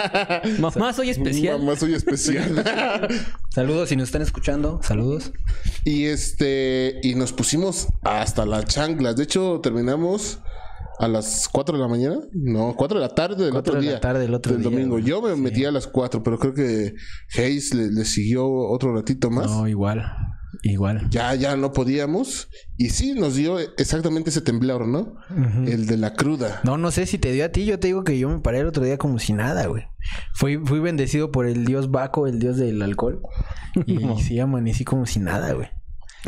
Mamá, 0.60 0.94
soy 0.94 1.12
especial. 1.12 1.60
Mamá, 1.60 1.76
soy 1.76 1.94
especial. 1.94 2.64
Saludos 3.54 3.90
si 3.90 3.96
nos 3.96 4.06
están 4.10 4.24
escuchando. 4.24 4.80
Saludos. 4.82 5.32
y 5.86 6.06
este, 6.06 7.00
y 7.04 7.14
nos 7.14 7.34
pusimos 7.34 7.86
hasta 8.02 8.46
las 8.48 8.66
chanclas. 8.66 9.16
De 9.16 9.26
hecho, 9.26 9.60
terminamos 9.62 10.40
a 11.00 11.08
las 11.08 11.50
4 11.52 11.78
de 11.78 11.82
la 11.82 11.88
mañana. 11.88 12.18
No, 12.34 12.76
4 12.76 13.00
de 13.00 13.06
la 13.08 13.14
tarde 13.14 13.46
del 13.46 13.56
otro 13.56 13.76
de 13.76 13.82
la 13.82 13.92
día. 13.92 14.00
tarde 14.00 14.22
del 14.22 14.34
otro 14.34 14.56
día, 14.56 14.64
domingo. 14.64 15.00
Yo 15.00 15.22
me 15.22 15.36
metí 15.36 15.66
a 15.66 15.72
las 15.72 15.88
4, 15.88 16.24
pero 16.24 16.38
creo 16.40 16.54
que 16.54 16.94
Hayes 17.38 17.74
le, 17.74 17.92
le 17.92 18.06
siguió 18.06 18.48
otro 18.48 18.94
ratito 18.94 19.30
más. 19.30 19.48
No, 19.48 19.68
igual. 19.68 20.04
Igual. 20.62 21.10
Ya, 21.10 21.34
ya 21.36 21.58
no 21.58 21.74
podíamos. 21.74 22.50
Y 22.78 22.90
sí, 22.90 23.14
nos 23.14 23.36
dio 23.36 23.60
exactamente 23.60 24.30
ese 24.30 24.42
temblor, 24.42 24.88
¿no? 24.88 25.16
El 25.66 25.88
de 25.88 25.98
la 25.98 26.14
cruda. 26.14 26.62
No, 26.64 26.78
no 26.78 26.92
sé 26.92 27.06
si 27.06 27.18
te 27.18 27.32
dio 27.32 27.46
a 27.46 27.50
ti. 27.50 27.66
Yo 27.66 27.80
te 27.80 27.88
digo 27.88 28.04
que 28.04 28.18
yo 28.18 28.30
me 28.30 28.40
paré 28.40 28.60
el 28.60 28.68
otro 28.68 28.84
día 28.84 28.98
como 28.98 29.20
si 29.20 29.34
nada, 29.34 29.66
güey. 29.66 29.84
Fui, 30.34 30.58
fui 30.58 30.80
bendecido 30.80 31.32
por 31.32 31.48
el 31.48 31.66
dios 31.66 31.92
Baco, 31.92 32.28
el 32.28 32.40
dios 32.40 32.58
del 32.58 32.82
alcohol. 32.82 33.22
Y 33.86 33.98
sí, 34.22 34.40
amanecí 34.40 34.86
como 34.86 35.06
si 35.06 35.20
nada, 35.20 35.54
güey. 35.54 35.68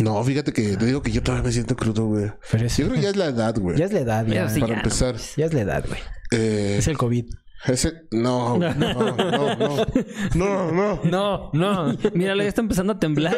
No, 0.02 0.22
fíjate 0.24 0.52
que 0.52 0.76
te 0.78 0.86
digo 0.86 1.02
que 1.02 1.12
yo 1.12 1.24
todavía 1.24 1.44
me 1.46 1.52
siento 1.54 1.76
crudo, 1.76 2.06
güey. 2.08 2.32
Pero 2.52 2.66
es- 2.66 2.78
Yo 2.78 2.86
creo 2.86 2.96
que 2.98 3.02
ya 3.04 3.10
es 3.10 3.16
la 3.16 3.28
edad, 3.28 3.56
güey. 3.58 3.78
Ya 3.78 3.86
es 3.86 3.94
la 3.94 4.00
edad, 4.02 4.26
ya. 4.28 4.50
Sí, 4.50 4.60
para 4.60 4.74
ya, 4.74 4.78
empezar. 4.80 5.16
Ya 5.38 5.46
es 5.46 5.54
la 5.54 5.62
edad, 5.62 5.86
güey. 5.88 6.00
Eh, 6.32 6.76
Es 6.80 6.88
el 6.88 6.98
COVID. 6.98 7.26
Ese, 7.68 7.94
no, 8.12 8.60
no, 8.60 8.74
no, 8.76 9.16
no, 9.16 9.86
no, 10.36 10.72
no. 10.72 11.00
No, 11.04 11.50
no. 11.54 11.98
Míralo, 12.14 12.44
ya 12.44 12.50
está 12.50 12.62
empezando 12.62 12.94
a 12.94 13.00
temblar. 13.00 13.36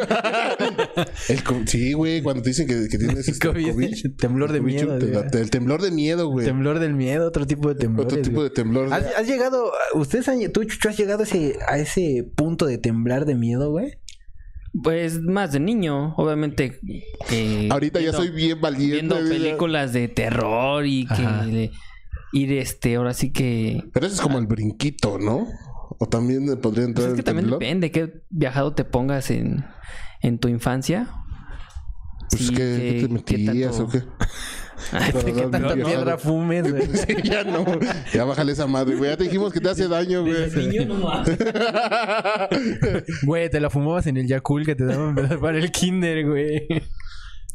El 1.29 1.43
co- 1.43 1.61
sí, 1.65 1.93
güey, 1.93 2.21
cuando 2.21 2.41
te 2.43 2.49
dicen 2.49 2.67
que, 2.67 2.89
que 2.89 2.97
tienes 2.97 3.25
este 3.27 3.47
COVID, 3.47 3.71
COVID, 3.71 4.15
temblor 4.17 4.51
de 4.51 4.59
COVID, 4.59 4.73
miedo, 4.73 4.97
el 5.31 5.49
temblor 5.49 5.81
de 5.81 5.91
miedo, 5.91 6.27
güey. 6.27 6.45
Temblor 6.45 6.79
del 6.79 6.93
miedo, 6.93 7.25
otro 7.27 7.47
tipo 7.47 7.69
de 7.69 7.75
temblor. 7.75 8.05
Otro 8.05 8.21
tipo 8.21 8.43
de 8.43 8.49
temblor. 8.49 8.91
¿Has, 8.91 9.05
has 9.17 9.27
llegado, 9.27 9.71
ustedes 9.93 10.27
han, 10.27 10.39
tú, 10.51 10.63
Chucho, 10.65 10.89
has 10.89 10.97
llegado 10.97 11.21
a 11.21 11.23
ese, 11.23 11.57
a 11.65 11.77
ese 11.77 12.29
punto 12.35 12.65
de 12.65 12.77
temblar 12.79 13.23
de 13.25 13.35
miedo, 13.35 13.71
güey? 13.71 13.93
Pues 14.83 15.21
más 15.21 15.51
de 15.53 15.59
niño, 15.59 16.13
obviamente. 16.17 16.79
eh, 17.31 17.67
Ahorita 17.71 17.99
ya 17.99 18.11
viendo- 18.11 18.17
soy 18.19 18.29
bien 18.29 18.61
valiente. 18.61 18.95
Viendo 18.95 19.15
películas 19.17 19.93
de 19.93 20.07
terror 20.07 20.85
y 20.85 21.05
que. 21.07 21.71
Y 22.33 22.45
de 22.45 22.59
este, 22.59 22.95
ahora 22.95 23.13
sí 23.13 23.31
que. 23.31 23.83
Pero 23.93 24.05
eso 24.05 24.15
es 24.15 24.21
como 24.21 24.37
el 24.37 24.47
brinquito, 24.47 25.17
¿no? 25.17 25.47
O 25.97 26.05
también 26.07 26.45
podría 26.61 26.83
Pues 26.83 26.87
entrar 26.87 27.07
es 27.07 27.13
que 27.13 27.19
el 27.19 27.23
también 27.25 27.45
temblor. 27.45 27.59
depende 27.59 27.91
qué 27.91 28.21
viajado 28.29 28.73
te 28.73 28.83
pongas 28.83 29.31
en, 29.31 29.65
en 30.21 30.37
tu 30.37 30.47
infancia. 30.49 31.07
Pues 32.29 32.41
Sí, 32.47 32.49
que, 32.49 32.55
que- 32.55 32.97
¿qué 32.99 33.01
te 33.01 33.07
qué 33.07 33.37
metías 33.47 33.77
tanto- 33.77 33.85
o 33.85 33.89
qué? 33.89 34.03
Ay, 34.91 35.11
¿qué 35.25 35.41
tanta 35.43 35.73
Piedra 35.73 36.17
fumes, 36.17 36.71
güey. 36.71 36.87
Sí, 36.97 37.15
ya 37.23 37.43
no. 37.43 37.65
Ya 38.13 38.23
bájale 38.23 38.53
esa 38.53 38.67
madre, 38.67 38.95
güey. 38.95 39.11
Ya 39.11 39.17
te 39.17 39.25
dijimos 39.25 39.53
que 39.53 39.59
te 39.59 39.69
hace 39.69 39.87
daño, 39.87 40.21
güey. 40.21 40.49
niño 40.51 40.85
no. 40.85 41.23
Güey, 43.23 43.49
te 43.49 43.59
la 43.59 43.69
fumabas 43.69 44.07
en 44.07 44.17
el 44.17 44.27
Yakul 44.27 44.65
que 44.65 44.75
te 44.75 44.85
daban 44.85 45.15
para 45.41 45.57
el 45.57 45.71
kinder, 45.71 46.25
güey. 46.25 46.67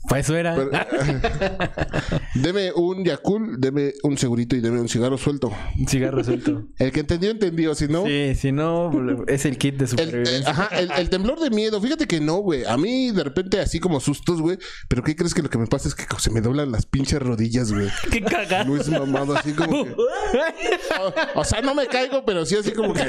Para 0.09 0.20
eso 0.20 0.36
era. 0.36 0.55
Pero- 0.57 0.70
deme 2.34 2.72
un 2.72 3.05
Yakul, 3.05 3.61
deme 3.61 3.92
un 4.03 4.18
segurito 4.18 4.57
y 4.57 4.61
deme 4.61 4.80
un 4.80 4.88
cigarro 4.88 5.16
suelto. 5.18 5.53
Un 5.78 5.86
cigarro 5.88 6.22
suelto. 6.24 6.64
El 6.78 6.92
que 6.92 7.00
entendió, 7.00 7.30
entendió. 7.30 7.74
Si 7.74 7.86
no, 7.88 8.05
Sí, 8.07 8.34
si 8.34 8.53
no, 8.53 8.90
es 9.28 9.44
el 9.46 9.59
kit 9.59 9.76
de 9.76 9.86
supervivencia. 9.86 10.38
el- 10.38 10.46
ajá, 10.46 10.68
el, 10.78 10.90
el 10.92 11.09
temblor 11.09 11.38
de 11.40 11.50
miedo, 11.50 11.80
fíjate 11.80 12.07
que 12.07 12.20
no, 12.20 12.38
güey. 12.38 12.64
A 12.64 12.76
mí 12.76 13.11
de 13.12 13.24
repente 13.24 13.61
así 13.61 13.78
como 13.80 14.00
sustos, 14.00 14.40
güey. 14.40 14.59
Pero 14.88 15.03
¿qué 15.03 15.14
crees 15.16 15.34
que 15.34 15.42
lo 15.42 15.50
que 15.50 15.59
me 15.59 15.66
pasa 15.66 15.88
es 15.88 15.94
que 15.94 16.05
se 16.18 16.30
me 16.30 16.40
doblan 16.40 16.72
las 16.72 16.86
pinches 16.86 17.20
rodillas, 17.20 17.72
güey? 17.72 17.88
Qué 18.11 18.22
cagado. 18.22 18.64
Luis 18.74 18.88
mamado 18.88 19.36
así 19.36 19.53
como 19.53 19.84
que... 19.84 19.90
o, 21.34 21.40
o 21.40 21.44
sea, 21.44 21.61
no 21.62 21.74
me 21.74 21.86
caigo, 21.86 22.24
pero 22.24 22.44
sí 22.44 22.57
así 22.57 22.72
como 22.72 22.92
que... 22.92 23.03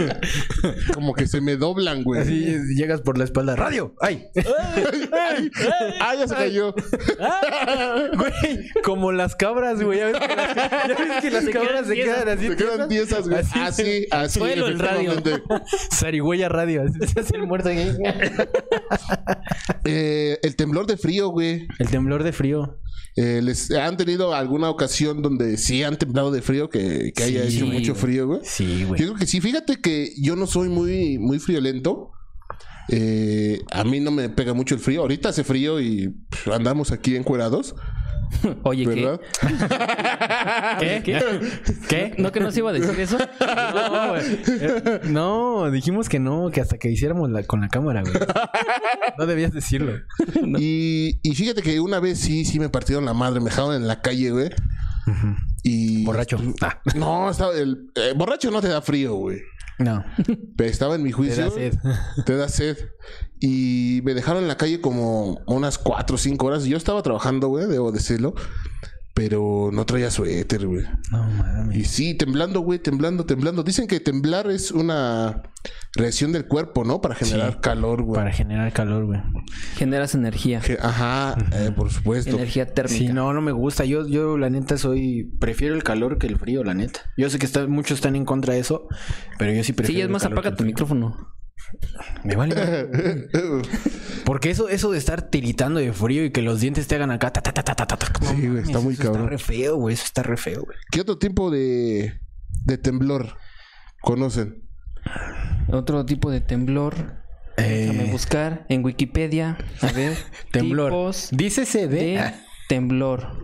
Como 0.93 1.13
que 1.13 1.27
se 1.27 1.41
me 1.41 1.57
doblan, 1.57 2.03
güey. 2.03 2.21
Así 2.21 2.55
llegas 2.75 3.01
por 3.01 3.17
la 3.17 3.23
espalda. 3.23 3.55
¡Radio! 3.55 3.95
¡Ay! 4.01 4.25
Ay, 5.11 5.51
ah, 5.99 6.15
ya 6.15 6.27
se 6.27 6.35
Güey, 8.17 8.69
como 8.83 9.11
las 9.11 9.35
cabras, 9.35 9.81
güey. 9.81 9.99
¿Ya 9.99 10.05
ves 10.07 10.19
que 10.19 10.35
las, 10.35 10.55
ya 10.55 10.95
ves 10.97 11.21
que 11.21 11.31
las 11.31 11.43
Se 11.45 11.51
cabras 11.51 11.71
quedan 11.71 11.85
se 11.87 11.95
quedan 11.95 12.29
así? 12.29 12.47
Se 12.47 12.55
quedan 12.55 12.89
tiesas? 12.89 13.27
güey. 13.27 13.39
Así, 13.41 13.59
Así, 13.59 14.07
así. 14.11 14.39
Suelo 14.39 14.67
el 14.67 14.79
radio. 14.79 15.13
Zarigüeya 15.93 16.49
radio. 16.49 16.83
así 16.83 16.99
Se 17.13 17.19
hace 17.19 17.35
el 17.35 17.47
muerto. 17.47 17.69
Eh, 19.85 20.39
el 20.43 20.55
temblor 20.55 20.87
de 20.87 20.97
frío, 20.97 21.29
güey. 21.29 21.67
El 21.79 21.89
temblor 21.89 22.23
de 22.23 22.31
frío. 22.31 22.79
Eh, 23.15 23.41
¿Les 23.43 23.69
han 23.71 23.97
tenido 23.97 24.33
alguna 24.33 24.69
ocasión 24.69 25.21
donde 25.21 25.57
sí 25.57 25.83
han 25.83 25.97
temblado 25.97 26.31
de 26.31 26.41
frío? 26.41 26.69
Que, 26.69 27.11
que 27.15 27.23
haya 27.23 27.47
Sí, 27.49 27.57
hecho 27.57 27.65
mucho 27.67 27.91
güey. 27.93 28.01
frío, 28.01 28.27
güey. 28.27 28.39
Sí, 28.43 28.79
Yo 28.81 28.87
güey. 28.87 29.01
creo 29.01 29.15
que 29.15 29.25
sí. 29.27 29.41
Fíjate 29.41 29.81
que 29.81 30.13
yo 30.21 30.35
no 30.35 30.47
soy 30.47 30.69
muy, 30.69 31.17
muy 31.19 31.39
friolento. 31.39 32.11
Eh, 32.89 33.61
a 33.71 33.83
mí 33.83 33.99
no 33.99 34.11
me 34.11 34.29
pega 34.29 34.53
mucho 34.53 34.75
el 34.75 34.81
frío. 34.81 35.01
Ahorita 35.01 35.29
hace 35.29 35.43
frío 35.43 35.79
y 35.79 36.09
pff, 36.29 36.49
andamos 36.49 36.91
aquí 36.91 37.15
encuerados, 37.15 37.75
Oye, 38.63 38.83
¿qué? 38.85 38.89
¿verdad? 39.05 39.21
¿Qué? 40.79 41.01
¿Qué? 41.03 41.21
¿Qué? 41.87 42.15
¿No 42.17 42.31
que 42.31 42.39
no 42.39 42.51
se 42.51 42.59
iba 42.59 42.71
a 42.71 42.73
decir 42.73 42.99
eso? 42.99 43.17
No, 43.39 44.09
güey. 44.09 44.21
Eh, 44.47 44.99
No, 45.05 45.71
dijimos 45.71 46.09
que 46.09 46.19
no, 46.19 46.49
que 46.51 46.59
hasta 46.61 46.77
que 46.77 46.89
hiciéramos 46.89 47.29
la, 47.29 47.43
con 47.43 47.61
la 47.61 47.69
cámara, 47.69 48.01
güey. 48.01 48.13
No 49.17 49.25
debías 49.27 49.53
decirlo. 49.53 49.93
Y, 50.57 51.19
y 51.21 51.35
fíjate 51.35 51.61
que 51.61 51.79
una 51.79 51.99
vez 51.99 52.19
sí, 52.19 52.43
sí 52.45 52.59
me 52.59 52.69
partieron 52.69 53.05
la 53.05 53.13
madre, 53.13 53.39
me 53.39 53.49
dejaron 53.49 53.75
en 53.75 53.87
la 53.87 54.01
calle, 54.01 54.31
güey. 54.31 54.49
Y. 55.63 56.03
Borracho. 56.03 56.37
Ah, 56.61 56.79
No, 56.95 57.29
estaba 57.29 57.53
el. 57.53 57.91
eh, 57.95 58.13
borracho 58.15 58.49
no 58.51 58.61
te 58.61 58.67
da 58.69 58.81
frío, 58.81 59.15
güey. 59.15 59.39
No. 59.79 60.03
Pero 60.57 60.69
Estaba 60.69 60.95
en 60.95 61.03
mi 61.03 61.09
Te 61.09 61.15
juicio. 61.15 61.43
da 61.45 61.51
sed. 61.51 61.73
Te 62.25 62.35
da 62.35 62.47
sed. 62.49 62.77
Y 63.39 64.01
me 64.03 64.13
dejaron 64.13 64.43
en 64.43 64.47
la 64.47 64.57
calle 64.57 64.79
como 64.81 65.41
unas 65.47 65.77
cuatro 65.77 66.15
o 66.15 66.19
cinco 66.19 66.45
horas. 66.47 66.63
Yo 66.65 66.77
estaba 66.77 67.01
trabajando, 67.03 67.47
güey, 67.49 67.67
debo 67.67 67.91
decirlo. 67.91 68.33
Pero 69.15 69.69
no 69.71 69.85
traía 69.85 70.09
suéter, 70.09 70.65
güey. 70.65 70.85
No 71.11 71.23
mames. 71.27 71.77
Y 71.77 71.85
sí, 71.85 72.15
temblando, 72.15 72.61
güey, 72.61 72.79
temblando, 72.79 73.25
temblando. 73.27 73.61
Dicen 73.61 73.85
que 73.85 73.99
temblar 73.99 74.49
es 74.49 74.71
una 74.71 75.43
reacción 75.95 76.31
del 76.31 76.47
cuerpo, 76.47 76.83
¿no? 76.83 76.99
Para 76.99 77.13
generar 77.13 77.51
Sí. 77.53 77.57
calor, 77.61 78.01
güey. 78.01 78.15
Para 78.19 78.31
generar 78.31 78.73
calor, 78.73 79.05
güey. 79.05 79.19
Generas 79.75 80.15
energía. 80.15 80.61
Ajá, 80.81 81.37
eh, 81.53 81.69
por 81.75 81.91
supuesto. 81.91 82.31
Energía 82.35 82.65
térmica. 82.73 82.97
Sí, 82.97 83.09
no, 83.13 83.31
no 83.33 83.41
me 83.41 83.51
gusta. 83.51 83.85
Yo, 83.85 84.07
yo, 84.07 84.35
la 84.39 84.49
neta, 84.49 84.79
soy. 84.79 85.31
Prefiero 85.39 85.75
el 85.75 85.83
calor 85.83 86.17
que 86.17 86.25
el 86.25 86.39
frío, 86.39 86.63
la 86.63 86.73
neta. 86.73 87.01
Yo 87.15 87.29
sé 87.29 87.37
que 87.37 87.45
está, 87.45 87.67
muchos 87.67 87.99
están 87.99 88.15
en 88.15 88.25
contra 88.25 88.55
de 88.55 88.61
eso, 88.61 88.87
pero 89.37 89.53
yo 89.53 89.63
sí 89.63 89.73
prefiero. 89.73 89.97
Sí, 89.97 90.01
es 90.01 90.05
el 90.07 90.11
más, 90.11 90.23
calor 90.23 90.39
apaga 90.39 90.55
tu 90.55 90.63
micrófono. 90.63 91.15
Me 92.23 92.35
vale. 92.35 92.55
Porque 94.25 94.49
eso, 94.49 94.69
eso 94.69 94.91
de 94.91 94.97
estar 94.97 95.29
tiritando 95.29 95.79
de 95.79 95.91
frío 95.93 96.23
y 96.25 96.31
que 96.31 96.41
los 96.41 96.59
dientes 96.61 96.87
te 96.87 96.95
hagan 96.95 97.11
acá. 97.11 97.31
ta, 97.31 97.41
ta, 97.41 97.51
ta, 97.53 97.63
ta, 97.63 97.75
ta, 97.75 97.85
ta, 97.85 97.97
ta, 97.97 98.11
no 98.21 98.29
Sí, 98.29 98.47
güey, 98.47 98.63
está 98.63 98.79
muy 98.79 98.93
eso 98.93 99.03
cabrón. 99.03 99.21
Está 99.23 99.29
re 99.31 99.37
feo, 99.37 99.75
güey. 99.77 99.93
Eso 99.93 100.05
está 100.05 100.23
re 100.23 100.37
feo, 100.37 100.63
güey. 100.63 100.77
¿Qué 100.91 101.01
otro 101.01 101.17
tipo 101.17 101.51
de, 101.51 102.19
de 102.65 102.77
temblor 102.77 103.37
conocen? 104.01 104.63
Otro 105.71 106.05
tipo 106.05 106.31
de 106.31 106.41
temblor. 106.41 107.21
Déjame 107.57 108.05
Eh, 108.05 108.11
buscar 108.11 108.65
en 108.69 108.83
Wikipedia. 108.83 109.57
A 109.81 109.91
ver. 109.91 110.17
temblor. 110.51 110.89
tipos 110.91 111.29
Dícese 111.31 111.87
de. 111.87 111.97
de 111.97 112.33
temblor. 112.69 113.43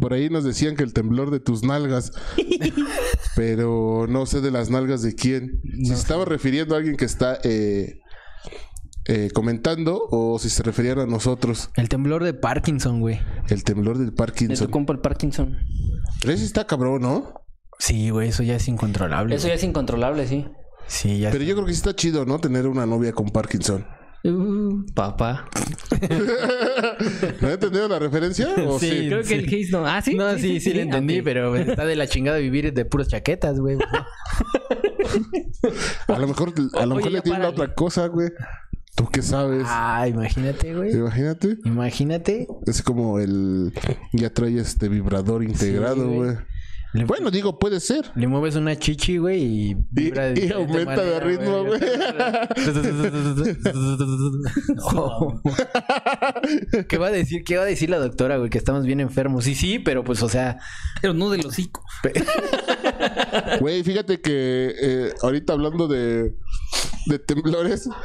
Por 0.00 0.12
ahí 0.12 0.28
nos 0.28 0.44
decían 0.44 0.76
que 0.76 0.82
el 0.82 0.92
temblor 0.92 1.30
de 1.30 1.40
tus 1.40 1.62
nalgas. 1.62 2.12
pero 3.36 4.06
no 4.08 4.26
sé 4.26 4.40
de 4.40 4.50
las 4.50 4.70
nalgas 4.70 5.02
de 5.02 5.14
quién. 5.14 5.60
Si 5.62 5.86
se 5.86 5.94
estaba 5.94 6.24
refiriendo 6.24 6.74
a 6.74 6.78
alguien 6.78 6.96
que 6.96 7.04
está 7.04 7.38
eh, 7.44 8.00
eh, 9.08 9.30
comentando 9.34 10.06
o 10.10 10.38
si 10.38 10.50
se 10.50 10.62
referían 10.62 10.98
a 11.00 11.06
nosotros. 11.06 11.70
el 11.76 11.88
temblor 11.88 12.22
de 12.24 12.34
Parkinson, 12.34 13.00
güey. 13.00 13.18
El 13.48 13.64
temblor 13.64 13.96
del 13.98 14.06
De 14.06 14.12
tu 14.12 14.16
Parkinson. 14.16 14.70
compa 14.70 14.92
el 14.92 15.00
Parkinson. 15.00 15.58
Pero 16.20 16.32
ese 16.32 16.44
está 16.44 16.66
cabrón, 16.66 17.02
¿no? 17.02 17.32
Sí, 17.78 18.10
güey, 18.10 18.28
eso 18.28 18.42
ya 18.42 18.56
es 18.56 18.68
incontrolable. 18.68 19.34
Eso 19.34 19.48
ya 19.48 19.54
es 19.54 19.64
incontrolable, 19.64 20.26
sí. 20.26 20.46
Sí, 20.86 21.18
ya. 21.20 21.30
Pero 21.30 21.44
yo 21.44 21.54
creo 21.54 21.66
que 21.66 21.72
sí 21.72 21.78
está 21.78 21.94
chido, 21.94 22.24
¿no? 22.24 22.38
Tener 22.38 22.66
una 22.66 22.86
novia 22.86 23.12
con 23.12 23.28
Parkinson. 23.30 23.86
Uh, 24.24 24.84
papá. 24.94 25.48
¿No 27.40 27.48
he 27.48 27.52
entendido 27.52 27.86
la 27.88 28.00
referencia? 28.00 28.48
¿O 28.66 28.78
sí? 28.78 28.90
Sí. 28.90 29.06
Creo 29.08 29.22
que 29.22 29.34
el 29.34 29.46
Haze 29.46 29.70
no. 29.70 29.86
Ah, 29.86 30.02
sí. 30.02 30.14
No, 30.14 30.36
sí, 30.38 30.58
sí, 30.60 30.74
lo 30.74 30.80
entendí, 30.80 31.18
ok. 31.20 31.24
pero 31.24 31.54
está 31.56 31.84
de 31.84 31.94
la 31.94 32.08
chingada 32.08 32.38
vivir 32.38 32.72
de 32.72 32.84
puras 32.84 33.08
chaquetas, 33.08 33.60
güey. 33.60 33.78
A 36.08 36.18
lo 36.18 36.26
mejor, 36.28 36.52
a 36.74 36.86
lo 36.86 36.96
Oye, 36.96 37.04
mejor 37.10 37.12
le 37.12 37.22
párale. 37.22 37.46
otra 37.46 37.74
cosa, 37.74 38.06
güey. 38.08 38.28
¿Tú 38.98 39.06
qué 39.12 39.22
sabes? 39.22 39.62
Ah, 39.64 40.08
imagínate, 40.08 40.74
güey. 40.74 40.90
Imagínate. 40.90 41.56
Imagínate. 41.64 42.48
Es 42.66 42.82
como 42.82 43.20
el... 43.20 43.72
Ya 44.12 44.30
trae 44.30 44.58
este 44.58 44.88
vibrador 44.88 45.44
integrado, 45.44 46.08
güey. 46.08 46.32
güey. 46.32 46.36
Le, 46.94 47.04
Bueno, 47.04 47.30
digo, 47.30 47.60
puede 47.60 47.78
ser. 47.78 48.10
le 48.16 48.26
mueves 48.26 48.56
una 48.56 48.74
chichi, 48.76 49.18
güey, 49.18 49.42
y 49.42 49.76
vibra 49.92 50.30
y 50.36 50.50
aumenta 50.50 51.04
de 51.04 51.20
ritmo, 51.20 51.64
güey. 51.64 51.80
Oh. 54.94 55.40
¿Qué 56.88 56.98
va 56.98 57.08
a 57.08 57.10
decir? 57.10 57.44
¿Qué 57.44 57.56
va 57.56 57.62
a 57.62 57.66
decir 57.66 57.90
la 57.90 57.98
doctora, 57.98 58.38
güey? 58.38 58.50
Que 58.50 58.58
estamos 58.58 58.84
bien 58.84 58.98
enfermos. 59.00 59.44
Sí, 59.44 59.54
sí, 59.54 59.78
pero 59.78 60.02
pues, 60.02 60.22
o 60.22 60.28
sea, 60.28 60.58
Pero 61.00 61.14
no 61.14 61.30
del 61.30 61.46
hocico. 61.46 61.84
Güey, 63.60 63.82
fíjate 63.82 64.20
que 64.20 64.72
eh, 64.80 65.12
ahorita 65.22 65.52
hablando 65.52 65.88
de, 65.88 66.34
de 67.08 67.18
temblores. 67.18 67.88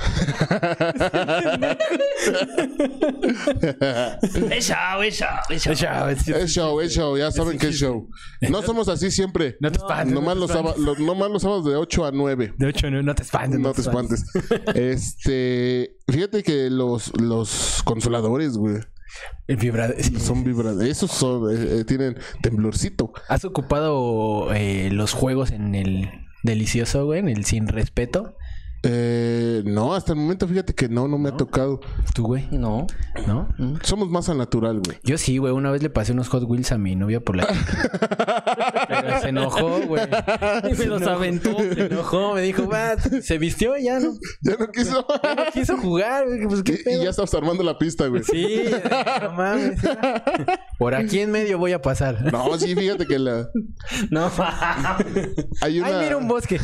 Es 4.51 4.67
show, 4.67 5.01
es 5.03 5.15
show, 5.17 5.27
es 5.49 5.63
show. 5.63 6.07
es 6.09 6.51
show, 6.53 6.79
es 6.81 6.93
show, 6.93 7.17
ya 7.17 7.31
saben 7.31 7.57
que 7.57 7.67
es 7.69 7.75
show. 7.75 8.09
No 8.41 8.61
somos 8.61 8.87
así 8.87 9.11
siempre. 9.11 9.57
No 9.59 9.71
te 9.71 9.77
espantes. 9.77 10.13
Nomás 10.13 10.35
no 10.35 10.41
los, 10.41 10.47
te 10.49 10.53
sábados, 10.57 10.77
espantes. 10.79 10.99
los- 10.99 11.07
nomás 11.07 11.31
los 11.31 11.41
sábados 11.41 11.65
de 11.65 11.75
8 11.75 12.05
a 12.05 12.11
9. 12.11 12.53
De 12.57 12.69
hecho, 12.69 12.89
no, 12.91 13.01
no 13.01 13.15
te 13.15 13.23
espantes. 13.23 13.59
No 13.59 13.73
te 13.73 13.81
espantes. 13.81 14.23
Este, 14.75 15.97
fíjate 16.07 16.43
que 16.43 16.69
los, 16.69 17.11
los 17.19 17.81
consoladores, 17.83 18.57
güey, 18.57 18.77
sí. 18.77 20.19
son 20.19 20.43
vibradores. 20.43 20.89
Esos 20.89 21.11
son, 21.11 21.49
eh, 21.51 21.79
eh, 21.79 21.83
tienen 21.85 22.17
temblorcito. 22.41 23.11
¿Has 23.29 23.45
ocupado 23.45 24.53
eh, 24.53 24.89
los 24.91 25.13
juegos 25.13 25.51
en 25.51 25.75
el 25.75 26.09
delicioso, 26.43 27.05
güey? 27.05 27.19
En 27.19 27.29
el 27.29 27.45
sin 27.45 27.67
respeto. 27.67 28.35
Eh, 28.85 29.61
no, 29.65 29.93
hasta 29.95 30.11
el 30.11 30.19
momento 30.19 30.45
fíjate 30.45 30.75
que 30.75 30.89
no, 30.89 31.07
no 31.07 31.17
me 31.17 31.29
ha 31.29 31.37
tocado. 31.37 31.79
¿Tú, 32.13 32.25
güey? 32.25 32.47
No. 32.51 32.85
¿No? 33.25 33.47
Somos 33.81 34.09
más 34.09 34.27
al 34.27 34.37
natural, 34.37 34.81
güey. 34.85 34.97
Yo 35.03 35.17
sí, 35.17 35.37
güey. 35.37 35.53
Una 35.53 35.71
vez 35.71 35.81
le 35.81 35.89
pasé 35.89 36.11
unos 36.11 36.27
Hot 36.27 36.43
Wheels 36.43 36.73
a 36.73 36.77
mi 36.77 36.93
novia 36.95 37.21
por 37.21 37.37
la... 37.37 37.47
Pero 38.89 39.19
se 39.21 39.29
enojó, 39.29 39.79
güey. 39.87 40.03
Y 40.69 40.73
me 40.77 40.85
los 40.85 41.01
aventó. 41.03 41.57
Se 41.57 41.85
enojó, 41.85 42.33
me 42.33 42.41
dijo, 42.41 42.67
va, 42.67 42.97
se 42.97 43.37
vistió 43.37 43.77
y 43.77 43.85
ya 43.85 43.99
no, 44.01 44.13
Ya 44.41 44.57
no 44.59 44.67
quiso. 44.69 45.05
no 45.07 45.43
quiso 45.53 45.77
jugar, 45.77 46.25
güey. 46.27 46.45
Pues 46.45 46.63
qué 46.63 46.79
y, 46.85 46.95
y 46.95 47.03
ya 47.05 47.11
estamos 47.11 47.33
armando 47.35 47.63
la 47.63 47.77
pista, 47.77 48.07
güey. 48.07 48.23
Sí, 48.23 48.65
no 49.21 49.31
mames. 49.31 49.79
Por 50.77 50.93
aquí 50.93 51.19
en 51.19 51.31
medio 51.31 51.57
voy 51.57 51.71
a 51.71 51.81
pasar. 51.81 52.33
No, 52.33 52.57
sí, 52.59 52.75
fíjate 52.75 53.05
que 53.05 53.17
la... 53.17 53.47
No. 54.09 54.29
hay 55.61 55.79
una... 55.79 55.87
Ay, 55.87 56.03
mira 56.03 56.17
un 56.17 56.27
bosque. 56.27 56.59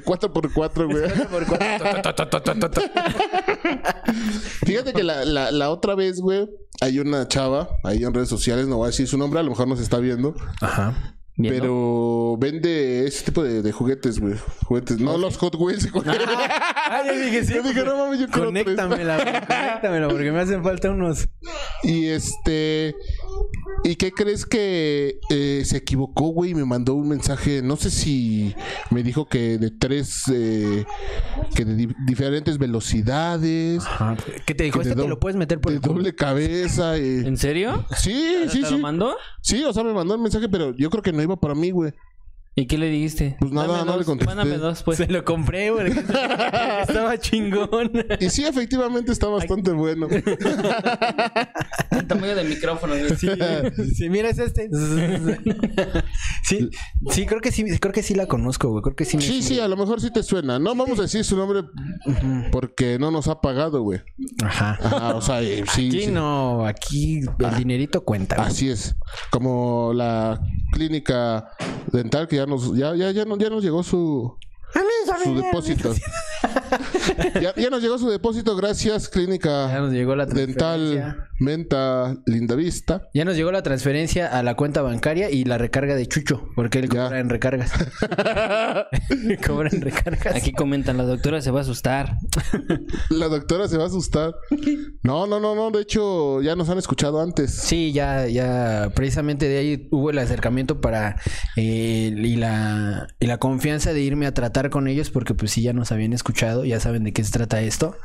El 0.00 0.04
4x4, 0.04 0.86
güey. 0.90 1.28
Por 1.28 1.46
cuatro. 1.46 1.86
Fíjate 4.66 4.92
que 4.92 5.02
la, 5.02 5.24
la, 5.24 5.50
la 5.50 5.70
otra 5.70 5.94
vez, 5.94 6.20
güey, 6.20 6.48
hay 6.80 6.98
una 6.98 7.28
chava 7.28 7.68
ahí 7.84 8.04
en 8.04 8.14
redes 8.14 8.28
sociales, 8.28 8.66
no 8.66 8.76
voy 8.78 8.84
a 8.86 8.86
decir 8.88 9.06
su 9.06 9.18
nombre, 9.18 9.40
a 9.40 9.42
lo 9.42 9.50
mejor 9.50 9.68
nos 9.68 9.80
está 9.80 9.98
viendo, 9.98 10.34
Ajá. 10.60 11.16
Pero 11.42 12.36
vende 12.38 13.06
ese 13.06 13.24
tipo 13.24 13.42
de, 13.42 13.62
de 13.62 13.72
juguetes, 13.72 14.20
güey. 14.20 14.34
Juguetes, 14.66 15.00
no 15.00 15.16
los 15.16 15.38
Hot 15.38 15.54
Wheels. 15.56 15.90
güey. 15.90 16.04
Ah, 16.92 17.02
yo 17.06 17.12
dije, 17.16 17.44
sí. 17.44 17.54
Yo 17.54 17.62
dije, 17.62 17.84
no 17.84 17.96
mames, 17.96 18.18
yo 18.18 18.26
quiero. 18.26 18.46
Conéctamela, 18.46 19.14
güey, 19.22 19.32
conéctamela, 19.46 20.08
porque 20.08 20.32
me 20.32 20.40
hacen 20.40 20.64
falta 20.64 20.90
unos. 20.90 21.28
Y 21.84 22.06
este. 22.08 22.96
¿Y 23.84 23.96
qué 23.96 24.12
crees 24.12 24.44
que 24.46 25.18
eh, 25.30 25.62
se 25.64 25.78
equivocó, 25.78 26.28
güey? 26.28 26.50
Y 26.50 26.54
me 26.54 26.64
mandó 26.64 26.94
un 26.94 27.08
mensaje. 27.08 27.62
No 27.62 27.76
sé 27.76 27.90
si 27.90 28.54
me 28.90 29.02
dijo 29.02 29.26
que 29.26 29.58
de 29.58 29.70
tres. 29.70 30.24
eh, 30.32 30.84
que 31.54 31.64
de 31.64 31.74
di- 31.74 31.94
diferentes 32.06 32.58
velocidades. 32.58 33.84
Ajá. 33.86 34.16
¿Qué 34.46 34.54
te 34.54 34.64
dijo? 34.64 34.80
Este 34.82 34.94
te 34.94 35.08
lo 35.08 35.18
puedes 35.18 35.36
meter 35.36 35.60
por 35.60 35.72
De 35.72 35.76
el 35.76 35.82
doble 35.82 36.14
cabeza. 36.14 36.96
eh. 36.98 37.26
¿En 37.26 37.36
serio? 37.36 37.86
Sí, 37.96 38.34
sí, 38.48 38.60
¿Te 38.62 38.66
sí. 38.68 38.72
lo 38.74 38.78
mandó? 38.78 39.16
Sí, 39.40 39.64
o 39.64 39.72
sea, 39.72 39.82
me 39.84 39.92
mandó 39.94 40.14
el 40.14 40.20
mensaje, 40.20 40.48
pero 40.48 40.74
yo 40.76 40.90
creo 40.90 41.02
que 41.02 41.12
no 41.12 41.22
iba 41.22 41.36
para 41.40 41.54
mí, 41.54 41.70
güey. 41.70 41.92
¿Y 42.56 42.66
qué 42.66 42.76
le 42.78 42.88
dijiste? 42.88 43.36
Pues 43.38 43.52
nada, 43.52 43.78
Dame 43.78 43.92
no 43.92 43.98
le 43.98 44.04
contesté. 44.04 44.34
Mándame 44.34 44.58
dos, 44.58 44.82
pues. 44.82 44.98
Se 44.98 45.06
lo 45.06 45.24
compré, 45.24 45.70
güey. 45.70 45.92
Estaba 46.82 47.16
chingón. 47.18 47.92
Y 48.18 48.28
sí, 48.28 48.44
efectivamente 48.44 49.12
está 49.12 49.28
bastante 49.28 49.70
bueno. 49.70 50.08
El 51.90 52.06
tamaño 52.08 52.34
del 52.34 52.48
micrófono. 52.48 52.94
güey. 52.94 53.16
Sí, 53.16 53.28
sí, 53.94 54.10
mira, 54.10 54.30
es 54.30 54.38
este. 54.38 54.68
Sí, 56.42 56.68
sí, 57.10 57.26
creo 57.26 57.40
que 57.40 57.52
sí, 57.52 57.64
creo 57.78 57.92
que 57.92 58.02
sí 58.02 58.14
la 58.16 58.26
conozco, 58.26 58.68
güey. 58.70 58.82
Creo 58.82 58.96
que 58.96 59.04
sí 59.04 59.16
me 59.16 59.22
Sí, 59.22 59.42
sí, 59.42 59.60
a 59.60 59.68
lo 59.68 59.76
mejor 59.76 60.00
sí 60.00 60.10
te 60.12 60.24
suena. 60.24 60.58
No 60.58 60.74
vamos 60.74 60.98
a 60.98 61.02
decir 61.02 61.22
su 61.24 61.36
nombre 61.36 61.62
porque 62.50 62.98
no 62.98 63.12
nos 63.12 63.28
ha 63.28 63.40
pagado, 63.40 63.82
güey. 63.82 64.00
Ajá. 64.42 64.76
Ajá, 64.82 65.14
o 65.14 65.20
sea, 65.20 65.40
eh, 65.42 65.62
sí. 65.72 65.88
Aquí 65.88 66.02
sí. 66.06 66.10
no, 66.10 66.66
aquí 66.66 67.20
el 67.38 67.54
dinerito 67.56 68.04
cuenta. 68.04 68.34
güey. 68.36 68.48
Así 68.48 68.68
es. 68.68 68.96
Como 69.30 69.92
la 69.94 70.40
clínica 70.72 71.50
dental 71.92 72.26
que 72.26 72.39
ya 72.40 72.46
nos 72.46 72.74
ya 72.76 72.94
ya 72.96 73.10
ya, 73.12 73.24
no- 73.24 73.36
ya 73.36 73.50
nos 73.50 73.62
llegó 73.62 73.82
su 73.82 74.34
su 75.24 75.34
depósito. 75.42 75.92
ya, 77.40 77.54
ya 77.54 77.70
nos 77.70 77.82
llegó 77.82 77.98
su 77.98 78.08
depósito, 78.08 78.56
gracias 78.56 79.04
Ya 79.04 79.10
clínica 79.10 79.78
nos 79.80 79.92
llegó 79.92 80.16
la 80.16 80.26
dental. 80.26 81.26
Menta 81.40 82.18
Lindavista. 82.26 83.08
Ya 83.14 83.24
nos 83.24 83.34
llegó 83.34 83.50
la 83.50 83.62
transferencia 83.62 84.26
a 84.26 84.42
la 84.42 84.56
cuenta 84.56 84.82
bancaria 84.82 85.30
y 85.30 85.44
la 85.44 85.56
recarga 85.56 85.94
de 85.94 86.06
Chucho, 86.06 86.50
porque 86.54 86.80
él 86.80 86.90
Ya. 86.90 87.04
cobra 87.04 87.18
en 87.18 87.30
recargas. 87.30 87.72
cobra 89.46 89.70
en 89.72 89.80
recargas. 89.80 90.36
Aquí 90.36 90.52
comentan, 90.52 90.98
la 90.98 91.04
doctora 91.04 91.40
se 91.40 91.50
va 91.50 91.60
a 91.60 91.62
asustar. 91.62 92.16
La 93.08 93.28
doctora 93.28 93.68
se 93.68 93.78
va 93.78 93.84
a 93.84 93.86
asustar. 93.86 94.34
No, 95.02 95.26
no, 95.26 95.40
no, 95.40 95.54
no, 95.54 95.70
de 95.70 95.80
hecho 95.80 96.42
ya 96.42 96.56
nos 96.56 96.68
han 96.68 96.76
escuchado 96.76 97.22
antes. 97.22 97.52
Sí, 97.54 97.92
ya, 97.92 98.26
ya, 98.26 98.92
precisamente 98.94 99.48
de 99.48 99.58
ahí 99.58 99.88
hubo 99.90 100.10
el 100.10 100.18
acercamiento 100.18 100.80
para 100.82 101.16
eh, 101.56 102.12
y 102.14 102.36
la 102.36 103.08
y 103.18 103.26
la 103.26 103.38
confianza 103.38 103.92
de 103.94 104.00
irme 104.02 104.26
a 104.26 104.34
tratar 104.34 104.68
con 104.68 104.88
ellos 104.88 105.10
porque 105.10 105.34
pues 105.34 105.52
sí 105.52 105.62
ya 105.62 105.72
nos 105.72 105.90
habían 105.90 106.12
escuchado, 106.12 106.59
ya 106.64 106.80
saben 106.80 107.04
de 107.04 107.12
qué 107.12 107.24
se 107.24 107.32
trata 107.32 107.60
esto 107.60 107.96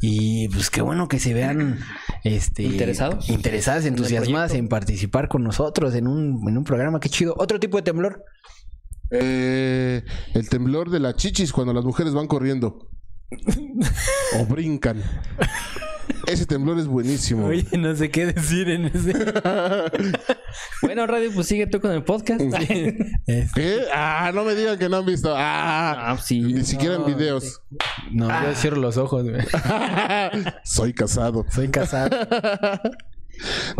y 0.00 0.48
pues 0.48 0.70
qué 0.70 0.82
bueno 0.82 1.08
que 1.08 1.18
se 1.18 1.34
vean 1.34 1.80
este 2.24 2.64
¿Interesados? 2.64 3.28
interesadas, 3.28 3.86
entusiasmadas 3.86 4.54
en 4.54 4.68
participar 4.68 5.28
con 5.28 5.44
nosotros 5.44 5.94
en 5.94 6.06
un 6.06 6.48
en 6.48 6.58
un 6.58 6.64
programa, 6.64 7.00
qué 7.00 7.08
chido. 7.08 7.34
Otro 7.38 7.60
tipo 7.60 7.76
de 7.76 7.82
temblor. 7.82 8.24
Eh, 9.10 10.02
el 10.34 10.48
temblor 10.48 10.90
de 10.90 11.00
las 11.00 11.16
chichis 11.16 11.52
cuando 11.52 11.72
las 11.72 11.84
mujeres 11.84 12.14
van 12.14 12.26
corriendo. 12.26 12.88
o 14.38 14.46
brincan. 14.46 15.02
Ese 16.26 16.46
temblor 16.46 16.78
es 16.78 16.86
buenísimo. 16.86 17.46
Oye, 17.46 17.66
no 17.78 17.94
sé 17.94 18.10
qué 18.10 18.26
decir 18.26 18.68
en 18.70 18.86
ese. 18.86 19.12
Bueno, 20.82 21.06
Radio, 21.06 21.30
pues 21.34 21.46
sigue 21.46 21.66
tú 21.66 21.80
con 21.80 21.92
el 21.92 22.04
podcast. 22.04 22.40
Es- 23.26 23.52
¿Qué? 23.52 23.80
Ah, 23.94 24.30
no 24.34 24.44
me 24.44 24.54
digan 24.54 24.78
que 24.78 24.88
no 24.88 24.98
han 24.98 25.06
visto. 25.06 25.32
Ah, 25.34 26.10
Ah, 26.12 26.18
sí. 26.18 26.40
ni 26.40 26.64
siquiera 26.64 26.96
en 26.96 27.06
videos. 27.06 27.62
no, 28.10 28.28
yo 28.28 28.54
cierro 28.54 28.76
los 28.76 28.96
ojos, 28.98 29.24
güey. 29.24 29.42
Soy 30.64 30.92
casado. 30.92 31.46
Soy 31.50 31.68
casado. 31.68 32.16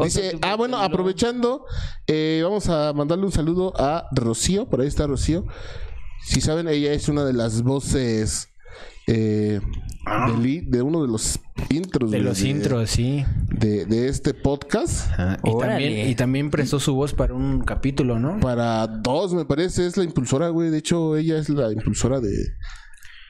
Dice, 0.02 0.38
ah, 0.42 0.56
bueno, 0.56 0.78
aprovechando, 0.78 1.66
eh, 2.06 2.40
vamos 2.42 2.68
a 2.68 2.92
mandarle 2.94 3.26
un 3.26 3.32
saludo 3.32 3.74
a 3.78 4.08
Rocío. 4.12 4.68
Por 4.68 4.80
ahí 4.80 4.88
está 4.88 5.06
Rocío. 5.06 5.44
Si 6.24 6.40
saben, 6.40 6.68
ella 6.68 6.92
es 6.92 7.08
una 7.08 7.24
de 7.24 7.32
las 7.34 7.62
voces 7.62 8.48
eh, 9.07 9.61
del 10.28 10.46
i- 10.46 10.61
de, 10.61 10.82
uno 10.82 11.03
de 11.03 11.09
los 11.09 11.38
intros. 11.70 12.11
De 12.11 12.18
los 12.20 12.42
intros, 12.42 12.90
sí. 12.90 13.24
De, 13.48 13.84
de 13.86 14.09
este 14.09 14.34
podcast. 14.34 15.11
Ajá, 15.12 15.38
Y 15.44 15.50
Órale. 15.50 15.72
también, 15.84 16.09
y 16.09 16.14
también 16.14 16.50
prestó 16.50 16.80
su 16.80 16.94
voz 16.94 17.14
para 17.14 17.34
un 17.34 17.61
capítulo, 17.61 18.18
¿no? 18.18 18.40
Para 18.40 18.86
dos, 18.86 19.32
me 19.34 19.44
parece, 19.44 19.86
es 19.86 19.96
la 19.96 20.05
impulsora, 20.05 20.48
güey. 20.48 20.70
De 20.70 20.78
hecho, 20.78 21.16
ella 21.16 21.38
es 21.38 21.48
la 21.48 21.72
impulsora 21.72 22.20
de, 22.20 22.32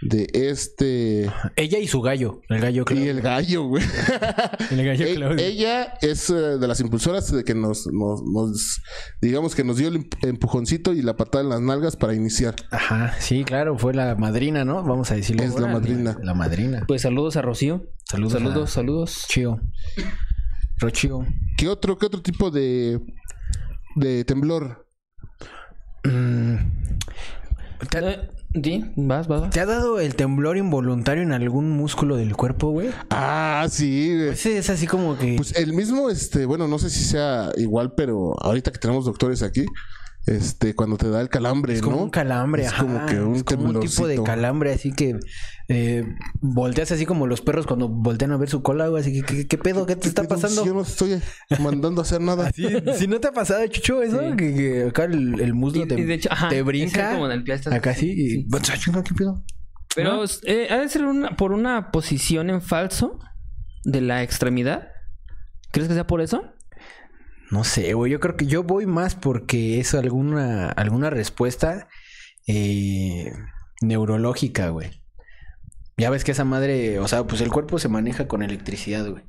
de 0.02 0.26
este. 0.32 1.30
Ella 1.56 1.78
y 1.78 1.86
su 1.86 2.00
gallo, 2.00 2.40
el 2.48 2.60
gallo 2.60 2.82
Y 2.82 2.84
Claudio. 2.84 3.10
el 3.12 3.20
gallo, 3.20 3.62
güey. 3.64 3.84
El 4.70 4.84
gallo 4.84 5.06
E- 5.06 5.14
Claudio. 5.14 5.38
ella 5.44 5.94
es 6.02 6.28
eh, 6.30 6.34
de 6.34 6.66
las 6.68 6.80
impulsoras 6.80 7.30
de 7.32 7.44
que 7.44 7.54
nos, 7.54 7.86
nos, 7.86 8.22
nos- 8.24 8.80
digamos 9.20 9.54
que 9.54 9.62
nos 9.64 9.76
dio 9.76 9.88
el 9.88 9.98
emp- 10.00 10.16
empujoncito 10.26 10.92
y 10.92 11.02
la 11.02 11.16
patada 11.16 11.44
en 11.44 11.50
las 11.50 11.60
nalgas 11.60 11.96
para 11.96 12.14
iniciar. 12.14 12.56
Ajá, 12.70 13.14
sí, 13.20 13.44
claro, 13.44 13.78
fue 13.78 13.94
la 13.94 14.14
madrina, 14.16 14.64
¿no? 14.64 14.82
Vamos 14.82 15.10
a 15.10 15.14
decirlo. 15.14 15.42
Es 15.44 15.58
la 15.58 15.68
madrina. 15.68 16.16
La 16.22 16.34
madrina. 16.34 16.84
Pues 16.88 17.02
saludos 17.02 17.36
a 17.36 17.42
Rocío. 17.42 17.84
Saludos 18.10 18.32
Saludos, 18.32 18.70
a- 18.70 18.74
saludos. 18.74 19.24
Chío. 19.28 19.60
Rochío. 20.80 21.24
¿Qué 21.56 21.68
otro, 21.68 21.96
qué 21.96 22.06
otro 22.06 22.22
tipo 22.22 22.50
de, 22.50 23.00
de 23.96 24.24
temblor? 24.24 24.86
Mm. 26.04 26.56
¿Te, 27.88 27.98
ha- 27.98 28.10
Eh, 28.10 28.30
Sí, 28.60 28.84
vas, 28.96 29.28
vas, 29.28 29.40
vas. 29.40 29.50
te 29.50 29.60
ha 29.60 29.66
dado 29.66 29.98
el 29.98 30.14
temblor 30.14 30.56
involuntario 30.56 31.22
en 31.22 31.32
algún 31.32 31.70
músculo 31.70 32.16
del 32.16 32.36
cuerpo, 32.36 32.70
güey? 32.70 32.90
Ah, 33.10 33.66
sí, 33.70 34.14
güey. 34.14 34.28
Ese 34.30 34.58
es 34.58 34.68
así 34.68 34.86
como 34.86 35.16
que... 35.16 35.36
Pues 35.36 35.56
el 35.56 35.72
mismo, 35.72 36.10
este, 36.10 36.44
bueno, 36.44 36.68
no 36.68 36.78
sé 36.78 36.90
si 36.90 37.02
sea 37.02 37.50
igual, 37.56 37.94
pero 37.94 38.34
ahorita 38.42 38.70
que 38.70 38.78
tenemos 38.78 39.06
doctores 39.06 39.42
aquí, 39.42 39.64
este, 40.26 40.74
cuando 40.74 40.96
te 40.96 41.08
da 41.10 41.20
el 41.20 41.28
calambre, 41.28 41.74
es 41.74 41.82
como 41.82 41.96
¿no? 41.96 42.02
un 42.04 42.10
calambre, 42.10 42.62
Es 42.62 42.68
ajá. 42.68 42.82
como 42.82 43.06
que 43.06 43.20
un 43.20 43.34
Es 43.36 43.44
como 43.44 43.64
un 43.70 43.80
tipo 43.80 44.06
de 44.06 44.22
calambre, 44.22 44.72
así 44.72 44.92
que 44.92 45.18
eh, 45.68 46.04
volteas 46.40 46.92
así 46.92 47.06
como 47.06 47.26
los 47.26 47.40
perros 47.40 47.66
cuando 47.66 47.88
voltean 47.88 48.30
a 48.32 48.36
ver 48.36 48.48
su 48.48 48.62
cola, 48.62 48.88
güey. 48.88 49.00
Así 49.02 49.12
que, 49.12 49.22
¿qué, 49.22 49.46
qué 49.48 49.58
pedo? 49.58 49.84
¿Qué 49.86 49.96
te 49.96 50.06
está 50.08 50.24
pasando? 50.24 50.64
Yo 50.64 50.74
no 50.74 50.82
estoy 50.82 51.20
mandando 51.58 52.00
a 52.00 52.04
hacer 52.04 52.20
nada. 52.20 52.50
Si 52.52 53.06
no 53.08 53.18
te 53.20 53.28
ha 53.28 53.32
pasado, 53.32 53.66
Chucho, 53.66 54.02
eso, 54.02 54.20
Sí. 54.20 54.36
que, 54.36 54.54
que 54.54 54.84
acá 54.88 55.04
el, 55.04 55.40
el 55.40 55.54
muslo 55.54 55.84
Y- 55.84 55.88
te, 55.88 55.98
y 56.00 56.04
de 56.04 56.14
hecho, 56.14 56.28
ajá, 56.30 56.48
te 56.48 56.56
ese 56.56 56.62
brinca. 56.62 57.12
como 57.12 57.26
en 57.26 57.32
el 57.32 57.42
pie 57.44 57.54
estás- 57.54 57.72
acá 57.72 57.94
sí, 57.94 58.10
y 58.12 58.30
sí. 58.42 58.46
Chinga, 58.78 59.02
¿qué 59.02 59.14
pedo? 59.14 59.42
Pero 59.94 60.14
¿No? 60.16 60.24
eh, 60.44 60.68
ha 60.70 60.78
de 60.78 60.88
ser 60.88 61.04
una, 61.04 61.36
por 61.36 61.52
una 61.52 61.90
posición 61.90 62.48
en 62.48 62.62
falso 62.62 63.18
de 63.84 64.00
la 64.00 64.22
extremidad. 64.22 64.88
¿Crees 65.72 65.88
que 65.88 65.94
sea 65.94 66.06
por 66.06 66.20
eso? 66.20 66.44
No 67.52 67.64
sé, 67.64 67.92
güey. 67.92 68.10
Yo 68.10 68.18
creo 68.18 68.34
que 68.34 68.46
yo 68.46 68.62
voy 68.62 68.86
más 68.86 69.14
porque 69.14 69.78
es 69.78 69.92
alguna, 69.92 70.70
alguna 70.70 71.10
respuesta 71.10 71.86
eh, 72.46 73.30
neurológica, 73.82 74.70
güey. 74.70 75.02
Ya 75.98 76.08
ves 76.08 76.24
que 76.24 76.32
esa 76.32 76.46
madre, 76.46 76.98
o 76.98 77.06
sea, 77.08 77.24
pues 77.24 77.42
el 77.42 77.50
cuerpo 77.50 77.78
se 77.78 77.88
maneja 77.88 78.26
con 78.26 78.42
electricidad, 78.42 79.06
güey. 79.06 79.24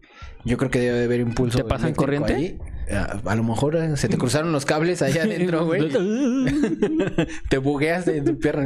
Yo 0.46 0.58
creo 0.58 0.72
que 0.72 0.80
debe 0.80 1.00
de 1.00 1.04
haber 1.04 1.20
impulso. 1.20 1.58
¿Te 1.58 1.66
pasan 1.66 1.94
corriente? 1.94 2.34
ahí. 2.34 2.60
A, 2.90 3.20
a 3.26 3.36
lo 3.36 3.44
mejor 3.44 3.76
eh, 3.76 3.98
se 3.98 4.08
te 4.08 4.18
cruzaron 4.18 4.54
los 4.54 4.66
cables 4.66 5.02
allá 5.02 5.24
adentro, 5.24 5.66
güey. 5.66 5.90
te 7.50 7.58
bugueas 7.58 8.06
de 8.06 8.22
tu 8.22 8.40
pierna, 8.40 8.64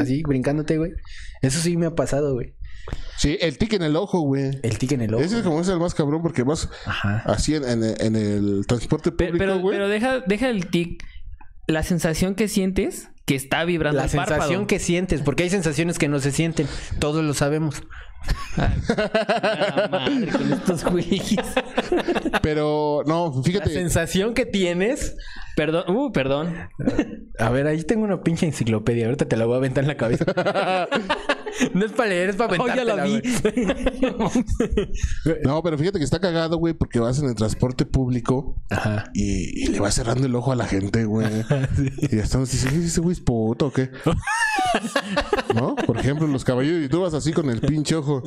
así 0.00 0.22
brincándote, 0.22 0.78
güey. 0.78 0.92
Eso 1.42 1.60
sí 1.60 1.76
me 1.76 1.84
ha 1.84 1.94
pasado, 1.94 2.32
güey. 2.32 2.54
Sí, 3.18 3.38
el 3.40 3.56
tic 3.58 3.72
en 3.74 3.82
el 3.82 3.96
ojo, 3.96 4.20
güey. 4.20 4.58
El 4.62 4.78
tic 4.78 4.92
en 4.92 5.02
el 5.02 5.14
ojo. 5.14 5.22
Ese 5.22 5.38
es 5.38 5.42
como 5.42 5.60
es 5.60 5.68
el 5.68 5.78
más 5.78 5.94
cabrón 5.94 6.20
porque 6.22 6.42
vas 6.42 6.68
Ajá. 6.84 7.22
así 7.26 7.54
en, 7.54 7.64
en- 7.64 7.84
en 8.00 8.16
el 8.16 8.64
transporte 8.66 9.10
público, 9.12 9.38
pero, 9.38 9.58
güey. 9.58 9.76
pero 9.76 9.88
deja, 9.88 10.20
deja 10.20 10.48
el 10.50 10.66
tic. 10.68 11.02
La 11.66 11.82
sensación 11.82 12.34
que 12.34 12.46
sientes 12.48 13.08
que 13.24 13.34
está 13.36 13.64
vibrando 13.64 13.96
La 13.98 14.04
el 14.04 14.10
sensación 14.10 14.38
párpado. 14.38 14.66
que 14.66 14.78
sientes, 14.78 15.22
porque 15.22 15.44
hay 15.44 15.50
sensaciones 15.50 15.98
que 15.98 16.08
no 16.08 16.18
se 16.20 16.30
sienten. 16.30 16.66
Todos 16.98 17.24
lo 17.24 17.32
sabemos. 17.32 17.82
Ay, 18.56 18.72
la 18.88 19.88
madre 19.90 20.26
con 20.28 20.52
estos 20.52 20.84
güeyes. 20.84 21.36
Pero, 22.42 23.02
no, 23.06 23.32
La 23.36 23.42
fíjate. 23.42 23.70
sensación 23.72 24.34
que 24.34 24.44
tienes. 24.46 25.16
Perdón, 25.56 25.84
uh, 25.96 26.12
perdón. 26.12 26.54
A 27.38 27.50
ver, 27.50 27.66
ahí 27.66 27.82
tengo 27.84 28.04
una 28.04 28.22
pinche 28.22 28.46
enciclopedia. 28.46 29.06
Ahorita 29.06 29.26
te 29.26 29.36
la 29.36 29.44
voy 29.46 29.54
a 29.54 29.58
aventar 29.58 29.84
en 29.84 29.88
la 29.88 29.96
cabeza. 29.96 30.24
no 31.74 31.84
es 31.84 31.92
para 31.92 32.08
leer, 32.08 32.30
es 32.30 32.36
para 32.36 32.56
Oh, 32.60 32.66
ya 32.66 32.84
la 32.84 33.04
vi. 33.04 33.20
No, 35.44 35.62
pero 35.62 35.78
fíjate 35.78 35.98
que 35.98 36.04
está 36.04 36.20
cagado, 36.20 36.56
güey, 36.58 36.74
porque 36.74 36.98
vas 36.98 37.18
en 37.20 37.28
el 37.28 37.34
transporte 37.34 37.86
público 37.86 38.56
Ajá. 38.70 39.10
y, 39.14 39.64
y 39.64 39.68
le 39.68 39.80
vas 39.80 39.94
cerrando 39.94 40.26
el 40.26 40.34
ojo 40.34 40.52
a 40.52 40.56
la 40.56 40.66
gente, 40.66 41.04
güey. 41.04 41.26
Y 41.98 42.16
ya 42.16 42.22
estamos 42.22 42.50
diciendo, 42.50 42.84
¿ese 42.84 43.00
güey 43.00 43.12
es 43.14 43.20
puto 43.20 43.66
o 43.66 43.72
qué? 43.72 43.90
¿No? 45.54 45.76
Por 45.76 45.98
ejemplo, 45.98 46.26
los 46.26 46.44
caballeros, 46.44 46.84
y 46.84 46.88
tú 46.88 47.00
vas 47.02 47.14
así 47.14 47.32
con 47.32 47.48
el 47.50 47.60
pinche 47.60 47.94
ojo, 47.96 48.22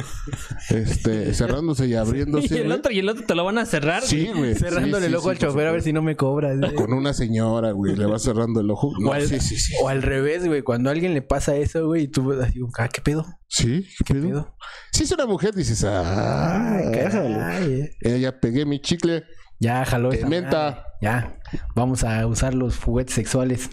este, 0.69 1.34
cerrándose 1.34 1.88
y 1.88 1.95
abriéndose. 1.95 2.55
y 2.55 2.57
el 2.59 2.71
otro 2.71 2.91
y 2.91 2.99
el 2.99 3.09
otro 3.09 3.25
te 3.25 3.36
lo 3.36 3.43
van 3.43 3.57
a 3.57 3.65
cerrar. 3.65 4.01
Sí, 4.03 4.30
güey. 4.34 4.55
Cerrándole 4.55 4.99
Sí, 4.99 5.05
el 5.05 5.11
sí, 5.11 5.15
ojo 5.17 5.23
sí, 5.25 5.30
al 5.32 5.38
chofer 5.39 5.67
a 5.67 5.71
ver 5.71 5.82
si 5.82 5.93
no 5.93 6.01
me 6.01 6.15
cobra. 6.15 6.53
supuesto. 6.53 6.75
Con 6.75 6.93
una 6.93 7.13
señora, 7.18 7.72
güey, 7.72 7.95
le 7.95 8.05
vas 8.05 8.22
cerrando 8.22 8.61
el 8.61 8.70
ojo. 8.70 8.93
No, 8.99 9.09
o, 9.09 9.13
al, 9.13 9.28
sí, 9.28 9.39
sí, 9.39 9.57
sí. 9.57 9.74
o 9.82 9.89
al 9.89 10.01
revés, 10.01 10.45
güey. 10.45 10.61
Cuando 10.61 10.89
a 10.89 10.93
alguien 10.93 11.13
le 11.13 11.22
pasa 11.22 11.55
eso, 11.55 11.88
güey, 11.88 12.03
y 12.03 12.07
tú 12.07 12.32
así, 12.34 12.59
ah, 12.78 12.88
¿qué 12.88 13.01
pedo? 13.01 13.26
Sí, 13.47 13.86
¿qué 14.05 14.13
pedo? 14.13 14.28
pedo? 14.28 14.55
Si 14.91 15.03
es 15.03 15.11
una 15.11 15.26
mujer, 15.26 15.53
dices, 15.53 15.84
ah. 15.84 16.78
Ay, 16.78 17.82
eh. 17.82 17.91
Eh, 18.01 18.20
ya 18.20 18.39
pegué 18.39 18.65
mi 18.65 18.80
chicle. 18.80 19.24
Ya 19.59 19.84
jaló 19.86 20.11
esa 20.11 20.28
menta. 20.28 20.86
Ya. 21.01 21.39
Vamos 21.76 22.03
a 22.03 22.26
usar 22.28 22.53
los 22.53 22.78
juguetes 22.78 23.15
sexuales. 23.15 23.70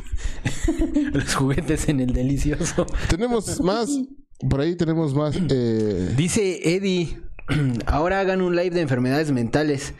los 1.13 1.35
juguetes 1.35 1.89
en 1.89 2.01
el 2.01 2.13
delicioso. 2.13 2.87
Tenemos 3.09 3.61
más, 3.61 3.91
por 4.49 4.61
ahí 4.61 4.77
tenemos 4.77 5.15
más. 5.15 5.37
Eh, 5.51 6.15
Dice 6.17 6.75
Eddie, 6.77 7.21
ahora 7.87 8.21
hagan 8.21 8.41
un 8.41 8.57
live 8.57 8.75
de 8.75 8.81
enfermedades 8.81 9.31
mentales. 9.33 9.95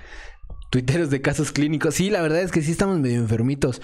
Tuiteros 0.75 1.09
de 1.09 1.21
casos 1.21 1.53
clínicos. 1.53 1.95
Sí, 1.95 2.11
la 2.11 2.21
verdad 2.21 2.43
es 2.43 2.51
que 2.51 2.61
sí 2.61 2.73
estamos 2.73 2.99
medio 2.99 3.21
enfermitos. 3.21 3.81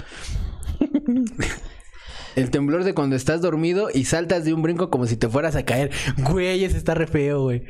El 2.34 2.51
temblor 2.51 2.82
de 2.82 2.95
cuando 2.95 3.14
estás 3.14 3.41
dormido 3.43 3.91
y 3.95 4.07
saltas 4.07 4.45
de 4.45 4.53
un 4.53 4.62
brinco 4.62 4.91
como 4.91 5.07
si 5.07 5.16
te 5.16 5.28
fueras 5.28 5.55
a 5.55 5.64
caer. 5.64 5.93
Güey, 6.18 6.64
ese 6.64 6.76
está 6.76 6.95
re 6.95 7.07
feo, 7.07 7.43
güey. 7.43 7.62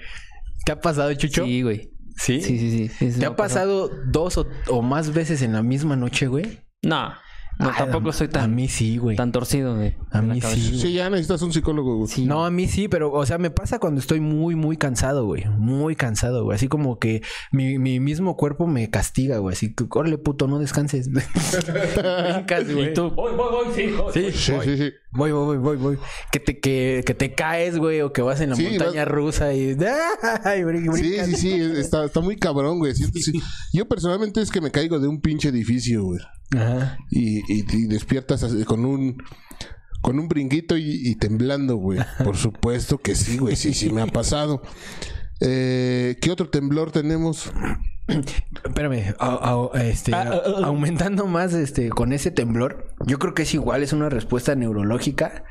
¿Te 0.65 0.73
ha 0.73 0.81
pasado, 0.81 1.13
Chucho? 1.13 1.45
Sí, 1.45 1.61
güey. 1.61 1.91
¿Sí? 2.17 2.41
Sí, 2.41 2.59
sí, 2.59 2.89
sí. 2.89 3.21
¿Te 3.21 3.27
ha 3.27 3.37
pasado 3.37 3.91
dos 4.07 4.39
o, 4.39 4.47
o 4.69 4.81
más 4.81 5.13
veces 5.13 5.43
en 5.43 5.53
la 5.53 5.63
misma 5.63 5.97
noche, 5.97 6.27
güey? 6.27 6.61
No, 6.83 7.13
no, 7.61 7.73
tampoco 7.77 8.11
a- 8.11 8.13
soy 8.13 8.27
A 8.27 8.31
tan, 8.31 8.55
mí 8.55 8.69
sí, 8.69 8.97
güey. 8.99 9.17
tan 9.17 9.33
torcido, 9.33 9.77
güey. 9.77 9.95
A 10.11 10.23
mí 10.23 10.41
cabeza. 10.41 10.61
sí. 10.61 10.79
sí, 10.81 10.93
ya 10.95 11.09
necesitas 11.11 11.43
un 11.43 11.53
psicólogo, 11.53 11.97
güey. 11.99 12.27
No, 12.27 12.45
a 12.45 12.51
mí 12.51 12.67
sí, 12.67 12.89
pero, 12.89 13.13
o 13.13 13.25
sea, 13.27 13.39
me 13.39 13.51
pasa 13.51 13.79
cuando 13.79 14.01
estoy 14.01 14.21
muy, 14.21 14.55
muy 14.57 14.77
cansado, 14.77 15.25
güey. 15.27 15.45
Muy 15.59 15.95
cansado, 15.97 16.45
güey. 16.45 16.57
Así 16.57 16.69
como 16.69 16.99
que 16.99 17.23
mi, 17.53 17.79
mi 17.79 18.01
mismo 18.01 18.37
cuerpo 18.37 18.67
me 18.67 18.91
castiga, 18.91 19.39
güey. 19.39 19.53
Así 19.55 19.75
que, 19.75 19.85
órale, 19.91 20.19
puto, 20.19 20.49
no 20.49 20.59
descanses. 20.59 21.09
Brincas, 21.11 22.73
güey. 22.73 22.91
Y 22.91 22.95
tú, 22.95 23.11
voy, 23.11 23.33
voy, 23.35 23.51
voy, 23.51 23.75
sí. 23.75 23.87
voy. 23.97 24.13
Sí, 24.13 24.33
Sí, 24.33 24.53
voy, 24.53 24.65
sí, 24.67 24.77
sí. 24.77 24.91
voy, 25.13 25.33
voy, 25.33 25.57
voy, 25.57 25.59
voy, 25.59 25.77
voy. 25.77 25.99
Que 26.33 26.41
te, 26.41 26.59
que, 26.61 27.03
que 27.07 27.15
te 27.15 27.35
caes, 27.35 27.79
güey, 27.79 28.01
o 28.01 28.13
que 28.13 28.23
vas 28.23 28.41
en 28.41 28.51
la 28.51 28.57
Sí, 28.57 28.65
montaña 28.71 29.05
vas- 29.05 29.09
rusa 29.13 29.53
y... 29.55 29.77
¡Ay, 30.45 30.63
brin- 30.63 30.93
Sí, 30.95 31.17
sí, 31.27 31.37
sí, 31.37 31.53
está, 31.77 32.05
está 32.05 32.21
muy 32.21 32.37
cabrón, 32.37 32.79
güey. 32.79 32.95
Sí. 32.95 33.05
Yo 33.73 33.87
personalmente 33.89 34.41
es 34.41 34.51
que 34.51 34.61
me 34.61 34.71
caigo 34.71 34.99
de 34.99 35.09
un 35.09 35.21
pinche 35.21 35.49
edificio, 35.49 36.05
güey. 36.05 36.21
Ajá. 36.57 36.99
Y, 37.11 37.39
y, 37.53 37.65
y 37.73 37.87
despiertas 37.87 38.45
con 38.67 38.85
un 38.85 39.23
con 40.01 40.19
un 40.19 40.29
brinquito 40.29 40.77
y, 40.79 41.01
y 41.05 41.15
temblando, 41.17 41.77
güey. 41.77 42.01
Por 42.25 42.37
supuesto 42.39 42.99
que 42.99 43.15
sí, 43.15 43.37
güey. 43.39 43.57
Sí, 43.57 43.75
sí 43.75 43.91
me 43.91 44.01
ha 44.03 44.07
pasado. 44.07 44.63
Eh, 45.41 46.17
¿Qué 46.21 46.31
otro 46.31 46.49
temblor 46.49 46.91
tenemos? 46.91 47.53
Espérame, 48.65 49.15
a- 49.19 49.69
a- 49.75 49.83
este, 49.85 50.13
Ah, 50.15 50.31
ah, 50.33 50.41
ah. 50.45 50.61
aumentando 50.65 51.27
más 51.27 51.55
este, 51.55 51.91
con 51.91 52.13
ese 52.13 52.31
temblor, 52.31 52.95
yo 53.07 53.19
creo 53.19 53.35
que 53.35 53.43
es 53.43 53.55
igual, 53.55 53.83
es 53.83 53.93
una 53.93 54.09
respuesta 54.09 54.55
neurológica, 54.57 55.45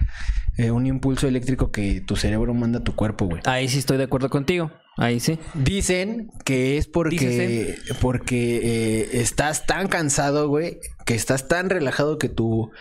eh, 0.58 0.72
un 0.72 0.86
impulso 0.86 1.28
eléctrico 1.28 1.72
que 1.72 2.02
tu 2.02 2.16
cerebro 2.18 2.54
manda 2.54 2.80
a 2.80 2.84
tu 2.84 2.96
cuerpo, 2.96 3.26
güey. 3.28 3.42
Ahí 3.46 3.70
sí 3.70 3.80
estoy 3.80 3.98
de 3.98 4.04
acuerdo 4.04 4.30
contigo. 4.30 4.72
Ahí 5.00 5.22
sí. 5.22 5.40
Dicen 5.54 6.30
que 6.44 6.78
es 6.78 6.88
porque, 6.88 7.78
porque 8.02 8.58
eh, 8.58 9.10
estás 9.14 9.66
tan 9.66 9.88
cansado, 9.88 10.50
güey, 10.50 10.80
que 11.06 11.16
estás 11.16 11.48
tan 11.48 11.70
relajado 11.70 12.18
que 12.18 12.28
tu, 12.28 12.72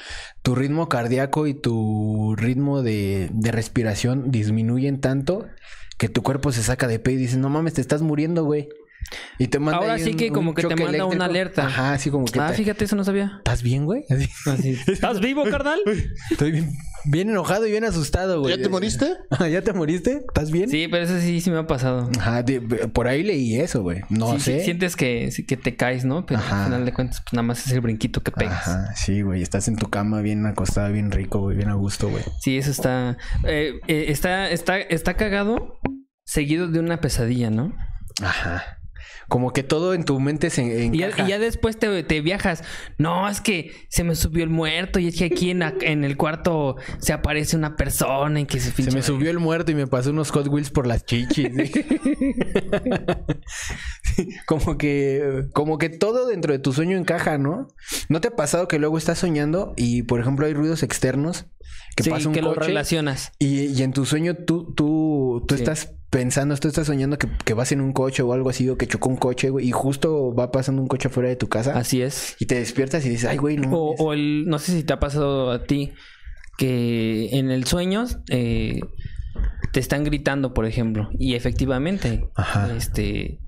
tu 0.42 0.56
ritmo 0.56 0.88
cardíaco 0.88 1.46
y 1.46 1.54
tu 1.54 2.34
ritmo 2.36 2.82
de, 2.82 3.30
de 3.32 3.52
respiración 3.52 4.32
disminuyen 4.32 5.00
tanto 5.00 5.46
que 5.96 6.08
tu 6.08 6.24
cuerpo 6.24 6.50
se 6.50 6.64
saca 6.64 6.88
de 6.88 6.98
pe 6.98 7.12
y 7.12 7.16
dices, 7.16 7.38
no 7.38 7.50
mames, 7.50 7.74
te 7.74 7.80
estás 7.80 8.02
muriendo, 8.02 8.44
güey. 8.44 8.68
Y 9.38 9.48
te 9.48 9.58
manda 9.58 9.78
Ahora 9.80 9.98
sí 9.98 10.10
un- 10.10 10.16
que 10.16 10.30
como 10.30 10.50
un 10.50 10.54
que 10.54 10.62
te 10.64 10.76
manda 10.76 11.04
una 11.06 11.24
alerta. 11.26 11.66
Ajá, 11.66 11.92
así 11.94 12.10
como 12.10 12.24
que 12.26 12.38
Ah, 12.40 12.48
te- 12.50 12.54
fíjate, 12.56 12.84
eso 12.84 12.96
no 12.96 13.04
sabía. 13.04 13.34
¿Estás 13.38 13.62
bien, 13.62 13.84
güey? 13.86 14.04
Así. 14.10 14.28
Así. 14.50 14.78
¿Estás 14.86 15.20
vivo, 15.20 15.44
carnal? 15.44 15.78
Estoy 16.30 16.50
bien, 16.52 16.72
bien 17.04 17.30
enojado 17.30 17.66
y 17.66 17.70
bien 17.70 17.84
asustado, 17.84 18.40
güey. 18.40 18.56
¿Ya 18.56 18.62
te 18.62 18.68
moriste? 18.68 19.16
¿Ya 19.50 19.62
te 19.62 19.72
moriste? 19.72 20.22
¿Estás 20.28 20.50
bien? 20.50 20.68
Sí, 20.68 20.88
pero 20.90 21.04
eso 21.04 21.18
sí, 21.20 21.40
sí 21.40 21.50
me 21.50 21.58
ha 21.58 21.66
pasado. 21.66 22.10
Ajá, 22.18 22.42
de- 22.42 22.60
por 22.60 23.06
ahí 23.08 23.22
leí 23.22 23.56
eso, 23.60 23.82
güey. 23.82 24.02
No 24.10 24.32
Sí, 24.34 24.40
sí, 24.40 24.44
sé. 24.58 24.64
sientes 24.64 24.96
que, 24.96 25.30
que 25.46 25.56
te 25.56 25.76
caes, 25.76 26.04
¿no? 26.04 26.26
Pero 26.26 26.40
Ajá. 26.40 26.60
al 26.60 26.64
final 26.66 26.84
de 26.84 26.92
cuentas, 26.92 27.20
pues 27.22 27.32
nada 27.32 27.42
más 27.44 27.66
es 27.66 27.72
el 27.72 27.80
brinquito 27.80 28.22
que 28.22 28.30
pegas. 28.32 28.68
Ajá, 28.68 28.94
sí, 28.94 29.22
güey. 29.22 29.42
Estás 29.42 29.68
en 29.68 29.76
tu 29.76 29.88
cama 29.88 30.20
bien 30.20 30.44
acostada, 30.46 30.88
bien 30.90 31.10
rico, 31.10 31.40
güey. 31.40 31.56
Bien 31.56 31.68
a 31.70 31.74
gusto, 31.74 32.08
güey. 32.08 32.24
Sí, 32.40 32.58
eso 32.58 32.70
está, 32.70 33.16
eh, 33.44 33.74
eh, 33.88 34.06
está, 34.08 34.50
está, 34.50 34.78
está 34.78 35.14
cagado 35.14 35.78
seguido 36.24 36.68
de 36.68 36.80
una 36.80 37.00
pesadilla, 37.00 37.50
¿no? 37.50 37.74
Ajá. 38.22 38.77
Como 39.28 39.52
que 39.52 39.62
todo 39.62 39.92
en 39.92 40.04
tu 40.04 40.18
mente 40.20 40.48
se 40.48 40.84
encaja. 40.86 41.24
y 41.26 41.28
ya 41.28 41.38
después 41.38 41.78
te, 41.78 42.02
te 42.02 42.20
viajas. 42.22 42.64
No, 42.96 43.28
es 43.28 43.42
que 43.42 43.72
se 43.90 44.02
me 44.02 44.14
subió 44.14 44.42
el 44.42 44.48
muerto 44.50 44.98
y 44.98 45.08
es 45.08 45.16
que 45.16 45.26
aquí 45.26 45.50
en, 45.50 45.58
la- 45.58 45.74
en 45.82 46.02
el 46.02 46.16
cuarto 46.16 46.76
se 46.98 47.12
aparece 47.12 47.54
una 47.56 47.76
persona 47.76 48.40
y 48.40 48.46
que 48.46 48.58
se 48.58 48.70
Se 48.72 48.90
me 48.90 49.02
subió 49.02 49.30
el 49.30 49.38
muerto 49.38 49.70
y 49.70 49.74
me 49.74 49.86
pasó 49.86 50.10
unos 50.10 50.30
Hot 50.30 50.48
Wheels 50.48 50.70
por 50.70 50.86
las 50.86 51.04
chichis. 51.04 51.48
como 54.46 54.78
que 54.78 55.44
como 55.52 55.78
que 55.78 55.88
todo 55.90 56.26
dentro 56.28 56.52
de 56.52 56.58
tu 56.58 56.72
sueño 56.72 56.96
encaja, 56.96 57.38
¿no? 57.38 57.68
¿No 58.08 58.20
te 58.20 58.28
ha 58.28 58.36
pasado 58.36 58.68
que 58.68 58.78
luego 58.78 58.98
estás 58.98 59.18
soñando 59.18 59.74
y 59.76 60.02
por 60.02 60.20
ejemplo 60.20 60.46
hay 60.46 60.54
ruidos 60.54 60.82
externos 60.82 61.46
que 61.96 62.04
sí, 62.04 62.10
pasa 62.10 62.28
un 62.28 62.34
que 62.34 62.42
lo 62.42 62.54
relacionas. 62.54 63.32
y, 63.38 63.66
y 63.66 63.82
en 63.82 63.92
tu 63.92 64.06
sueño 64.06 64.34
tú 64.36 64.72
tú 64.74 65.44
tú 65.46 65.56
Sí. 65.56 65.62
estás 65.62 65.92
pensando, 66.10 66.56
tú 66.56 66.68
estás 66.68 66.86
soñando 66.86 67.18
que, 67.18 67.28
que 67.44 67.54
vas 67.54 67.70
en 67.72 67.80
un 67.80 67.92
coche 67.92 68.22
o 68.22 68.32
algo 68.32 68.48
así 68.50 68.68
o 68.68 68.78
que 68.78 68.86
chocó 68.86 69.08
un 69.10 69.16
coche, 69.16 69.50
güey, 69.50 69.68
y 69.68 69.72
justo 69.72 70.34
va 70.34 70.50
pasando 70.50 70.80
un 70.80 70.88
coche 70.88 71.08
afuera 71.08 71.28
de 71.28 71.36
tu 71.36 71.48
casa 71.48 71.76
Así 71.78 72.00
es. 72.02 72.36
y 72.38 72.46
te 72.46 72.54
despiertas 72.54 73.04
y 73.04 73.10
dices, 73.10 73.28
"Ay, 73.28 73.36
güey, 73.36 73.56
no." 73.56 73.68
O, 73.76 73.86
mames". 73.92 74.00
o 74.00 74.12
el, 74.14 74.44
no 74.46 74.58
sé 74.58 74.72
si 74.72 74.82
te 74.84 74.92
ha 74.94 75.00
pasado 75.00 75.50
a 75.50 75.64
ti 75.64 75.92
que 76.56 77.28
en 77.38 77.50
el 77.50 77.64
sueño 77.64 78.04
eh, 78.30 78.80
te 79.72 79.80
están 79.80 80.02
gritando, 80.04 80.54
por 80.54 80.66
ejemplo, 80.66 81.08
y 81.18 81.34
efectivamente, 81.34 82.28
Ajá. 82.34 82.74
este, 82.76 83.38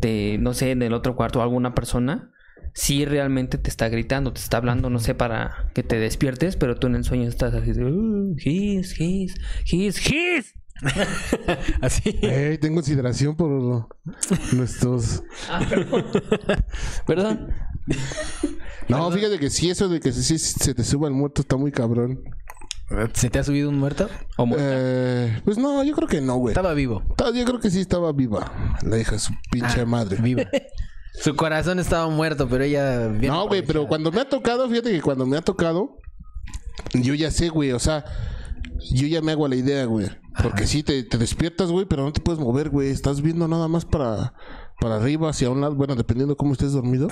te, 0.00 0.38
no 0.38 0.54
sé, 0.54 0.70
en 0.72 0.82
el 0.82 0.92
otro 0.92 1.16
cuarto 1.16 1.42
alguna 1.42 1.74
persona 1.74 2.30
sí 2.74 3.04
realmente 3.04 3.58
te 3.58 3.70
está 3.70 3.88
gritando, 3.88 4.32
te 4.32 4.40
está 4.40 4.58
hablando, 4.58 4.88
no 4.90 5.00
sé, 5.00 5.14
para 5.14 5.70
que 5.74 5.82
te 5.82 5.98
despiertes, 5.98 6.54
pero 6.56 6.76
tú 6.76 6.86
en 6.86 6.94
el 6.96 7.04
sueño 7.04 7.28
estás 7.28 7.54
así, 7.54 7.72
de, 7.72 7.84
"Uh, 7.84 8.36
his, 8.38 9.00
his, 9.00 9.34
his, 9.64 9.98
his. 10.12 10.54
así. 11.80 12.02
Eh, 12.22 12.58
ten 12.60 12.74
consideración 12.74 13.36
por 13.36 13.88
nuestros. 14.52 15.22
Ah, 15.50 15.60
perdón. 15.68 16.04
Perdón. 17.06 17.52
No, 18.88 19.10
fíjate 19.10 19.38
que 19.38 19.50
sí, 19.50 19.70
eso 19.70 19.88
de 19.88 20.00
que 20.00 20.12
sí 20.12 20.38
se 20.38 20.74
te 20.74 20.84
suba 20.84 21.08
el 21.08 21.14
muerto 21.14 21.42
está 21.42 21.56
muy 21.56 21.72
cabrón. 21.72 22.22
¿Se 23.12 23.28
te 23.28 23.38
ha 23.38 23.44
subido 23.44 23.68
un 23.68 23.78
muerto? 23.78 24.08
O 24.38 24.48
Eh, 24.56 25.40
pues 25.44 25.58
no, 25.58 25.84
yo 25.84 25.94
creo 25.94 26.08
que 26.08 26.20
no, 26.22 26.36
güey. 26.36 26.52
Estaba 26.52 26.72
vivo. 26.72 27.02
Yo 27.34 27.44
creo 27.44 27.60
que 27.60 27.70
sí 27.70 27.80
estaba 27.80 28.12
viva. 28.12 28.78
La 28.82 28.98
hija 28.98 29.12
de 29.12 29.18
su 29.18 29.32
pinche 29.50 29.82
Ah, 29.82 29.86
madre. 29.86 30.16
Viva. 30.20 30.44
Su 31.20 31.34
corazón 31.34 31.80
estaba 31.80 32.08
muerto, 32.08 32.48
pero 32.48 32.62
ella... 32.62 33.08
No, 33.08 33.48
güey, 33.48 33.62
pero 33.62 33.88
cuando 33.88 34.12
me 34.12 34.20
ha 34.20 34.28
tocado, 34.28 34.68
fíjate 34.68 34.92
que 34.92 35.02
cuando 35.02 35.26
me 35.26 35.36
ha 35.36 35.42
tocado, 35.42 35.96
yo 36.94 37.12
ya 37.14 37.32
sé, 37.32 37.48
güey, 37.48 37.72
o 37.72 37.80
sea, 37.80 38.04
yo 38.92 39.06
ya 39.06 39.20
me 39.20 39.32
hago 39.32 39.48
la 39.48 39.56
idea, 39.56 39.84
güey. 39.84 40.08
Porque 40.42 40.66
sí, 40.66 40.82
te, 40.82 41.02
te 41.02 41.18
despiertas, 41.18 41.70
güey, 41.70 41.86
pero 41.86 42.04
no 42.04 42.12
te 42.12 42.20
puedes 42.20 42.40
mover, 42.40 42.70
güey. 42.70 42.90
Estás 42.90 43.22
viendo 43.22 43.48
nada 43.48 43.68
más 43.68 43.84
para, 43.84 44.34
para 44.80 44.96
arriba, 44.96 45.30
hacia 45.30 45.50
un 45.50 45.60
lado, 45.60 45.74
bueno, 45.74 45.96
dependiendo 45.96 46.36
cómo 46.36 46.52
estés 46.52 46.72
dormido. 46.72 47.08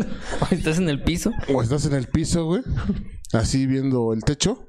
estás 0.50 0.78
en 0.78 0.88
el 0.88 1.02
piso. 1.02 1.32
O 1.52 1.62
estás 1.62 1.86
en 1.86 1.94
el 1.94 2.06
piso, 2.06 2.44
güey, 2.44 2.62
así 3.32 3.66
viendo 3.66 4.12
el 4.12 4.22
techo. 4.22 4.68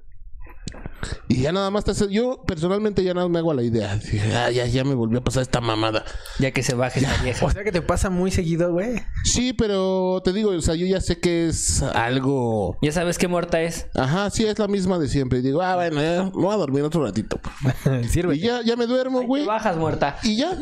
Y 1.29 1.41
ya 1.43 1.51
nada 1.51 1.69
más 1.71 1.85
te 1.85 1.91
hace... 1.91 2.11
Yo 2.11 2.43
personalmente 2.45 3.03
ya 3.03 3.13
nada 3.13 3.27
más 3.27 3.31
me 3.33 3.39
hago 3.39 3.51
a 3.51 3.53
la 3.55 3.63
idea. 3.63 3.97
"Ah, 4.35 4.51
ya, 4.51 4.65
ya 4.65 4.83
me 4.83 4.93
volvió 4.95 5.19
a 5.19 5.23
pasar 5.23 5.41
esta 5.43 5.61
mamada. 5.61 6.03
Ya 6.39 6.51
que 6.51 6.61
se 6.63 6.73
baje 6.75 6.99
esta 6.99 7.23
vieja. 7.23 7.45
O 7.45 7.49
sea 7.49 7.63
que 7.63 7.71
te 7.71 7.81
pasa 7.81 8.09
muy 8.09 8.31
seguido, 8.31 8.71
güey. 8.73 9.01
Sí, 9.23 9.53
pero 9.53 10.21
te 10.23 10.33
digo, 10.33 10.51
o 10.51 10.61
sea, 10.61 10.75
yo 10.75 10.85
ya 10.85 10.99
sé 10.99 11.19
que 11.19 11.47
es 11.47 11.81
algo... 11.81 12.77
Ya 12.81 12.91
sabes 12.91 13.17
qué 13.17 13.27
muerta 13.27 13.61
es. 13.61 13.87
Ajá, 13.95 14.29
sí, 14.29 14.45
es 14.45 14.59
la 14.59 14.67
misma 14.67 14.99
de 14.99 15.07
siempre. 15.07 15.39
Y 15.39 15.41
digo, 15.41 15.61
ah, 15.61 15.75
bueno, 15.75 16.01
ya, 16.01 16.23
me 16.25 16.29
voy 16.31 16.53
a 16.53 16.57
dormir 16.57 16.83
otro 16.83 17.03
ratito. 17.03 17.39
Sirve. 18.09 18.35
Y 18.35 18.39
ya, 18.39 18.61
ya 18.63 18.75
me 18.75 18.85
duermo, 18.85 19.21
güey. 19.21 19.45
bajas 19.45 19.77
muerta. 19.77 20.17
Y 20.23 20.37
ya. 20.37 20.51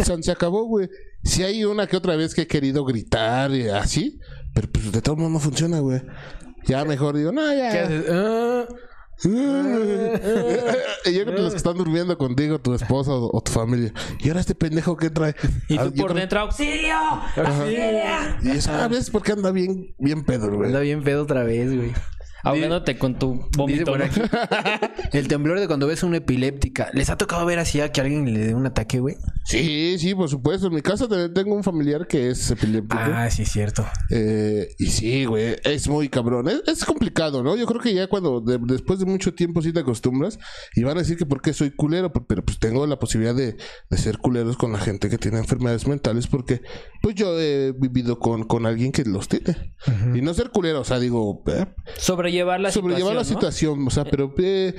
O 0.00 0.04
sea, 0.04 0.16
se 0.20 0.30
acabó, 0.32 0.64
güey. 0.64 0.88
Si 1.24 1.42
hay 1.42 1.64
una 1.64 1.86
que 1.86 1.96
otra 1.96 2.16
vez 2.16 2.34
que 2.34 2.42
he 2.42 2.46
querido 2.46 2.84
gritar 2.84 3.50
y 3.50 3.68
así, 3.68 4.18
pero 4.54 4.68
pues 4.70 4.92
de 4.92 5.02
todo 5.02 5.16
modo 5.16 5.28
no 5.30 5.38
funciona, 5.40 5.80
güey. 5.80 6.00
Ya 6.66 6.84
mejor 6.84 7.16
digo, 7.16 7.32
no, 7.32 7.42
¿Qué 7.48 7.56
ya. 7.58 7.84
haces? 7.84 8.04
Ah. 8.10 8.64
Y 9.24 11.12
yo 11.14 11.24
creo 11.24 11.34
que 11.36 11.42
los 11.42 11.52
que 11.52 11.56
están 11.56 11.76
durmiendo 11.76 12.16
contigo, 12.18 12.58
tu 12.58 12.74
esposa 12.74 13.12
o, 13.12 13.30
o 13.36 13.40
tu 13.40 13.50
familia. 13.52 13.92
Y 14.20 14.28
ahora 14.28 14.40
este 14.40 14.54
pendejo 14.54 14.96
que 14.96 15.10
trae. 15.10 15.34
Y 15.68 15.78
Ah, 15.78 15.84
tú 15.84 15.94
por 15.94 16.06
creo- 16.10 16.20
dentro, 16.20 16.40
¡auxilio! 16.40 16.96
¡Auxilio! 17.36 18.00
Y 18.42 18.50
eso, 18.50 18.72
a 18.72 18.88
veces 18.88 19.10
porque 19.10 19.32
anda 19.32 19.50
bien, 19.52 19.94
bien 19.98 20.24
pedo, 20.24 20.50
güey. 20.50 20.68
Anda 20.68 20.80
bien 20.80 21.02
pedo 21.02 21.22
otra 21.22 21.42
vez, 21.44 21.74
güey. 21.74 21.92
Ahogándote 22.48 22.98
con 22.98 23.18
tu 23.18 23.48
vómito. 23.56 23.84
por 23.84 23.98
¿no? 23.98 24.04
aquí. 24.04 24.20
El 25.12 25.28
temblor 25.28 25.58
de 25.60 25.66
cuando 25.66 25.86
ves 25.86 26.02
a 26.02 26.06
una 26.06 26.18
epiléptica. 26.18 26.90
¿Les 26.92 27.10
ha 27.10 27.16
tocado 27.16 27.44
ver 27.46 27.58
así 27.58 27.80
a 27.80 27.90
que 27.92 28.00
alguien 28.00 28.32
le 28.32 28.40
dé 28.46 28.54
un 28.54 28.66
ataque, 28.66 29.00
güey? 29.00 29.16
Sí, 29.44 29.96
sí, 29.98 30.14
por 30.14 30.28
supuesto. 30.28 30.66
En 30.68 30.74
mi 30.74 30.82
casa 30.82 31.08
te- 31.08 31.28
tengo 31.28 31.54
un 31.54 31.62
familiar 31.64 32.06
que 32.06 32.30
es 32.30 32.50
epiléptico. 32.50 32.98
Ah, 33.02 33.30
sí, 33.30 33.42
es 33.42 33.50
cierto. 33.52 33.84
Eh, 34.10 34.68
y 34.78 34.86
sí, 34.86 35.24
güey, 35.24 35.56
es 35.64 35.88
muy 35.88 36.08
cabrón. 36.08 36.48
Es, 36.48 36.62
es 36.66 36.84
complicado, 36.84 37.42
¿no? 37.42 37.56
Yo 37.56 37.66
creo 37.66 37.80
que 37.80 37.94
ya 37.94 38.06
cuando, 38.08 38.40
de- 38.40 38.58
después 38.62 38.98
de 38.98 39.06
mucho 39.06 39.34
tiempo, 39.34 39.62
sí 39.62 39.72
te 39.72 39.80
acostumbras. 39.80 40.38
Y 40.74 40.82
van 40.82 40.96
a 40.96 41.00
decir 41.00 41.16
que 41.16 41.26
por 41.26 41.40
qué 41.42 41.52
soy 41.52 41.70
culero, 41.70 42.12
pero, 42.12 42.44
pues 42.44 42.58
tengo 42.58 42.86
la 42.86 42.98
posibilidad 42.98 43.34
de, 43.34 43.56
de 43.90 43.96
ser 43.98 44.18
culeros 44.18 44.56
con 44.56 44.72
la 44.72 44.78
gente 44.78 45.08
que 45.08 45.18
tiene 45.18 45.38
enfermedades 45.38 45.86
mentales, 45.86 46.26
porque 46.26 46.60
pues 47.02 47.14
yo 47.14 47.38
he 47.40 47.72
vivido 47.72 48.18
con, 48.18 48.44
con 48.44 48.66
alguien 48.66 48.92
que 48.92 49.04
los 49.04 49.28
tiene. 49.28 49.74
Y 50.14 50.20
no 50.22 50.34
ser 50.34 50.50
culero, 50.50 50.80
o 50.80 50.84
sea, 50.84 50.98
digo, 50.98 51.42
eh, 51.46 51.66
Sobrellevar 52.36 52.60
la 52.60 52.70
sobrellevar 52.72 53.14
la 53.16 53.24
situación. 53.24 53.78
¿no? 53.84 53.84
situación, 53.84 53.86
o 53.88 53.90
sea, 53.90 54.04
pero 54.10 54.34
eh, 54.38 54.74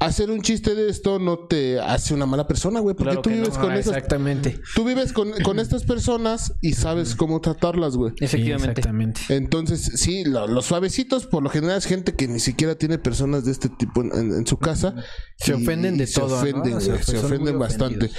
hacer 0.00 0.30
un 0.30 0.42
chiste 0.42 0.74
de 0.74 0.90
esto 0.90 1.18
no 1.18 1.38
te 1.38 1.80
hace 1.80 2.12
una 2.12 2.26
mala 2.26 2.46
persona, 2.46 2.80
güey, 2.80 2.94
porque 2.94 3.10
Claro 3.12 3.22
tú 3.22 3.30
no. 3.30 3.36
vives 3.36 3.56
con 3.56 3.70
Ah, 3.70 3.78
esas 3.78 3.94
exactamente. 3.96 4.60
Tú 4.74 4.84
vives 4.84 5.12
con, 5.12 5.30
con 5.42 5.58
estas 5.60 5.84
personas 5.84 6.52
y 6.60 6.72
sabes 6.74 7.14
cómo 7.14 7.40
tratarlas, 7.40 7.96
güey. 7.96 8.12
Efectivamente. 8.20 8.66
Sí, 8.66 8.70
exactamente. 8.80 9.20
Entonces, 9.30 9.92
sí, 9.94 10.24
lo- 10.24 10.46
los 10.46 10.66
suavecitos 10.66 11.26
por 11.26 11.42
lo 11.42 11.48
general 11.48 11.78
es 11.78 11.86
gente 11.86 12.14
que 12.14 12.28
ni 12.28 12.40
siquiera 12.40 12.74
tiene 12.74 12.98
personas 12.98 13.44
de 13.46 13.52
este 13.52 13.68
tipo 13.70 14.02
en, 14.02 14.12
en- 14.12 14.32
en 14.34 14.46
su 14.46 14.58
casa. 14.58 14.94
Se 15.38 15.52
Y- 15.52 15.62
ofenden 15.62 15.96
de 15.96 16.04
y 16.04 16.06
se 16.06 16.20
todo, 16.20 16.28
¿no? 16.30 16.36
Ofenden, 16.36 16.74
O 16.74 16.80
sea, 16.80 16.94
güey, 16.94 17.04
se 17.04 17.18
ofenden 17.18 17.58
bastante. 17.58 18.06
ofendidos. 18.06 18.16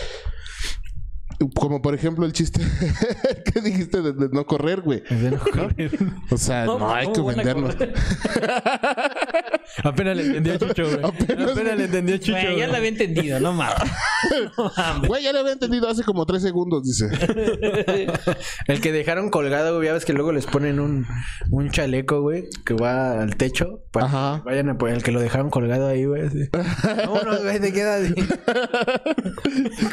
Como 1.56 1.82
por 1.82 1.94
ejemplo 1.94 2.26
el 2.26 2.34
chiste 2.34 2.62
que 3.54 3.62
dijiste 3.62 4.02
de, 4.02 4.14
de 4.14 4.30
no 4.32 4.46
correr, 4.46 4.82
güey. 4.82 5.04
O 6.32 6.38
sea, 6.38 6.66
no, 6.66 6.94
hay 6.94 7.08
que 7.08 7.14
¿cómo 7.14 7.26
van 7.28 7.40
a 7.40 7.42
ofendernos. 7.44 7.76
correr? 7.76 7.94
Apenas 9.84 10.16
le 10.18 10.26
entendí 10.26 10.50
a 10.52 10.60
Chucho, 10.60 10.84
güey. 10.86 11.00
Apenas, 11.04 11.78
le 11.78 11.86
entendí 11.86 12.14
a 12.14 12.20
Chucho. 12.20 12.32
Güey, 12.34 12.58
ya 12.60 12.68
lo 12.68 12.76
había 12.76 12.90
entendido, 12.90 13.40
no 13.40 13.54
mames. 13.54 13.76
No 14.58 14.72
mames. 14.76 15.08
Güey, 15.08 15.24
ya 15.24 15.34
lo 15.34 15.40
había 15.40 15.52
entendido 15.54 15.88
hace 15.88 16.04
como 16.04 16.26
tres 16.26 16.42
segundos, 16.42 16.84
dice. 16.84 17.10
El 18.68 18.82
que 18.82 18.92
dejaron 18.92 19.30
colgado, 19.30 19.76
güey, 19.76 19.88
ya 19.88 19.94
ves 19.94 20.06
que 20.06 20.14
luego 20.14 20.32
les 20.32 20.46
ponen 20.48 20.80
un, 20.80 21.06
un 21.52 21.70
chaleco, 21.70 22.22
güey, 22.22 22.46
que 22.66 22.74
va 22.74 23.22
al 23.22 23.36
techo. 23.36 23.84
Para 23.92 24.06
Ajá. 24.08 24.42
que 24.44 24.50
Vayan 24.50 24.70
a 24.70 24.78
poner 24.78 24.96
el 24.96 25.04
que 25.04 25.12
lo 25.12 25.20
dejaron 25.20 25.50
colgado 25.52 25.88
ahí, 25.88 26.06
güey. 26.06 26.24
así. 26.24 26.50
Vámonos, 26.84 27.44
güey, 27.44 27.60
te 27.60 27.72
quedas. 27.74 28.12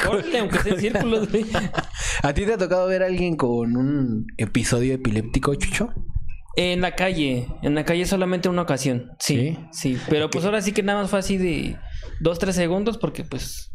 Córrele, 0.05 0.39
aunque 0.39 0.59
sea 0.59 0.73
en 0.73 0.79
círculos, 0.79 1.31
¿A 2.23 2.33
ti 2.33 2.45
te 2.45 2.53
ha 2.53 2.57
tocado 2.57 2.87
ver 2.87 3.03
a 3.03 3.07
alguien 3.07 3.35
con 3.35 3.75
un 3.75 4.27
episodio 4.37 4.93
epiléptico, 4.93 5.55
Chucho? 5.55 5.89
En 6.55 6.81
la 6.81 6.95
calle, 6.95 7.47
en 7.63 7.73
la 7.75 7.83
calle 7.83 8.05
solamente 8.05 8.47
una 8.49 8.61
ocasión. 8.61 9.11
Sí, 9.19 9.57
sí. 9.71 9.97
Pero 10.09 10.29
pues 10.29 10.45
ahora 10.45 10.61
sí 10.61 10.71
que 10.71 10.83
nada 10.83 11.01
más 11.01 11.09
fue 11.09 11.19
así 11.19 11.37
de 11.37 11.77
dos, 12.19 12.37
tres 12.37 12.55
segundos 12.55 12.99
porque 12.99 13.23
pues 13.23 13.71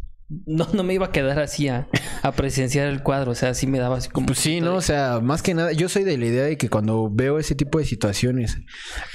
no, 0.46 0.68
no 0.74 0.84
me 0.84 0.94
iba 0.94 1.06
a 1.06 1.10
quedar 1.10 1.40
así 1.40 1.66
a, 1.68 1.88
a 2.22 2.32
presenciar 2.32 2.86
el 2.86 3.02
cuadro. 3.02 3.32
O 3.32 3.34
sea, 3.34 3.54
sí 3.54 3.66
me 3.66 3.80
daba 3.80 3.96
así 3.96 4.10
como... 4.10 4.26
Pues 4.26 4.38
sí, 4.38 4.60
¿no? 4.60 4.76
O 4.76 4.80
sea, 4.80 5.18
más 5.20 5.42
que 5.42 5.54
nada, 5.54 5.72
yo 5.72 5.88
soy 5.88 6.04
de 6.04 6.16
la 6.18 6.26
idea 6.26 6.44
de 6.44 6.56
que 6.56 6.68
cuando 6.68 7.10
veo 7.10 7.40
ese 7.40 7.56
tipo 7.56 7.78
de 7.80 7.84
situaciones. 7.84 8.58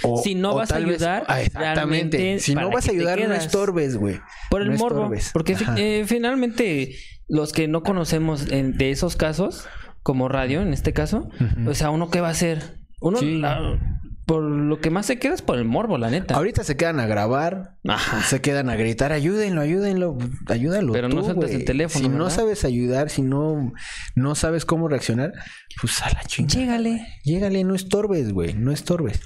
o- 0.02 0.22
Si 0.22 0.36
no 0.36 0.52
o 0.52 0.56
vas 0.56 0.72
a 0.72 0.80
vez- 0.80 0.88
ayudar, 0.89 1.24
Ah, 1.30 1.41
exactamente. 1.41 2.39
Si 2.39 2.56
no 2.56 2.62
¿para 2.64 2.74
vas 2.74 2.88
a 2.89 2.91
ayudar, 2.91 3.18
no 3.30 3.34
estorbes, 3.34 3.96
güey. 3.96 4.20
Por 4.50 4.62
el 4.64 4.72
No 4.72 4.78
morbo. 4.78 5.14
estorbes. 5.14 5.30
Porque 5.32 5.56
eh, 5.78 6.04
finalmente 6.06 6.96
los 7.28 7.51
que 7.53 7.67
no 7.67 7.84
conocemos 7.84 8.51
en- 8.51 8.78
de 8.78 8.91
esos 8.91 9.15
casos, 9.15 9.65
como 10.01 10.28
radio 10.30 10.61
en 10.61 10.74
este 10.74 10.93
caso, 10.93 11.30
o 11.67 11.74
sea, 11.74 11.89
uno 11.89 12.09
qué 12.09 12.19
va 12.21 12.28
a 12.28 12.32
hacer? 12.32 12.78
Uno 13.01 13.17
Sí. 13.19 13.38
la- 13.39 13.80
por 14.26 14.41
lo 14.41 14.80
que 14.80 14.89
más 14.89 15.05
se 15.05 15.19
queda 15.19 15.34
es 15.34 15.41
por 15.41 15.57
el 15.57 15.65
morbo, 15.65 15.97
la 15.97 16.09
neta. 16.09 16.36
Ahorita 16.36 16.63
se 16.63 16.78
quedan 16.78 16.99
a 17.01 17.05
grabar, 17.05 17.76
Ajá. 17.86 18.21
se 18.24 18.39
quedan 18.39 18.69
a 18.69 18.76
gritar, 18.78 19.11
ayúdenlo, 19.11 19.59
ayúdenlo, 19.59 20.17
ayúdalo. 20.47 20.93
Pero 20.93 21.09
tú, 21.09 21.17
no 21.17 21.24
sueltes 21.26 21.49
güey. 21.49 21.55
el 21.59 21.65
teléfono, 21.65 22.05
Si 22.05 22.09
no 22.09 22.30
sabes 22.30 22.63
ayudar, 22.63 23.09
si 23.09 23.21
no, 23.21 23.74
no 24.15 24.36
sabes 24.36 24.63
cómo 24.63 24.88
reaccionar, 24.88 25.34
pues 25.82 26.01
a 26.01 26.09
la 26.11 26.24
chingada. 26.24 26.57
Llégale. 26.57 27.05
Llégale, 27.26 27.63
no 27.65 27.76
estorbes, 27.76 28.32
güey, 28.32 28.53
no 28.53 28.71
estorbes. 28.71 29.19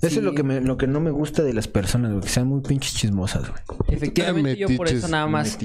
Eso 0.00 0.08
Sí. 0.10 0.18
es 0.18 0.22
lo 0.24 0.34
que, 0.34 0.42
me, 0.42 0.60
lo 0.60 0.76
que 0.76 0.86
no 0.86 1.00
me 1.00 1.10
gusta 1.10 1.42
de 1.42 1.52
las 1.54 1.66
personas, 1.68 2.10
güey, 2.12 2.22
que 2.22 2.28
sean 2.28 2.46
muy 2.46 2.60
pinches 2.60 2.94
chismosas, 2.94 3.48
güey. 3.48 3.60
Efectivamente, 3.88 4.56
yo 4.56 4.66
por 4.76 4.86
eso 4.86 4.94
Metiches, 4.96 5.10
nada 5.10 5.26
más 5.26 5.58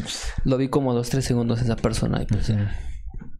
lo 0.45 0.57
vi 0.57 0.69
como 0.69 0.93
dos, 0.93 1.09
tres 1.09 1.25
segundos 1.25 1.61
esa 1.61 1.75
persona. 1.75 2.21
y 2.21 2.25
pues, 2.25 2.49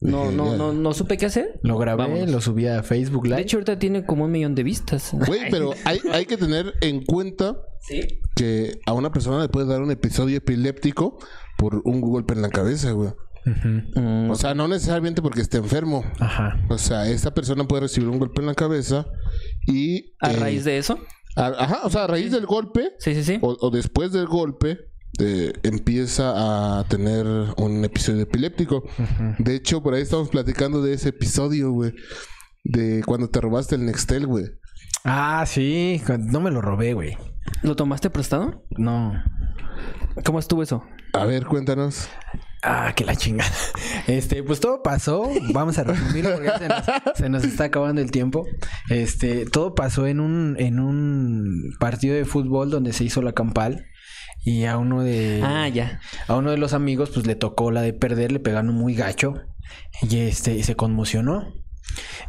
no, 0.01 0.31
no, 0.31 0.55
no, 0.55 0.71
no 0.71 0.93
supe 0.93 1.17
qué 1.17 1.25
hacer. 1.25 1.59
Lo 1.61 1.77
grabé, 1.77 2.03
Vámonos. 2.03 2.29
lo 2.31 2.39
subí 2.41 2.67
a 2.67 2.83
Facebook 2.83 3.25
Live. 3.25 3.35
De 3.37 3.41
hecho, 3.41 3.57
ahorita 3.57 3.79
tiene 3.79 4.05
como 4.05 4.25
un 4.25 4.31
millón 4.31 4.55
de 4.55 4.63
vistas. 4.63 5.09
Güey, 5.13 5.49
pero 5.51 5.71
hay, 5.85 5.99
hay 6.13 6.25
que 6.25 6.37
tener 6.37 6.73
en 6.81 7.03
cuenta 7.05 7.57
Sí. 7.81 8.19
que 8.35 8.79
a 8.85 8.93
una 8.93 9.11
persona 9.11 9.41
le 9.41 9.49
puede 9.49 9.67
dar 9.67 9.81
un 9.81 9.91
episodio 9.91 10.37
epiléptico 10.37 11.17
por 11.57 11.81
un 11.85 11.99
golpe 12.01 12.33
en 12.33 12.41
la 12.41 12.49
cabeza, 12.49 12.91
güey. 12.91 13.11
Mm, 13.95 14.29
O 14.29 14.35
sea, 14.35 14.53
no 14.53 14.67
necesariamente 14.67 15.21
porque 15.21 15.41
esté 15.41 15.57
enfermo. 15.57 16.03
Ajá. 16.19 16.57
O 16.69 16.77
sea, 16.77 17.07
esta 17.09 17.33
persona 17.33 17.63
puede 17.65 17.83
recibir 17.83 18.07
un 18.09 18.19
golpe 18.19 18.41
en 18.41 18.47
la 18.47 18.53
cabeza 18.53 19.05
y... 19.69 20.13
a 20.19 20.31
eh, 20.31 20.35
raíz 20.37 20.63
de 20.65 20.77
eso. 20.77 20.99
a- 21.35 21.47
ajá, 21.57 21.79
o 21.83 21.89
sea, 21.89 22.03
a 22.03 22.07
raíz 22.07 22.31
del 22.31 22.45
golpe 22.45 22.91
Sí, 22.99 23.13
sí, 23.15 23.23
sí. 23.23 23.39
o, 23.41 23.55
o 23.59 23.69
después 23.69 24.11
del 24.11 24.27
golpe 24.27 24.79
eh, 25.19 25.53
empieza 25.63 26.79
a 26.79 26.83
tener 26.85 27.25
un 27.57 27.83
episodio 27.83 28.21
epiléptico. 28.23 28.83
De 29.39 29.55
hecho, 29.55 29.81
por 29.83 29.93
ahí 29.93 30.01
estamos 30.01 30.29
platicando 30.29 30.81
de 30.81 30.93
ese 30.93 31.09
episodio, 31.09 31.71
güey. 31.71 31.93
De 32.63 33.03
cuando 33.05 33.29
te 33.29 33.41
robaste 33.41 33.75
el 33.75 33.85
Nextel, 33.85 34.27
güey. 34.27 34.45
Ah, 35.03 35.43
sí, 35.47 36.01
no 36.19 36.39
me 36.41 36.51
lo 36.51 36.61
robé, 36.61 36.93
güey. 36.93 37.17
¿Lo 37.63 37.75
tomaste 37.75 38.09
prestado? 38.09 38.63
No. 38.77 39.13
¿Cómo 40.25 40.39
estuvo 40.39 40.61
eso? 40.63 40.83
A 41.13 41.25
ver, 41.25 41.45
cuéntanos. 41.45 42.07
Ah, 42.61 42.93
que 42.95 43.05
la 43.05 43.15
chingada. 43.15 43.51
Este, 44.07 44.43
pues 44.43 44.59
todo 44.59 44.81
pasó. 44.81 45.29
Vamos 45.53 45.77
a 45.77 45.83
resumirlo 45.83 46.33
porque 46.33 46.51
se 46.57 46.67
nos, 46.67 46.83
se 47.15 47.29
nos 47.29 47.43
está 47.43 47.65
acabando 47.65 48.01
el 48.01 48.11
tiempo. 48.11 48.45
Este, 48.89 49.45
todo 49.45 49.75
pasó 49.75 50.07
en 50.07 50.19
un, 50.19 50.55
en 50.59 50.79
un 50.79 51.75
partido 51.79 52.15
de 52.15 52.25
fútbol 52.25 52.69
donde 52.71 52.91
se 52.93 53.03
hizo 53.03 53.21
la 53.21 53.33
campal. 53.33 53.85
Y 54.43 54.65
a 54.65 54.77
uno 54.77 55.03
de. 55.03 55.41
Ah, 55.43 55.67
ya. 55.67 55.99
A 56.27 56.35
uno 56.35 56.51
de 56.51 56.57
los 56.57 56.73
amigos, 56.73 57.11
pues 57.13 57.27
le 57.27 57.35
tocó 57.35 57.71
la 57.71 57.81
de 57.81 57.93
perder, 57.93 58.31
le 58.31 58.39
pegaron 58.39 58.73
muy 58.73 58.95
gacho. 58.95 59.35
Y 60.01 60.17
este, 60.19 60.55
y 60.55 60.63
se 60.63 60.75
conmocionó. 60.75 61.53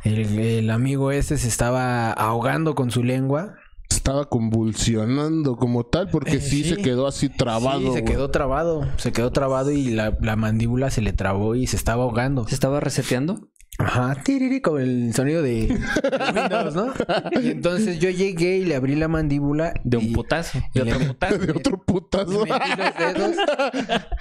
El, 0.05 0.39
el 0.39 0.71
amigo 0.71 1.13
ese 1.13 1.39
se 1.39 1.49
estaba 1.49 2.13
ahogando 2.13 2.75
con 2.75 2.91
su 2.91 3.03
lengua. 3.03 3.55
Estaba 3.91 4.29
convulsionando 4.29 5.57
como 5.57 5.85
tal 5.85 6.09
porque 6.09 6.37
Eh, 6.37 6.41
sí, 6.41 6.63
sí. 6.63 6.71
se 6.71 6.77
quedó 6.77 7.07
así 7.07 7.29
trabado. 7.29 7.81
Sí, 7.81 7.93
se 7.93 8.05
quedó 8.05 8.31
trabado. 8.31 8.87
Se 8.97 9.13
quedó 9.13 9.31
trabado 9.31 9.71
y 9.73 9.91
la, 9.91 10.17
la 10.21 10.37
mandíbula 10.37 10.91
se 10.91 11.03
le 11.03 11.13
trabó 11.13 11.55
y 11.55 11.67
se 11.67 11.77
estaba 11.77 12.05
ahogando. 12.05 12.47
¿Se 12.49 12.55
estaba 12.55 12.81
reseteando? 12.81 13.49
Ajá, 13.79 14.15
tiriri, 14.23 14.61
como 14.61 14.79
el 14.79 15.15
sonido 15.15 15.43
de 15.43 15.69
Windows, 16.35 16.75
¿no? 16.75 16.93
Y 17.41 17.49
entonces 17.51 17.99
yo 17.99 18.11
llegué 18.11 18.59
y 18.59 18.65
le 18.67 18.75
abrí 18.77 18.95
la 18.95 19.09
mandíbula. 19.09 19.73
De 19.85 19.97
un 19.97 20.05
y- 20.05 20.13
putazo. 20.13 20.59
De 20.75 20.83
otro 20.83 20.99
putazo. 21.07 21.39
De 21.47 21.53
otro 21.53 21.83
putazo. 21.85 22.45
le 22.45 22.51
metí 22.51 22.71
los 22.77 22.95
dedos. 22.99 23.37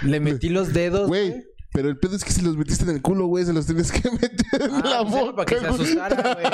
Le 0.01 0.19
metí 0.19 0.49
los 0.49 0.73
dedos. 0.73 1.07
Güey, 1.09 1.43
pero 1.73 1.89
el 1.89 1.97
pedo 1.97 2.15
es 2.15 2.23
que 2.23 2.31
si 2.31 2.41
los 2.41 2.57
metiste 2.57 2.83
en 2.83 2.89
el 2.91 3.01
culo, 3.01 3.27
güey, 3.27 3.45
se 3.45 3.53
los 3.53 3.65
tienes 3.65 3.91
que 3.91 4.09
meter 4.11 4.61
en 4.61 4.71
Ah, 4.71 4.81
la 4.83 5.01
pues 5.03 5.13
boca. 5.23 5.35
para 5.35 5.45
que 5.45 5.59
se 5.59 5.67
asustara, 5.67 6.33
güey. 6.33 6.45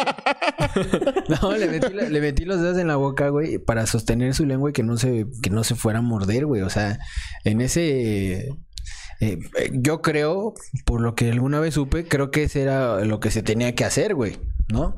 No, 1.41 1.55
le 1.57 1.67
metí, 1.67 1.93
la- 1.93 2.09
le 2.09 2.21
metí 2.21 2.45
los 2.45 2.61
dedos 2.61 2.77
en 2.77 2.87
la 2.87 2.95
boca, 2.97 3.29
güey, 3.29 3.57
para 3.59 3.85
sostener 3.85 4.33
su 4.33 4.45
lengua 4.45 4.69
y 4.69 4.73
que 4.73 4.83
no 4.83 4.97
se, 4.97 5.25
que 5.41 5.49
no 5.49 5.63
se 5.63 5.75
fuera 5.75 5.99
a 5.99 6.01
morder, 6.01 6.45
güey. 6.45 6.61
O 6.61 6.69
sea, 6.69 6.99
en 7.43 7.61
ese 7.61 8.49
Eh, 9.21 9.39
yo 9.71 10.01
creo, 10.01 10.53
por 10.85 10.99
lo 10.99 11.15
que 11.15 11.31
alguna 11.31 11.61
vez 11.61 11.75
supe, 11.75 12.05
creo 12.05 12.31
que 12.31 12.43
ese 12.43 12.61
era 12.63 12.99
lo 13.05 13.21
que 13.21 13.31
se 13.31 13.41
tenía 13.41 13.73
que 13.73 13.85
hacer, 13.85 14.13
güey, 14.13 14.37
¿no? 14.67 14.97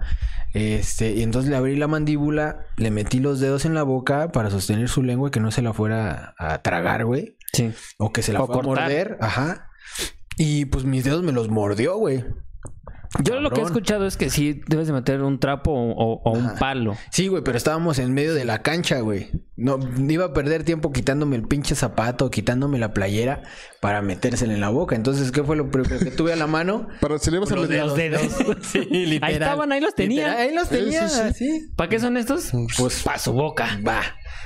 Este, 0.55 1.11
y 1.13 1.21
entonces 1.21 1.51
le 1.51 1.55
abrí 1.55 1.75
la 1.75 1.87
mandíbula, 1.87 2.65
le 2.77 2.89
metí 2.89 3.19
los 3.19 3.39
dedos 3.39 3.63
en 3.65 3.75
la 3.75 3.83
boca 3.83 4.31
para 4.31 4.49
sostener 4.49 4.89
su 4.89 5.03
lengua 5.03 5.27
y 5.27 5.31
que 5.31 5.39
no 5.39 5.51
se 5.51 5.61
la 5.61 5.71
fuera 5.71 6.33
a 6.39 6.63
tragar, 6.63 7.05
güey. 7.05 7.37
Sí. 7.53 7.71
O 7.99 8.11
que 8.11 8.23
se 8.23 8.33
la 8.33 8.41
O 8.41 8.47
fuera 8.47 8.61
a 8.61 8.63
morder, 8.65 9.17
ajá. 9.21 9.66
Y 10.37 10.65
pues 10.65 10.85
mis 10.85 11.03
dedos 11.03 11.23
me 11.23 11.31
los 11.31 11.49
mordió, 11.49 11.97
güey. 11.97 12.23
Yo 13.23 13.39
lo 13.39 13.49
que 13.51 13.61
he 13.61 13.63
escuchado 13.63 14.05
es 14.05 14.17
que 14.17 14.29
sí 14.29 14.61
debes 14.67 14.87
de 14.87 14.93
meter 14.93 15.21
un 15.21 15.39
trapo 15.39 15.71
o, 15.71 15.91
o- 15.91 16.21
o 16.23 16.31
un 16.31 16.45
Ajá. 16.47 16.55
palo. 16.59 16.95
Sí, 17.11 17.27
güey, 17.27 17.43
pero 17.43 17.57
estábamos 17.57 17.99
en 17.99 18.13
medio 18.13 18.33
de 18.33 18.45
la 18.45 18.61
cancha, 18.61 18.99
güey. 18.99 19.29
No, 19.55 19.79
iba 20.07 20.25
a 20.25 20.33
perder 20.33 20.63
tiempo 20.63 20.91
quitándome 20.91 21.35
el 21.35 21.43
pinche 21.47 21.73
zapato, 21.73 22.29
quitándome 22.29 22.77
la 22.77 22.93
playera 22.93 23.41
para 23.81 24.01
metérsela 24.03 24.53
en 24.53 24.61
la 24.61 24.69
boca. 24.69 24.95
Entonces, 24.95 25.31
¿qué 25.31 25.43
fue 25.43 25.55
lo 25.55 25.71
primero 25.71 25.97
que 25.97 26.11
tuve 26.11 26.31
a 26.33 26.35
la 26.35 26.45
mano? 26.47 26.87
Para 27.01 27.17
se 27.17 27.31
le 27.31 27.39
vas 27.39 27.51
a 27.51 27.55
Los 27.55 27.67
meter- 27.69 27.95
dedos. 27.95 28.21
sí, 28.61 28.79
literal. 28.85 29.23
Ahí 29.29 29.33
estaban, 29.33 29.71
ahí 29.71 29.81
los 29.81 29.95
tenía. 29.95 30.25
Literal, 30.27 30.37
ahí 30.49 30.53
los 30.55 30.69
tenía, 30.69 31.05
Eso 31.05 31.27
sí. 31.29 31.33
sí. 31.33 31.69
¿Para 31.75 31.89
qué 31.89 31.99
son 31.99 32.17
estos? 32.17 32.51
Pues 32.77 33.01
para 33.03 33.17
su 33.17 33.33
boca. 33.33 33.79
Va. 33.87 34.01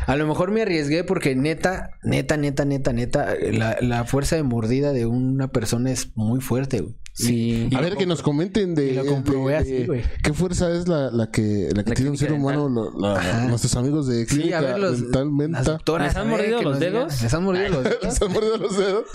A 0.08 0.16
lo 0.16 0.26
mejor 0.28 0.50
me 0.52 0.62
arriesgué 0.62 1.04
porque 1.04 1.36
neta, 1.36 1.90
neta, 2.04 2.38
neta, 2.38 2.64
neta, 2.66 2.94
neta, 2.94 3.34
la, 3.52 3.78
la 3.82 4.06
fuerza 4.06 4.36
de 4.38 4.44
mordida 4.44 4.94
de 4.94 5.06
una 5.06 5.50
persona 5.50 5.92
es 5.92 6.12
muy 6.16 6.40
fuerte, 6.42 6.80
güey. 6.82 6.96
Sí. 7.14 7.70
A 7.76 7.82
ver, 7.82 7.98
que 7.98 8.06
nos 8.06 8.22
comenten 8.22 8.74
de, 8.74 8.94
lo 8.94 9.06
comprobé 9.06 9.54
de- 9.54 9.58
así, 9.58 9.86
güey. 9.86 10.02
qué 10.24 10.34
fuerza 10.34 10.72
es 10.74 10.88
la, 10.88 11.12
la 11.12 11.30
que, 11.30 11.70
la 11.76 11.84
que 11.84 11.90
La 11.90 11.96
tiene 11.96 12.12
un 12.12 12.18
ser 12.18 12.32
humano, 12.34 12.70
la- 12.98 13.48
nuestros 13.48 13.76
amigos 13.76 14.08
de 14.08 14.26
Sí, 14.26 14.36
clínica 14.36 14.60
a 14.60 14.62
ver, 14.62 14.80
los, 14.80 15.02
dental 15.02 15.30
menta. 15.32 15.78
¿Les 16.00 16.16
han 16.16 16.30
mordido 16.30 16.62
los 16.62 16.80
dedos? 16.80 17.22
¿Les 17.22 17.34
han 17.34 17.44
mordido 17.44 17.70
los 17.70 17.84
dedos? 18.02 18.16
¿Se 18.16 18.26
han 18.26 18.32
mordido 18.32 18.58
los 18.58 18.78
dedos? 18.78 19.06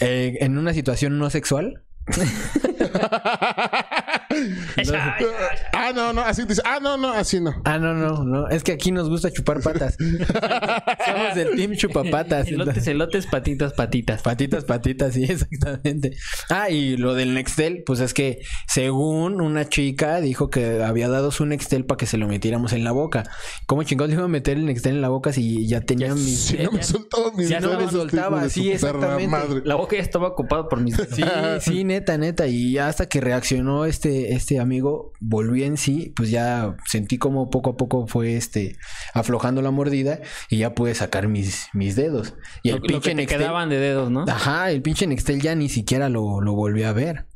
Eh, 0.00 0.38
en 0.40 0.56
una 0.58 0.72
situación 0.72 1.18
no 1.18 1.28
sexual. 1.30 1.82
ah, 5.72 5.92
no, 5.94 6.12
no, 6.12 6.22
así 6.22 6.44
dice. 6.44 6.62
Ah, 6.64 6.78
no, 6.80 6.96
no, 6.96 7.10
así 7.10 7.40
no. 7.40 7.60
Ah, 7.64 7.78
no, 7.78 7.94
no, 7.94 8.24
no. 8.24 8.48
Es 8.48 8.62
que 8.62 8.72
aquí 8.72 8.92
nos 8.92 9.08
gusta 9.08 9.30
chupar 9.30 9.60
patas. 9.60 9.96
Somos 11.06 11.34
del 11.34 11.56
team 11.56 11.74
chupapatas. 11.76 12.48
Elotes, 12.48 12.86
elotes, 12.86 13.26
patitas, 13.26 13.72
patitas. 13.72 14.22
Patitas, 14.22 14.64
patitas, 14.64 15.14
sí, 15.14 15.24
exactamente. 15.28 16.16
Ah, 16.48 16.70
y 16.70 16.96
lo 16.96 17.14
del 17.14 17.34
Nextel, 17.34 17.82
pues 17.84 18.00
es 18.00 18.14
que 18.14 18.40
según 18.66 19.40
una 19.40 19.68
chica 19.68 20.20
dijo 20.20 20.50
que 20.50 20.82
había 20.82 21.08
dado 21.08 21.30
su 21.30 21.46
Nextel 21.46 21.84
para 21.84 21.98
que 21.98 22.06
se 22.06 22.18
lo 22.18 22.28
metiéramos 22.28 22.72
en 22.72 22.84
la 22.84 22.92
boca. 22.92 23.24
¿Cómo 23.66 23.82
chingados 23.82 24.10
le 24.10 24.16
iba 24.16 24.24
a 24.24 24.28
meter 24.28 24.56
el 24.56 24.66
Nextel 24.66 24.96
en 24.96 25.02
la 25.02 25.08
boca 25.08 25.32
si 25.32 25.66
ya 25.66 25.80
tenía 25.80 26.14
mis... 26.14 26.40
Si 26.40 26.58
no 26.58 26.72
me 26.72 26.82
soltaba 26.82 27.32
mis 27.32 27.48
ya 27.48 27.60
no 27.60 27.78
me 27.78 27.90
soltaba, 27.90 28.48
sí, 28.48 28.70
exactamente. 28.70 29.28
madre. 29.28 29.62
La 29.64 29.74
boca 29.74 29.96
ya 29.96 30.02
estaba 30.02 30.28
ocupada 30.28 30.68
por 30.68 30.80
mis 30.80 30.96
dedos. 30.96 31.14
Sí, 31.14 31.22
sí, 31.60 31.84
neta, 31.84 32.18
neta. 32.18 32.46
Y 32.46 32.72
ya 32.72 32.88
hasta 32.88 33.06
que 33.06 33.20
reaccionó 33.20 33.84
este, 33.84 34.29
este 34.34 34.58
amigo, 34.58 35.12
volví 35.20 35.64
en 35.64 35.76
sí, 35.76 36.12
pues 36.16 36.30
ya 36.30 36.76
sentí 36.86 37.18
como 37.18 37.50
poco 37.50 37.70
a 37.70 37.76
poco 37.76 38.06
fue 38.06 38.36
este 38.36 38.76
aflojando 39.14 39.62
la 39.62 39.70
mordida 39.70 40.20
y 40.48 40.58
ya 40.58 40.74
pude 40.74 40.94
sacar 40.94 41.28
mis, 41.28 41.68
mis 41.72 41.96
dedos. 41.96 42.34
Y 42.62 42.70
el 42.70 42.76
Lo, 42.76 42.80
lo 42.80 42.86
que 42.86 42.92
pinche 42.94 43.10
te 43.10 43.14
Nextel. 43.16 43.38
quedaban 43.38 43.68
de 43.68 43.78
dedos, 43.78 44.10
¿no? 44.10 44.24
Ajá, 44.28 44.70
el 44.70 44.82
pinche 44.82 45.06
Nextel 45.06 45.40
ya 45.40 45.54
ni 45.54 45.68
siquiera 45.68 46.08
lo, 46.08 46.40
lo 46.40 46.54
volví 46.54 46.82
a 46.82 46.92
ver. 46.92 47.26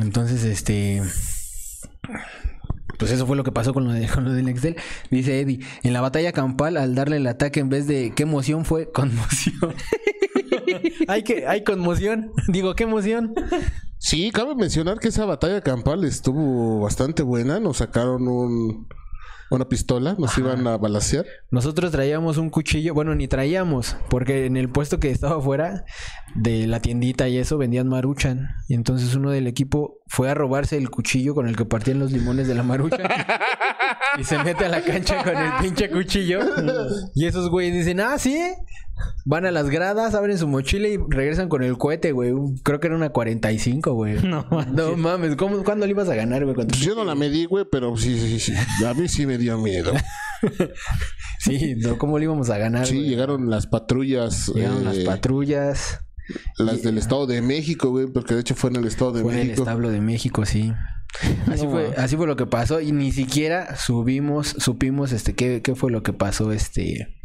Entonces, 0.00 0.44
este. 0.44 1.02
Pues 2.98 3.10
eso 3.10 3.26
fue 3.26 3.36
lo 3.36 3.44
que 3.44 3.52
pasó 3.52 3.74
con 3.74 3.84
lo, 3.84 3.92
de, 3.92 4.06
con 4.14 4.24
lo 4.24 4.32
del 4.32 4.44
Nextel. 4.44 4.76
Dice 5.10 5.40
Eddie, 5.40 5.60
en 5.82 5.92
la 5.92 6.00
batalla 6.00 6.32
campal, 6.32 6.76
al 6.76 6.94
darle 6.94 7.16
el 7.18 7.26
ataque 7.26 7.60
en 7.60 7.68
vez 7.68 7.86
de 7.86 8.12
qué 8.14 8.22
emoción 8.22 8.64
fue 8.64 8.90
conmoción. 8.92 9.74
hay 11.08 11.22
que, 11.22 11.46
hay 11.46 11.64
conmoción. 11.64 12.32
Digo, 12.48 12.74
qué 12.74 12.84
emoción. 12.84 13.34
Sí, 13.98 14.30
cabe 14.30 14.54
mencionar 14.54 14.98
que 14.98 15.08
esa 15.08 15.24
batalla 15.24 15.60
campal 15.60 16.04
estuvo 16.04 16.80
bastante 16.80 17.22
buena. 17.22 17.60
Nos 17.60 17.78
sacaron 17.78 18.28
un, 18.28 18.86
una 19.50 19.68
pistola, 19.68 20.16
nos 20.18 20.36
iban 20.38 20.66
a 20.66 20.76
balasear. 20.76 21.24
Nosotros 21.50 21.92
traíamos 21.92 22.36
un 22.36 22.50
cuchillo, 22.50 22.94
bueno, 22.94 23.14
ni 23.14 23.28
traíamos, 23.28 23.96
porque 24.08 24.46
en 24.46 24.56
el 24.56 24.68
puesto 24.68 24.98
que 24.98 25.10
estaba 25.10 25.36
afuera 25.36 25.84
de 26.34 26.66
la 26.66 26.80
tiendita 26.80 27.28
y 27.28 27.38
eso 27.38 27.56
vendían 27.56 27.88
maruchan. 27.88 28.48
Y 28.68 28.74
entonces 28.74 29.14
uno 29.14 29.30
del 29.30 29.46
equipo 29.46 29.98
fue 30.08 30.30
a 30.30 30.34
robarse 30.34 30.76
el 30.76 30.90
cuchillo 30.90 31.34
con 31.34 31.48
el 31.48 31.56
que 31.56 31.64
partían 31.64 31.98
los 31.98 32.12
limones 32.12 32.48
de 32.48 32.54
la 32.54 32.62
maruchan. 32.62 33.08
y 34.18 34.24
se 34.24 34.42
mete 34.42 34.64
a 34.66 34.68
la 34.68 34.82
cancha 34.82 35.22
con 35.22 35.36
el 35.36 35.52
pinche 35.60 35.90
cuchillo. 35.90 36.40
y 37.14 37.26
esos 37.26 37.48
güeyes 37.48 37.74
dicen, 37.74 38.00
ah, 38.00 38.18
sí. 38.18 38.38
Van 39.24 39.44
a 39.44 39.50
las 39.50 39.70
gradas, 39.70 40.14
abren 40.14 40.38
su 40.38 40.46
mochila 40.48 40.88
y 40.88 40.96
regresan 41.08 41.48
con 41.48 41.62
el 41.62 41.76
cohete, 41.76 42.12
güey. 42.12 42.32
Creo 42.62 42.80
que 42.80 42.86
era 42.86 42.96
una 42.96 43.10
45, 43.10 43.92
güey. 43.92 44.16
No. 44.22 44.46
No 44.72 44.96
mames, 44.96 45.36
¿cómo, 45.36 45.62
¿cuándo 45.64 45.86
le 45.86 45.90
ibas 45.92 46.08
a 46.08 46.14
ganar, 46.14 46.44
güey? 46.44 46.54
Pues 46.54 46.68
yo 46.80 46.94
no 46.94 47.04
la 47.04 47.14
medí, 47.14 47.44
güey, 47.44 47.64
pero 47.70 47.96
sí, 47.96 48.18
sí, 48.18 48.38
sí. 48.38 48.52
A 48.84 48.94
mí 48.94 49.08
sí 49.08 49.26
me 49.26 49.38
dio 49.38 49.58
miedo. 49.58 49.92
Sí, 51.38 51.76
no, 51.76 51.96
¿cómo 51.96 52.18
le 52.18 52.24
íbamos 52.24 52.50
a 52.50 52.58
ganar? 52.58 52.86
Sí, 52.86 52.96
güey? 52.96 53.08
llegaron 53.08 53.48
las 53.50 53.66
patrullas. 53.68 54.48
Llegaron 54.52 54.84
las 54.84 54.96
eh, 54.96 55.04
patrullas. 55.06 56.00
Las 56.58 56.82
del 56.82 56.98
Estado 56.98 57.26
de 57.26 57.40
México, 57.40 57.90
güey, 57.90 58.06
porque 58.08 58.34
de 58.34 58.40
hecho 58.40 58.54
fue 58.56 58.70
en 58.70 58.76
el 58.76 58.86
Estado 58.86 59.12
de 59.12 59.22
Fue 59.22 59.32
en 59.34 59.38
el 59.38 59.46
México. 59.48 59.62
establo 59.62 59.90
de 59.90 60.00
México, 60.00 60.44
sí. 60.44 60.72
Así 61.46 61.64
No, 61.64 61.70
fue, 61.70 61.94
así 61.96 62.16
fue 62.16 62.26
lo 62.26 62.36
que 62.36 62.46
pasó 62.46 62.80
y 62.80 62.90
ni 62.92 63.12
siquiera 63.12 63.76
subimos, 63.76 64.48
supimos 64.58 65.12
este 65.12 65.34
qué, 65.34 65.62
qué 65.62 65.74
fue 65.76 65.90
lo 65.90 66.02
que 66.02 66.12
pasó 66.12 66.52
este 66.52 67.15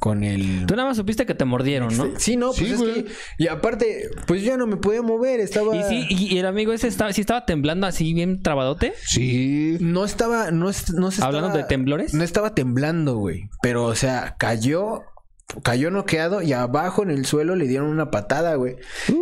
con 0.00 0.22
el 0.24 0.66
Tú 0.66 0.76
nada 0.76 0.88
más 0.88 0.96
supiste 0.96 1.24
que 1.24 1.34
te 1.34 1.44
mordieron, 1.44 1.96
¿no? 1.96 2.08
Sí, 2.18 2.36
no, 2.36 2.48
pues 2.48 2.58
Sí, 2.58 2.72
es 2.72 2.78
güey. 2.78 3.04
que 3.04 3.12
y 3.38 3.48
aparte, 3.48 4.10
pues 4.26 4.42
yo 4.42 4.56
no 4.56 4.66
me 4.66 4.76
podía 4.76 5.02
mover, 5.02 5.40
estaba 5.40 5.74
Y 5.76 5.82
sí, 5.84 6.06
y, 6.10 6.38
el 6.38 6.46
amigo 6.46 6.72
ese 6.72 6.88
estaba, 6.88 7.12
sí 7.12 7.20
estaba 7.20 7.46
temblando 7.46 7.86
así 7.86 8.12
bien 8.12 8.42
trabadote. 8.42 8.92
Sí. 9.06 9.78
no 9.80 10.04
estaba 10.04 10.50
no 10.50 10.66
no 10.66 11.10
se 11.10 11.22
Hablando 11.24 11.48
estaba- 11.48 11.62
de 11.62 11.64
temblores. 11.64 12.12
No 12.14 12.22
estaba 12.24 12.54
temblando, 12.54 13.16
güey, 13.16 13.48
pero 13.62 13.84
o 13.84 13.94
sea, 13.94 14.34
cayó 14.38 15.02
cayó 15.62 15.90
noqueado 15.90 16.42
y 16.42 16.52
abajo 16.52 17.02
en 17.02 17.10
el 17.10 17.26
suelo 17.26 17.54
le 17.54 17.68
dieron 17.68 17.88
una 17.88 18.10
patada, 18.10 18.54
güey. 18.56 18.76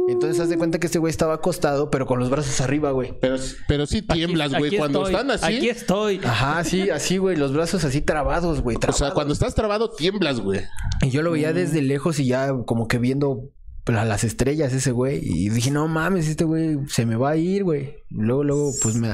Entonces 0.08 0.40
haz 0.40 0.48
de 0.48 0.56
cuenta 0.56 0.78
que 0.78 0.86
este 0.86 0.98
güey 0.98 1.10
estaba 1.10 1.34
acostado, 1.34 1.90
pero 1.90 2.06
con 2.06 2.18
los 2.18 2.30
brazos 2.30 2.60
arriba, 2.60 2.90
güey. 2.92 3.14
Pero, 3.20 3.36
pero 3.68 3.86
sí 3.86 4.02
tiemblas, 4.02 4.52
Aquí- 4.52 4.58
güey. 4.58 4.68
aquí 4.70 4.78
Cuando 4.78 5.00
estoy, 5.06 5.14
están 5.14 5.30
así. 5.30 5.56
Aquí 5.56 5.68
estoy. 5.68 6.20
Ajá, 6.24 6.64
sí, 6.64 6.90
así, 6.90 7.18
güey, 7.18 7.36
los 7.36 7.52
brazos 7.52 7.84
así 7.84 8.00
trabados, 8.00 8.62
güey. 8.62 8.76
O 8.88 8.92
sea, 8.92 9.10
cuando 9.12 9.34
estás 9.34 9.54
trabado, 9.54 9.90
tiemblas, 9.90 10.40
güey. 10.40 10.60
Y 11.02 11.10
yo 11.10 11.22
lo 11.22 11.32
veía 11.32 11.52
desde 11.52 11.82
lejos 11.82 12.18
y 12.18 12.26
ya 12.26 12.50
como 12.66 12.88
que 12.88 12.98
viendo 12.98 13.50
a 13.86 14.04
las 14.04 14.22
estrellas 14.24 14.72
ese 14.72 14.92
güey. 14.92 15.18
Y 15.22 15.48
dije, 15.48 15.70
no 15.72 15.88
mames, 15.88 16.28
este 16.28 16.44
güey 16.44 16.78
se 16.88 17.04
me 17.04 17.16
va 17.16 17.30
a 17.30 17.36
ir, 17.36 17.64
güey. 17.64 17.96
Luego, 18.10 18.44
luego, 18.44 18.70
pues 18.80 18.94
me, 18.94 19.08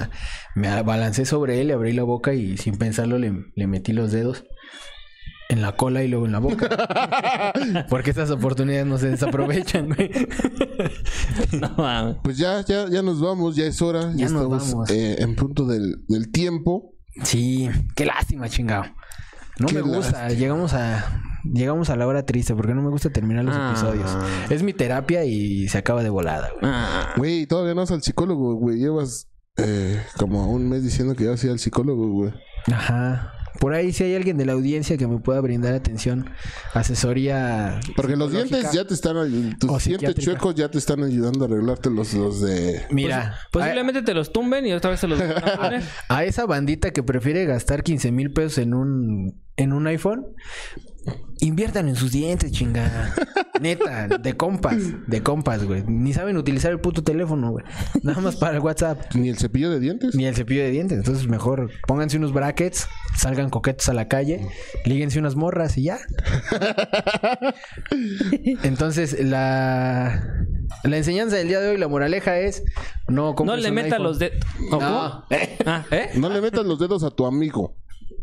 me 0.54 0.68
abalancé 0.68 1.24
sobre 1.24 1.60
él, 1.60 1.68
le 1.68 1.72
abrí 1.72 1.92
la 1.94 2.02
boca 2.02 2.34
y 2.34 2.58
sin 2.58 2.76
pensarlo 2.76 3.18
le, 3.18 3.32
le 3.54 3.66
metí 3.66 3.92
los 3.92 4.12
dedos 4.12 4.44
en 5.48 5.62
la 5.62 5.76
cola 5.76 6.02
y 6.02 6.08
luego 6.08 6.26
en 6.26 6.32
la 6.32 6.38
boca. 6.40 6.68
Porque 7.88 8.10
esas 8.10 8.30
oportunidades 8.30 8.86
no 8.86 8.98
se 8.98 9.08
desaprovechan, 9.10 9.88
güey. 9.88 10.10
No 11.60 11.70
mames. 11.76 12.16
Pues 12.22 12.36
ya, 12.38 12.60
ya, 12.64 12.88
ya 12.88 13.02
nos 13.02 13.20
vamos, 13.20 13.56
ya 13.56 13.64
es 13.66 13.80
hora. 13.82 14.10
Ya, 14.12 14.26
Ya 14.26 14.28
nos 14.28 14.42
estamos 14.42 14.72
vamos. 14.72 14.90
eh, 14.90 15.16
en 15.20 15.34
punto 15.34 15.64
del, 15.66 16.04
del 16.08 16.30
tiempo. 16.30 16.94
Sí, 17.24 17.68
qué 17.96 18.04
lástima, 18.04 18.48
chingado. 18.48 18.84
No 19.58 19.66
Qué 19.66 19.74
me 19.74 19.80
gusta, 19.82 20.28
llegamos 20.30 20.72
a... 20.74 21.22
Llegamos 21.44 21.88
a 21.88 21.96
la 21.96 22.06
hora 22.06 22.26
triste 22.26 22.54
porque 22.54 22.74
no 22.74 22.82
me 22.82 22.90
gusta 22.90 23.10
terminar 23.10 23.44
los 23.44 23.56
Ah. 23.56 23.70
episodios. 23.70 24.10
Es 24.50 24.62
mi 24.62 24.72
terapia 24.72 25.24
y 25.24 25.68
se 25.68 25.78
acaba 25.78 26.02
de 26.02 26.10
volada, 26.10 26.50
güey. 26.60 26.70
Ah, 26.72 27.14
Güey, 27.16 27.46
todavía 27.46 27.74
no 27.74 27.80
vas 27.82 27.90
al 27.92 28.02
psicólogo, 28.02 28.54
güey. 28.56 28.78
Llevas 28.78 29.28
eh, 29.56 30.02
como 30.18 30.50
un 30.50 30.68
mes 30.68 30.82
diciendo 30.82 31.14
que 31.14 31.24
ya 31.24 31.30
vas 31.30 31.42
a 31.42 31.46
ir 31.46 31.52
al 31.52 31.58
psicólogo, 31.58 32.08
güey. 32.10 32.32
Ajá. 32.72 33.32
Por 33.58 33.74
ahí 33.74 33.92
si 33.92 34.04
hay 34.04 34.14
alguien 34.14 34.36
de 34.36 34.46
la 34.46 34.52
audiencia 34.52 34.96
que 34.96 35.06
me 35.06 35.18
pueda 35.18 35.40
brindar 35.40 35.74
atención, 35.74 36.30
asesoría. 36.74 37.80
Porque 37.96 38.16
los 38.16 38.30
dientes 38.30 38.72
ya 38.72 38.86
te 38.86 38.94
están 38.94 39.16
tus 39.58 39.84
dientes 39.84 40.14
chuecos 40.14 40.54
ya 40.54 40.70
te 40.70 40.78
están 40.78 41.02
ayudando 41.02 41.44
a 41.44 41.48
arreglarte 41.48 41.90
los, 41.90 42.14
los 42.14 42.40
de 42.40 42.82
Mira, 42.90 43.36
Posiblemente 43.50 44.02
te 44.02 44.14
los 44.14 44.32
tumben 44.32 44.66
y 44.66 44.72
otra 44.72 44.90
vez 44.90 45.00
se 45.00 45.08
los 45.08 45.18
van 45.18 45.30
a 45.30 45.56
poner. 45.56 45.82
a, 46.08 46.18
a 46.18 46.24
esa 46.24 46.46
bandita 46.46 46.92
que 46.92 47.02
prefiere 47.02 47.44
gastar 47.46 47.82
15 47.82 48.12
mil 48.12 48.32
pesos 48.32 48.58
en 48.58 48.74
un, 48.74 49.42
en 49.56 49.72
un 49.72 49.86
iPhone, 49.86 50.26
inviertan 51.40 51.88
en 51.88 51.96
sus 51.96 52.12
dientes, 52.12 52.52
chingada. 52.52 53.14
Neta, 53.60 54.06
de 54.06 54.36
compas, 54.36 54.76
de 55.08 55.22
compas, 55.22 55.64
güey. 55.64 55.82
Ni 55.86 56.12
saben 56.12 56.36
utilizar 56.36 56.70
el 56.70 56.80
puto 56.80 57.02
teléfono, 57.02 57.50
güey. 57.50 57.64
Nada 58.02 58.20
más 58.20 58.36
para 58.36 58.54
el 58.56 58.60
WhatsApp. 58.60 59.14
ni 59.14 59.28
el 59.28 59.36
cepillo 59.38 59.70
de 59.70 59.80
dientes. 59.80 60.14
Ni 60.14 60.26
el 60.26 60.34
cepillo 60.36 60.62
de 60.62 60.70
dientes. 60.70 60.98
Entonces, 60.98 61.26
mejor 61.26 61.70
pónganse 61.86 62.16
unos 62.18 62.32
brackets, 62.32 62.86
salgan 63.16 63.50
coquetos 63.50 63.88
a 63.88 63.94
la 63.94 64.06
calle, 64.06 64.46
líguense 64.84 65.18
unas 65.18 65.34
morras 65.34 65.76
y 65.76 65.84
ya. 65.84 65.98
Entonces, 68.62 69.18
la, 69.24 70.22
la 70.84 70.96
enseñanza 70.96 71.36
del 71.36 71.48
día 71.48 71.60
de 71.60 71.70
hoy, 71.70 71.78
la 71.78 71.88
moraleja 71.88 72.38
es: 72.38 72.62
no 73.08 73.34
No 73.44 73.56
le 73.56 73.68
un 73.68 73.74
meta 73.74 73.86
iPhone. 73.96 74.02
los 74.04 74.18
dedos. 74.18 74.38
No. 74.70 74.78
Ah, 74.80 75.84
¿eh? 75.90 76.10
No 76.14 76.28
le 76.28 76.40
metas 76.40 76.64
los 76.64 76.78
dedos 76.78 77.02
a 77.02 77.10
tu 77.10 77.26
amigo. 77.26 77.76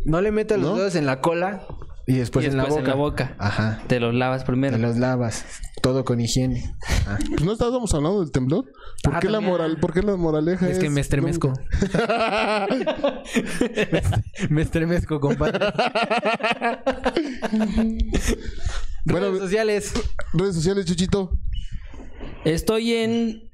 No 0.06 0.22
le 0.22 0.32
metas 0.32 0.60
los 0.60 0.78
dedos 0.78 0.96
en 0.96 1.06
la 1.06 1.20
cola 1.22 1.66
Y 2.08 2.18
después, 2.18 2.46
y 2.46 2.50
en, 2.50 2.58
la 2.58 2.64
después 2.66 2.82
boca. 2.84 2.92
en 2.92 2.98
la 2.98 3.04
boca. 3.04 3.36
Ajá. 3.40 3.82
Te 3.88 4.00
los 4.00 4.14
lavas 4.14 4.44
primero. 4.44 4.76
Te 4.78 4.82
los 4.82 4.98
lavas. 4.98 5.44
Todo 5.82 6.06
con 6.06 6.20
higiene. 6.22 6.76
Ah. 7.08 7.18
Pues 7.30 7.44
no 7.44 7.52
estábamos 7.54 7.94
hablando 7.94 8.22
del 8.22 8.32
temblor. 8.32 8.66
¿Por 9.04 9.16
Ah, 9.16 9.20
qué 9.20 9.30
la 9.30 9.40
moral, 9.40 9.78
por 9.80 9.94
qué 9.94 10.02
la 10.04 10.16
moraleja 10.16 10.68
es, 10.68 10.78
Es 10.78 10.84
que 10.84 10.90
me 10.90 11.02
estremezco. 11.02 11.54
me 14.50 14.62
estremezco, 14.62 15.20
compadre. 15.20 15.60
Bueno, 19.08 19.28
Redes 19.28 19.40
sociales. 19.42 19.94
redes 20.34 20.56
sociales, 20.56 20.86
Chuchito. 20.86 21.38
Estoy 22.44 22.94
en 22.94 23.52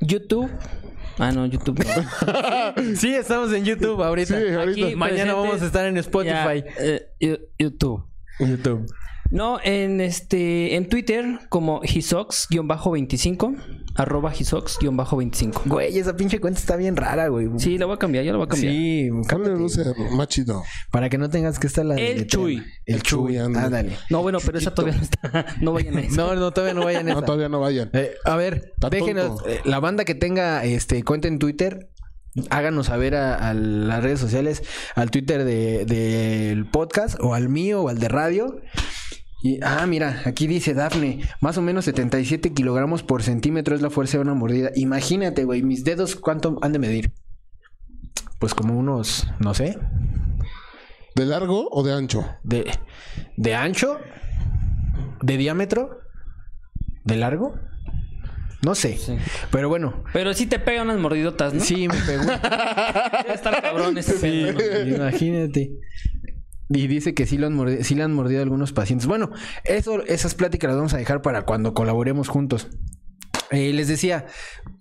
YouTube. 0.00 0.50
Ah, 1.20 1.32
no, 1.32 1.46
YouTube. 1.46 1.84
no. 1.84 2.94
Sí, 2.96 3.14
estamos 3.14 3.52
en 3.52 3.64
YouTube 3.64 4.02
ahorita. 4.02 4.40
Sí, 4.40 4.54
ahorita. 4.54 4.86
Aquí 4.86 4.96
Mañana 4.96 5.34
vamos 5.34 5.60
a 5.60 5.66
estar 5.66 5.86
en 5.86 5.98
Spotify. 5.98 6.64
Ya, 6.64 7.00
eh, 7.20 7.40
YouTube. 7.58 8.04
YouTube. 8.38 8.86
No, 9.30 9.60
en 9.62 10.00
este, 10.00 10.74
en 10.74 10.88
Twitter 10.88 11.38
como 11.50 11.82
hisox-25, 11.82 13.79
arroba 13.96 14.32
hisox-25. 14.32 15.62
Güey, 15.66 15.98
esa 15.98 16.16
pinche 16.16 16.40
cuenta 16.40 16.60
está 16.60 16.76
bien 16.76 16.96
rara, 16.96 17.28
güey. 17.28 17.48
Sí, 17.58 17.78
la 17.78 17.86
voy 17.86 17.94
a 17.96 17.98
cambiar, 17.98 18.24
yo 18.24 18.32
la 18.32 18.38
voy 18.38 18.46
a 18.46 18.48
cambiar. 18.48 18.72
Sí, 18.72 19.10
cámbiate. 19.28 19.58
luce 19.58 19.82
más 20.12 20.28
chido. 20.28 20.62
Para 20.90 21.08
que 21.08 21.18
no 21.18 21.28
tengas 21.30 21.58
que 21.58 21.66
estar 21.66 21.84
la 21.84 21.96
El 21.96 22.18
de- 22.20 22.26
Chuy. 22.26 22.56
El 22.86 22.96
El 22.96 23.02
Chuy, 23.02 23.32
Chuy, 23.32 23.36
ándale. 23.38 23.66
ándale. 23.66 23.96
No, 24.10 24.22
bueno, 24.22 24.38
pero 24.44 24.58
esa 24.58 24.72
todavía 24.74 24.96
no 24.96 25.02
está. 25.02 25.46
No 25.60 25.72
vayan 25.72 25.96
a 25.96 26.00
eso. 26.02 26.16
No, 26.16 26.34
no, 26.34 26.50
todavía 26.52 26.74
no 26.74 26.84
vayan 26.84 27.08
a 27.08 27.12
No, 27.12 27.18
esa. 27.18 27.26
todavía 27.26 27.48
no 27.48 27.60
vayan. 27.60 27.90
Eh, 27.92 28.12
a 28.24 28.36
ver, 28.36 28.72
Está 28.74 28.90
déjenos, 28.90 29.42
eh, 29.46 29.60
la 29.64 29.80
banda 29.80 30.04
que 30.04 30.14
tenga 30.14 30.64
este 30.64 31.02
cuenta 31.04 31.28
en 31.28 31.38
Twitter, 31.38 31.88
háganos 32.50 32.86
saber 32.86 33.16
a, 33.16 33.34
a 33.34 33.54
las 33.54 34.02
redes 34.02 34.20
sociales, 34.20 34.62
al 34.94 35.10
Twitter 35.10 35.44
de- 35.44 35.84
del 35.84 36.66
podcast, 36.66 37.18
o 37.20 37.34
al 37.34 37.48
mío, 37.48 37.82
o 37.82 37.88
al 37.88 37.98
de 37.98 38.08
radio. 38.08 38.60
Y, 39.42 39.58
ah, 39.62 39.86
mira, 39.86 40.22
aquí 40.26 40.46
dice 40.46 40.74
Dafne, 40.74 41.20
más 41.40 41.56
o 41.56 41.62
menos 41.62 41.86
77 41.86 42.52
kilogramos 42.52 43.02
por 43.02 43.22
centímetro 43.22 43.74
es 43.74 43.80
la 43.80 43.88
fuerza 43.90 44.18
de 44.18 44.22
una 44.22 44.34
mordida. 44.34 44.70
Imagínate, 44.74 45.44
güey, 45.44 45.62
mis 45.62 45.82
dedos, 45.84 46.16
¿cuánto 46.16 46.58
han 46.62 46.72
de 46.72 46.78
medir? 46.78 47.12
Pues 48.38 48.54
como 48.54 48.78
unos, 48.78 49.26
no 49.38 49.54
sé, 49.54 49.78
¿De 51.14 51.26
largo 51.26 51.68
o 51.70 51.82
de 51.82 51.92
ancho? 51.92 52.24
de, 52.44 52.70
de 53.36 53.54
ancho, 53.54 53.98
de 55.22 55.36
diámetro, 55.36 56.00
de 57.04 57.16
largo, 57.16 57.54
no 58.62 58.74
sé. 58.74 58.98
Pero 59.50 59.68
bueno, 59.68 60.04
Pero 60.12 60.34
sí 60.34 60.46
te 60.46 60.58
pega 60.58 60.82
unas 60.82 60.98
mordidotas, 60.98 61.54
¿no? 61.54 61.60
sí 61.60 61.88
me 61.88 61.94
pegó. 61.94 62.24
Debe 63.22 63.34
estar 63.34 63.60
cabrón 63.62 63.96
ese 63.96 64.14
pedo. 64.14 64.86
Imagínate. 64.86 65.72
Y 66.72 66.86
dice 66.86 67.14
que 67.14 67.26
sí, 67.26 67.36
sí 67.82 67.94
le 67.96 68.02
han 68.04 68.14
mordido 68.14 68.40
a 68.40 68.42
algunos 68.44 68.72
pacientes. 68.72 69.08
Bueno, 69.08 69.30
eso, 69.64 70.04
esas 70.04 70.36
pláticas 70.36 70.68
las 70.68 70.76
vamos 70.76 70.94
a 70.94 70.98
dejar 70.98 71.20
para 71.20 71.42
cuando 71.42 71.74
colaboremos 71.74 72.28
juntos. 72.28 72.68
Eh, 73.50 73.72
les 73.72 73.88
decía, 73.88 74.26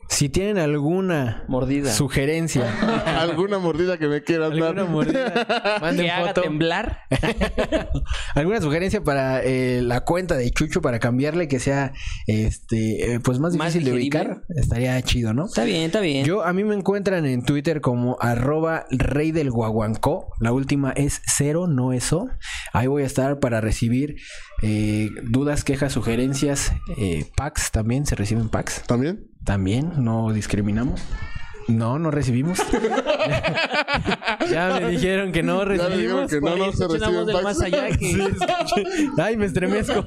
si 0.10 0.28
tienen 0.28 0.58
alguna 0.58 1.46
Mordida. 1.48 1.92
sugerencia, 1.94 2.66
¿Alguna 3.22 3.60
mordida 3.60 3.98
que 3.98 4.08
me 4.08 4.24
quieras 4.24 4.52
alguna 4.52 4.74
dar? 4.74 4.90
mordida, 4.90 5.78
manden 5.82 6.06
Que 6.08 6.12
haga 6.12 6.34
temblar. 6.34 7.00
alguna 8.36 8.60
sugerencia 8.62 9.02
para 9.04 9.44
eh, 9.44 9.82
la 9.84 10.02
cuenta 10.02 10.36
de 10.36 10.50
Chucho 10.52 10.82
para 10.82 11.00
cambiarle 11.00 11.48
que 11.48 11.60
sea 11.60 11.94
este 12.28 13.14
eh, 13.14 13.20
pues 13.20 13.40
más 13.40 13.56
Más 13.56 13.74
difícil 13.74 13.92
de 13.94 13.98
ubicar, 14.00 14.42
estaría 14.50 15.02
chido, 15.04 15.34
¿no? 15.34 15.46
Está 15.46 15.64
bien, 15.64 15.84
está 15.84 16.00
bien. 16.02 16.26
Yo, 16.26 16.44
a 16.44 16.54
mí 16.54 16.64
me 16.64 16.76
encuentran 16.76 17.26
en 17.26 17.44
Twitter 17.44 17.82
como 17.82 18.18
arroba 18.20 18.86
rey 18.92 19.32
del 19.32 19.52
guaguancó. 19.52 20.34
La 20.40 20.52
última 20.52 20.92
es 20.92 21.22
cero, 21.26 21.68
no 21.68 21.94
eso. 21.94 22.28
Ahí 22.74 22.88
voy 22.88 23.04
a 23.04 23.06
estar 23.06 23.40
para 23.40 23.62
recibir 23.62 24.16
eh, 24.64 25.10
dudas, 25.24 25.64
quejas, 25.64 25.94
sugerencias, 25.94 26.74
eh, 26.98 27.26
packs 27.36 27.72
también. 27.72 28.06
Se 28.06 28.16
reciben 28.16 28.50
packs. 28.50 28.84
¿También? 28.88 29.29
También, 29.44 29.92
no 29.98 30.32
discriminamos. 30.34 31.02
No, 31.68 32.00
no 32.00 32.10
recibimos. 32.10 32.58
ya 34.52 34.80
me 34.82 34.90
dijeron 34.90 35.32
que 35.32 35.44
no 35.44 35.60
Ya 35.76 35.88
me 35.90 35.98
dijeron 35.98 36.22
recibimos. 36.28 36.32
que 36.32 36.42
no, 36.42 36.56
no 36.66 36.72
se 36.74 36.88
reciben 36.88 37.26
del 37.28 37.44
más 37.44 37.62
allá 37.62 37.90
que, 37.96 38.28
Ay, 39.22 39.38
me 39.38 39.46
estremezco. 39.46 40.04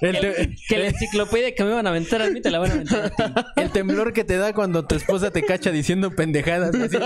El, 0.00 0.18
te- 0.18 0.56
que 0.68 0.78
la 0.78 0.86
enciclopedia 0.86 1.54
que 1.54 1.62
me 1.64 1.70
iban 1.72 1.86
a 1.86 1.90
aventar 1.90 2.22
a 2.22 2.28
mí 2.30 2.40
te 2.40 2.50
la 2.50 2.58
van 2.58 2.70
a 2.70 2.74
aventar 2.74 3.04
a 3.04 3.10
ti. 3.10 3.24
el 3.56 3.70
temblor 3.70 4.14
que 4.14 4.24
te 4.24 4.38
da 4.38 4.54
cuando 4.54 4.86
tu 4.86 4.94
esposa 4.94 5.30
te 5.30 5.42
cacha 5.44 5.70
diciendo 5.70 6.10
pendejadas. 6.10 6.74
así. 6.74 6.96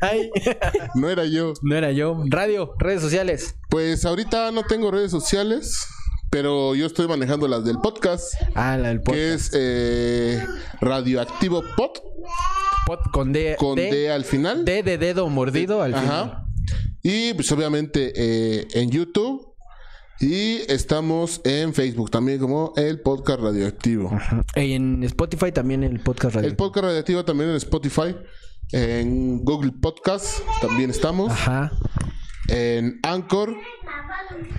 Ay. 0.00 0.30
No 0.94 1.10
era 1.10 1.24
yo. 1.24 1.54
No 1.62 1.74
era 1.76 1.90
yo. 1.90 2.22
Radio, 2.28 2.74
redes 2.78 3.02
sociales. 3.02 3.56
Pues 3.68 4.04
ahorita 4.04 4.52
no 4.52 4.62
tengo 4.62 4.92
redes 4.92 5.10
sociales, 5.10 5.86
pero 6.30 6.74
yo 6.74 6.86
estoy 6.86 7.06
manejando 7.08 7.48
las 7.48 7.64
del 7.64 7.78
podcast, 7.78 8.32
Ah, 8.54 8.76
la 8.76 8.88
del 8.88 8.98
que 8.98 9.04
podcast. 9.04 9.20
es 9.24 9.50
eh, 9.54 10.46
Radioactivo 10.80 11.62
Pod, 11.76 11.90
Pod 12.86 12.98
con 13.12 13.32
D. 13.32 13.56
con 13.58 13.74
D, 13.76 13.90
D, 13.90 14.10
al 14.10 14.24
final. 14.24 14.64
D 14.64 14.82
de 14.82 14.98
dedo 14.98 15.28
mordido 15.28 15.82
al 15.82 15.94
final. 15.94 16.08
Ajá. 16.08 16.46
Y 17.02 17.34
pues 17.34 17.50
obviamente 17.52 18.12
eh, 18.14 18.66
en 18.74 18.90
YouTube. 18.90 19.48
Y 20.22 20.58
estamos 20.70 21.40
en 21.44 21.72
Facebook 21.72 22.10
también 22.10 22.38
como 22.38 22.74
el 22.76 23.00
podcast 23.00 23.40
radioactivo. 23.40 24.10
Y 24.54 24.74
en 24.74 25.02
Spotify 25.04 25.50
también 25.50 25.82
el 25.82 25.98
podcast 26.00 26.34
radio. 26.34 26.46
El 26.50 26.56
podcast 26.56 26.84
radioactivo 26.84 27.24
también 27.24 27.48
en 27.48 27.56
Spotify. 27.56 28.14
En 28.70 29.42
Google 29.44 29.72
Podcast 29.80 30.40
también 30.60 30.90
estamos. 30.90 31.32
Ajá. 31.32 31.72
En 32.50 33.00
Anchor. 33.02 33.56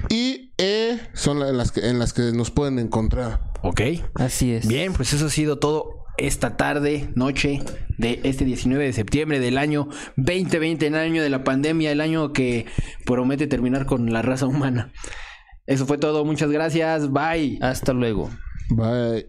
Y 0.09 0.53
eh, 0.57 0.99
son 1.13 1.41
en 1.41 1.57
las, 1.57 1.71
que, 1.71 1.87
en 1.87 1.99
las 1.99 2.13
que 2.13 2.31
nos 2.33 2.51
pueden 2.51 2.79
encontrar. 2.79 3.51
Ok. 3.63 3.81
Así 4.15 4.53
es. 4.53 4.67
Bien, 4.67 4.93
pues 4.93 5.13
eso 5.13 5.27
ha 5.27 5.29
sido 5.29 5.59
todo 5.59 6.01
esta 6.17 6.57
tarde, 6.57 7.09
noche 7.15 7.61
de 7.97 8.19
este 8.23 8.45
19 8.45 8.85
de 8.85 8.93
septiembre 8.93 9.39
del 9.39 9.57
año 9.57 9.87
2020, 10.17 10.87
el 10.87 10.95
año 10.95 11.23
de 11.23 11.29
la 11.29 11.43
pandemia, 11.43 11.91
el 11.91 12.01
año 12.01 12.33
que 12.33 12.65
promete 13.05 13.47
terminar 13.47 13.85
con 13.85 14.11
la 14.11 14.21
raza 14.21 14.45
humana. 14.45 14.91
Eso 15.65 15.85
fue 15.85 15.97
todo, 15.97 16.25
muchas 16.25 16.51
gracias, 16.51 17.11
bye. 17.11 17.57
Hasta 17.61 17.93
luego. 17.93 18.29
Bye. 18.69 19.19